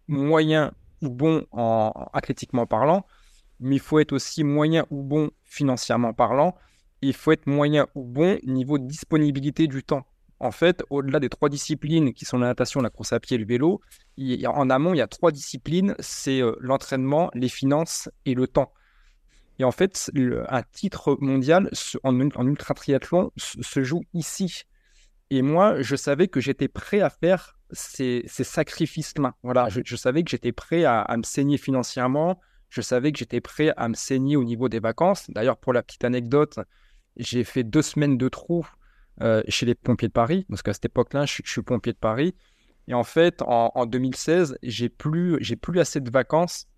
moyen 0.08 0.72
ou 1.02 1.10
bon 1.10 1.46
en 1.52 2.08
athlétiquement 2.14 2.66
parlant, 2.66 3.04
mais 3.60 3.76
il 3.76 3.80
faut 3.80 3.98
être 3.98 4.12
aussi 4.12 4.44
moyen 4.44 4.86
ou 4.90 5.02
bon 5.02 5.30
financièrement 5.44 6.12
parlant. 6.12 6.54
il 7.02 7.14
faut 7.14 7.32
être 7.32 7.46
moyen 7.46 7.86
ou 7.94 8.04
bon 8.04 8.38
niveau 8.44 8.78
disponibilité 8.78 9.66
du 9.66 9.82
temps. 9.82 10.06
En 10.40 10.50
fait, 10.50 10.82
au-delà 10.90 11.20
des 11.20 11.28
trois 11.28 11.48
disciplines 11.48 12.12
qui 12.12 12.24
sont 12.24 12.38
la 12.38 12.48
natation, 12.48 12.80
la 12.80 12.90
course 12.90 13.12
à 13.12 13.20
pied 13.20 13.36
et 13.36 13.38
le 13.38 13.46
vélo, 13.46 13.80
en 14.46 14.70
amont, 14.70 14.92
il 14.92 14.98
y 14.98 15.00
a 15.02 15.06
trois 15.06 15.32
disciplines, 15.32 15.94
c'est 15.98 16.42
euh, 16.42 16.54
l'entraînement, 16.60 17.30
les 17.34 17.48
finances 17.48 18.10
et 18.26 18.34
le 18.34 18.46
temps. 18.46 18.72
Et 19.58 19.64
en 19.64 19.72
fait, 19.72 20.10
un 20.48 20.62
titre 20.62 21.16
mondial 21.20 21.70
en, 22.02 22.20
en 22.20 22.46
ultra 22.46 22.74
triathlon 22.74 23.32
se 23.36 23.82
joue 23.82 24.02
ici. 24.12 24.64
Et 25.30 25.42
moi, 25.42 25.80
je 25.80 25.96
savais 25.96 26.28
que 26.28 26.40
j'étais 26.40 26.68
prêt 26.68 27.00
à 27.00 27.10
faire 27.10 27.56
ces, 27.72 28.24
sacrifices-là. 28.28 29.34
Voilà, 29.42 29.68
je, 29.68 29.96
savais 29.96 30.22
que 30.22 30.30
j'étais 30.30 30.52
prêt 30.52 30.84
à, 30.84 31.06
me 31.16 31.22
saigner 31.22 31.58
financièrement, 31.58 32.40
je 32.68 32.80
savais 32.80 33.12
que 33.12 33.18
j'étais 33.18 33.40
prêt 33.40 33.72
à 33.76 33.88
me 33.88 33.94
saigner 33.94 34.36
au 34.36 34.44
niveau 34.44 34.68
des 34.68 34.80
vacances. 34.80 35.30
D'ailleurs, 35.30 35.56
pour 35.56 35.72
la 35.72 35.82
petite 35.82 36.04
anecdote, 36.04 36.58
j'ai 37.16 37.44
fait 37.44 37.64
deux 37.64 37.82
semaines 37.82 38.18
de 38.18 38.28
trou 38.28 38.66
euh, 39.22 39.42
chez 39.48 39.66
les 39.66 39.74
pompiers 39.74 40.08
de 40.08 40.12
Paris, 40.12 40.44
parce 40.48 40.62
qu'à 40.62 40.74
cette 40.74 40.86
époque-là, 40.86 41.24
je, 41.26 41.40
suis 41.44 41.62
pompier 41.62 41.92
de 41.92 41.98
Paris. 41.98 42.34
Et 42.88 42.94
en 42.94 43.04
fait, 43.04 43.42
en, 43.42 43.86
2016, 43.86 44.58
j'ai 44.62 44.88
plus, 44.88 45.38
j'ai 45.40 45.56
plus 45.56 45.80
assez 45.80 46.00
de 46.00 46.10
vacances. 46.10 46.68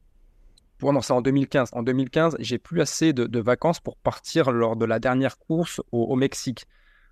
Pour, 0.78 0.92
non, 0.92 1.00
c'est 1.00 1.12
en 1.12 1.20
2015. 1.20 1.70
En 1.72 1.82
2015, 1.82 2.36
j'ai 2.38 2.58
plus 2.58 2.80
assez 2.80 3.12
de, 3.12 3.40
vacances 3.40 3.80
pour 3.80 3.96
partir 3.96 4.52
lors 4.52 4.76
de 4.76 4.84
la 4.84 5.00
dernière 5.00 5.38
course 5.38 5.82
au, 5.90 6.14
Mexique. 6.14 6.66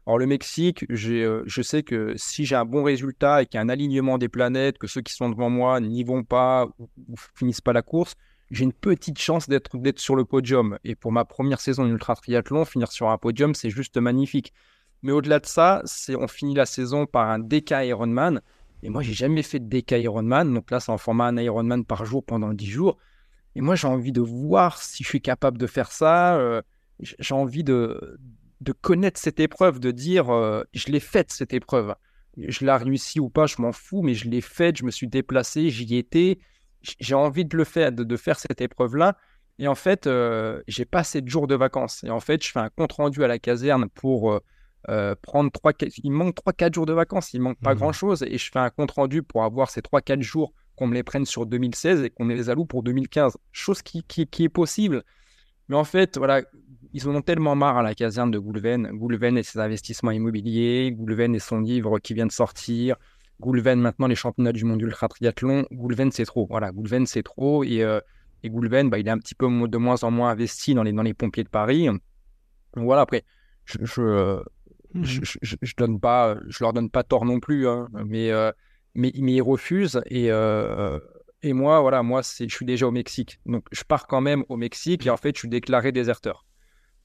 Alors, 0.07 0.19
le 0.19 0.27
Mexique, 0.27 0.87
euh, 0.89 1.43
je 1.45 1.63
sais 1.63 1.83
que 1.83 2.15
si 2.17 2.47
j'ai 2.47 2.55
un 2.55 2.65
bon 2.65 2.85
résultat 2.85 3.43
et 3.43 3.47
qu'il 3.47 3.59
y 3.59 3.59
a 3.59 3.63
un 3.63 3.69
alignement 3.69 4.19
des 4.19 4.29
planètes, 4.29 4.79
que 4.79 4.87
ceux 4.87 5.01
qui 5.01 5.13
sont 5.13 5.29
devant 5.29 5.51
moi 5.51 5.81
n'y 5.81 6.05
vont 6.05 6.23
pas 6.23 6.69
ou, 6.79 6.89
ou 7.09 7.15
finissent 7.35 7.61
pas 7.61 7.73
la 7.73 7.83
course, 7.83 8.15
j'ai 8.51 8.65
une 8.65 8.73
petite 8.73 9.19
chance 9.19 9.49
d'être 9.49 9.99
sur 9.99 10.17
le 10.17 10.25
podium. 10.25 10.79
Et 10.85 10.95
pour 10.95 11.13
ma 11.13 11.25
première 11.25 11.61
saison 11.61 11.85
d'ultra 11.85 12.15
triathlon, 12.15 12.65
finir 12.65 12.93
sur 12.93 13.09
un 13.09 13.19
podium, 13.19 13.55
c'est 13.55 13.71
juste 13.71 13.97
magnifique. 13.97 14.53
Mais 15.03 15.13
au-delà 15.13 15.41
de 15.41 15.47
ça, 15.47 15.83
on 16.19 16.29
finit 16.29 16.55
la 16.55 16.67
saison 16.67 17.07
par 17.07 17.29
un 17.29 17.39
DK 17.39 17.71
Ironman. 17.85 18.41
Et 18.83 18.89
moi, 18.89 19.03
j'ai 19.03 19.15
jamais 19.15 19.43
fait 19.43 19.59
de 19.59 19.69
DK 19.69 19.93
Ironman. 19.93 20.53
Donc 20.53 20.71
là, 20.71 20.81
c'est 20.81 20.93
en 20.93 20.99
format 20.99 21.27
un 21.27 21.37
Ironman 21.37 21.85
par 21.85 22.05
jour 22.05 22.25
pendant 22.25 22.53
10 22.53 22.67
jours. 22.67 22.99
Et 23.55 23.61
moi, 23.61 23.75
j'ai 23.75 23.89
envie 23.89 24.13
de 24.13 24.21
voir 24.21 24.83
si 24.83 25.03
je 25.03 25.09
suis 25.09 25.21
capable 25.21 25.59
de 25.59 25.67
faire 25.67 25.91
ça. 25.91 26.37
Euh, 26.37 26.63
j'ai 27.01 27.35
envie 27.35 27.65
de, 27.65 28.19
de 28.61 28.73
connaître 28.73 29.21
cette 29.21 29.41
épreuve, 29.41 29.81
de 29.81 29.91
dire 29.91 30.31
euh, 30.31 30.63
je 30.73 30.89
l'ai 30.89 31.01
faite 31.01 31.33
cette 31.33 31.53
épreuve. 31.53 31.95
Je 32.37 32.65
l'ai 32.65 32.73
réussi 32.73 33.19
ou 33.19 33.31
pas, 33.31 33.47
je 33.47 33.61
m'en 33.61 33.73
fous, 33.73 34.03
mais 34.03 34.15
je 34.15 34.29
l'ai 34.29 34.43
faite, 34.43 34.77
je 34.77 34.85
me 34.85 34.91
suis 34.91 35.09
déplacé, 35.09 35.71
j'y 35.71 35.97
étais 35.97 36.39
j'ai 36.83 37.15
envie 37.15 37.45
de 37.45 37.57
le 37.57 37.65
faire, 37.65 37.93
de, 37.93 38.17
faire 38.17 38.39
cette 38.39 38.61
épreuve-là. 38.61 39.17
Et 39.59 39.69
en 39.69 39.75
fait, 39.75 40.07
euh, 40.07 40.63
j'ai 40.69 40.85
pas 40.85 41.01
assez 41.01 41.23
de 41.23 41.29
jours 41.29 41.47
de 41.47 41.55
vacances. 41.55 42.05
Et 42.05 42.11
en 42.11 42.21
fait, 42.21 42.45
je 42.45 42.51
fais 42.51 42.61
un 42.61 42.69
compte 42.69 42.93
rendu 42.93 43.25
à 43.25 43.29
la 43.29 43.39
caserne 43.39 43.89
pour 43.89 44.33
euh, 44.33 44.41
euh, 44.89 45.15
prendre 45.21 45.51
3 45.51 45.73
Il 46.05 46.13
manque 46.13 46.37
3-4 46.37 46.75
jours 46.75 46.87
de 46.87 46.93
vacances. 46.93 47.33
Il 47.33 47.41
manque 47.41 47.59
pas 47.61 47.75
mmh. 47.75 47.79
grand-chose. 47.79 48.23
Et 48.25 48.39
je 48.39 48.51
fais 48.51 48.59
un 48.59 48.71
compte 48.71 48.91
rendu 48.93 49.23
pour 49.23 49.45
avoir 49.45 49.71
ces 49.71 49.81
3-4 49.81 50.21
jours 50.21 50.53
qu'on 50.77 50.87
me 50.87 50.95
les 50.95 51.03
prenne 51.03 51.25
sur 51.25 51.47
2016 51.47 52.03
et 52.03 52.11
qu'on 52.11 52.25
me 52.25 52.35
les 52.35 52.51
alloue 52.51 52.67
pour 52.67 52.83
2015. 52.83 53.39
Chose 53.51 53.83
qui, 53.83 54.03
qui, 54.05 54.45
est 54.45 54.49
possible. 54.49 55.03
Mais 55.69 55.77
en 55.77 55.85
fait, 55.85 56.19
voilà, 56.19 56.43
ils 56.93 57.09
en 57.09 57.15
ont 57.15 57.23
tellement 57.23 57.57
marre 57.57 57.79
à 57.79 57.83
la 57.83 57.95
caserne 57.95 58.31
de 58.31 58.39
Goulven. 58.39 58.91
Goulven 58.93 59.39
et 59.39 59.43
ses 59.43 59.59
investissements 59.59 60.11
immobiliers, 60.11 60.93
Goulven 60.93 61.35
et 61.35 61.39
son 61.39 61.61
livre 61.61 61.99
qui 61.99 62.13
vient 62.13 62.27
de 62.27 62.33
sortir, 62.33 62.97
Goulven, 63.41 63.81
maintenant, 63.81 64.07
les 64.07 64.15
championnats 64.15 64.53
du 64.53 64.65
monde 64.65 64.81
ultra 64.81 65.09
triathlon, 65.09 65.67
Goulven, 65.71 66.11
c'est 66.11 66.25
trop. 66.25 66.47
Voilà, 66.49 66.73
Goulven, 66.73 67.07
c'est 67.07 67.23
trop. 67.23 67.65
Et, 67.65 67.83
euh, 67.83 68.01
et 68.43 68.49
Goulven, 68.49 68.89
bah, 68.89 68.99
il 68.99 69.07
est 69.07 69.11
un 69.11 69.19
petit 69.19 69.35
peu 69.35 69.47
de 69.47 69.79
moins 69.79 70.03
en 70.05 70.11
moins 70.11 70.31
investi 70.31 70.75
dans 70.75 70.83
les, 70.83 70.93
dans 70.93 71.03
les 71.03 71.15
pompiers 71.15 71.45
de 71.45 71.49
Paris. 71.49 71.87
Donc 71.87 72.85
voilà, 72.85 73.03
après, 73.03 73.25
je, 73.65 73.79
je, 73.83 74.01
euh, 74.01 74.43
mmh 74.95 75.05
je, 75.05 75.75
donne 75.77 76.01
pas, 76.01 76.37
je 76.49 76.65
leur 76.65 76.73
donne 76.73 76.91
pas 76.91 77.03
tort 77.03 77.25
non 77.25 77.41
plus, 77.41 77.69
hein, 77.69 77.89
mais, 78.07 78.31
euh, 78.31 78.53
mais, 78.95 79.13
mais, 79.19 79.35
ils 79.35 79.43
refusent. 79.43 80.01
Et, 80.07 80.29
et 81.43 81.53
moi, 81.53 81.81
voilà, 81.81 82.03
moi, 82.03 82.23
je 82.23 82.49
suis 82.49 82.67
déjà 82.67 82.87
au 82.87 82.91
Mexique. 82.91 83.39
Donc, 83.45 83.67
je 83.71 83.85
pars 83.85 84.07
quand 84.07 84.23
même 84.23 84.45
au 84.49 84.57
Mexique 84.57 85.07
et 85.07 85.11
en 85.11 85.19
fait, 85.19 85.35
je 85.35 85.41
suis 85.41 85.49
déclaré 85.49 85.93
déserteur. 85.93 86.47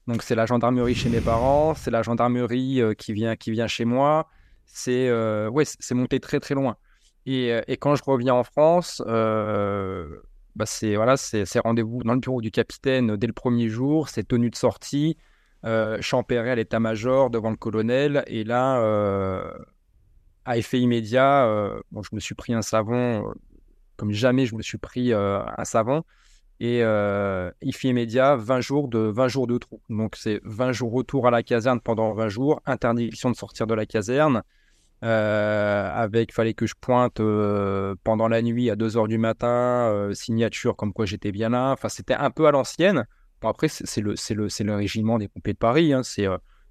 Donc, 0.06 0.22
c'est 0.22 0.34
la 0.34 0.46
gendarmerie 0.46 0.94
chez 0.94 1.10
mes 1.10 1.20
parents, 1.20 1.74
c'est 1.74 1.90
la 1.90 2.02
gendarmerie 2.02 2.80
qui, 2.96 3.12
vient, 3.12 3.36
qui 3.36 3.50
vient 3.50 3.66
chez 3.66 3.84
moi 3.84 4.28
c'est 4.72 5.08
euh, 5.08 5.48
ouais, 5.50 5.64
c'est 5.66 5.94
monté 5.94 6.20
très 6.20 6.40
très 6.40 6.54
loin. 6.54 6.76
Et, 7.26 7.56
et, 7.68 7.76
quand 7.76 7.94
je 7.94 8.02
reviens 8.04 8.34
en 8.34 8.42
France, 8.42 9.00
bah 10.54 10.66
c'est 10.66 10.96
voilà, 10.96 11.16
c'est 11.16 11.58
rendez-vous 11.60 12.02
dans 12.02 12.14
le 12.14 12.20
bureau 12.20 12.40
du 12.40 12.50
capitaine 12.50 13.16
dès 13.16 13.26
le 13.26 13.32
premier 13.32 13.68
jour, 13.68 14.08
c'est 14.08 14.26
tenue 14.26 14.50
de 14.50 14.56
sortie, 14.56 15.16
euh, 15.64 15.98
à 15.98 16.54
l'état-major 16.54 17.30
devant 17.30 17.50
le 17.50 17.56
colonel. 17.56 18.24
Et 18.26 18.44
là, 18.44 18.80
euh, 18.80 19.42
à 20.44 20.58
effet 20.58 20.80
immédiat, 20.80 21.46
euh, 21.46 21.80
bon, 21.90 22.02
je 22.02 22.10
me 22.12 22.20
suis 22.20 22.34
pris 22.34 22.54
un 22.54 22.62
savon 22.62 23.28
euh, 23.28 23.32
comme 23.96 24.12
jamais 24.12 24.46
je 24.46 24.56
me 24.56 24.62
suis 24.62 24.78
pris 24.78 25.12
un 25.12 25.64
savon. 25.64 26.02
Et 26.60 26.78
effet 27.60 27.88
immédiat, 27.88 28.36
20 28.36 28.60
jours 28.60 28.88
de 28.88 28.98
20 28.98 29.28
jours 29.28 29.46
de 29.46 29.58
trou. 29.58 29.80
Donc 29.88 30.16
c'est 30.16 30.40
20 30.44 30.72
jours 30.72 30.92
retour 30.92 31.26
à 31.26 31.30
la 31.30 31.42
caserne 31.42 31.80
pendant 31.80 32.12
20 32.12 32.28
jours, 32.28 32.60
interdiction 32.66 33.30
de 33.30 33.36
sortir 33.36 33.66
de 33.66 33.74
la 33.74 33.86
caserne. 33.86 34.42
Euh, 35.04 35.90
avec 35.92 36.32
fallait 36.32 36.54
que 36.54 36.66
je 36.66 36.74
pointe 36.80 37.20
pendant 38.04 38.28
la 38.28 38.42
nuit 38.42 38.70
à 38.70 38.76
2 38.76 38.96
heures 38.96 39.08
du 39.08 39.18
matin, 39.18 40.10
signature 40.12 40.76
comme 40.76 40.92
quoi 40.92 41.06
j'étais 41.06 41.32
bien 41.32 41.48
là. 41.48 41.72
Enfin, 41.72 41.88
c'était 41.88 42.14
un 42.14 42.30
peu 42.30 42.46
à 42.46 42.52
l'ancienne. 42.52 43.04
Bon, 43.40 43.48
après, 43.48 43.68
c'est 43.68 44.00
le, 44.00 44.14
le, 44.30 44.64
le 44.64 44.74
régiment 44.76 45.18
des 45.18 45.28
pompiers 45.28 45.54
de 45.54 45.58
Paris. 45.58 45.92
Hein, 45.92 46.02
c'est, 46.04 46.26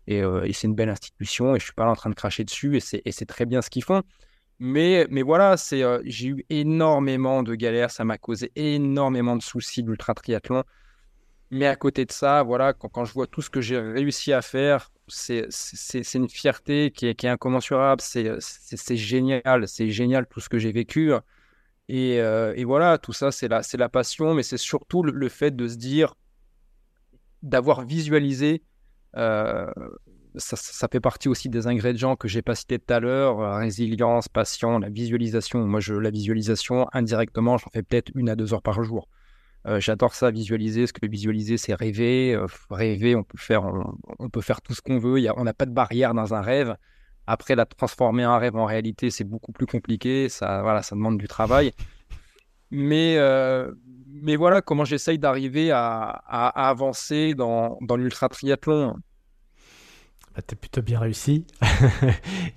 et, 0.07 0.19
et 0.19 0.53
c'est 0.53 0.67
une 0.67 0.75
belle 0.75 0.89
institution 0.89 1.55
et 1.55 1.59
je 1.59 1.65
suis 1.65 1.73
pas 1.73 1.86
là 1.86 1.91
en 1.91 1.95
train 1.95 2.09
de 2.09 2.15
cracher 2.15 2.43
dessus 2.45 2.77
et 2.77 3.11
c'est 3.11 3.25
très 3.25 3.45
bien 3.45 3.61
ce 3.61 3.69
qu'ils 3.69 3.84
font. 3.84 4.01
Mais, 4.59 5.07
mais 5.09 5.23
voilà, 5.23 5.57
c'est 5.57 5.84
j'ai 6.05 6.27
eu 6.27 6.45
énormément 6.49 7.41
de 7.43 7.55
galères, 7.55 7.91
ça 7.91 8.05
m'a 8.05 8.17
causé 8.17 8.51
énormément 8.55 9.36
de 9.36 9.41
soucis 9.41 9.84
d'ultra 9.84 10.13
triathlon. 10.13 10.63
Mais 11.52 11.68
à 11.68 11.76
côté 11.76 12.06
de 12.06 12.12
ça, 12.14 12.43
voilà, 12.43 12.74
quand, 12.74 13.04
je 13.04 13.14
vois 13.14 13.28
tout 13.28 13.41
ce 13.41 13.49
que 13.49 13.60
j'ai 13.60 13.78
réussi 13.78 14.32
à 14.32 14.41
faire, 14.41 14.89
c'est 15.08 15.49
une 16.14 16.30
fierté 16.30 16.91
qui 16.91 17.08
est, 17.08 17.26
incommensurable. 17.26 18.02
C'est 18.02 18.95
génial, 18.95 19.68
c'est 19.68 19.89
génial 19.89 20.26
tout 20.28 20.39
ce 20.39 20.47
que 20.47 20.58
j'ai 20.58 20.72
vécu. 20.72 21.12
Et, 21.89 22.16
et, 22.16 22.64
voilà, 22.64 22.97
tout 22.97 23.12
ça, 23.12 23.32
c'est 23.32 23.49
la, 23.49 23.89
passion, 23.89 24.34
mais 24.34 24.43
c'est 24.43 24.58
surtout 24.58 25.04
le, 25.04 25.30
fait 25.30 25.54
de 25.54 25.68
se 25.68 25.76
dire, 25.76 26.16
d'avoir 27.43 27.84
visualisé. 27.84 28.64
Euh, 29.18 29.70
ça, 30.38 30.88
fait 30.89 31.02
partie 31.02 31.28
aussi 31.28 31.49
des 31.49 31.68
ingrédients 31.68 32.16
que 32.16 32.30
j'ai 32.30 32.41
pas 32.41 32.56
cités 32.56 32.80
tout 32.80 32.93
à 32.93 33.02
l'heure, 33.02 33.58
résilience, 33.58 34.30
passion, 34.30 34.80
la 34.80 34.88
visualisation. 34.88 35.68
Moi, 35.68 35.82
la 35.89 36.12
visualisation, 36.12 36.88
indirectement, 36.93 37.58
j'en 37.58 37.70
fais 37.74 37.84
peut-être 37.84 38.12
une 38.16 38.30
à 38.30 38.38
deux 38.38 38.54
heures 38.54 38.62
par 38.62 38.82
jour. 38.84 39.10
Euh, 39.68 39.80
j'adore 39.80 40.14
ça, 40.14 40.32
visualiser. 40.32 40.88
Ce 40.88 40.93
que 40.93 41.05
visualiser, 41.05 41.57
c'est 41.57 41.74
rêver. 41.74 42.34
Euh, 42.34 42.47
rêver, 42.70 43.16
on 43.16 43.24
peut 43.24 43.38
faire, 43.38 43.64
on, 44.20 44.30
peut 44.30 44.41
faire 44.41 44.62
tout 44.62 44.74
ce 44.74 44.82
qu'on 44.82 44.97
veut. 44.97 45.20
On 45.38 45.43
n'a 45.43 45.53
pas 45.53 45.66
de 45.66 45.72
barrière 45.72 46.14
dans 46.14 46.34
un 46.34 46.41
rêve. 46.41 46.76
Après, 47.28 47.55
la 47.55 47.66
transformer 47.66 48.24
un 48.24 48.38
rêve 48.38 48.55
en 48.55 48.66
réalité, 48.66 49.12
c'est 49.12 49.24
beaucoup 49.24 49.51
plus 49.51 49.68
compliqué. 49.68 50.30
Ça, 50.30 50.62
voilà, 50.62 50.82
ça 50.82 50.95
demande 50.95 51.18
du 51.18 51.28
travail. 51.28 51.74
Mais, 52.72 53.18
euh, 53.18 53.72
mais 54.07 54.36
voilà 54.36 54.62
comment 54.62 54.86
j'essaye 54.86 55.20
d'arriver 55.20 55.72
à, 55.72 56.09
avancer 56.09 57.36
dans, 57.36 57.78
l'ultra 57.95 58.30
triathlon. 58.30 58.95
Bah, 60.34 60.41
plutôt 60.59 60.82
bien 60.82 60.99
réussi. 60.99 61.45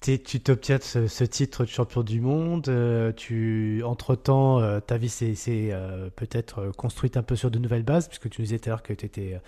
tu 0.00 0.40
t'obtiens 0.40 0.78
ce, 0.80 1.24
titre 1.24 1.64
de 1.64 1.68
champion 1.68 2.02
du 2.02 2.20
monde. 2.20 2.68
Euh, 2.68 3.12
tu, 3.12 3.82
entre-temps, 3.84 4.60
euh, 4.60 4.80
ta 4.80 4.96
vie 4.96 5.10
s'est 5.10 5.34
euh, 5.48 6.08
peut-être 6.16 6.72
construite 6.76 7.16
un 7.16 7.22
peu 7.22 7.36
sur 7.36 7.50
de 7.50 7.58
nouvelles 7.58 7.82
bases, 7.82 8.08
puisque 8.08 8.30
tu 8.30 8.40
nous 8.40 8.46
disais 8.46 8.58
tout 8.58 8.70
à 8.70 8.72
l'heure 8.72 8.82
que 8.82 8.94
tu 8.94 9.04
étais 9.04 9.38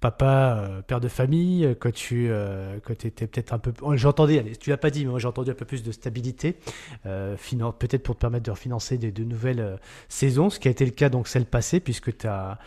papa, 0.00 0.82
père 0.86 1.00
de 1.00 1.08
famille, 1.08 1.74
que 1.80 1.88
tu 1.88 2.28
que 2.28 2.92
étais 2.92 3.26
peut-être 3.26 3.54
un 3.54 3.58
peu. 3.58 3.72
Oh, 3.80 3.96
j'entendais, 3.96 4.52
tu 4.60 4.68
l'as 4.68 4.76
pas 4.76 4.90
dit, 4.90 5.04
mais 5.04 5.10
moi 5.10 5.18
j'ai 5.18 5.28
entendu 5.28 5.50
un 5.50 5.54
peu 5.54 5.64
plus 5.64 5.82
de 5.82 5.90
stabilité, 5.90 6.58
peut-être 7.02 8.02
pour 8.02 8.14
te 8.16 8.20
permettre 8.20 8.44
de 8.44 8.50
refinancer 8.50 8.98
de 8.98 9.24
nouvelles 9.24 9.78
saisons, 10.08 10.50
ce 10.50 10.60
qui 10.60 10.68
a 10.68 10.70
été 10.70 10.84
le 10.84 10.90
cas 10.90 11.08
donc 11.08 11.26
celle 11.26 11.46
passée, 11.46 11.80
puisque 11.80 12.16
tu 12.18 12.26
as 12.26 12.58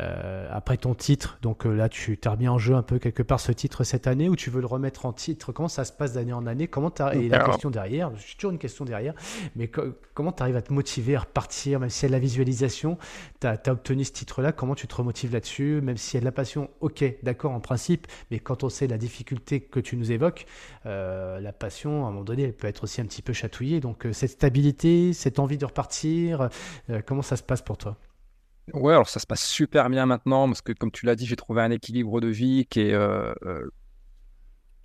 euh, 0.00 0.48
après 0.50 0.78
ton 0.78 0.94
titre, 0.94 1.38
donc 1.42 1.66
euh, 1.66 1.74
là 1.74 1.90
tu 1.90 2.18
as 2.24 2.30
remis 2.30 2.48
en 2.48 2.56
jeu 2.56 2.74
un 2.74 2.82
peu 2.82 2.98
quelque 2.98 3.22
part 3.22 3.40
ce 3.40 3.52
titre 3.52 3.84
cette 3.84 4.06
année 4.06 4.30
ou 4.30 4.36
tu 4.36 4.48
veux 4.48 4.60
le 4.60 4.66
remettre 4.66 5.04
en 5.04 5.12
titre? 5.12 5.52
Comment 5.52 5.68
ça 5.68 5.84
se 5.84 5.92
passe 5.92 6.14
d'année 6.14 6.32
en 6.32 6.46
année? 6.46 6.66
Comment 6.66 6.92
as... 6.98 7.14
Et 7.14 7.28
la 7.28 7.40
question 7.44 7.70
derrière, 7.70 8.10
j'ai 8.16 8.34
toujours 8.36 8.52
une 8.52 8.58
question 8.58 8.86
derrière, 8.86 9.14
mais 9.54 9.70
comment 10.14 10.32
tu 10.32 10.42
arrives 10.42 10.56
à 10.56 10.62
te 10.62 10.72
motiver 10.72 11.16
à 11.16 11.20
repartir, 11.20 11.78
même 11.78 11.90
si 11.90 12.06
y 12.06 12.08
a 12.08 12.12
la 12.12 12.18
visualisation, 12.18 12.96
tu 13.40 13.46
as, 13.46 13.60
obtenu 13.68 14.04
ce 14.04 14.12
titre-là, 14.12 14.52
comment 14.52 14.74
tu 14.74 14.86
te 14.86 14.94
remotives 14.94 15.32
là-dessus? 15.32 15.80
Même 15.82 15.98
s'il 15.98 16.14
y 16.14 16.18
a 16.18 16.20
de 16.20 16.24
la 16.24 16.32
passion, 16.32 16.70
ok, 16.80 17.04
d'accord 17.22 17.52
en 17.52 17.60
principe, 17.60 18.06
mais 18.30 18.38
quand 18.38 18.64
on 18.64 18.70
sait 18.70 18.86
la 18.86 18.98
difficulté 18.98 19.60
que 19.60 19.80
tu 19.80 19.96
nous 19.96 20.10
évoques, 20.10 20.46
euh, 20.86 21.38
la 21.40 21.52
passion, 21.52 22.06
à 22.06 22.08
un 22.08 22.12
moment 22.12 22.24
donné, 22.24 22.44
elle 22.44 22.54
peut 22.54 22.68
être 22.68 22.84
aussi 22.84 23.00
un 23.00 23.04
petit 23.04 23.22
peu 23.22 23.32
chatouillée. 23.32 23.80
Donc 23.80 24.06
cette 24.12 24.30
stabilité, 24.30 25.12
cette 25.12 25.38
envie 25.38 25.58
de 25.58 25.66
repartir, 25.66 26.48
comment 27.06 27.22
ça 27.22 27.36
se 27.36 27.42
passe 27.42 27.62
pour 27.62 27.76
toi? 27.76 27.98
Ouais, 28.72 28.92
alors 28.92 29.08
ça 29.08 29.18
se 29.18 29.26
passe 29.26 29.44
super 29.44 29.90
bien 29.90 30.06
maintenant 30.06 30.46
parce 30.46 30.62
que, 30.62 30.72
comme 30.72 30.92
tu 30.92 31.04
l'as 31.04 31.16
dit, 31.16 31.26
j'ai 31.26 31.36
trouvé 31.36 31.62
un 31.62 31.70
équilibre 31.70 32.20
de 32.20 32.28
vie 32.28 32.66
qui 32.70 32.80
est, 32.80 32.92
euh, 32.92 33.34
euh, 33.44 33.68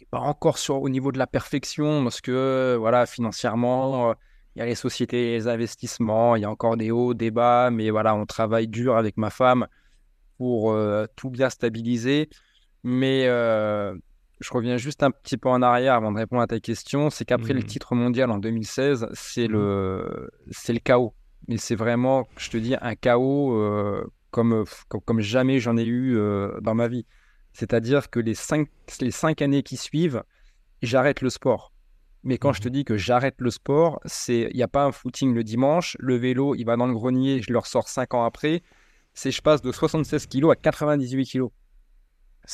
pas 0.10 0.20
encore 0.20 0.58
sur, 0.58 0.82
au 0.82 0.90
niveau 0.90 1.12
de 1.12 1.20
la 1.20 1.28
perfection 1.28 2.04
parce 2.04 2.20
que, 2.20 2.76
voilà, 2.80 3.06
financièrement, 3.06 4.10
euh, 4.10 4.14
il 4.56 4.60
y 4.60 4.62
a 4.64 4.66
les 4.66 4.76
sociétés, 4.76 5.34
les 5.34 5.48
investissements, 5.48 6.36
il 6.36 6.42
y 6.42 6.46
a 6.46 6.50
encore 6.50 6.76
des 6.76 6.90
hauts, 6.90 7.14
des 7.14 7.30
bas, 7.30 7.70
mais 7.70 7.92
voilà, 7.92 8.16
on 8.16 8.26
travaille 8.26 8.68
dur 8.68 8.98
avec 8.98 9.16
ma 9.18 9.30
femme 9.30 9.68
pour 10.40 10.76
tout 11.16 11.30
bien 11.30 11.52
stabiliser. 11.52 12.30
Mais 12.84 13.26
je 13.26 14.52
reviens 14.52 14.78
juste 14.78 15.04
un 15.04 15.12
petit 15.12 15.38
peu 15.38 15.50
en 15.50 15.62
arrière 15.62 15.94
avant 15.94 16.12
de 16.12 16.18
répondre 16.18 16.42
à 16.42 16.48
ta 16.48 16.60
question. 16.60 17.12
C'est 17.12 17.26
qu'après 17.26 17.54
le 17.54 17.60
mmh. 17.60 17.66
titre 17.66 17.94
mondial 17.94 18.32
en 18.32 18.40
2016, 18.40 19.10
c'est 19.14 19.48
mmh. 19.48 19.52
le, 19.52 20.32
c'est 20.50 20.74
le 20.74 20.80
chaos 20.80 21.14
mais 21.48 21.58
c'est 21.58 21.76
vraiment, 21.76 22.28
je 22.38 22.50
te 22.50 22.58
dis, 22.58 22.76
un 22.82 22.96
chaos 22.96 23.54
euh, 23.54 24.06
comme, 24.32 24.66
comme, 25.06 25.22
jamais 25.22 25.60
j'en 25.60 25.78
ai 25.78 25.86
eu 25.86 26.18
euh, 26.18 26.60
dans 26.62 26.76
ma 26.76 26.88
vie. 26.88 27.06
C'est-à-dire 27.54 28.10
que 28.10 28.20
les 28.20 28.36
cinq, 28.36 28.70
les 29.02 29.12
cinq 29.12 29.42
années 29.42 29.64
qui 29.64 29.78
suivent, 29.78 30.24
j'arrête 30.82 31.22
le 31.22 31.30
sport. 31.30 31.74
Mais 32.24 32.38
quand 32.38 32.52
je 32.52 32.62
te 32.62 32.68
mmh 32.68 32.72
dis 32.72 32.86
que 32.86 32.98
j'arrête 32.98 33.36
le 33.40 33.50
sport, 33.50 34.00
c'est 34.06 34.50
il 34.52 34.58
n'y 34.58 34.64
a 34.64 34.68
pas 34.68 34.84
un 34.84 34.92
footing 34.92 35.34
le 35.34 35.44
dimanche, 35.44 35.96
le 36.00 36.16
vélo, 36.16 36.56
il 36.56 36.66
va 36.66 36.76
dans 36.76 36.88
le 36.88 36.94
grenier, 36.94 37.42
je 37.42 37.52
le 37.52 37.60
ressors 37.60 37.88
cinq 37.88 38.14
ans 38.14 38.26
après. 38.26 38.64
C'est 39.14 39.32
je 39.32 39.42
passe 39.42 39.62
de 39.62 39.72
76 39.72 40.28
kg 40.28 40.52
à 40.52 40.56
98 40.56 41.26
kg. 41.26 41.48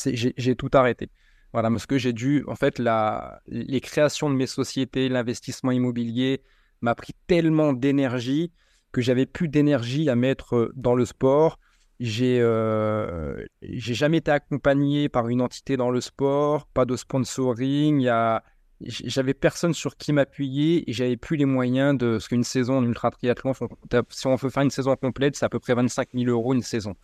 J'ai 0.05 0.55
tout 0.55 0.69
arrêté. 0.73 1.09
Voilà, 1.53 1.69
parce 1.69 1.85
que 1.85 1.97
j'ai 1.97 2.13
dû, 2.13 2.43
en 2.47 2.55
fait, 2.55 2.79
la, 2.79 3.41
les 3.47 3.79
créations 3.79 4.29
de 4.29 4.35
mes 4.35 4.47
sociétés, 4.47 5.07
l'investissement 5.07 5.71
immobilier 5.71 6.41
m'a 6.81 6.95
pris 6.95 7.13
tellement 7.27 7.73
d'énergie 7.73 8.51
que 8.93 9.01
j'avais 9.01 9.25
plus 9.25 9.49
d'énergie 9.49 10.09
à 10.09 10.15
mettre 10.15 10.55
euh, 10.55 10.73
dans 10.75 10.95
le 10.95 11.03
sport. 11.03 11.59
J'ai 11.99 12.39
euh, 12.41 13.45
jamais 13.61 14.17
été 14.17 14.31
accompagné 14.31 15.09
par 15.09 15.27
une 15.27 15.41
entité 15.41 15.77
dans 15.77 15.89
le 15.89 15.99
sport, 15.99 16.67
pas 16.67 16.85
de 16.85 16.95
sponsoring. 16.95 18.09
J'avais 18.81 19.33
personne 19.33 19.73
sur 19.73 19.95
qui 19.97 20.11
m'appuyer 20.11 20.89
et 20.89 20.93
j'avais 20.93 21.17
plus 21.17 21.37
les 21.37 21.45
moyens 21.45 21.97
de 21.97 22.19
ce 22.19 22.27
qu'une 22.27 22.43
saison 22.43 22.77
en 22.77 22.83
ultra 22.83 23.11
triathlon. 23.11 23.53
Si 24.09 24.27
on 24.27 24.35
veut 24.35 24.49
faire 24.49 24.63
une 24.63 24.71
saison 24.71 24.95
complète, 24.95 25.35
c'est 25.35 25.45
à 25.45 25.49
peu 25.49 25.59
près 25.59 25.73
25 25.73 26.09
000 26.13 26.29
euros 26.29 26.53
une 26.53 26.61
saison. 26.61 26.95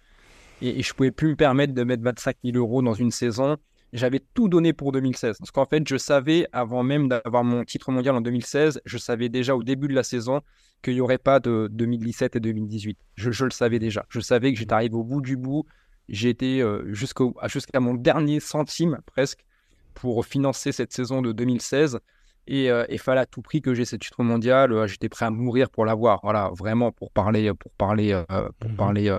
Et, 0.61 0.79
et 0.79 0.83
je 0.83 0.93
pouvais 0.93 1.11
plus 1.11 1.29
me 1.29 1.35
permettre 1.35 1.73
de 1.73 1.83
mettre 1.83 2.03
25 2.03 2.37
000 2.43 2.57
euros 2.57 2.81
dans 2.81 2.93
une 2.93 3.11
saison 3.11 3.57
j'avais 3.93 4.19
tout 4.33 4.49
donné 4.49 4.73
pour 4.73 4.91
2016. 4.91 5.37
Parce 5.39 5.51
qu'en 5.51 5.65
fait, 5.65 5.87
je 5.87 5.97
savais, 5.97 6.47
avant 6.51 6.83
même 6.83 7.07
d'avoir 7.09 7.43
mon 7.43 7.63
titre 7.63 7.91
mondial 7.91 8.15
en 8.15 8.21
2016, 8.21 8.81
je 8.85 8.97
savais 8.97 9.29
déjà 9.29 9.55
au 9.55 9.63
début 9.63 9.87
de 9.87 9.95
la 9.95 10.03
saison 10.03 10.41
qu'il 10.81 10.95
n'y 10.95 11.01
aurait 11.01 11.17
pas 11.17 11.39
de 11.39 11.67
2017 11.71 12.35
et 12.35 12.39
2018. 12.39 12.97
Je, 13.15 13.43
le 13.43 13.51
savais 13.51 13.79
déjà. 13.79 14.05
Je 14.09 14.19
savais 14.19 14.53
que 14.53 14.59
j'étais 14.59 14.73
arrivé 14.73 14.95
au 14.95 15.03
bout 15.03 15.21
du 15.21 15.37
bout. 15.37 15.65
J'étais 16.07 16.61
euh, 16.61 16.83
jusqu'à 16.93 17.79
mon 17.79 17.93
dernier 17.93 18.39
centime 18.39 18.99
presque 19.05 19.45
pour 19.93 20.25
financer 20.25 20.71
cette 20.71 20.93
saison 20.93 21.21
de 21.21 21.31
2016. 21.31 21.99
Et 22.47 22.71
euh, 22.71 22.85
il 22.89 22.97
fallait 22.97 23.21
à 23.21 23.25
tout 23.25 23.41
prix 23.41 23.61
que 23.61 23.73
j'ai 23.73 23.85
ce 23.85 23.95
titre 23.95 24.23
mondial. 24.23 24.71
Euh, 24.71 24.87
j'étais 24.87 25.09
prêt 25.09 25.25
à 25.25 25.29
mourir 25.29 25.69
pour 25.69 25.85
l'avoir. 25.85 26.19
Voilà, 26.23 26.49
vraiment 26.57 26.91
pour 26.91 27.11
parler, 27.11 27.53
pour 27.53 27.71
parler, 27.73 28.23
pour 28.59 28.69
mmh 28.69 28.75
parler 28.75 29.17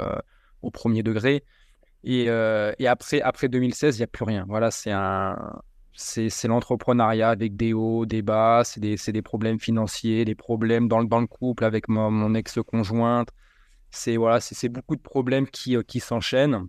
au 0.62 0.70
premier 0.70 1.02
degré. 1.02 1.44
Euh, 2.06 2.72
et, 2.78 2.86
après, 2.86 3.20
après 3.20 3.48
2016, 3.48 3.96
il 3.96 4.00
n'y 4.00 4.04
a 4.04 4.06
plus 4.06 4.24
rien. 4.24 4.44
Voilà, 4.48 4.70
c'est 4.70 4.90
un, 4.90 5.60
c'est, 5.94 6.48
l'entrepreneuriat 6.48 7.28
avec 7.28 7.56
des 7.56 7.72
hauts, 7.72 8.06
des 8.06 8.22
bas, 8.22 8.62
c'est 8.64 8.80
des, 8.80 8.96
des, 8.96 9.22
problèmes 9.22 9.58
financiers, 9.58 10.24
des 10.24 10.34
problèmes 10.34 10.88
dans, 10.88 11.02
dans 11.04 11.20
le 11.20 11.26
couple 11.26 11.64
avec 11.64 11.88
mon, 11.88 12.34
ex-conjointe. 12.34 13.28
C'est 13.90 14.16
voilà, 14.16 14.38
beaucoup 14.70 14.96
de 14.96 15.00
problèmes 15.00 15.46
qui, 15.48 15.76
euh, 15.76 15.82
qui 15.82 16.00
s'enchaînent. 16.00 16.66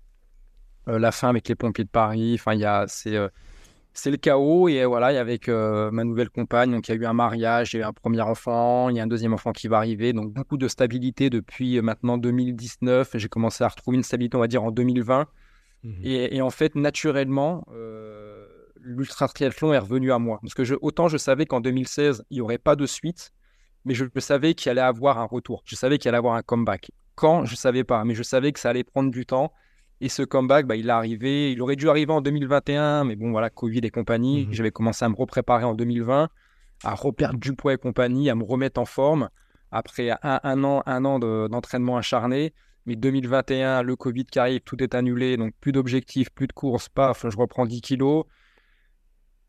Euh, 0.87 0.97
la 0.97 1.11
fin 1.11 1.29
avec 1.29 1.47
les 1.47 1.55
pompiers 1.55 1.83
de 1.83 1.89
Paris, 1.89 2.33
enfin, 2.39 2.57
c'est, 2.87 3.15
c'est 3.93 4.09
le 4.09 4.17
chaos. 4.17 4.67
Et 4.67 4.83
voilà, 4.85 5.07
avec 5.19 5.47
ma 5.47 6.03
nouvelle 6.03 6.29
compagne, 6.29 6.71
donc 6.71 6.87
il 6.87 6.91
y 6.91 6.97
a 6.97 6.97
eu 6.97 7.05
un 7.05 7.13
mariage, 7.13 7.71
j'ai 7.71 7.79
eu 7.79 7.83
un 7.83 7.93
premier 7.93 8.21
enfant, 8.21 8.89
il 8.89 8.97
y 8.97 8.99
a 8.99 9.03
un 9.03 9.07
deuxième 9.07 9.33
enfant 9.33 9.51
qui 9.51 9.67
va 9.67 9.77
arriver. 9.77 10.13
Donc 10.13 10.33
beaucoup 10.33 10.57
de 10.57 10.67
stabilité 10.67 11.29
depuis 11.29 11.79
maintenant 11.81 12.17
2019. 12.17 13.11
J'ai 13.15 13.29
commencé 13.29 13.63
à 13.63 13.67
retrouver 13.67 13.97
une 13.97 14.03
stabilité, 14.03 14.35
on 14.35 14.41
va 14.41 14.47
dire, 14.47 14.63
en 14.63 14.71
2020. 14.71 15.27
Mmh 15.83 15.91
et, 16.03 16.41
en 16.43 16.51
fait, 16.51 16.75
naturellement, 16.75 17.65
l'ultra 18.83 19.27
triathlon 19.27 19.73
est 19.73 19.79
revenu 19.79 20.11
à 20.11 20.19
moi. 20.19 20.39
Parce 20.41 20.53
que 20.53 20.63
je, 20.63 20.75
autant 20.81 21.07
je 21.07 21.17
savais 21.17 21.45
qu'en 21.45 21.61
2016, 21.61 22.23
il 22.29 22.35
n'y 22.35 22.41
aurait 22.41 22.57
pas 22.57 22.75
de 22.75 22.85
suite, 22.85 23.31
mais 23.85 23.93
je, 23.93 24.05
savais 24.17 24.53
qu'il 24.53 24.69
allait 24.69 24.81
avoir 24.81 25.19
un 25.19 25.25
retour. 25.25 25.63
Je 25.65 25.75
savais 25.75 25.97
qu'il 25.97 26.09
allait 26.09 26.17
avoir 26.17 26.35
un 26.35 26.41
comeback. 26.41 26.91
Quand, 27.15 27.45
je 27.45 27.53
ne 27.53 27.57
savais 27.57 27.83
pas, 27.83 28.03
mais 28.03 28.15
je 28.15 28.23
savais 28.23 28.51
que 28.51 28.59
ça 28.59 28.69
allait 28.69 28.83
prendre 28.83 29.11
du 29.11 29.25
temps. 29.25 29.51
Et 29.99 30.09
ce 30.09 30.23
comeback, 30.23 30.65
bah, 30.65 30.75
il 30.75 30.87
est 30.87 30.91
arrivé. 30.91 31.51
Il 31.51 31.61
aurait 31.61 31.75
dû 31.75 31.89
arriver 31.89 32.11
en 32.11 32.21
2021, 32.21 33.03
mais 33.03 33.15
bon, 33.15 33.31
voilà, 33.31 33.49
Covid 33.49 33.81
et 33.83 33.91
compagnie. 33.91 34.47
Mmh 34.47 34.53
J'avais 34.53 34.71
commencé 34.71 35.05
à 35.05 35.09
me 35.09 35.15
repréparer 35.15 35.63
en 35.63 35.75
2020, 35.75 36.29
à 36.83 36.95
reperdre 36.95 37.39
du 37.39 37.53
poids 37.53 37.73
et 37.73 37.77
compagnie, 37.77 38.29
à 38.29 38.35
me 38.35 38.43
remettre 38.43 38.79
en 38.79 38.85
forme 38.85 39.29
après 39.71 40.11
un, 40.21 40.63
an, 40.63 40.83
un 40.85 41.05
an 41.05 41.19
d'entraînement 41.19 41.97
acharné. 41.97 42.53
Mais 42.85 42.95
2021, 42.95 43.83
le 43.83 43.95
Covid 43.95 44.25
qui 44.25 44.39
arrive, 44.39 44.61
tout 44.61 44.81
est 44.81 44.95
annulé, 44.95 45.37
donc 45.37 45.53
plus 45.61 45.71
d'objectifs, 45.71 46.31
plus 46.31 46.47
de 46.47 46.53
courses, 46.53 46.89
paf, 46.89 47.25
je 47.29 47.37
reprends 47.37 47.67
10 47.67 47.81
kilos. 47.81 48.25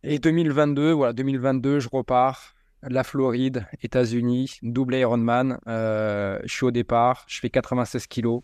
Et 0.05 0.19
2022, 0.19 0.93
voilà, 0.93 1.13
2022, 1.13 1.79
je 1.79 1.89
repars. 1.91 2.55
La 2.83 3.05
Floride, 3.05 3.65
États-Unis, 3.83 4.59
double 4.63 4.97
Ironman. 4.97 5.61
Euh, 5.69 6.41
je 6.43 6.53
suis 6.53 6.65
au 6.65 6.73
départ, 6.73 7.25
je 7.29 7.39
fais 7.39 7.49
96 7.49 8.09
kilos. 8.09 8.43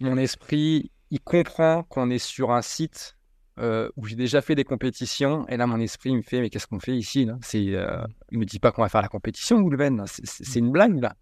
Mon 0.00 0.16
esprit, 0.16 0.90
il 1.10 1.20
comprend 1.20 1.82
qu'on 1.82 2.08
est 2.08 2.18
sur 2.18 2.50
un 2.52 2.62
site 2.62 3.18
euh, 3.58 3.90
où 3.96 4.06
j'ai 4.06 4.16
déjà 4.16 4.40
fait 4.40 4.54
des 4.54 4.64
compétitions. 4.64 5.46
Et 5.48 5.58
là, 5.58 5.66
mon 5.66 5.78
esprit 5.78 6.16
me 6.16 6.22
fait 6.22 6.40
Mais 6.40 6.48
qu'est-ce 6.48 6.66
qu'on 6.66 6.80
fait 6.80 6.96
ici 6.96 7.26
là? 7.26 7.36
C'est, 7.42 7.74
euh, 7.74 8.02
me 8.32 8.46
dit 8.46 8.60
pas 8.60 8.72
qu'on 8.72 8.80
va 8.80 8.88
faire 8.88 9.02
la 9.02 9.08
compétition, 9.08 9.60
Goulven. 9.60 10.04
C'est, 10.06 10.58
une 10.58 10.72
blague 10.72 11.02
là. 11.02 11.14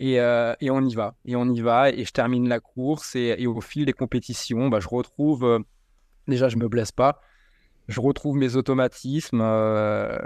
Et, 0.00 0.14
et, 0.14 0.70
on 0.70 0.84
y 0.84 0.94
va. 0.96 1.14
Et 1.24 1.36
on 1.36 1.48
y 1.48 1.60
va. 1.60 1.90
Et 1.90 2.04
je 2.04 2.10
termine 2.10 2.48
la 2.48 2.58
course. 2.58 3.14
Et, 3.14 3.46
au 3.46 3.60
fil 3.60 3.84
des 3.86 3.92
compétitions, 3.92 4.68
bah, 4.68 4.80
je 4.80 4.88
retrouve. 4.88 5.64
Déjà, 6.26 6.48
je 6.48 6.56
me 6.56 6.66
blesse 6.66 6.90
pas. 6.90 7.20
Je 7.88 8.00
retrouve 8.00 8.36
mes 8.36 8.56
automatismes. 8.56 9.40
Euh, 9.42 10.18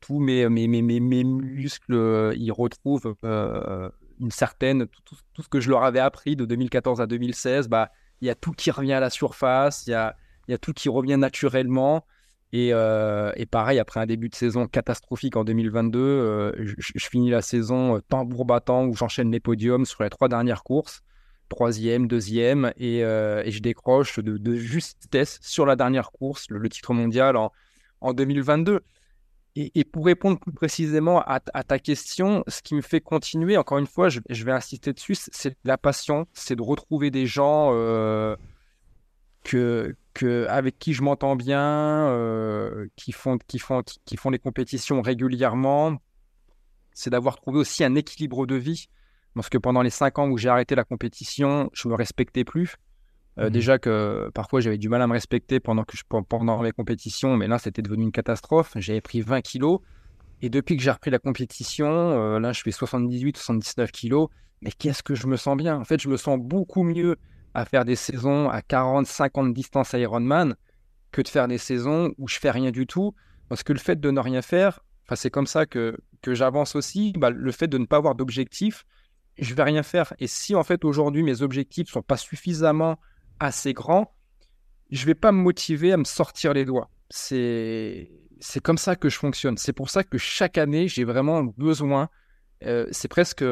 tous 0.00 0.18
mes, 0.18 0.48
mes, 0.48 0.68
mes, 0.68 0.82
mes, 0.82 1.24
muscles, 1.24 2.32
ils 2.36 2.52
retrouvent 2.52 3.16
une 3.22 4.30
certaine. 4.30 4.86
Tout, 4.86 5.42
ce 5.42 5.48
que 5.48 5.60
je 5.60 5.70
leur 5.70 5.82
avais 5.84 6.00
appris 6.00 6.36
de 6.36 6.44
2014 6.44 7.00
à 7.00 7.06
2016, 7.06 7.68
bah, 7.68 7.90
il 8.20 8.28
y 8.28 8.30
a 8.30 8.34
tout 8.34 8.52
qui 8.52 8.70
revient 8.70 8.92
à 8.92 9.00
la 9.00 9.10
surface. 9.10 9.86
Il 9.86 9.90
y 9.90 9.94
a, 9.94 10.16
y 10.48 10.54
a 10.54 10.58
tout 10.58 10.72
qui 10.72 10.88
revient 10.88 11.16
naturellement. 11.16 12.04
Euh, 12.54 13.32
et, 13.36 13.46
pareil, 13.46 13.78
après 13.78 14.00
un 14.00 14.06
début 14.06 14.28
de 14.28 14.34
saison 14.34 14.66
catastrophique 14.66 15.36
en 15.36 15.44
2022, 15.44 15.98
euh, 15.98 16.52
je, 16.78 17.06
finis 17.06 17.30
la 17.30 17.42
saison 17.42 17.96
euh, 17.96 18.00
tambour 18.08 18.44
battant 18.44 18.86
où 18.86 18.94
j'enchaîne 18.94 19.30
les 19.30 19.40
podiums 19.40 19.84
sur 19.84 20.02
les 20.02 20.10
trois 20.10 20.28
dernières 20.28 20.62
courses, 20.62 21.02
troisième, 21.48 22.08
deuxième, 22.08 22.72
et, 22.76 23.00
je 23.00 23.58
décroche 23.60 24.18
de, 24.18 24.54
justesse 24.54 25.38
sur 25.42 25.66
la 25.66 25.76
dernière 25.76 26.10
course, 26.10 26.46
le, 26.50 26.68
titre 26.68 26.92
mondial 26.94 27.36
en, 27.36 27.52
en 28.00 28.12
2022. 28.12 28.80
Et, 29.58 29.84
pour 29.84 30.04
répondre 30.04 30.38
plus 30.38 30.52
précisément 30.52 31.22
à, 31.22 31.40
ta 31.40 31.78
question, 31.78 32.44
ce 32.46 32.60
qui 32.60 32.74
me 32.74 32.82
fait 32.82 33.00
continuer, 33.00 33.56
encore 33.56 33.78
une 33.78 33.86
fois, 33.86 34.10
je, 34.10 34.20
vais 34.44 34.52
insister 34.52 34.92
dessus, 34.92 35.14
c'est 35.14 35.56
la 35.64 35.78
passion, 35.78 36.26
c'est 36.34 36.56
de 36.56 36.62
retrouver 36.62 37.10
des 37.10 37.26
gens 37.26 37.72
que, 39.46 40.46
avec 40.48 40.78
qui 40.78 40.92
je 40.92 41.02
m'entends 41.02 41.36
bien, 41.36 42.08
euh, 42.08 42.88
qui, 42.96 43.12
font, 43.12 43.38
qui, 43.46 43.58
font, 43.58 43.82
qui, 44.04 44.16
font 44.16 44.30
les 44.30 44.38
compétitions 44.38 45.02
régulièrement, 45.02 45.96
c'est 46.92 47.10
d'avoir 47.10 47.36
trouvé 47.36 47.58
aussi 47.58 47.84
un 47.84 47.94
équilibre 47.94 48.46
de 48.46 48.56
vie. 48.56 48.88
Parce 49.36 49.50
que 49.50 49.58
pendant 49.58 49.82
les 49.82 49.90
cinq 49.90 50.18
ans 50.18 50.28
où 50.28 50.38
j'ai 50.38 50.48
arrêté 50.48 50.74
la 50.74 50.84
compétition, 50.84 51.70
je 51.74 51.88
me 51.88 51.94
respectais 51.94 52.44
plus. 52.44 52.76
Euh, 53.38 53.48
mmh 53.48 53.50
déjà 53.50 53.78
que 53.78 54.30
parfois 54.32 54.60
j'avais 54.60 54.78
du 54.78 54.88
mal 54.88 55.02
à 55.02 55.06
me 55.06 55.12
respecter 55.12 55.60
pendant, 55.60 55.84
que 55.84 55.94
je, 55.94 56.04
pendant 56.06 56.62
mes 56.62 56.72
compétitions, 56.72 57.36
mais 57.36 57.46
là 57.46 57.58
c'était 57.58 57.82
devenu 57.82 58.04
une 58.04 58.12
catastrophe. 58.12 58.72
J'avais 58.76 59.02
pris 59.02 59.20
20 59.20 59.42
kilos. 59.42 59.80
Et 60.40 60.48
depuis 60.48 60.76
que 60.76 60.82
j'ai 60.82 60.90
repris 60.90 61.10
la 61.10 61.18
compétition, 61.18 61.86
euh, 61.86 62.40
là 62.40 62.52
je 62.52 62.62
fais 62.62 62.70
78-79 62.70 63.90
kilos. 63.90 64.28
Mais 64.62 64.70
qu'est-ce 64.72 65.02
que 65.02 65.14
je 65.14 65.26
me 65.26 65.36
sens 65.36 65.54
bien? 65.56 65.78
En 65.78 65.84
fait, 65.84 66.00
je 66.00 66.08
me 66.08 66.16
sens 66.16 66.38
beaucoup 66.40 66.82
mieux 66.82 67.16
à 67.52 67.66
faire 67.66 67.84
des 67.84 67.96
saisons 67.96 68.48
à 68.48 68.62
40, 68.62 69.06
50 69.06 69.52
distances 69.52 69.92
à 69.92 69.98
Ironman 69.98 70.56
que 71.12 71.20
de 71.20 71.28
faire 71.28 71.46
des 71.46 71.58
saisons 71.58 72.12
où 72.16 72.26
je 72.26 72.38
fais 72.38 72.50
rien 72.50 72.70
du 72.70 72.86
tout. 72.86 73.14
Parce 73.50 73.62
que 73.62 73.74
le 73.74 73.78
fait 73.78 74.00
de 74.00 74.10
ne 74.10 74.18
rien 74.18 74.40
faire, 74.40 74.80
c'est 75.14 75.30
comme 75.30 75.46
ça 75.46 75.66
que, 75.66 75.96
que 76.22 76.34
j'avance 76.34 76.74
aussi. 76.74 77.12
Bah, 77.16 77.28
le 77.30 77.52
fait 77.52 77.68
de 77.68 77.76
ne 77.76 77.84
pas 77.84 77.98
avoir 77.98 78.14
d'objectif, 78.14 78.84
je 79.38 79.54
vais 79.54 79.62
rien 79.62 79.82
faire. 79.82 80.14
Et 80.18 80.26
si 80.26 80.54
en 80.54 80.64
fait 80.64 80.84
aujourd'hui 80.84 81.22
mes 81.22 81.42
objectifs 81.42 81.88
sont 81.88 82.02
pas 82.02 82.16
suffisamment 82.16 82.98
assez 83.38 83.72
grands, 83.72 84.14
je 84.90 85.04
vais 85.06 85.14
pas 85.14 85.32
me 85.32 85.38
motiver 85.38 85.92
à 85.92 85.96
me 85.96 86.04
sortir 86.04 86.52
les 86.54 86.64
doigts. 86.64 86.90
C'est 87.10 88.10
c'est 88.40 88.60
comme 88.60 88.78
ça 88.78 88.96
que 88.96 89.08
je 89.08 89.18
fonctionne. 89.18 89.56
C'est 89.56 89.72
pour 89.72 89.90
ça 89.90 90.04
que 90.04 90.18
chaque 90.18 90.58
année 90.58 90.88
j'ai 90.88 91.04
vraiment 91.04 91.42
besoin. 91.42 92.08
Euh, 92.64 92.86
c'est 92.90 93.08
presque 93.08 93.44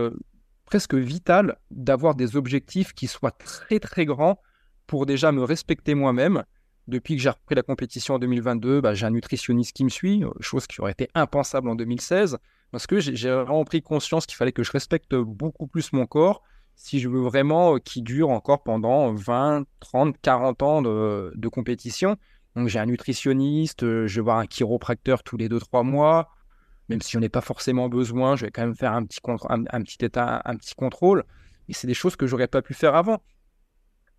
presque 0.64 0.94
vital 0.94 1.58
d'avoir 1.70 2.14
des 2.14 2.36
objectifs 2.36 2.94
qui 2.94 3.06
soient 3.06 3.30
très 3.32 3.78
très 3.78 4.06
grands 4.06 4.40
pour 4.86 5.06
déjà 5.06 5.32
me 5.32 5.42
respecter 5.42 5.94
moi-même. 5.94 6.44
Depuis 6.86 7.16
que 7.16 7.22
j'ai 7.22 7.30
repris 7.30 7.54
la 7.54 7.62
compétition 7.62 8.14
en 8.14 8.18
2022, 8.18 8.82
bah, 8.82 8.92
j'ai 8.92 9.06
un 9.06 9.10
nutritionniste 9.10 9.74
qui 9.74 9.84
me 9.84 9.88
suit, 9.88 10.22
chose 10.40 10.66
qui 10.66 10.80
aurait 10.82 10.92
été 10.92 11.08
impensable 11.14 11.68
en 11.68 11.74
2016, 11.74 12.38
parce 12.74 12.88
que 12.88 12.98
j'ai 12.98 13.30
vraiment 13.30 13.64
pris 13.64 13.82
conscience 13.82 14.26
qu'il 14.26 14.34
fallait 14.34 14.50
que 14.50 14.64
je 14.64 14.72
respecte 14.72 15.14
beaucoup 15.14 15.68
plus 15.68 15.92
mon 15.92 16.06
corps 16.06 16.42
si 16.74 16.98
je 16.98 17.08
veux 17.08 17.20
vraiment 17.20 17.78
qu'il 17.78 18.02
dure 18.02 18.30
encore 18.30 18.64
pendant 18.64 19.14
20, 19.14 19.64
30, 19.78 20.16
40 20.20 20.62
ans 20.64 20.82
de, 20.82 21.48
compétition. 21.52 22.16
Donc 22.56 22.66
j'ai 22.66 22.80
un 22.80 22.86
nutritionniste, 22.86 23.82
je 23.82 24.12
vais 24.16 24.24
voir 24.24 24.38
un 24.38 24.46
chiropracteur 24.46 25.22
tous 25.22 25.36
les 25.36 25.48
2-3 25.48 25.84
mois, 25.84 26.30
même 26.88 27.00
si 27.00 27.16
on 27.16 27.20
n'est 27.20 27.28
pas 27.28 27.42
forcément 27.42 27.88
besoin, 27.88 28.34
je 28.34 28.46
vais 28.46 28.50
quand 28.50 28.62
même 28.62 28.74
faire 28.74 28.92
un 28.92 29.04
petit, 29.04 29.20
un, 29.24 29.82
petit 29.82 30.04
état, 30.04 30.42
un 30.44 30.56
petit 30.56 30.74
contrôle. 30.74 31.22
Et 31.68 31.74
c'est 31.74 31.86
des 31.86 31.94
choses 31.94 32.16
que 32.16 32.26
j'aurais 32.26 32.48
pas 32.48 32.60
pu 32.60 32.74
faire 32.74 32.96
avant. 32.96 33.22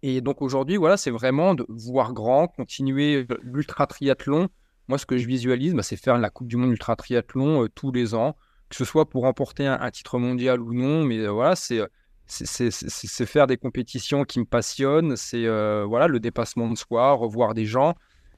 Et 0.02 0.22
donc 0.22 0.41
aujourd'hui, 0.41 0.77
voilà, 0.77 0.95
c'est 0.95 1.11
vraiment 1.11 1.56
de 1.56 1.65
voir 1.68 2.14
grand, 2.14 2.48
continuer 2.48 3.27
l'ultra 3.41 3.86
triathlon. 3.86 4.48
Moi, 4.88 4.98
ce 4.98 5.06
que 5.06 5.18
je 5.18 5.27
visualise, 5.27 5.73
bah, 5.73 5.84
c'est 5.84 5.98
faire 5.98 6.18
la 6.18 6.30
Coupe 6.30 6.48
du 6.48 6.57
Monde 6.57 6.72
ultra 6.72 6.95
triathlon 6.95 7.64
euh, 7.64 7.69
tous 7.69 7.91
les 7.91 8.14
ans, 8.14 8.36
que 8.70 8.76
ce 8.76 8.86
soit 8.86 9.10
pour 9.10 9.24
remporter 9.24 9.68
un, 9.68 9.92
titre 9.92 10.20
mondial 10.20 10.62
ou 10.62 10.74
non. 10.74 11.04
Mais 11.04 11.20
euh, 11.20 11.32
voilà, 11.32 11.56
c'est 11.56 11.82
c'est 12.28 13.26
faire 13.26 13.46
des 13.48 13.58
compétitions 13.58 14.24
qui 14.24 14.40
me 14.40 14.46
passionnent, 14.46 15.16
c'est 15.16 15.46
euh, 15.46 15.86
voilà 15.88 16.08
le 16.08 16.20
dépassement 16.20 16.70
de 16.70 16.78
soi, 16.78 17.14
revoir 17.14 17.54
des 17.54 17.66
gens. 17.66 17.94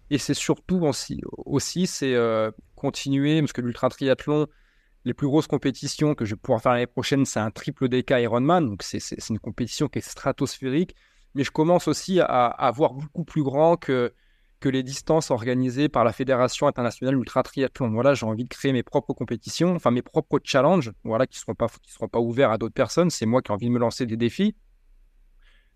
Et 0.09 0.17
c'est 0.17 0.33
surtout 0.33 0.89
aussi, 1.45 1.87
c'est 1.87 2.13
euh, 2.13 2.51
continuer, 2.75 3.41
parce 3.41 3.53
que 3.53 3.61
l'ultra 3.61 3.89
triathlon, 3.89 4.47
les 5.05 5.13
plus 5.13 5.27
grosses 5.27 5.47
compétitions 5.47 6.15
que 6.15 6.25
je 6.25 6.35
vais 6.35 6.39
pouvoir 6.41 6.61
faire 6.61 6.73
l'année 6.73 6.87
prochaine, 6.87 7.25
c'est 7.25 7.39
un 7.39 7.51
triple 7.51 7.87
DK 7.89 8.11
Ironman. 8.11 8.69
Donc 8.69 8.83
c'est 8.83 9.29
une 9.29 9.39
compétition 9.39 9.87
qui 9.87 9.99
est 9.99 10.01
stratosphérique. 10.01 10.95
Mais 11.35 11.43
je 11.43 11.51
commence 11.51 11.87
aussi 11.87 12.19
à, 12.19 12.25
à 12.25 12.71
voir 12.71 12.93
beaucoup 12.93 13.23
plus 13.23 13.43
grand 13.43 13.77
que, 13.77 14.13
que 14.59 14.69
les 14.69 14.83
distances 14.83 15.31
organisées 15.31 15.89
par 15.89 16.03
la 16.03 16.13
Fédération 16.13 16.67
internationale 16.67 17.15
ultra 17.15 17.43
triathlon. 17.43 17.91
Voilà, 17.91 18.13
j'ai 18.13 18.25
envie 18.25 18.43
de 18.43 18.49
créer 18.49 18.73
mes 18.73 18.83
propres 18.83 19.13
compétitions, 19.13 19.75
enfin 19.75 19.91
mes 19.91 20.01
propres 20.01 20.39
challenges, 20.43 20.91
voilà, 21.03 21.27
qui 21.27 21.37
ne 21.37 21.41
seront 21.41 21.55
pas, 21.55 21.67
seront 21.85 22.07
pas 22.07 22.19
ouverts 22.19 22.51
à 22.51 22.57
d'autres 22.57 22.73
personnes. 22.73 23.09
C'est 23.09 23.25
moi 23.25 23.41
qui 23.41 23.51
ai 23.51 23.53
envie 23.53 23.67
de 23.67 23.71
me 23.71 23.79
lancer 23.79 24.05
des 24.05 24.17
défis 24.17 24.55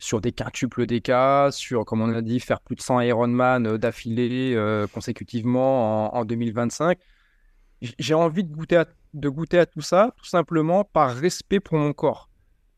sur 0.01 0.19
des 0.19 0.31
quintuples 0.31 0.87
cas, 1.01 1.51
sur, 1.51 1.85
comme 1.85 2.01
on 2.01 2.11
a 2.13 2.21
dit, 2.21 2.39
faire 2.39 2.59
plus 2.59 2.75
de 2.75 2.81
100 2.81 3.01
Ironman 3.01 3.67
euh, 3.67 3.77
d'affilée 3.77 4.55
euh, 4.55 4.87
consécutivement 4.87 6.15
en, 6.15 6.25
2025. 6.25 6.97
J'ai 7.81 8.13
envie 8.15 8.43
de 8.43 8.51
goûter, 8.53 8.83
de 9.13 9.29
goûter 9.29 9.59
à 9.59 9.65
tout 9.67 9.81
ça, 9.81 10.11
tout 10.17 10.25
simplement 10.25 10.83
par 10.83 11.15
respect 11.15 11.59
pour 11.59 11.77
mon 11.77 11.93
corps. 11.93 12.30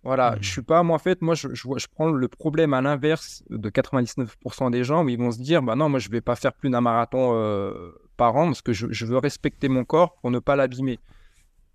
Voilà, 0.03 0.35
je 0.35 0.39
mmh. 0.39 0.51
suis 0.51 0.61
pas, 0.61 0.83
moi 0.83 0.95
en 0.95 0.99
fait, 0.99 1.21
moi 1.21 1.33
je, 1.33 1.47
je, 1.53 1.67
je 1.77 1.87
prends 1.87 2.11
le 2.11 2.27
problème 2.27 2.73
à 2.73 2.81
l'inverse 2.81 3.41
de 3.49 3.69
99% 3.69 4.69
des 4.69 4.83
gens 4.83 5.05
où 5.05 5.09
ils 5.09 5.17
vont 5.17 5.31
se 5.31 5.39
dire, 5.39 5.61
bah 5.61 5.75
non, 5.75 5.87
moi 5.87 5.99
je 5.99 6.09
vais 6.09 6.19
pas 6.19 6.35
faire 6.35 6.51
plus 6.53 6.69
d'un 6.69 6.81
marathon 6.81 7.31
euh, 7.33 7.93
par 8.17 8.35
an 8.35 8.47
parce 8.47 8.61
que 8.61 8.73
je, 8.73 8.87
je, 8.91 9.05
veux 9.05 9.17
respecter 9.17 9.69
mon 9.69 9.85
corps 9.85 10.15
pour 10.15 10.29
ne 10.29 10.39
pas 10.39 10.57
l'abîmer. 10.57 10.99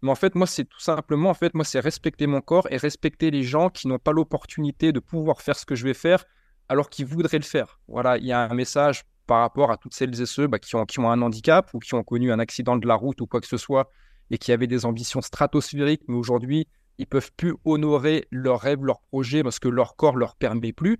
Mais 0.02 0.10
en 0.10 0.14
fait, 0.14 0.34
moi, 0.34 0.46
c'est 0.46 0.64
tout 0.64 0.78
simplement, 0.78 1.30
en 1.30 1.34
fait, 1.34 1.54
moi, 1.54 1.64
c'est 1.64 1.80
respecter 1.80 2.26
mon 2.26 2.40
corps 2.40 2.68
et 2.70 2.76
respecter 2.76 3.30
les 3.30 3.42
gens 3.42 3.68
qui 3.68 3.88
n'ont 3.88 3.98
pas 3.98 4.12
l'opportunité 4.12 4.92
de 4.92 5.00
pouvoir 5.00 5.40
faire 5.40 5.56
ce 5.56 5.66
que 5.66 5.74
je 5.74 5.84
vais 5.84 5.94
faire 5.94 6.24
alors 6.68 6.88
qu'ils 6.90 7.06
voudraient 7.06 7.38
le 7.38 7.44
faire. 7.44 7.80
Voilà, 7.88 8.18
il 8.18 8.26
y 8.26 8.32
a 8.32 8.40
un 8.40 8.54
message 8.54 9.04
par 9.26 9.40
rapport 9.40 9.70
à 9.70 9.76
toutes 9.76 9.94
celles 9.94 10.20
et 10.20 10.26
ceux 10.26 10.46
bah, 10.46 10.58
qui, 10.58 10.76
ont, 10.76 10.84
qui 10.84 11.00
ont 11.00 11.10
un 11.10 11.20
handicap 11.20 11.70
ou 11.74 11.78
qui 11.78 11.94
ont 11.94 12.04
connu 12.04 12.30
un 12.30 12.38
accident 12.38 12.76
de 12.76 12.86
la 12.86 12.94
route 12.94 13.20
ou 13.20 13.26
quoi 13.26 13.40
que 13.40 13.46
ce 13.46 13.56
soit 13.56 13.90
et 14.30 14.38
qui 14.38 14.52
avaient 14.52 14.66
des 14.66 14.84
ambitions 14.84 15.22
stratosphériques, 15.22 16.02
mais 16.06 16.16
aujourd'hui, 16.16 16.68
ils 16.98 17.06
peuvent 17.06 17.30
plus 17.36 17.54
honorer 17.64 18.26
leurs 18.30 18.60
rêves, 18.60 18.84
leurs 18.84 19.00
projets 19.00 19.42
parce 19.42 19.58
que 19.58 19.68
leur 19.68 19.96
corps 19.96 20.16
leur 20.16 20.36
permet 20.36 20.72
plus. 20.72 20.98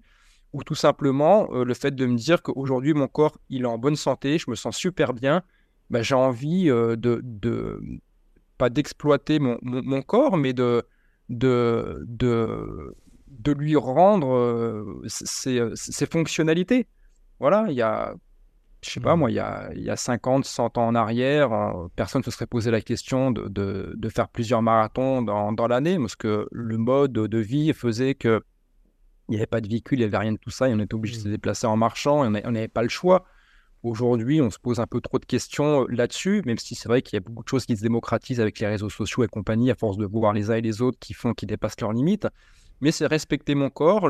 Ou 0.55 0.63
tout 0.63 0.75
simplement 0.75 1.49
euh, 1.53 1.65
le 1.65 1.75
fait 1.75 1.95
de 1.95 2.07
me 2.07 2.17
dire 2.17 2.43
qu'aujourd'hui, 2.43 2.95
mon 2.95 3.07
corps, 3.07 3.39
il 3.51 3.63
est 3.63 3.67
en 3.67 3.77
bonne 3.77 3.97
santé, 3.97 4.39
je 4.39 4.51
me 4.51 4.55
sens 4.55 4.77
super 4.77 5.13
bien, 5.13 5.43
bah, 5.91 6.03
j'ai 6.03 6.15
envie 6.15 6.71
euh, 6.71 6.97
de, 6.97 7.21
de, 7.23 7.81
pas 8.57 8.71
d'exploiter 8.71 9.41
mon, 9.41 9.59
mon, 9.63 10.01
corps, 10.01 10.39
mais 10.39 10.55
de, 10.55 10.85
de, 11.29 12.03
de, 12.07 12.97
de 13.27 13.53
lui 13.53 13.77
rendre 13.77 14.35
euh, 14.35 15.03
ses, 15.07 15.61
ses, 15.75 16.07
fonctionnalités. 16.07 16.87
Voilà, 17.41 17.67
il 17.69 17.75
y 17.75 17.83
a 17.83 18.15
je 18.83 18.91
sais 18.91 19.01
pas, 19.01 19.17
mmh. 19.17 19.19
moi, 19.19 19.31
il 19.31 19.35
y 19.35 19.41
a, 19.41 19.71
il 19.75 19.83
y 19.83 19.91
a 19.91 19.97
50, 19.97 20.45
100 20.45 20.79
ans 20.79 20.87
en 20.87 20.95
arrière, 20.95 21.51
personne 21.97 22.21
ne 22.21 22.25
se 22.25 22.31
serait 22.31 22.47
posé 22.47 22.71
la 22.71 22.81
question 22.81 23.31
de, 23.31 23.49
de, 23.49 24.09
faire 24.09 24.29
plusieurs 24.29 24.63
marathons 24.63 25.23
dans, 25.23 25.53
dans 25.53 25.67
l'année, 25.67 25.99
parce 25.99 26.17
que 26.17 26.47
le 26.51 26.79
mode 26.79 27.13
de 27.13 27.39
vie 27.39 27.73
faisait 27.73 28.15
que 28.15 28.43
il 29.29 29.33
n'y 29.33 29.37
avait 29.37 29.47
pas 29.47 29.61
de 29.61 29.69
véhicule, 29.69 29.99
il 29.99 30.03
n'y 30.03 30.07
avait 30.07 30.17
rien 30.17 30.33
de 30.33 30.39
tout 30.39 30.51
ça, 30.51 30.69
et 30.69 30.75
on 30.75 30.79
était 30.79 30.95
obligé 30.95 31.17
de 31.17 31.23
se 31.23 31.29
mmh. 31.29 31.33
déplacer 31.33 31.67
en 31.67 31.77
marchant, 31.77 32.25
et 32.25 32.43
on 32.45 32.51
n'avait 32.51 32.69
pas 32.69 32.83
le 32.83 32.89
choix. 32.89 33.25
Aujourd'hui, 33.83 34.41
on 34.41 34.51
se 34.51 34.59
pose 34.59 34.81
un 34.81 34.87
peu 34.87 35.01
trop 35.01 35.19
de 35.19 35.25
questions 35.25 35.87
là-dessus, 35.89 36.43
même 36.47 36.59
si 36.59 36.75
c'est 36.75 36.89
vrai 36.89 37.03
qu'il 37.03 37.17
y 37.17 37.19
a 37.19 37.21
beaucoup 37.21 37.45
de 37.45 37.49
choses 37.49 37.65
qui 37.65 37.77
se 37.77 37.83
démocratisent 37.83 38.41
avec 38.41 38.59
les 38.59 38.67
réseaux 38.67 38.91
sociaux 38.91 39.23
et 39.23 39.29
compagnie, 39.29 39.71
à 39.71 39.77
force 39.77 39.97
de 39.97 40.07
voir 40.07 40.33
les 40.33 40.51
uns 40.51 40.57
et 40.57 40.61
les 40.61 40.83
autres 40.83 40.99
qui 40.99 41.15
font, 41.15 41.33
qui 41.33 41.47
dépassent 41.47 41.81
leurs 41.81 41.93
limites. 41.93 42.27
Mais 42.81 42.91
c'est 42.91 43.07
respecter 43.07 43.55
mon 43.55 43.71
corps 43.71 44.09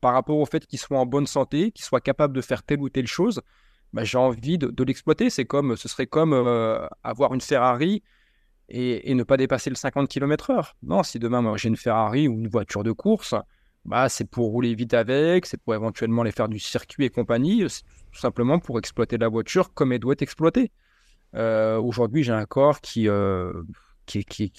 par 0.00 0.14
rapport 0.14 0.38
au 0.38 0.46
fait 0.46 0.66
qu'il 0.66 0.78
soit 0.78 0.98
en 0.98 1.06
bonne 1.06 1.26
santé, 1.26 1.72
qu'il 1.72 1.84
soit 1.84 2.00
capable 2.00 2.34
de 2.34 2.40
faire 2.40 2.62
telle 2.62 2.80
ou 2.80 2.90
telle 2.90 3.06
chose. 3.06 3.40
Bah, 3.92 4.04
j'ai 4.04 4.18
envie 4.18 4.58
de, 4.58 4.84
l'exploiter. 4.84 5.30
C'est 5.30 5.44
comme, 5.44 5.76
ce 5.76 5.88
serait 5.88 6.06
comme 6.06 6.32
euh, 6.32 6.86
avoir 7.02 7.34
une 7.34 7.40
Ferrari 7.40 8.02
et, 8.68 9.14
ne 9.14 9.22
pas 9.22 9.36
dépasser 9.36 9.70
le 9.70 9.76
50 9.76 10.08
km/h. 10.08 10.72
Non, 10.82 11.02
si 11.02 11.18
demain 11.18 11.56
j'ai 11.56 11.68
une 11.68 11.76
Ferrari 11.76 12.28
ou 12.28 12.32
une 12.32 12.48
voiture 12.48 12.84
de 12.84 12.92
course, 12.92 13.34
bah, 13.84 14.08
c'est 14.08 14.24
pour 14.24 14.50
rouler 14.50 14.74
vite 14.74 14.94
avec, 14.94 15.44
c'est 15.46 15.60
pour 15.60 15.74
éventuellement 15.74 16.22
les 16.22 16.32
faire 16.32 16.48
du 16.48 16.58
circuit 16.58 17.04
et 17.04 17.10
compagnie 17.10 17.66
tout 18.12 18.20
simplement 18.20 18.58
pour 18.58 18.78
exploiter 18.78 19.18
la 19.18 19.28
voiture 19.28 19.72
comme 19.74 19.92
elle 19.92 19.98
doit 19.98 20.12
être 20.12 20.22
exploitée. 20.22 20.70
Euh, 21.34 21.78
aujourd'hui, 21.78 22.22
j'ai 22.22 22.32
un 22.32 22.44
corps 22.44 22.80
qui, 22.80 23.08
euh, 23.08 23.52
qui, 24.06 24.24
qui, 24.24 24.52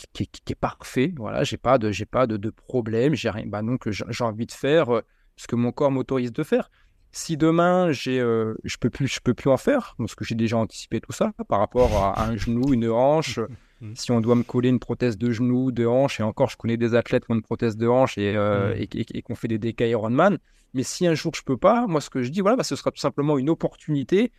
est 0.50 0.56
parfait. 0.56 1.14
Voilà, 1.16 1.44
j'ai 1.44 1.58
pas 1.58 1.78
de, 1.78 1.92
j'ai 1.92 2.06
pas 2.06 2.26
de, 2.26 2.38
de 2.38 2.50
problème. 2.50 3.14
J'ai 3.14 3.30
rien. 3.30 3.46
Bah, 3.46 3.62
donc, 3.62 3.90
j'ai 3.90 4.24
envie 4.24 4.48
de 4.48 4.52
faire 4.52 5.02
ce 5.36 5.48
que 5.48 5.56
mon 5.56 5.72
corps 5.72 5.92
m'autorise 5.92 6.34
de 6.34 6.44
faire. 6.44 6.70
Si 7.14 7.38
demain 7.38 7.92
j'ai, 7.92 8.20
je 8.20 8.78
peux 8.78 8.90
plus, 8.90 9.08
je 9.08 9.20
peux 9.22 9.34
plus 9.34 9.50
en 9.50 9.58
faire 9.58 9.96
parce 9.98 10.16
que 10.16 10.26
j'ai 10.26 10.36
déjà 10.36 10.58
anticipé 10.58 11.00
tout 11.00 11.12
ça 11.12 11.32
par 11.48 11.60
rapport 11.60 11.96
à 11.96 12.26
un 12.26 12.36
genou, 12.36 12.74
une 12.74 12.90
hanche. 12.90 13.40
Mmh. 13.84 13.96
Si 13.96 14.12
on 14.12 14.22
doit 14.22 14.36
me 14.36 14.44
coller 14.44 14.70
une 14.70 14.80
prothèse 14.80 15.18
de 15.18 15.30
genou, 15.30 15.74
de 15.74 15.86
hanche, 15.86 16.22
et 16.22 16.24
encore, 16.24 16.50
je 16.50 16.56
connais 16.56 16.78
des 16.78 16.96
athlètes 16.96 17.26
qui 17.26 17.32
ont 17.32 17.36
une 17.36 17.42
prothèse 17.42 17.76
de 17.76 17.86
hanche 17.86 18.18
et, 18.18 18.34
euh, 18.34 18.74
et, 18.78 19.22
qu'on 19.22 19.36
fait 19.36 19.50
des 19.50 19.60
DK 19.60 19.82
Ironman. 19.82 20.38
Mais 20.74 20.84
si 20.84 21.06
un 21.06 21.16
jour 21.16 21.34
je 21.36 21.44
peux 21.44 21.58
pas, 21.58 21.86
moi, 21.86 22.00
ce 22.00 22.10
que 22.10 22.24
je 22.24 22.30
dis, 22.30 22.40
voilà, 22.40 22.56
bah, 22.56 22.64
ce 22.64 22.78
sera 22.78 22.92
tout 22.92 23.00
simplement 23.00 23.38
une 23.38 23.50
opportunité 23.50 24.32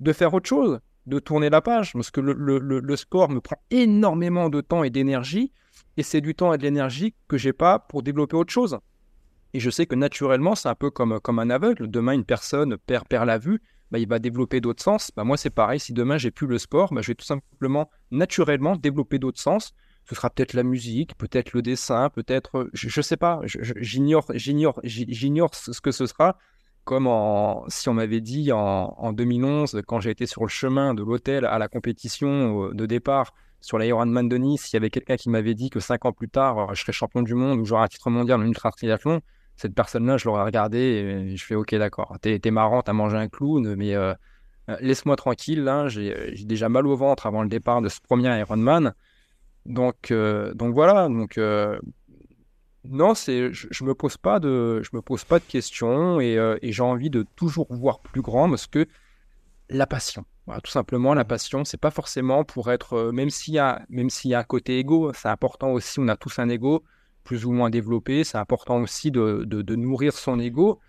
de 0.00 0.12
faire 0.12 0.34
autre 0.34 0.46
chose, 0.46 0.80
de 1.06 1.18
tourner 1.18 1.48
la 1.48 1.62
page. 1.62 1.94
Parce 1.94 2.10
que 2.10 2.20
le, 2.20 2.34
le, 2.34 2.58
le, 2.58 2.96
sport 2.96 3.30
me 3.30 3.40
prend 3.40 3.56
énormément 3.70 4.50
de 4.50 4.60
temps 4.60 4.84
et 4.84 4.90
d'énergie. 4.90 5.52
Et 5.96 6.02
c'est 6.02 6.20
du 6.20 6.34
temps 6.34 6.52
et 6.52 6.58
de 6.58 6.62
l'énergie 6.62 7.14
que 7.28 7.38
j'ai 7.38 7.54
pas 7.54 7.78
pour 7.78 8.02
développer 8.02 8.36
autre 8.36 8.52
chose. 8.52 8.78
Et 9.54 9.60
je 9.60 9.70
sais 9.70 9.86
que 9.86 9.94
naturellement, 9.94 10.54
c'est 10.54 10.68
un 10.68 10.74
peu 10.74 10.90
comme, 10.90 11.20
comme 11.20 11.38
un 11.38 11.50
aveugle. 11.50 11.90
Demain, 11.90 12.12
une 12.12 12.24
personne 12.24 12.76
perd, 12.78 13.06
perd 13.06 13.26
la 13.26 13.38
vue. 13.38 13.60
Bah, 13.90 13.98
il 13.98 14.08
va 14.08 14.18
développer 14.18 14.62
d'autres 14.62 14.82
sens. 14.82 15.10
Bah, 15.14 15.24
moi, 15.24 15.36
c'est 15.36 15.50
pareil. 15.50 15.78
Si 15.78 15.92
demain, 15.92 16.16
j'ai 16.16 16.30
plus 16.30 16.46
le 16.46 16.58
sport, 16.58 16.94
bah, 16.94 17.02
je 17.02 17.08
vais 17.08 17.14
tout 17.14 17.26
simplement, 17.26 17.90
naturellement, 18.10 18.76
développer 18.76 19.18
d'autres 19.18 19.40
sens. 19.40 19.74
Ce 20.08 20.14
sera 20.14 20.30
peut-être 20.30 20.54
la 20.54 20.62
musique, 20.62 21.16
peut-être 21.16 21.52
le 21.52 21.62
dessin, 21.62 22.08
peut-être, 22.08 22.68
je 22.72 22.88
ne 22.98 23.02
sais 23.02 23.16
pas, 23.16 23.40
j'ignore, 23.44 24.24
ce 24.32 25.80
que 25.80 25.92
ce 25.92 26.06
sera. 26.06 26.38
Comme 26.84 27.08
si 27.68 27.88
on 27.88 27.94
m'avait 27.94 28.20
dit 28.20 28.50
en, 28.50 28.94
en 28.98 29.12
2011, 29.12 29.82
quand 29.86 30.00
j'ai 30.00 30.10
été 30.10 30.26
sur 30.26 30.42
le 30.42 30.48
chemin 30.48 30.94
de 30.94 31.04
l'hôtel 31.04 31.44
à 31.44 31.58
la 31.58 31.68
compétition 31.68 32.64
euh, 32.64 32.74
de 32.74 32.86
départ 32.86 33.32
sur 33.60 33.78
l'Ironman 33.78 34.28
de 34.28 34.36
Nice, 34.36 34.72
il 34.72 34.74
y 34.74 34.78
avait 34.78 34.90
quelqu'un 34.90 35.16
qui 35.16 35.30
m'avait 35.30 35.54
dit 35.54 35.70
que 35.70 35.78
cinq 35.78 36.04
ans 36.04 36.12
plus 36.12 36.28
tard, 36.28 36.74
je 36.74 36.80
serais 36.80 36.92
champion 36.92 37.22
du 37.22 37.34
monde 37.34 37.60
ou 37.60 37.64
j'aurais 37.64 37.84
un 37.84 37.88
titre 37.88 38.10
mondial 38.10 38.40
en 38.40 38.44
ultra 38.44 38.72
triathlon 38.72 39.20
cette 39.56 39.74
personne-là, 39.74 40.16
je 40.16 40.24
l'aurais 40.26 40.44
regardé 40.44 40.78
et 40.78 41.36
je 41.36 41.44
fais 41.44 41.54
ok, 41.54 41.74
d'accord, 41.74 42.16
t'es, 42.20 42.40
marrant, 42.50 42.82
t'as 42.82 42.92
mangé 42.92 43.16
un 43.16 43.28
clown, 43.28 43.74
mais 43.76 43.94
euh, 43.94 44.14
euh, 44.70 44.76
laisse-moi 44.80 45.16
tranquille. 45.16 45.62
Là, 45.62 45.88
j'ai, 45.88 46.34
déjà 46.44 46.68
mal 46.68 46.86
au 46.86 46.96
ventre 46.96 47.26
avant 47.26 47.42
le 47.42 47.48
départ 47.48 47.82
de 47.82 47.88
ce 47.88 48.00
premier 48.00 48.38
Ironman. 48.38 48.94
Donc, 49.66 50.10
euh, 50.10 50.54
donc 50.54 50.74
voilà. 50.74 51.08
Donc, 51.08 51.38
non, 52.84 53.14
c'est, 53.14 53.52
je, 53.52 53.84
me 53.84 53.94
pose 53.94 54.16
pas 54.16 54.40
de, 54.40 54.82
je 54.82 54.90
me 54.94 55.02
pose 55.02 55.24
pas 55.24 55.38
de 55.38 55.44
questions 55.44 56.20
et, 56.20 56.58
j'ai 56.62 56.82
envie 56.82 57.10
de 57.10 57.24
toujours 57.36 57.72
voir 57.72 58.00
plus 58.00 58.22
grand 58.22 58.48
parce 58.48 58.66
que 58.66 58.86
la 59.68 59.86
passion. 59.86 60.24
tout 60.64 60.70
simplement, 60.70 61.14
la 61.14 61.24
passion, 61.24 61.64
c'est 61.64 61.80
pas 61.80 61.92
forcément 61.92 62.44
pour 62.44 62.72
être, 62.72 63.12
même 63.12 63.30
s'il 63.30 63.54
y 63.54 63.58
a, 63.58 63.82
même 63.88 64.10
s'il 64.10 64.32
y 64.32 64.34
a 64.34 64.40
un 64.40 64.44
côté 64.44 64.78
égo, 64.78 65.12
c'est 65.14 65.28
important 65.28 65.70
aussi. 65.70 66.00
On 66.00 66.08
a 66.08 66.16
tous 66.16 66.40
un 66.40 66.48
ego 66.48 66.82
plus 67.24 67.44
ou 67.44 67.52
moins 67.52 67.70
développé. 67.70 68.24
C'est 68.24 68.38
important 68.38 68.80
aussi 68.80 69.10
de, 69.10 69.74
nourrir 69.76 70.12
son 70.12 70.38
ego. 70.38 70.80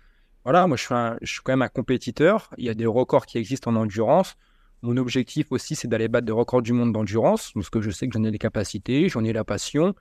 Voilà, 0.44 0.66
moi 0.66 0.76
je 0.76 0.82
suis, 1.26 1.40
quand 1.42 1.52
même 1.52 1.62
un 1.62 1.68
compétiteur. 1.68 2.50
Il 2.58 2.64
y 2.64 2.68
a 2.68 2.74
des 2.74 2.86
records 2.86 3.26
qui 3.26 3.38
existent 3.38 3.70
en 3.70 3.76
endurance. 3.76 4.36
Mon 4.82 4.96
objectif 4.98 5.46
aussi, 5.50 5.74
c'est 5.74 5.88
d'aller 5.88 6.08
battre 6.08 6.26
des 6.26 6.32
records 6.32 6.60
du 6.60 6.74
monde 6.74 6.92
d'endurance, 6.92 7.52
parce 7.54 7.70
que 7.70 7.80
je 7.80 7.90
sais 7.90 8.06
que 8.06 8.12
j'en 8.12 8.24
ai 8.24 8.30
les 8.30 8.38
capacités, 8.38 9.08
j'en 9.08 9.24
ai 9.24 9.32
la 9.32 9.42
passion, 9.42 9.94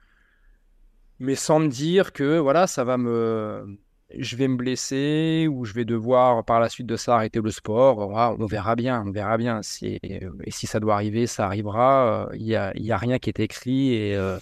mais 1.20 1.36
sans 1.36 1.60
me 1.60 1.70
dire 1.70 2.12
que 2.12 2.38
voilà, 2.38 2.68
ça 2.68 2.84
va 2.84 2.98
me, 2.98 3.78
je 4.18 4.36
vais 4.36 4.48
me 4.48 4.56
blesser 4.58 5.48
ou 5.50 5.66
je 5.66 5.74
vais 5.74 5.86
devoir 5.86 6.44
par 6.44 6.60
la 6.60 6.70
suite 6.70 6.88
de 6.88 6.96
ça 6.96 7.16
arrêter 7.16 7.40
le 7.42 7.52
sport. 7.52 8.00
on 8.40 8.46
verra 8.46 8.76
bien, 8.76 9.04
on 9.06 9.12
verra 9.12 9.38
bien. 9.38 9.62
Si, 9.64 10.00
et 10.04 10.52
si 10.52 10.68
ça 10.68 10.80
doit 10.80 10.96
arriver, 10.96 11.28
ça 11.28 11.46
arrivera. 11.46 12.30
Il 12.34 12.46
n'y 12.46 12.56
a 12.92 12.98
rien 12.98 13.20
qui 13.20 13.30
est 13.30 13.40
écrit 13.40 13.94
et 13.94 14.16
euh, 14.16 14.38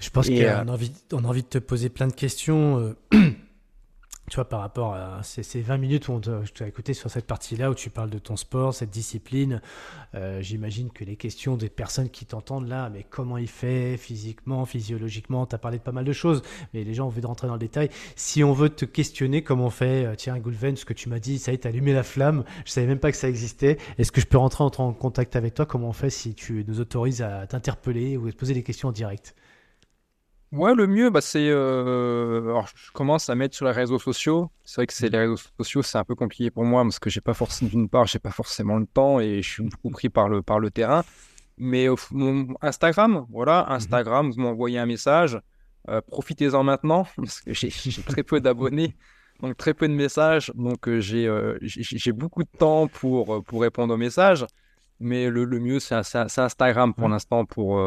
je 0.00 0.10
pense 0.10 0.28
qu'on 0.28 0.36
a, 0.36 0.62
euh, 0.62 0.64
envie, 0.66 0.92
on 1.12 1.24
a 1.24 1.28
envie 1.28 1.42
de 1.42 1.48
te 1.48 1.58
poser 1.58 1.88
plein 1.88 2.06
de 2.06 2.12
questions. 2.12 2.78
Euh, 2.78 2.96
tu 4.30 4.34
vois, 4.34 4.48
par 4.48 4.60
rapport 4.60 4.94
à 4.94 5.22
ces, 5.22 5.60
20 5.60 5.78
minutes 5.78 6.08
où 6.08 6.20
je 6.22 6.52
t'ai 6.52 6.66
écouté 6.66 6.94
sur 6.94 7.08
cette 7.08 7.26
partie-là, 7.26 7.70
où 7.70 7.74
tu 7.74 7.90
parles 7.90 8.10
de 8.10 8.18
ton 8.18 8.36
sport, 8.36 8.74
cette 8.74 8.90
discipline, 8.90 9.62
euh, 10.16 10.42
j'imagine 10.42 10.90
que 10.90 11.04
les 11.04 11.14
questions 11.16 11.56
des 11.56 11.68
personnes 11.70 12.10
qui 12.10 12.26
t'entendent 12.26 12.66
là, 12.66 12.90
mais 12.92 13.06
comment 13.08 13.38
il 13.38 13.48
fait 13.48 13.96
physiquement, 13.96 14.66
physiologiquement, 14.66 15.46
tu 15.46 15.54
as 15.54 15.58
parlé 15.58 15.78
de 15.78 15.82
pas 15.82 15.92
mal 15.92 16.04
de 16.04 16.12
choses, 16.12 16.42
mais 16.74 16.82
les 16.82 16.92
gens 16.92 17.04
ont 17.04 17.08
envie 17.08 17.20
de 17.20 17.26
rentrer 17.26 17.46
dans 17.46 17.54
le 17.54 17.60
détail. 17.60 17.88
Si 18.16 18.42
on 18.42 18.52
veut 18.52 18.68
te 18.68 18.84
questionner 18.84 19.42
comment 19.44 19.66
on 19.66 19.70
fait, 19.70 20.14
tiens, 20.16 20.36
Goulven, 20.40 20.76
ce 20.76 20.84
que 20.84 20.92
tu 20.92 21.08
m'as 21.08 21.20
dit, 21.20 21.38
ça 21.38 21.52
y 21.52 21.54
est, 21.54 21.58
t'as 21.58 21.68
allumé 21.68 21.92
la 21.92 22.02
flamme, 22.02 22.44
je 22.64 22.72
savais 22.72 22.88
même 22.88 22.98
pas 22.98 23.12
que 23.12 23.16
ça 23.16 23.28
existait. 23.28 23.78
Est-ce 23.96 24.10
que 24.10 24.20
je 24.20 24.26
peux 24.26 24.38
rentrer 24.38 24.64
en 24.64 24.92
contact 24.92 25.36
avec 25.36 25.54
toi? 25.54 25.66
Comment 25.66 25.90
on 25.90 25.92
fait 25.92 26.10
si 26.10 26.34
tu 26.34 26.64
nous 26.66 26.80
autorises 26.80 27.22
à 27.22 27.46
t'interpeller 27.46 28.16
ou 28.16 28.26
à 28.26 28.32
te 28.32 28.36
poser 28.36 28.54
des 28.54 28.64
questions 28.64 28.88
en 28.88 28.92
direct? 28.92 29.36
Ouais, 30.52 30.74
le 30.74 30.86
mieux, 30.86 31.10
bah, 31.10 31.20
c'est. 31.20 31.48
Euh, 31.50 32.44
alors, 32.44 32.68
je 32.74 32.92
commence 32.92 33.28
à 33.28 33.34
mettre 33.34 33.56
sur 33.56 33.66
les 33.66 33.72
réseaux 33.72 33.98
sociaux. 33.98 34.50
C'est 34.64 34.76
vrai 34.76 34.86
que 34.86 34.92
c'est 34.92 35.08
les 35.08 35.18
réseaux 35.18 35.36
sociaux, 35.36 35.82
c'est 35.82 35.98
un 35.98 36.04
peu 36.04 36.14
compliqué 36.14 36.50
pour 36.50 36.64
moi 36.64 36.82
parce 36.84 36.98
que 37.00 37.10
j'ai 37.10 37.20
pas 37.20 37.34
forcément, 37.34 37.70
d'une 37.70 37.88
part, 37.88 38.06
j'ai 38.06 38.20
pas 38.20 38.30
forcément 38.30 38.76
le 38.76 38.86
temps 38.86 39.18
et 39.20 39.42
je 39.42 39.48
suis 39.48 39.62
beaucoup 39.64 39.90
pris 39.90 40.08
par 40.08 40.28
le, 40.28 40.42
par 40.42 40.60
le 40.60 40.70
terrain. 40.70 41.04
Mais 41.58 41.88
mon 42.12 42.54
Instagram, 42.62 43.26
voilà, 43.30 43.66
mmh 43.68 43.72
Instagram, 43.72 44.30
vous 44.30 44.40
m'envoyez 44.40 44.78
un 44.78 44.86
message. 44.86 45.40
Euh, 45.88 46.00
profitez-en 46.00 46.62
maintenant 46.62 47.06
parce 47.16 47.40
que 47.40 47.52
j'ai 47.52 47.70
très 48.02 48.22
peu 48.22 48.40
d'abonnés, 48.40 48.96
donc 49.40 49.56
très 49.56 49.74
peu 49.74 49.88
de 49.88 49.94
messages. 49.94 50.52
Donc, 50.54 50.88
euh, 50.88 51.00
j'ai 51.00 51.28
j'ai 51.60 52.12
beaucoup 52.12 52.44
de 52.44 52.50
temps 52.58 52.86
pour, 52.88 53.42
pour 53.44 53.62
répondre 53.62 53.94
aux 53.94 53.98
messages. 53.98 54.46
Mais 55.00 55.28
le, 55.28 55.44
le 55.44 55.60
mieux, 55.60 55.80
c'est 55.80 55.94
Instagram 55.94 56.94
pour 56.94 57.08
l'instant 57.08 57.44
pour, 57.44 57.82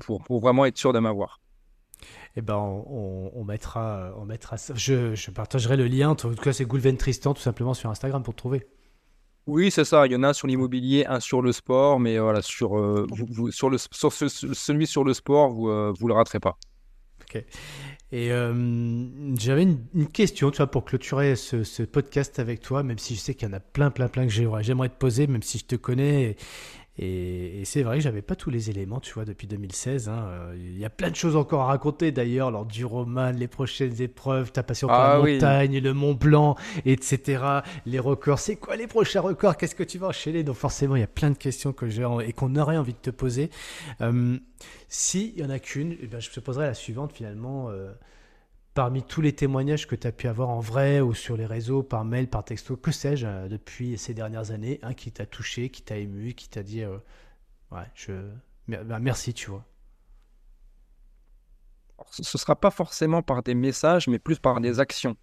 pour, 0.00 0.22
pour 0.24 0.40
vraiment 0.40 0.64
être 0.64 0.78
sûr 0.78 0.92
de 0.92 0.98
m'avoir 0.98 1.40
eh 2.36 2.42
ben, 2.42 2.56
on, 2.56 3.44
mettra, 3.44 4.12
on 4.16 4.24
mettra 4.24 4.56
Je, 4.74 5.14
je, 5.14 5.30
partagerai 5.30 5.76
le 5.76 5.86
lien. 5.86 6.10
En 6.10 6.14
tout 6.14 6.30
cas, 6.34 6.52
c'est 6.52 6.64
Goulven 6.64 6.96
Tristan, 6.96 7.34
tout 7.34 7.42
simplement, 7.42 7.74
sur 7.74 7.90
Instagram 7.90 8.22
pour 8.22 8.34
trouver. 8.34 8.66
Oui, 9.46 9.70
c'est 9.70 9.84
ça. 9.84 10.06
Il 10.06 10.12
y 10.12 10.16
en 10.16 10.22
a 10.22 10.28
un 10.28 10.32
sur 10.34 10.46
l'immobilier, 10.46 11.06
un 11.06 11.20
sur 11.20 11.40
le 11.40 11.52
sport, 11.52 11.98
mais 11.98 12.18
voilà, 12.18 12.42
sur, 12.42 12.78
euh, 12.78 13.06
sur, 13.50 13.70
le, 13.70 13.78
sur 13.78 14.12
celui 14.12 14.86
sur 14.86 15.04
le 15.04 15.14
sport, 15.14 15.50
vous 15.50 15.68
ne 15.68 15.90
euh, 15.90 16.06
le 16.06 16.12
raterez 16.12 16.38
pas. 16.38 16.58
Ok. 17.22 17.42
Et 18.10 18.32
euh, 18.32 18.54
j'avais 19.36 19.62
une, 19.62 20.08
question, 20.08 20.50
tu 20.50 20.58
vois, 20.58 20.66
pour 20.66 20.84
clôturer 20.84 21.36
ce, 21.36 21.62
ce, 21.62 21.82
podcast 21.82 22.38
avec 22.38 22.60
toi, 22.60 22.82
même 22.82 22.98
si 22.98 23.14
je 23.14 23.20
sais 23.20 23.34
qu'il 23.34 23.48
y 23.48 23.50
en 23.50 23.54
a 23.54 23.60
plein, 23.60 23.90
plein, 23.90 24.08
plein 24.08 24.26
que 24.26 24.32
j'aimerais 24.32 24.88
te 24.88 24.96
poser, 24.96 25.26
même 25.26 25.42
si 25.42 25.58
je 25.58 25.66
te 25.66 25.76
connais 25.76 26.36
et, 26.98 27.62
c'est 27.64 27.82
vrai 27.82 27.98
que 27.98 28.02
j'avais 28.02 28.22
pas 28.22 28.34
tous 28.34 28.50
les 28.50 28.70
éléments, 28.70 28.98
tu 29.00 29.12
vois, 29.12 29.24
depuis 29.24 29.46
2016. 29.46 30.08
Hein. 30.08 30.50
Il 30.54 30.78
y 30.78 30.84
a 30.84 30.90
plein 30.90 31.10
de 31.10 31.16
choses 31.16 31.36
encore 31.36 31.62
à 31.62 31.66
raconter 31.66 32.12
d'ailleurs, 32.12 32.50
lors 32.50 32.66
du 32.66 32.84
roman, 32.84 33.30
les 33.30 33.48
prochaines 33.48 34.00
épreuves, 34.00 34.52
ta 34.52 34.62
passion 34.62 34.88
pour 34.88 34.96
la 34.96 35.14
ah 35.14 35.18
montagne, 35.18 35.78
le 35.78 35.94
Mont 35.94 36.14
Blanc, 36.14 36.56
etc. 36.86 37.42
Les 37.86 37.98
records, 37.98 38.38
c'est 38.38 38.56
quoi 38.56 38.76
les 38.76 38.86
prochains 38.86 39.20
records? 39.20 39.56
Qu'est-ce 39.56 39.74
que 39.74 39.84
tu 39.84 39.98
vas 39.98 40.08
enchaîner? 40.08 40.42
Donc 40.42 40.56
forcément, 40.56 40.96
il 40.96 41.00
y 41.00 41.04
a 41.04 41.08
plein 41.08 41.30
de 41.30 41.38
questions 41.38 41.72
que 41.72 41.88
j'ai 41.88 42.06
et 42.24 42.32
qu'on 42.32 42.56
aurait 42.56 42.76
envie 42.76 42.94
de 42.94 42.98
te 42.98 43.10
poser. 43.10 43.50
Euh, 44.00 44.36
S'il 44.88 45.38
y 45.38 45.44
en 45.44 45.50
a 45.50 45.58
qu'une, 45.58 45.96
eh 46.00 46.06
ben, 46.06 46.20
je 46.20 46.30
te 46.30 46.40
poserai 46.40 46.66
la 46.66 46.74
suivante 46.74 47.12
finalement. 47.12 47.70
Euh, 47.70 47.92
parmi 48.78 49.02
tous 49.02 49.20
les 49.20 49.32
témoignages 49.32 49.88
que 49.88 49.96
tu 49.96 50.06
as 50.06 50.12
pu 50.12 50.28
avoir 50.28 50.50
en 50.50 50.60
vrai 50.60 51.00
ou 51.00 51.12
sur 51.12 51.36
les 51.36 51.46
réseaux, 51.46 51.82
par 51.82 52.04
mail, 52.04 52.28
par 52.28 52.44
texto, 52.44 52.76
que 52.76 52.92
sais-je, 52.92 53.26
euh, 53.26 53.48
depuis 53.48 53.98
ces 53.98 54.14
dernières 54.14 54.52
années, 54.52 54.78
un 54.82 54.94
qui 54.94 55.10
t'a 55.10 55.26
touché, 55.26 55.68
qui 55.68 55.82
t'a 55.82 55.96
ému, 55.96 56.32
qui 56.34 56.48
t'a 56.48 56.62
dit 56.62 56.84
euh, 56.84 56.96
Ouais, 57.72 57.90
je. 57.96 58.12
Bah, 58.68 59.00
merci, 59.00 59.34
tu 59.34 59.50
vois. 59.50 59.64
Ce 62.12 62.20
ne 62.20 62.38
sera 62.38 62.54
pas 62.54 62.70
forcément 62.70 63.20
par 63.20 63.42
des 63.42 63.56
messages, 63.56 64.06
mais 64.06 64.20
plus 64.20 64.38
par 64.38 64.60
des 64.60 64.78
actions. 64.78 65.16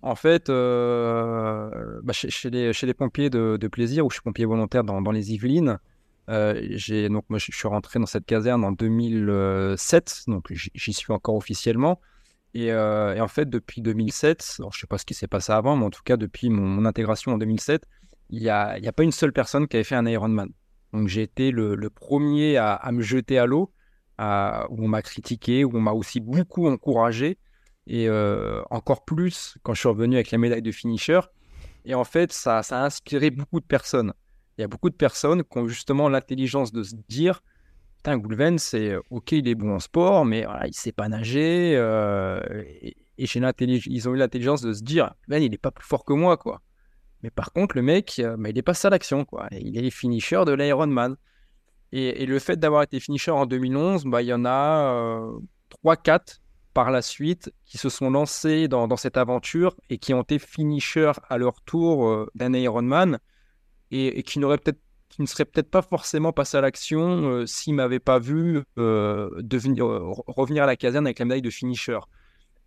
En 0.00 0.14
fait, 0.14 0.48
bah, 0.48 2.12
chez, 2.12 2.48
les, 2.48 2.72
chez, 2.72 2.86
les, 2.86 2.94
pompiers 2.94 3.28
de, 3.28 3.68
plaisir, 3.68 4.06
où 4.06 4.10
je 4.10 4.14
suis 4.14 4.22
pompier 4.22 4.46
volontaire 4.46 4.82
dans, 4.82 5.02
dans 5.02 5.12
les 5.12 5.34
Yvelines, 5.34 5.78
j'ai 6.26 7.10
donc 7.10 7.26
moi, 7.28 7.38
je 7.38 7.52
suis 7.52 7.68
rentré 7.68 7.98
dans 7.98 8.06
cette 8.06 8.24
caserne 8.24 8.64
en 8.64 8.72
2007, 8.72 10.24
donc 10.28 10.50
j'y 10.50 10.92
suis 10.94 11.12
encore 11.12 11.34
officiellement. 11.34 12.00
Et, 12.54 12.72
en 12.74 13.28
fait, 13.28 13.48
depuis 13.48 13.80
2007, 13.80 14.56
je 14.58 14.64
ne 14.64 14.70
sais 14.70 14.86
pas 14.86 14.98
ce 14.98 15.04
qui 15.04 15.14
s'est 15.14 15.28
passé 15.28 15.52
avant, 15.52 15.76
mais 15.76 15.84
en 15.84 15.90
tout 15.90 16.02
cas, 16.04 16.16
depuis 16.16 16.50
mon, 16.50 16.84
intégration 16.84 17.32
en 17.32 17.38
2007, 17.38 17.84
il 18.30 18.42
n'y 18.42 18.48
a, 18.48 18.92
pas 18.94 19.02
une 19.02 19.12
seule 19.12 19.32
personne 19.32 19.68
qui 19.68 19.76
avait 19.76 19.84
fait 19.84 19.94
un 19.94 20.06
Ironman. 20.06 20.50
Donc 20.92 21.08
j'ai 21.08 21.22
été 21.22 21.50
le, 21.50 21.76
premier 21.88 22.58
à, 22.58 22.90
me 22.92 23.02
jeter 23.02 23.38
à 23.38 23.46
l'eau, 23.46 23.72
où 24.18 24.84
on 24.84 24.88
m'a 24.88 25.02
critiqué, 25.02 25.64
où 25.64 25.70
on 25.74 25.80
m'a 25.80 25.92
aussi 25.92 26.20
beaucoup 26.20 26.68
encouragé, 26.68 27.38
et 27.86 28.08
encore 28.70 29.04
plus 29.04 29.56
quand 29.62 29.74
je 29.74 29.80
suis 29.80 29.88
revenu 29.88 30.16
avec 30.16 30.30
la 30.30 30.38
médaille 30.38 30.62
de 30.62 30.72
finisher. 30.72 31.20
Et 31.84 31.94
en 31.94 32.04
fait, 32.04 32.32
ça, 32.32 32.58
a 32.58 32.84
inspiré 32.84 33.30
beaucoup 33.30 33.60
de 33.60 33.66
personnes. 33.66 34.12
Il 34.56 34.60
y 34.60 34.64
a 34.64 34.68
beaucoup 34.68 34.90
de 34.90 34.94
personnes 34.94 35.42
qui 35.44 35.58
ont 35.58 35.66
justement 35.66 36.08
l'intelligence 36.08 36.72
de 36.72 36.82
se 36.82 36.94
dire 37.08 37.42
Goulven, 38.04 38.58
c'est 38.58 38.96
ok, 39.10 39.32
il 39.32 39.48
est 39.48 39.54
bon 39.54 39.74
en 39.74 39.78
sport, 39.78 40.24
mais 40.24 40.44
voilà, 40.44 40.66
il 40.66 40.74
sait 40.74 40.92
pas 40.92 41.08
nager. 41.08 41.72
et, 41.74 42.96
ils 43.18 44.08
ont 44.08 44.14
eu 44.14 44.16
l'intelligence 44.16 44.62
de 44.62 44.72
se 44.72 44.82
dire 44.82 45.14
Ben, 45.28 45.42
il 45.42 45.50
n'est 45.50 45.58
pas 45.58 45.70
plus 45.70 45.86
fort 45.86 46.04
que 46.04 46.12
moi, 46.12 46.36
quoi. 46.36 46.60
Mais 47.22 47.30
par 47.30 47.52
contre, 47.52 47.76
le 47.76 47.82
mec, 47.82 48.18
euh, 48.18 48.36
bah, 48.36 48.50
il 48.50 48.58
est 48.58 48.62
passé 48.62 48.86
à 48.88 48.90
l'action. 48.90 49.24
Quoi. 49.24 49.48
Il 49.52 49.84
est 49.84 49.90
finisher 49.90 50.42
de 50.44 50.52
l'Ironman. 50.52 51.16
Et, 51.92 52.22
et, 52.22 52.26
le 52.26 52.38
fait 52.38 52.56
d'avoir 52.56 52.82
été 52.82 53.00
finisher 53.00 53.30
en 53.30 53.46
2011, 53.46 54.04
bah, 54.06 54.22
il 54.22 54.28
y 54.28 54.32
en 54.32 54.44
a 54.44 54.94
euh, 54.94 55.38
3-4 55.84 56.40
par 56.74 56.90
la 56.90 57.02
suite 57.02 57.52
qui 57.66 57.76
se 57.76 57.90
sont 57.90 58.10
lancés 58.10 58.66
dans, 58.66 58.88
dans, 58.88 58.96
cette 58.96 59.18
aventure 59.18 59.76
et 59.90 59.98
qui 59.98 60.14
ont 60.14 60.22
été 60.22 60.38
finishers 60.38 61.12
à 61.28 61.36
leur 61.36 61.60
tour 61.62 62.08
euh, 62.08 62.30
d'un 62.34 62.54
Ironman 62.54 63.18
et, 63.90 64.18
et 64.18 64.22
qui 64.22 64.38
n'auraient 64.38 64.56
peut-être 64.56 64.80
qui 65.12 65.22
ne 65.22 65.26
seraient 65.26 65.44
peut-être 65.44 65.70
pas 65.70 65.82
forcément 65.82 66.32
passés 66.32 66.56
à 66.56 66.60
l'action 66.60 67.28
euh, 67.28 67.46
s'ils 67.46 67.74
ne 67.74 67.76
m'avaient 67.76 68.00
pas 68.00 68.18
vu 68.18 68.62
devenir, 68.76 69.86
revenir 70.26 70.64
à 70.64 70.66
la 70.66 70.76
caserne 70.76 71.06
avec 71.06 71.18
la 71.18 71.26
médaille 71.26 71.42
de 71.42 71.50
finisher. 71.50 71.98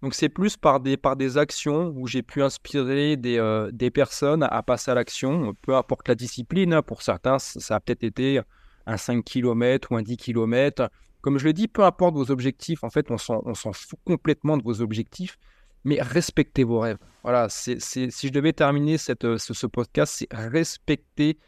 Donc 0.02 0.14
c'est 0.14 0.30
plus 0.30 0.58
par 0.58 0.80
des, 0.80 0.98
par 0.98 1.16
des 1.16 1.38
actions 1.38 1.94
où 1.96 2.06
j'ai 2.06 2.22
pu 2.22 2.44
inspirer 2.44 3.18
des, 3.18 3.40
euh, 3.40 3.72
des, 3.72 3.90
personnes 3.90 4.44
à 4.44 4.62
passer 4.62 4.92
à 4.92 4.94
l'action, 4.94 5.56
peu 5.64 5.76
importe 5.76 6.08
la 6.08 6.14
discipline. 6.14 6.74
Hein. 6.74 6.82
Pour 6.82 7.02
certains, 7.02 7.40
ça 7.40 7.76
a 7.76 7.80
peut-être 7.80 8.04
été 8.04 8.40
un 8.86 8.98
5 8.98 9.24
km 9.24 9.92
ou 9.92 9.96
un 9.96 10.04
10 10.04 10.18
km. 10.18 10.90
Comme 11.22 11.40
je 11.40 11.46
le 11.46 11.54
dis, 11.54 11.68
peu 11.68 11.84
importe 11.84 12.14
vos 12.14 12.30
objectifs, 12.30 12.84
en 12.84 12.90
fait, 12.92 13.10
on 13.10 13.18
s'en 13.18 13.74
fout 13.74 14.00
complètement 14.06 14.58
de 14.58 14.64
vos 14.64 14.82
objectifs, 14.82 15.40
mais 15.84 16.00
respectez 16.00 16.64
vos 16.64 16.82
rêves. 16.82 17.00
Voilà, 17.24 17.48
si 17.50 17.80
je 17.80 18.30
devais 18.30 18.54
terminer 18.54 18.98
euh, 19.24 19.38
ce, 19.40 19.54
ce 19.56 19.66
podcast, 19.66 20.14
c'est 20.18 20.28
respecter 20.32 21.40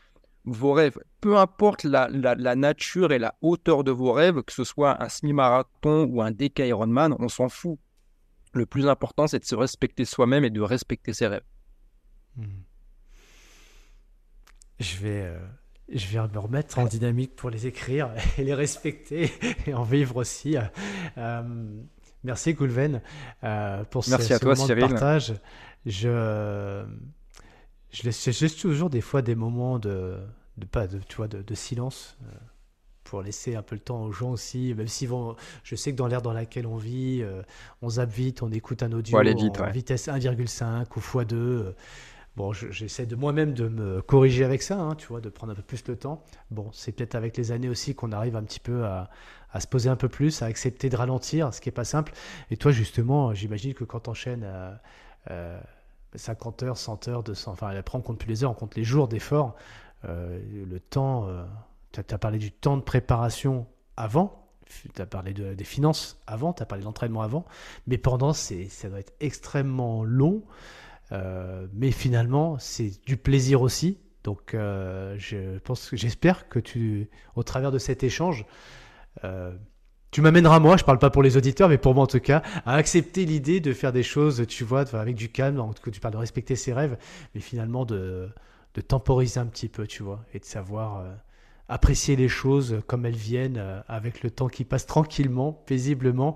vos 0.47 0.73
rêves. 0.73 0.97
Peu 1.21 1.37
importe 1.37 1.83
la, 1.83 2.07
la, 2.09 2.35
la, 2.35 2.55
nature 2.55 3.11
et 3.11 3.19
la 3.19 3.35
hauteur 3.41 3.83
de 3.83 3.91
vos 3.91 4.13
rêves, 4.13 4.41
que 4.43 4.53
ce 4.53 4.63
soit 4.63 5.01
un 5.03 5.09
semi-marathon 5.09 6.05
ou 6.05 6.21
un 6.21 6.31
DK 6.31 6.59
Ironman, 6.59 7.15
on 7.19 7.27
s'en 7.27 7.49
fout 7.49 7.77
le 8.53 8.65
plus 8.65 8.87
important, 8.87 9.27
c'est 9.27 9.39
de 9.39 9.45
se 9.45 9.55
respecter 9.55 10.05
soi-même 10.05 10.43
et 10.43 10.49
de 10.49 10.61
respecter 10.61 11.13
ses 11.13 11.27
rêves. 11.27 11.43
Hmm. 12.35 12.45
Je 14.79 14.97
vais, 14.97 15.21
euh, 15.23 15.39
je 15.89 16.07
vais 16.07 16.27
me 16.27 16.39
remettre 16.39 16.79
en 16.79 16.85
dynamique 16.85 17.35
pour 17.35 17.49
les 17.49 17.67
écrire 17.67 18.11
et 18.37 18.43
les 18.43 18.53
respecter 18.53 19.31
et 19.67 19.73
en 19.73 19.83
vivre 19.83 20.15
aussi. 20.17 20.55
Euh, 21.17 21.43
merci 22.23 22.53
Goulven 22.53 23.01
euh, 23.43 23.83
pour 23.85 24.03
merci 24.07 24.27
ce, 24.27 24.33
à 24.33 24.39
toi, 24.39 24.55
moment 24.55 24.67
de 24.67 24.75
partage. 24.75 25.33
Je, 25.85 26.85
je 27.91 28.03
laisse, 28.03 28.55
toujours 28.55 28.89
des 28.89 29.01
fois 29.01 29.21
des 29.21 29.35
moments 29.35 29.79
de, 29.79 30.17
de 30.57 30.65
pas 30.65 30.87
de, 30.87 30.99
tu 30.99 31.17
vois, 31.17 31.27
de, 31.27 31.41
de 31.41 31.55
silence 31.55 32.17
pour 33.07 33.21
laisser 33.21 33.55
un 33.55 33.61
peu 33.61 33.75
le 33.75 33.81
temps 33.81 34.03
aux 34.03 34.11
gens 34.11 34.31
aussi, 34.31 34.73
même 34.75 34.87
si 34.87 35.05
vont, 35.05 35.35
je 35.63 35.75
sais 35.75 35.91
que 35.91 35.97
dans 35.97 36.07
l'ère 36.07 36.21
dans 36.21 36.33
laquelle 36.33 36.67
on 36.67 36.77
vit, 36.77 37.21
euh, 37.21 37.41
on 37.81 37.89
zappe 37.89 38.11
vite, 38.11 38.43
on 38.43 38.51
écoute 38.51 38.83
un 38.83 38.91
audio 38.91 39.17
en 39.17 39.71
vitesse 39.71 40.07
1,5 40.07 40.85
ou 40.95 40.99
x2. 40.99 41.33
Euh, 41.33 41.75
bon, 42.35 42.51
j'essaie 42.53 43.05
de 43.05 43.15
moi-même 43.15 43.53
de 43.53 43.67
me 43.67 44.01
corriger 44.01 44.43
avec 44.43 44.61
ça, 44.61 44.77
hein, 44.77 44.95
tu 44.95 45.07
vois, 45.07 45.21
de 45.21 45.29
prendre 45.29 45.53
un 45.53 45.55
peu 45.55 45.61
plus 45.61 45.87
le 45.87 45.95
temps. 45.95 46.23
Bon, 46.51 46.69
c'est 46.73 46.91
peut-être 46.91 47.15
avec 47.15 47.37
les 47.37 47.51
années 47.51 47.69
aussi 47.69 47.95
qu'on 47.95 48.11
arrive 48.11 48.35
un 48.35 48.43
petit 48.43 48.59
peu 48.59 48.83
à, 48.85 49.09
à, 49.53 49.59
se 49.61 49.67
poser 49.67 49.89
un 49.89 49.95
peu 49.95 50.09
plus, 50.09 50.41
à 50.41 50.45
accepter 50.45 50.89
de 50.89 50.97
ralentir, 50.97 51.53
ce 51.53 51.61
qui 51.61 51.69
n'est 51.69 51.73
pas 51.73 51.85
simple. 51.85 52.13
Et 52.51 52.57
toi, 52.57 52.71
justement, 52.71 53.33
j'imagine 53.33 53.73
que 53.73 53.85
quand 53.85 54.01
tu 54.01 54.09
enchaînes 54.09 54.45
euh, 55.31 55.59
50 56.17 56.63
heures, 56.63 56.77
100 56.77 57.07
heures, 57.07 57.23
200, 57.23 57.51
enfin, 57.51 57.69
après 57.69 57.97
on 57.97 58.01
compte 58.01 58.19
plus 58.19 58.29
les 58.29 58.43
heures, 58.43 58.51
on 58.51 58.55
compte 58.55 58.75
les 58.75 58.83
jours 58.83 59.07
d'effort, 59.07 59.55
euh, 60.05 60.39
le 60.65 60.79
temps 60.79 61.27
tu 61.91 62.13
as 62.13 62.17
parlé 62.17 62.37
du 62.37 62.51
temps 62.51 62.77
de 62.77 62.83
préparation 62.83 63.65
avant, 63.95 64.47
tu 64.67 65.01
as 65.01 65.05
parlé 65.05 65.33
de, 65.33 65.53
des 65.53 65.63
finances 65.63 66.19
avant, 66.27 66.53
tu 66.53 66.61
as 66.61 66.65
parlé 66.65 66.81
de 66.81 66.85
l'entraînement 66.85 67.21
avant, 67.21 67.45
mais 67.87 67.97
pendant, 67.97 68.33
ça 68.33 68.55
doit 68.89 68.99
être 68.99 69.13
extrêmement 69.19 70.03
long. 70.03 70.43
Euh, 71.11 71.67
mais 71.73 71.91
finalement, 71.91 72.57
c'est 72.59 72.91
du 73.05 73.17
plaisir 73.17 73.61
aussi. 73.61 73.97
Donc, 74.23 74.53
euh, 74.53 75.15
je 75.17 75.57
pense, 75.59 75.89
j'espère 75.93 76.49
que 76.49 76.59
tu, 76.59 77.09
au 77.35 77.43
travers 77.43 77.71
de 77.71 77.77
cet 77.77 78.03
échange, 78.03 78.45
euh, 79.23 79.55
tu 80.17 80.21
m'amèneras 80.23 80.57
moi, 80.59 80.77
je 80.77 80.83
parle 80.83 80.97
pas 80.97 81.11
pour 81.11 81.21
les 81.21 81.37
auditeurs, 81.37 81.69
mais 81.69 81.77
pour 81.77 81.93
moi 81.93 82.05
en 82.05 82.07
tout 82.07 82.19
cas, 82.19 82.41
à 82.65 82.73
accepter 82.73 83.23
l'idée 83.23 83.59
de 83.59 83.71
faire 83.71 83.93
des 83.93 84.01
choses, 84.01 84.47
tu 84.47 84.63
vois, 84.63 84.83
avec 84.95 85.13
du 85.13 85.29
calme, 85.29 85.63
que 85.79 85.91
tu 85.91 85.99
parles 85.99 86.15
de 86.15 86.17
respecter 86.17 86.55
ses 86.55 86.73
rêves, 86.73 86.97
mais 87.35 87.39
finalement 87.39 87.85
de, 87.85 88.27
de 88.73 88.81
temporiser 88.81 89.39
un 89.39 89.45
petit 89.45 89.69
peu, 89.69 89.85
tu 89.85 90.01
vois, 90.01 90.25
et 90.33 90.39
de 90.39 90.43
savoir 90.45 91.03
apprécier 91.69 92.15
les 92.15 92.29
choses 92.29 92.81
comme 92.87 93.05
elles 93.05 93.15
viennent, 93.15 93.59
euh, 93.59 93.79
avec 93.87 94.23
le 94.23 94.31
temps 94.31 94.47
qui 94.47 94.63
passe 94.63 94.87
tranquillement, 94.87 95.53
paisiblement. 95.53 96.33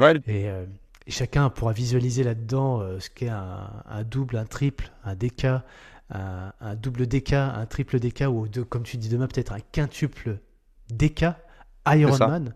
Euh, 0.00 0.66
et, 1.06 1.10
chacun 1.12 1.48
pourra 1.48 1.72
visualiser 1.72 2.24
là-dedans 2.24 2.80
euh, 2.80 2.98
ce 2.98 3.08
qu'est 3.08 3.28
un, 3.28 4.02
double, 4.02 4.36
un 4.36 4.46
triple, 4.46 4.90
un 5.04 5.14
DK, 5.14 5.46
un, 6.10 6.74
double 6.74 7.06
DK, 7.06 7.34
un 7.34 7.66
triple 7.66 8.00
DK, 8.00 8.22
ou 8.28 8.48
comme 8.68 8.82
tu 8.82 8.96
dis 8.96 9.08
demain, 9.08 9.28
peut-être 9.28 9.52
un 9.52 9.60
quintuple 9.60 10.40
DK, 10.90 11.26
Ironman. 11.86 12.52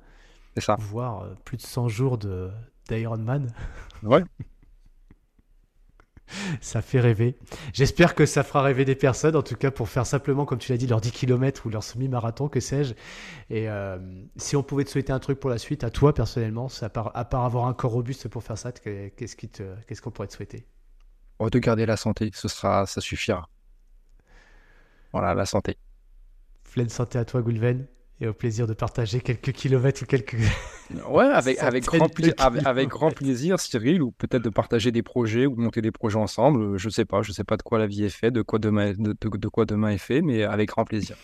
C'est 0.56 0.64
ça. 0.64 0.76
Voire 0.78 1.34
plus 1.44 1.56
de 1.58 1.62
100 1.62 1.88
jours 1.88 2.18
d'Ironman. 2.88 3.52
Ouais. 4.02 4.22
ça 6.60 6.82
fait 6.82 7.00
rêver. 7.00 7.36
J'espère 7.72 8.14
que 8.14 8.26
ça 8.26 8.42
fera 8.42 8.62
rêver 8.62 8.84
des 8.84 8.94
personnes, 8.94 9.36
en 9.36 9.42
tout 9.42 9.54
cas 9.56 9.70
pour 9.70 9.88
faire 9.88 10.06
simplement, 10.06 10.44
comme 10.44 10.58
tu 10.58 10.70
l'as 10.72 10.78
dit, 10.78 10.86
leur 10.86 11.00
10 11.00 11.12
km 11.12 11.66
ou 11.66 11.70
leur 11.70 11.82
semi-marathon, 11.82 12.48
que 12.48 12.60
sais-je. 12.60 12.94
Et 13.48 13.68
euh, 13.70 13.98
si 14.36 14.54
on 14.56 14.62
pouvait 14.62 14.84
te 14.84 14.90
souhaiter 14.90 15.12
un 15.12 15.18
truc 15.18 15.40
pour 15.40 15.50
la 15.50 15.58
suite, 15.58 15.84
à 15.84 15.90
toi 15.90 16.12
personnellement, 16.14 16.68
à 16.82 16.88
part, 16.88 17.10
à 17.14 17.24
part 17.24 17.44
avoir 17.44 17.66
un 17.66 17.74
corps 17.74 17.92
robuste 17.92 18.28
pour 18.28 18.42
faire 18.42 18.58
ça, 18.58 18.72
qu'est-ce 18.72 20.00
qu'on 20.02 20.10
pourrait 20.10 20.28
te 20.28 20.34
souhaiter? 20.34 20.66
Oh, 21.38 21.48
De 21.48 21.58
garder 21.58 21.86
la 21.86 21.96
santé, 21.96 22.30
ce 22.34 22.48
sera, 22.48 22.86
ça 22.86 23.00
suffira. 23.00 23.48
Voilà, 25.12 25.34
la 25.34 25.46
santé. 25.46 25.78
Pleine 26.72 26.88
santé 26.90 27.18
à 27.18 27.24
toi, 27.24 27.40
Goulven 27.40 27.86
et 28.20 28.28
au 28.28 28.32
plaisir 28.32 28.66
de 28.66 28.72
partager 28.72 29.20
quelques 29.20 29.52
kilomètres 29.52 30.02
ou 30.02 30.06
quelques. 30.06 30.36
Ouais, 31.08 31.24
avec, 31.24 31.58
avec, 31.58 31.84
grand, 31.84 32.08
avec, 32.38 32.88
grand 32.88 33.10
plaisir, 33.10 33.58
Cyril, 33.58 34.02
ou 34.02 34.12
peut-être 34.12 34.44
de 34.44 34.50
partager 34.50 34.92
des 34.92 35.02
projets 35.02 35.44
ou 35.44 35.56
de 35.56 35.60
monter 35.60 35.82
des 35.82 35.90
projets 35.90 36.16
ensemble. 36.16 36.78
Je 36.78 36.88
sais 36.88 37.04
pas, 37.04 37.22
je 37.22 37.32
sais 37.32 37.42
pas 37.42 37.56
de 37.56 37.62
quoi 37.62 37.80
la 37.80 37.88
vie 37.88 38.04
est 38.04 38.08
faite, 38.08 38.32
de 38.34 38.42
quoi 38.42 38.60
demain, 38.60 38.92
de 38.96 39.48
quoi 39.48 39.64
demain 39.66 39.88
est 39.90 39.98
fait, 39.98 40.22
mais 40.22 40.44
avec 40.44 40.68
grand 40.68 40.84
plaisir. 40.84 41.16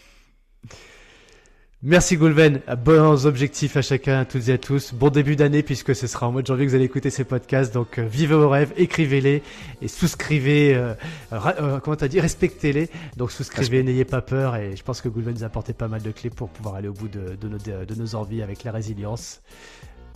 Merci 1.85 2.17
Goulven, 2.17 2.61
bons 2.85 3.27
objectifs 3.27 3.77
à 3.77 3.83
chacun, 3.83 4.21
à 4.21 4.25
toutes 4.25 4.49
et 4.49 4.53
à 4.53 4.59
tous. 4.59 4.95
Bon 4.95 5.11
début 5.11 5.35
d'année 5.35 5.65
puisque 5.65 5.97
ce 5.97 6.07
sera 6.07 6.29
en 6.29 6.33
mois 6.33 6.43
de 6.43 6.47
janvier 6.47 6.65
que 6.65 6.71
vous 6.71 6.77
allez 6.77 6.85
écouter 6.85 7.11
ces 7.11 7.25
podcasts. 7.25 7.75
Donc 7.75 7.99
euh, 7.99 8.05
vivez 8.05 8.37
vos 8.37 8.49
rêves, 8.49 8.73
écrivez-les 8.77 9.43
et 9.81 9.89
souscrivez, 9.89 10.77
euh, 10.77 10.95
euh, 11.33 11.81
comment 11.81 11.97
t'as 11.97 12.07
dit, 12.07 12.21
respectez-les. 12.21 12.89
Donc 13.17 13.33
souscrivez, 13.33 13.83
n'ayez 13.83 14.05
pas 14.05 14.23
peur 14.23 14.55
et 14.55 14.77
je 14.77 14.83
pense 14.85 15.01
que 15.01 15.09
Goulven 15.09 15.35
nous 15.35 15.43
a 15.43 15.47
apporté 15.47 15.73
pas 15.73 15.89
mal 15.89 16.03
de 16.03 16.13
clés 16.13 16.31
pour 16.31 16.51
pouvoir 16.51 16.77
aller 16.77 16.87
au 16.87 16.93
bout 16.93 17.09
de, 17.09 17.35
de, 17.35 17.49
nos, 17.49 17.59
de 17.59 17.95
nos, 17.97 18.15
envies 18.15 18.43
avec 18.43 18.63
la 18.63 18.71
résilience, 18.71 19.43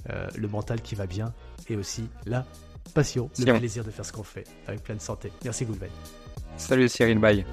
le 0.08 0.46
mental 0.46 0.80
qui 0.80 0.94
va 0.94 1.06
bien 1.06 1.34
et 1.68 1.74
aussi 1.74 2.08
la 2.26 2.46
passion, 2.94 3.28
le 3.40 3.58
plaisir 3.58 3.82
de 3.82 3.90
faire 3.90 4.04
ce 4.04 4.12
qu'on 4.12 4.22
fait 4.22 4.44
avec 4.68 4.84
pleine 4.84 5.00
santé. 5.00 5.32
Merci 5.42 5.64
Goulven. 5.64 5.90
Salut 6.58 6.88
Cyril, 6.88 7.18
bye. 7.18 7.44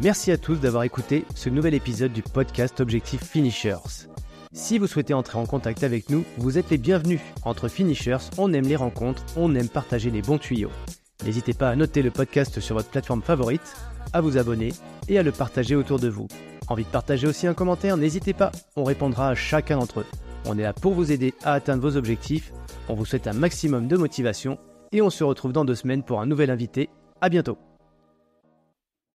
Merci 0.00 0.30
à 0.30 0.38
tous 0.38 0.60
d'avoir 0.60 0.84
écouté 0.84 1.24
ce 1.34 1.48
nouvel 1.48 1.74
épisode 1.74 2.12
du 2.12 2.22
podcast 2.22 2.78
Objectif 2.78 3.20
Finishers. 3.20 4.06
Si 4.52 4.78
vous 4.78 4.86
souhaitez 4.86 5.12
entrer 5.12 5.38
en 5.38 5.44
contact 5.44 5.82
avec 5.82 6.08
nous, 6.08 6.24
vous 6.36 6.56
êtes 6.56 6.70
les 6.70 6.78
bienvenus. 6.78 7.20
Entre 7.42 7.66
Finishers, 7.66 8.30
on 8.38 8.52
aime 8.52 8.68
les 8.68 8.76
rencontres, 8.76 9.24
on 9.36 9.56
aime 9.56 9.68
partager 9.68 10.12
les 10.12 10.22
bons 10.22 10.38
tuyaux. 10.38 10.70
N'hésitez 11.24 11.52
pas 11.52 11.68
à 11.70 11.74
noter 11.74 12.02
le 12.02 12.12
podcast 12.12 12.60
sur 12.60 12.76
votre 12.76 12.90
plateforme 12.90 13.22
favorite, 13.22 13.74
à 14.12 14.20
vous 14.20 14.38
abonner 14.38 14.72
et 15.08 15.18
à 15.18 15.24
le 15.24 15.32
partager 15.32 15.74
autour 15.74 15.98
de 15.98 16.08
vous. 16.08 16.28
Envie 16.68 16.84
de 16.84 16.90
partager 16.90 17.26
aussi 17.26 17.48
un 17.48 17.54
commentaire? 17.54 17.96
N'hésitez 17.96 18.34
pas, 18.34 18.52
on 18.76 18.84
répondra 18.84 19.30
à 19.30 19.34
chacun 19.34 19.78
d'entre 19.78 20.00
eux. 20.00 20.06
On 20.44 20.56
est 20.58 20.62
là 20.62 20.74
pour 20.74 20.92
vous 20.92 21.10
aider 21.10 21.34
à 21.42 21.54
atteindre 21.54 21.82
vos 21.82 21.96
objectifs. 21.96 22.52
On 22.88 22.94
vous 22.94 23.04
souhaite 23.04 23.26
un 23.26 23.32
maximum 23.32 23.88
de 23.88 23.96
motivation 23.96 24.58
et 24.92 25.02
on 25.02 25.10
se 25.10 25.24
retrouve 25.24 25.52
dans 25.52 25.64
deux 25.64 25.74
semaines 25.74 26.04
pour 26.04 26.20
un 26.20 26.26
nouvel 26.26 26.50
invité. 26.50 26.88
À 27.20 27.28
bientôt. 27.28 27.58